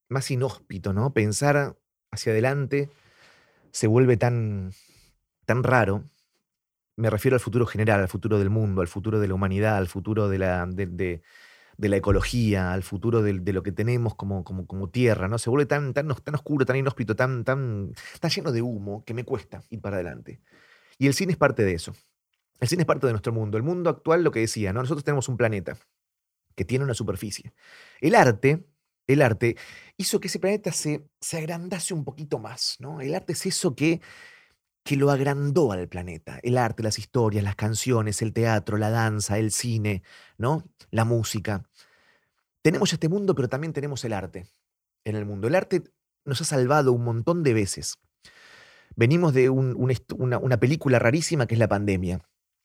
más 0.09 0.31
inhóspito, 0.31 0.93
¿no? 0.93 1.13
Pensar 1.13 1.77
hacia 2.11 2.31
adelante 2.33 2.89
se 3.71 3.87
vuelve 3.87 4.17
tan, 4.17 4.71
tan 5.45 5.63
raro. 5.63 6.03
Me 6.97 7.09
refiero 7.09 7.35
al 7.35 7.41
futuro 7.41 7.65
general, 7.65 8.01
al 8.01 8.09
futuro 8.09 8.39
del 8.39 8.49
mundo, 8.49 8.81
al 8.81 8.87
futuro 8.87 9.19
de 9.19 9.27
la 9.27 9.35
humanidad, 9.35 9.77
al 9.77 9.87
futuro 9.87 10.29
de 10.29 10.39
la, 10.39 10.65
de- 10.67 11.23
de 11.77 11.89
la 11.89 11.97
ecología, 11.97 12.73
al 12.73 12.83
futuro 12.83 13.21
del- 13.21 13.43
de, 13.43 13.53
lo 13.53 13.63
que 13.63 13.71
tenemos 13.71 14.15
como, 14.15 14.43
como, 14.43 14.65
como 14.67 14.89
tierra, 14.89 15.27
¿no? 15.27 15.37
Se 15.37 15.49
vuelve 15.49 15.65
tan, 15.65 15.93
tan, 15.93 16.07
tan 16.07 16.35
oscuro, 16.35 16.65
tan 16.65 16.75
inhóspito, 16.77 17.15
tan, 17.15 17.43
tan, 17.43 17.93
tan 18.19 18.31
lleno 18.31 18.51
de 18.51 18.61
humo 18.61 19.03
que 19.05 19.13
me 19.13 19.23
cuesta 19.25 19.63
ir 19.69 19.81
para 19.81 19.97
adelante. 19.97 20.41
Y 20.97 21.07
el 21.07 21.13
cine 21.13 21.33
es 21.33 21.37
parte 21.37 21.63
de 21.63 21.73
eso. 21.73 21.93
El 22.59 22.67
cine 22.69 22.83
es 22.83 22.87
parte 22.87 23.07
de 23.07 23.13
nuestro 23.13 23.33
mundo. 23.33 23.57
El 23.57 23.63
mundo 23.63 23.89
actual, 23.89 24.23
lo 24.23 24.31
que 24.31 24.39
decía, 24.39 24.73
¿no? 24.73 24.81
Nosotros 24.81 25.03
tenemos 25.03 25.27
un 25.29 25.37
planeta 25.37 25.77
que 26.55 26.65
tiene 26.65 26.85
una 26.85 26.93
superficie. 26.93 27.53
El 27.99 28.15
arte, 28.15 28.65
el 29.07 29.21
arte 29.21 29.57
hizo 29.97 30.19
que 30.19 30.27
ese 30.27 30.39
planeta 30.39 30.71
se, 30.71 31.05
se 31.19 31.37
agrandase 31.37 31.93
un 31.93 32.05
poquito 32.05 32.39
más, 32.39 32.77
¿no? 32.79 33.01
El 33.01 33.13
arte 33.13 33.33
es 33.33 33.45
eso 33.45 33.75
que, 33.75 34.01
que 34.85 34.95
lo 34.95 35.09
agrandó 35.09 35.71
al 35.71 35.89
planeta. 35.89 36.39
El 36.43 36.59
arte, 36.59 36.83
las 36.83 36.99
historias, 36.99 37.43
las 37.43 37.55
canciones, 37.55 38.21
el 38.21 38.33
teatro, 38.33 38.77
la 38.77 38.91
danza, 38.91 39.39
el 39.39 39.51
cine, 39.51 40.03
¿no? 40.37 40.63
La 40.91 41.05
música. 41.05 41.67
Tenemos 42.61 42.93
este 42.93 43.09
mundo, 43.09 43.33
pero 43.33 43.49
también 43.49 43.73
tenemos 43.73 44.05
el 44.05 44.13
arte 44.13 44.45
en 45.03 45.15
el 45.15 45.25
mundo. 45.25 45.47
El 45.47 45.55
arte 45.55 45.83
nos 46.23 46.39
ha 46.41 46.45
salvado 46.45 46.93
un 46.93 47.03
montón 47.03 47.41
de 47.41 47.55
veces. 47.55 47.97
Venimos 48.95 49.33
de 49.33 49.49
una 49.49 50.59
película 50.59 50.99
rarísima 50.99 51.47
que 51.47 51.55
es 51.55 51.59
la 51.59 51.67
pandemia. 51.67 52.21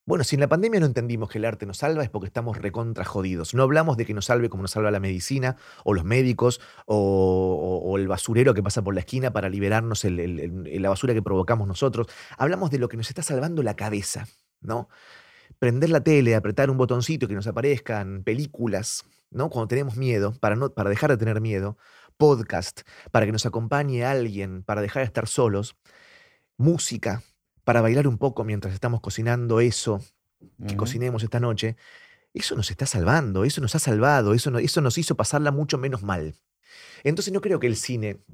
Bueno, 0.07 0.25
si 0.25 0.35
en 0.35 0.41
la 0.41 0.49
pandemia 0.49 0.81
no 0.81 0.87
entendimos 0.87 1.29
que 1.29 1.39
el 1.39 1.45
arte 1.45 1.67
nos 1.67 1.79
salva 1.79 2.03
es 2.03 2.11
porque 2.11 2.27
estamos 2.27 2.57
recontra 2.59 3.05
jodidos. 3.05 3.55
No 3.55 3.63
hablamos 3.63 3.97
de 3.97 4.07
que 4.07 4.15
nos 4.15 4.25
salve 4.25 4.49
como 4.49 4.63
nos 4.63 4.73
salva 4.73 4.91
la 4.91 4.99
medicina 4.99 5.57
o 5.85 5.95
los 5.95 6.05
médicos 6.05 6.61
o, 6.87 7.95
el 7.97 8.09
basurero 8.09 8.55
que 8.55 8.63
pasa 8.63 8.83
por 8.83 8.95
la 8.95 9.01
esquina 9.01 9.33
para 9.33 9.49
liberarnos 9.49 10.05
la 10.05 10.89
basura 10.89 11.15
que 11.15 11.23
provocamos 11.23 11.69
nosotros. 11.69 12.09
Hablamos 12.39 12.71
de 12.71 12.79
lo 12.79 12.89
que 12.89 12.97
nos 12.97 13.09
está 13.09 13.23
salvando 13.23 13.63
la 13.63 13.77
cabeza, 13.77 14.27
¿no? 14.61 14.89
Prender 15.59 15.91
la 15.91 16.03
tele, 16.03 16.35
apretar 16.35 16.71
un 16.71 16.79
botoncito 16.79 17.29
que 17.29 17.35
nos 17.35 17.47
aparezcan 17.47 18.25
películas, 18.25 19.05
¿no? 19.31 19.51
Cuando 19.51 19.69
tenemos 19.69 19.97
miedo, 19.97 20.33
para, 20.41 20.57
no, 20.57 20.73
para 20.73 20.91
dejar 20.91 21.11
de 21.11 21.19
tener 21.19 21.41
miedo, 21.41 21.77
podcast, 22.17 22.83
para 23.11 23.27
que 23.27 23.33
nos 23.33 23.47
acompañe 23.47 24.05
alguien, 24.05 24.63
para 24.63 24.81
dejar 24.81 25.03
de 25.03 25.07
estar 25.07 25.29
solos, 25.29 25.77
música, 26.57 27.23
para 27.71 27.83
bailar 27.83 28.09
un 28.09 28.19
poco 28.19 28.43
mientras 28.43 28.75
estamos 28.75 29.01
cocinando 29.01 29.61
eso 29.61 30.01
que 30.67 30.77
cocinemos 30.77 31.23
esta 31.23 31.39
noche, 31.39 31.77
eso 32.35 32.57
nos 32.57 32.69
está 32.69 32.85
salvando, 32.85 33.45
eso 33.45 33.61
nos 33.61 33.77
ha 33.77 33.79
salvado, 33.79 34.35
eso, 34.35 34.51
no- 34.51 34.59
eso 34.59 34.81
nos 34.81 34.99
hizo 34.99 35.15
pasarla 35.15 35.53
mucho 35.53 35.79
menos 35.79 36.03
mal. 36.03 36.35
Entonces 37.05 37.33
no 37.33 37.41
creo 37.41 37.61
que 37.61 37.69
el 37.69 37.77
cine 37.77 38.25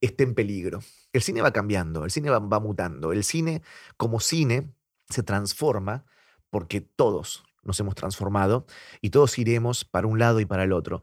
esté 0.00 0.24
en 0.24 0.34
peligro. 0.34 0.80
El 1.12 1.20
cine 1.20 1.42
va 1.42 1.52
cambiando, 1.52 2.06
el 2.06 2.10
cine 2.10 2.30
va, 2.30 2.38
va 2.38 2.60
mutando. 2.60 3.12
El 3.12 3.24
cine, 3.24 3.60
como 3.98 4.20
cine, 4.20 4.72
se 5.10 5.22
transforma 5.22 6.06
porque 6.48 6.80
todos 6.80 7.44
nos 7.64 7.78
hemos 7.78 7.94
transformado 7.94 8.64
y 9.02 9.10
todos 9.10 9.38
iremos 9.38 9.84
para 9.84 10.06
un 10.06 10.18
lado 10.18 10.40
y 10.40 10.46
para 10.46 10.64
el 10.64 10.72
otro. 10.72 11.02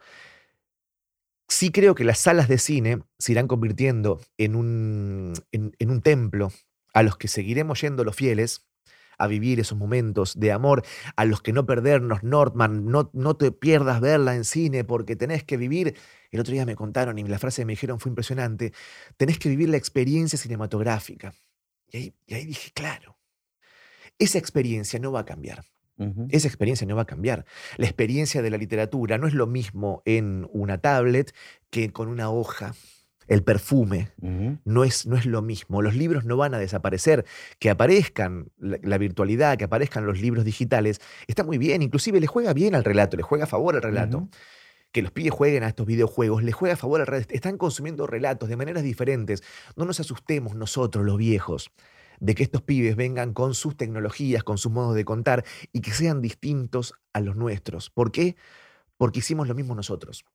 Sí 1.48 1.72
creo 1.72 1.94
que 1.94 2.04
las 2.04 2.18
salas 2.18 2.48
de 2.48 2.58
cine 2.58 3.04
se 3.20 3.34
irán 3.34 3.48
convirtiendo 3.48 4.20
en 4.40 4.56
un, 4.56 5.34
en, 5.52 5.76
en 5.78 5.92
un 5.92 6.02
templo 6.02 6.52
a 6.94 7.04
los 7.04 7.18
que 7.18 7.28
seguiremos 7.28 7.82
yendo 7.82 8.04
los 8.04 8.16
fieles 8.16 8.66
a 9.18 9.28
vivir 9.28 9.60
esos 9.60 9.78
momentos 9.78 10.40
de 10.40 10.52
amor, 10.52 10.84
a 11.18 11.26
los 11.26 11.42
que 11.42 11.52
no 11.52 11.66
perdernos, 11.66 12.24
Nordman, 12.24 12.86
no, 12.86 13.10
no 13.14 13.36
te 13.36 13.52
pierdas 13.52 14.00
verla 14.00 14.36
en 14.36 14.46
cine 14.46 14.86
porque 14.86 15.18
tenés 15.18 15.44
que 15.44 15.58
vivir, 15.58 15.96
el 16.32 16.40
otro 16.40 16.54
día 16.54 16.66
me 16.66 16.76
contaron 16.76 17.20
y 17.20 17.24
la 17.24 17.38
frase 17.38 17.62
que 17.62 17.66
me 17.66 17.74
dijeron 17.74 18.00
fue 18.00 18.10
impresionante, 18.10 18.74
tenés 19.18 19.38
que 19.38 19.50
vivir 19.50 19.70
la 19.70 19.78
experiencia 19.78 20.40
cinematográfica. 20.40 21.34
Y 21.92 21.98
ahí, 21.98 22.14
y 22.28 22.34
ahí 22.34 22.46
dije, 22.46 22.72
claro, 22.74 23.18
esa 24.18 24.38
experiencia 24.38 25.00
no 25.00 25.12
va 25.12 25.22
a 25.22 25.26
cambiar. 25.26 25.66
Esa 26.30 26.48
experiencia 26.48 26.88
no 26.88 26.96
va 26.96 27.02
a 27.02 27.06
cambiar. 27.06 27.46
La 27.76 27.86
experiencia 27.86 28.42
de 28.42 28.50
la 28.50 28.58
literatura 28.58 29.18
no 29.18 29.28
es 29.28 29.34
lo 29.34 29.48
mismo 29.48 30.02
en 30.06 30.48
una 30.54 30.78
tablet 30.78 31.36
que 31.70 31.92
con 31.92 32.08
una 32.08 32.30
hoja. 32.30 32.74
El 33.30 33.44
perfume 33.44 34.12
no 34.66 34.84
es, 34.84 35.06
no 35.06 35.16
es 35.16 35.28
lo 35.28 35.44
mismo. 35.44 35.84
Los 35.84 35.96
libros 35.96 36.26
no 36.26 36.36
van 36.36 36.56
a 36.56 36.58
desaparecer. 36.58 37.26
Que 37.60 37.70
aparezcan 37.70 38.52
la, 38.58 38.80
la 38.82 38.98
virtualidad, 38.98 39.56
que 39.56 39.66
aparezcan 39.66 40.08
los 40.08 40.20
libros 40.20 40.46
digitales, 40.46 41.00
está 41.28 41.44
muy 41.44 41.60
bien. 41.60 41.84
Inclusive 41.84 42.20
le 42.20 42.26
juega 42.26 42.54
bien 42.54 42.74
al 42.74 42.84
relato, 42.84 43.18
le 43.18 43.24
juega 43.24 43.44
a 43.44 43.48
favor 43.48 43.76
al 43.76 43.84
relato. 43.84 44.28
Que 44.92 45.04
los 45.04 45.12
pibes 45.12 45.32
jueguen 45.32 45.62
a 45.62 45.68
estos 45.68 45.86
videojuegos, 45.86 46.42
les 46.42 46.56
juega 46.56 46.74
a 46.74 46.78
favor 46.78 47.02
al 47.02 47.06
relato. 47.06 47.32
Están 47.36 47.58
consumiendo 47.58 48.08
relatos 48.08 48.50
de 48.50 48.58
maneras 48.58 48.82
diferentes. 48.82 49.44
No 49.76 49.86
nos 49.86 50.00
asustemos 50.00 50.56
nosotros, 50.56 51.06
los 51.06 51.16
viejos, 51.16 51.70
de 52.20 52.34
que 52.34 52.42
estos 52.42 52.64
pibes 52.64 52.96
vengan 52.96 53.34
con 53.34 53.54
sus 53.54 53.78
tecnologías, 53.78 54.44
con 54.44 54.58
sus 54.58 54.72
modos 54.72 54.96
de 54.96 55.06
contar 55.06 55.46
y 55.72 55.82
que 55.82 55.92
sean 55.92 56.20
distintos 56.20 56.96
a 57.14 57.20
los 57.22 57.36
nuestros. 57.36 57.92
¿Por 57.92 58.12
qué? 58.12 58.36
Porque 58.98 59.20
hicimos 59.20 59.48
lo 59.48 59.54
mismo 59.54 59.76
nosotros 59.76 60.26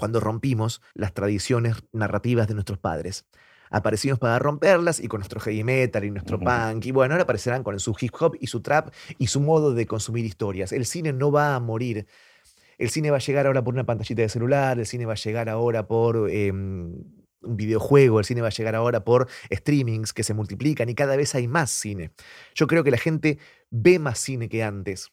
cuando 0.00 0.18
rompimos 0.18 0.80
las 0.94 1.12
tradiciones 1.12 1.76
narrativas 1.92 2.48
de 2.48 2.54
nuestros 2.54 2.78
padres. 2.78 3.26
Aparecimos 3.70 4.18
para 4.18 4.38
romperlas 4.38 4.98
y 4.98 5.08
con 5.08 5.20
nuestro 5.20 5.40
heavy 5.40 5.62
metal 5.62 6.04
y 6.04 6.10
nuestro 6.10 6.38
Ujú. 6.38 6.46
punk. 6.46 6.86
Y 6.86 6.90
bueno, 6.90 7.12
ahora 7.12 7.24
aparecerán 7.24 7.62
con 7.62 7.78
su 7.78 7.94
hip 8.00 8.14
hop 8.18 8.34
y 8.40 8.46
su 8.46 8.62
trap 8.62 8.94
y 9.18 9.26
su 9.26 9.40
modo 9.40 9.74
de 9.74 9.84
consumir 9.86 10.24
historias. 10.24 10.72
El 10.72 10.86
cine 10.86 11.12
no 11.12 11.30
va 11.30 11.54
a 11.54 11.60
morir 11.60 12.06
el 12.78 12.88
cine 12.88 13.10
va 13.10 13.18
a 13.18 13.20
llegar 13.20 13.46
ahora 13.46 13.62
por 13.62 13.74
una 13.74 13.84
pantallita 13.84 14.22
de 14.22 14.30
celular, 14.30 14.78
el 14.78 14.86
cine 14.86 15.04
va 15.04 15.12
a 15.12 15.16
llegar 15.16 15.50
ahora 15.50 15.86
por 15.86 16.30
em, 16.30 16.94
un 17.42 17.56
videojuego, 17.56 18.20
el 18.20 18.24
cine 18.24 18.40
va 18.40 18.48
a 18.48 18.52
llegar 18.52 18.74
ahora 18.74 19.04
por 19.04 19.28
streamings 19.52 20.14
que 20.14 20.22
se 20.22 20.32
multiplican 20.32 20.88
y 20.88 20.94
cada 20.94 21.14
vez 21.14 21.34
hay 21.34 21.46
más 21.46 21.70
cine. 21.70 22.12
Yo 22.54 22.66
creo 22.66 22.82
que 22.82 22.90
la 22.90 22.96
gente 22.96 23.38
ve 23.70 23.98
más 23.98 24.18
cine 24.18 24.48
que 24.48 24.62
antes. 24.64 25.10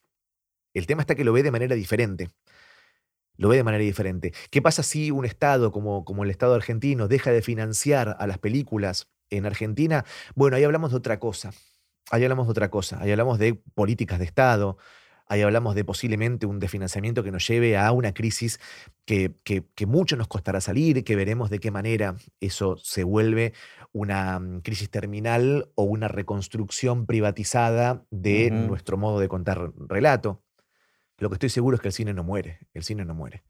El 0.74 0.88
tema 0.88 1.02
está 1.02 1.14
que 1.16 1.26
lo 1.26 1.34
ve 1.34 1.44
de 1.44 1.52
manera 1.52 1.76
diferente. 1.76 2.30
Lo 3.38 3.50
ve 3.50 3.58
de 3.58 3.64
manera 3.64 3.84
diferente. 3.84 4.34
¿Qué 4.50 4.62
pasa 4.62 4.84
si 4.84 5.12
un 5.12 5.26
Estado 5.26 5.72
como, 5.72 6.04
como 6.06 6.24
el 6.24 6.30
Estado 6.30 6.56
argentino 6.56 7.08
deja 7.08 7.32
de 7.32 7.42
financiar 7.42 8.16
a 8.20 8.28
las 8.28 8.38
películas 8.38 9.08
en 9.30 9.46
Argentina? 9.46 10.06
Bueno, 10.36 10.58
ahí 10.58 10.64
hablamos 10.64 10.92
de 10.92 10.98
otra 10.98 11.20
cosa. 11.20 11.52
Ahí 12.10 12.24
hablamos 12.24 12.48
de 12.48 12.52
otra 12.52 12.70
cosa. 12.70 13.00
Ahí 13.02 13.12
hablamos 13.12 13.40
de 13.40 13.54
políticas 13.54 14.20
de 14.20 14.26
Estado, 14.26 14.78
Ahí 15.30 15.42
hablamos 15.42 15.76
de 15.76 15.84
posiblemente 15.84 16.46
un 16.46 16.60
desfinanciamiento 16.60 17.22
que 17.22 17.32
nos 17.32 17.46
lleve 17.48 17.78
a 17.78 17.92
una 17.92 18.14
crisis 18.14 18.60
que, 19.06 19.34
que, 19.44 19.86
mucho 19.86 20.16
nos 20.16 20.30
costará 20.30 20.62
salir, 20.62 21.04
que 21.04 21.16
veremos 21.18 21.50
de 21.50 21.60
qué 21.60 21.70
manera 21.70 22.16
eso 22.40 22.78
se 22.78 23.04
vuelve 23.04 23.54
una 23.92 24.40
mm, 24.40 24.62
crisis 24.62 24.90
terminal 24.90 25.70
o 25.76 25.84
una 25.84 26.08
reconstrucción 26.08 27.06
privatizada 27.06 28.06
de 28.10 28.52
nuestro 28.52 28.98
modo 28.98 29.20
de 29.20 29.28
contar 29.28 29.72
relato. 29.78 30.42
Lo 31.18 31.30
que 31.30 31.36
estoy 31.36 31.50
seguro 31.50 31.76
es 31.76 31.82
que 31.82 31.88
el 31.88 31.94
cine 31.94 32.14
no 32.14 32.24
muere, 32.24 32.60
el 32.74 32.84
cine 32.84 33.06
no 33.06 33.16
muere. 33.16 33.44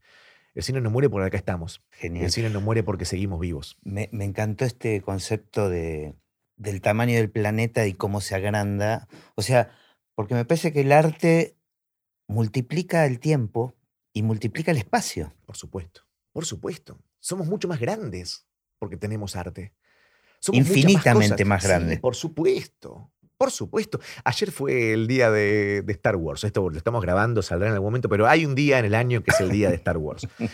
El 0.54 0.62
cine 0.62 0.80
no 0.80 0.90
muere 0.90 1.08
porque 1.08 1.26
acá 1.26 1.36
estamos. 1.36 1.82
Genial. 1.90 2.24
El 2.24 2.32
cine 2.32 2.50
no 2.50 2.60
muere 2.60 2.82
porque 2.82 3.04
seguimos 3.04 3.38
vivos. 3.40 3.78
Me, 3.82 4.08
me 4.12 4.24
encantó 4.24 4.64
este 4.64 5.02
concepto 5.02 5.68
de, 5.68 6.16
del 6.56 6.80
tamaño 6.80 7.14
del 7.14 7.30
planeta 7.30 7.86
y 7.86 7.94
cómo 7.94 8.20
se 8.20 8.34
agranda. 8.34 9.08
O 9.36 9.42
sea, 9.42 9.70
porque 10.14 10.34
me 10.34 10.44
parece 10.44 10.72
que 10.72 10.80
el 10.80 10.92
arte 10.92 11.56
multiplica 12.26 13.06
el 13.06 13.20
tiempo 13.20 13.76
y 14.12 14.22
multiplica 14.22 14.72
el 14.72 14.78
espacio. 14.78 15.32
Por 15.46 15.56
supuesto, 15.56 16.02
por 16.32 16.44
supuesto. 16.44 16.98
Somos 17.20 17.46
mucho 17.46 17.68
más 17.68 17.80
grandes 17.80 18.46
porque 18.78 18.96
tenemos 18.96 19.36
arte. 19.36 19.74
Somos 20.40 20.58
Infinitamente 20.58 21.44
más, 21.44 21.64
grandes. 21.64 22.00
por 22.00 22.14
supuesto. 22.14 23.12
Por 23.38 23.52
supuesto. 23.52 24.00
Ayer 24.24 24.50
fue 24.50 24.92
el 24.92 25.06
día 25.06 25.30
de, 25.30 25.84
Star 25.88 26.16
Wars. 26.16 26.42
Esto 26.42 26.68
lo 26.68 26.76
estamos 26.76 27.00
grabando, 27.02 27.40
saldrá 27.40 27.68
en 27.68 27.74
algún 27.74 27.86
momento, 27.86 28.08
pero 28.08 28.26
hay 28.26 28.44
un 28.44 28.56
día 28.56 28.80
en 28.80 28.84
el 28.84 28.94
año 28.96 29.22
que 29.22 29.30
es 29.30 29.40
el 29.40 29.50
día 29.50 29.70
de 29.70 29.76
Star 29.76 29.96
Wars. 29.96 30.26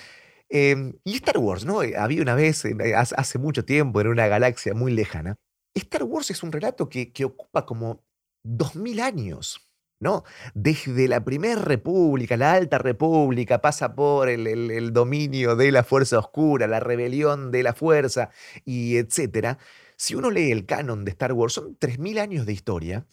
Em, 0.50 0.92
y 1.02 1.16
Star 1.16 1.38
Wars, 1.38 1.64
¿no? 1.64 1.82
Eh, 1.82 1.96
había 1.96 2.20
una 2.20 2.34
vez, 2.34 2.64
eh, 2.66 2.94
hace 2.94 3.38
mucho 3.38 3.64
tiempo, 3.64 4.00
en 4.00 4.08
una 4.08 4.28
galaxia 4.28 4.74
muy 4.74 4.92
lejana. 4.92 5.36
Star 5.74 6.04
Wars 6.04 6.30
es 6.30 6.42
un 6.42 6.52
relato 6.52 6.88
que, 6.88 7.12
que 7.12 7.24
ocupa 7.24 7.64
como 7.64 8.04
dos 8.44 8.76
mil 8.76 9.00
años. 9.00 9.64
¿no? 10.00 10.22
Desde 10.54 11.08
la 11.08 11.24
primera 11.24 11.60
república, 11.60 12.36
la 12.36 12.52
alta 12.52 12.78
república, 12.78 13.60
pasa 13.60 13.94
por 13.94 14.28
el, 14.28 14.92
dominio 14.92 15.56
de 15.56 15.72
la 15.72 15.82
fuerza 15.82 16.18
oscura, 16.18 16.66
la 16.66 16.78
rebelión 16.78 17.50
de 17.50 17.62
la 17.62 17.72
fuerza, 17.72 18.30
y 18.64 18.96
etcétera. 18.96 19.58
Si 19.96 20.14
uno 20.14 20.30
lee 20.30 20.50
el 20.50 20.66
canon 20.66 21.04
de 21.04 21.10
Star 21.10 21.32
Wars, 21.32 21.54
son 21.54 21.78
3.000 21.78 22.20
años 22.20 22.46
de 22.46 22.52
historia, 22.52 23.06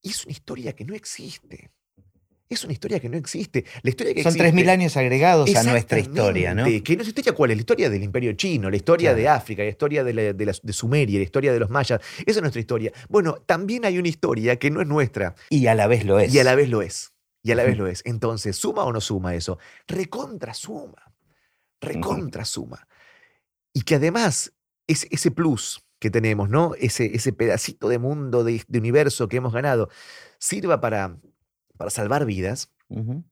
y 0.00 0.10
es 0.10 0.24
una 0.24 0.32
historia 0.32 0.72
que 0.74 0.84
no 0.84 0.94
existe 0.94 1.70
es 2.52 2.64
una 2.64 2.72
historia 2.72 3.00
que 3.00 3.08
no 3.08 3.16
existe. 3.16 3.64
La 3.82 3.90
historia 3.90 4.14
que 4.14 4.22
Son 4.22 4.34
3.000 4.34 4.68
años 4.68 4.96
agregados 4.96 5.54
a 5.54 5.62
nuestra 5.62 5.98
historia, 5.98 6.54
¿no? 6.54 6.64
Que 6.64 6.96
no 6.96 7.02
es 7.02 7.08
historia 7.08 7.32
cuál 7.32 7.50
es, 7.50 7.56
la 7.56 7.60
historia 7.60 7.90
del 7.90 8.02
imperio 8.02 8.32
chino, 8.34 8.70
la 8.70 8.76
historia 8.76 9.14
de 9.14 9.28
África, 9.28 9.62
la 9.62 9.68
historia 9.68 10.04
de, 10.04 10.34
de, 10.34 10.72
Sumeria, 10.72 11.18
la 11.18 11.24
historia 11.24 11.52
de 11.52 11.60
los 11.60 11.70
mayas. 11.70 12.00
Esa 12.18 12.38
es 12.38 12.40
nuestra 12.40 12.60
historia. 12.60 12.92
Bueno, 13.08 13.34
también 13.46 13.84
hay 13.84 13.98
una 13.98 14.08
historia 14.08 14.56
que 14.56 14.70
no 14.70 14.80
es 14.80 14.86
nuestra. 14.86 15.34
Y 15.50 15.66
a 15.66 15.74
la 15.74 15.86
vez 15.86 16.04
lo 16.04 16.18
es. 16.18 16.34
Y 16.34 16.38
a 16.38 16.44
la 16.44 16.54
vez 16.54 16.68
lo 16.68 16.82
es. 16.82 17.12
Y 17.42 17.50
a 17.52 17.54
la 17.54 17.64
vez 17.64 17.76
lo 17.76 17.86
es. 17.86 18.02
Entonces, 18.04 18.56
¿suma 18.56 18.84
o 18.84 18.92
no 18.92 19.00
suma 19.00 19.34
eso? 19.34 19.58
Recontra 19.86 20.54
suma. 20.54 21.12
Recontra 21.80 22.44
suma. 22.44 22.86
Y 23.72 23.82
que 23.82 23.96
además, 23.96 24.52
es, 24.86 25.06
ese 25.10 25.30
plus 25.30 25.84
que 25.98 26.10
tenemos, 26.10 26.48
¿no? 26.48 26.74
Ese, 26.78 27.14
ese 27.14 27.32
pedacito 27.32 27.88
de 27.88 27.98
mundo, 27.98 28.44
de, 28.44 28.62
de 28.66 28.78
universo 28.78 29.28
que 29.28 29.36
hemos 29.36 29.52
ganado, 29.52 29.88
sirva 30.38 30.80
para 30.80 31.18
para 31.82 31.90
salvar 31.90 32.24
vidas, 32.24 32.70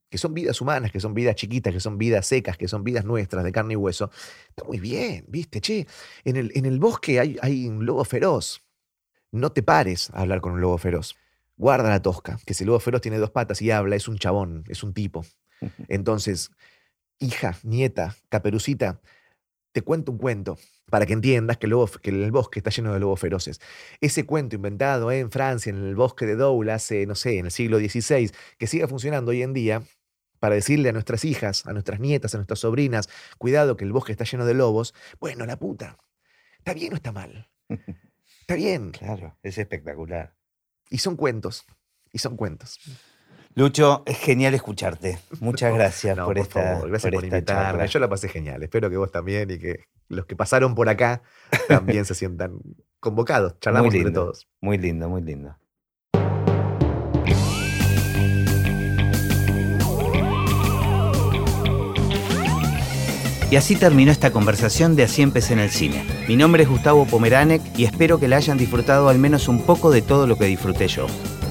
que 0.09 0.19
son 0.19 0.35
vidas 0.35 0.61
humanas, 0.61 0.91
que 0.91 0.99
son 0.99 1.15
vidas 1.15 1.37
chiquitas, 1.37 1.73
que 1.73 1.81
son 1.81 1.99
vidas 1.99 2.27
secas, 2.27 2.57
que 2.57 2.67
son 2.67 2.83
vidas 2.83 3.05
nuestras, 3.05 3.45
de 3.45 3.53
carne 3.53 3.75
y 3.75 3.77
hueso, 3.77 4.11
está 4.49 4.65
muy 4.65 4.81
bien, 4.81 5.25
¿viste? 5.29 5.61
Che, 5.61 5.87
en 6.25 6.37
el, 6.37 6.51
en 6.55 6.65
el 6.67 6.81
bosque 6.81 7.21
hay, 7.21 7.37
hay 7.43 7.69
un 7.69 7.87
lobo 7.87 8.05
feroz. 8.05 8.63
No 9.31 9.53
te 9.53 9.63
pares 9.63 10.11
a 10.11 10.23
hablar 10.23 10.41
con 10.41 10.53
un 10.53 10.61
lobo 10.61 10.79
feroz. 10.79 11.15
Guarda 11.57 11.91
la 11.91 12.03
tosca, 12.03 12.39
que 12.45 12.55
si 12.55 12.65
el 12.65 12.69
lobo 12.69 12.81
feroz 12.81 13.03
tiene 13.03 13.19
dos 13.19 13.31
patas 13.31 13.63
y 13.63 13.71
habla, 13.71 13.95
es 13.95 14.09
un 14.09 14.19
chabón, 14.19 14.65
es 14.67 14.83
un 14.83 14.95
tipo. 14.95 15.25
Entonces, 15.89 16.51
hija, 17.19 17.57
nieta, 17.63 18.17
caperucita, 18.31 19.01
te 19.73 19.83
cuento 19.83 20.13
un 20.13 20.19
cuento 20.19 20.59
para 20.91 21.07
que 21.07 21.13
entiendas 21.13 21.57
que 21.59 21.67
el, 21.67 21.75
bosque 22.33 22.59
está 22.59 22.71
lleno 22.71 22.93
de 22.93 23.01
lobos 23.01 23.21
feroces. 23.21 23.61
Ese 24.01 24.27
cuento 24.27 24.57
inventado 24.57 25.13
en 25.13 25.31
Francia, 25.31 25.71
en 25.71 25.77
el 25.77 25.95
bosque 25.95 26.27
de 26.27 26.37
Douglas, 26.37 26.91
no 27.07 27.15
sé, 27.15 27.39
en 27.39 27.47
el 27.47 27.53
siglo 27.53 27.79
XVI, 27.79 28.31
que 28.59 28.67
siga 28.67 28.89
funcionando 28.89 29.31
hoy 29.31 29.43
en 29.43 29.53
día, 29.53 29.83
para 30.41 30.55
decirle 30.55 30.89
a 30.89 30.93
nuestras 30.93 31.25
hijas, 31.25 31.67
a 31.67 31.73
nuestras 31.73 32.01
nietas, 32.01 32.35
a 32.35 32.39
nuestras 32.39 32.61
sobrinas, 32.61 33.09
cuidado 33.39 33.77
que 33.77 33.85
el 33.85 33.93
bosque 33.93 34.13
está 34.13 34.25
lleno 34.25 34.47
de 34.47 34.55
lobos, 34.55 34.95
bueno, 35.21 35.47
la 35.47 35.59
puta, 35.59 35.99
¿está 36.59 36.75
bien 36.75 36.93
o 36.95 36.97
está 36.97 37.13
mal? 37.13 37.49
Está 38.41 38.57
bien. 38.57 38.91
Claro, 38.91 39.39
es 39.45 39.59
espectacular. 39.59 40.35
Y 40.89 40.99
son 40.99 41.15
cuentos, 41.15 41.65
y 42.13 42.19
son 42.19 42.37
cuentos. 42.37 42.81
Lucho, 43.57 44.05
es 44.07 44.17
genial 44.19 44.55
escucharte. 44.55 45.19
Muchas 45.41 45.75
gracias 45.75 46.17
por, 46.19 46.39
esta. 46.39 46.81
gracias 46.83 47.13
por, 47.13 47.25
invitarme. 47.25 47.87
Yo 47.89 47.99
la 47.99 48.09
pasé 48.09 48.29
genial. 48.29 48.63
Espero 48.63 48.89
que 48.89 48.97
vos 48.97 49.11
también 49.11 49.51
y 49.51 49.59
que 49.59 49.85
los 50.09 50.27
que 50.27 50.37
pasaron 50.37 50.75
por 50.75 50.89
acá 50.89 51.23
también 51.69 52.05
se 52.05 52.15
sientan 52.15 52.61
convocados. 53.01 53.59
Charlamos 53.61 53.93
entre 53.95 54.13
todos. 54.13 54.49
Muy 54.61 54.79
lindo, 54.79 55.09
muy 55.09 55.23
lindo. 55.23 55.57
Y 63.51 63.57
así 63.57 63.75
terminó 63.75 64.13
esta 64.13 64.31
conversación 64.31 64.95
de 64.95 65.03
Así 65.03 65.23
empecé 65.23 65.55
en 65.55 65.59
el 65.59 65.71
cine. 65.71 66.07
Mi 66.29 66.37
nombre 66.37 66.63
es 66.63 66.69
Gustavo 66.69 67.05
Pomeranek 67.05 67.77
y 67.77 67.85
espero 67.85 68.21
que 68.21 68.29
la 68.29 68.37
hayan 68.37 68.59
disfrutado 68.59 69.09
al 69.09 69.19
menos 69.19 69.49
un 69.49 69.67
poco 69.67 69.91
de 69.91 70.03
todo 70.03 70.29
lo 70.29 70.39
que 70.39 70.45
disfruté 70.45 70.87
yo. 70.87 71.09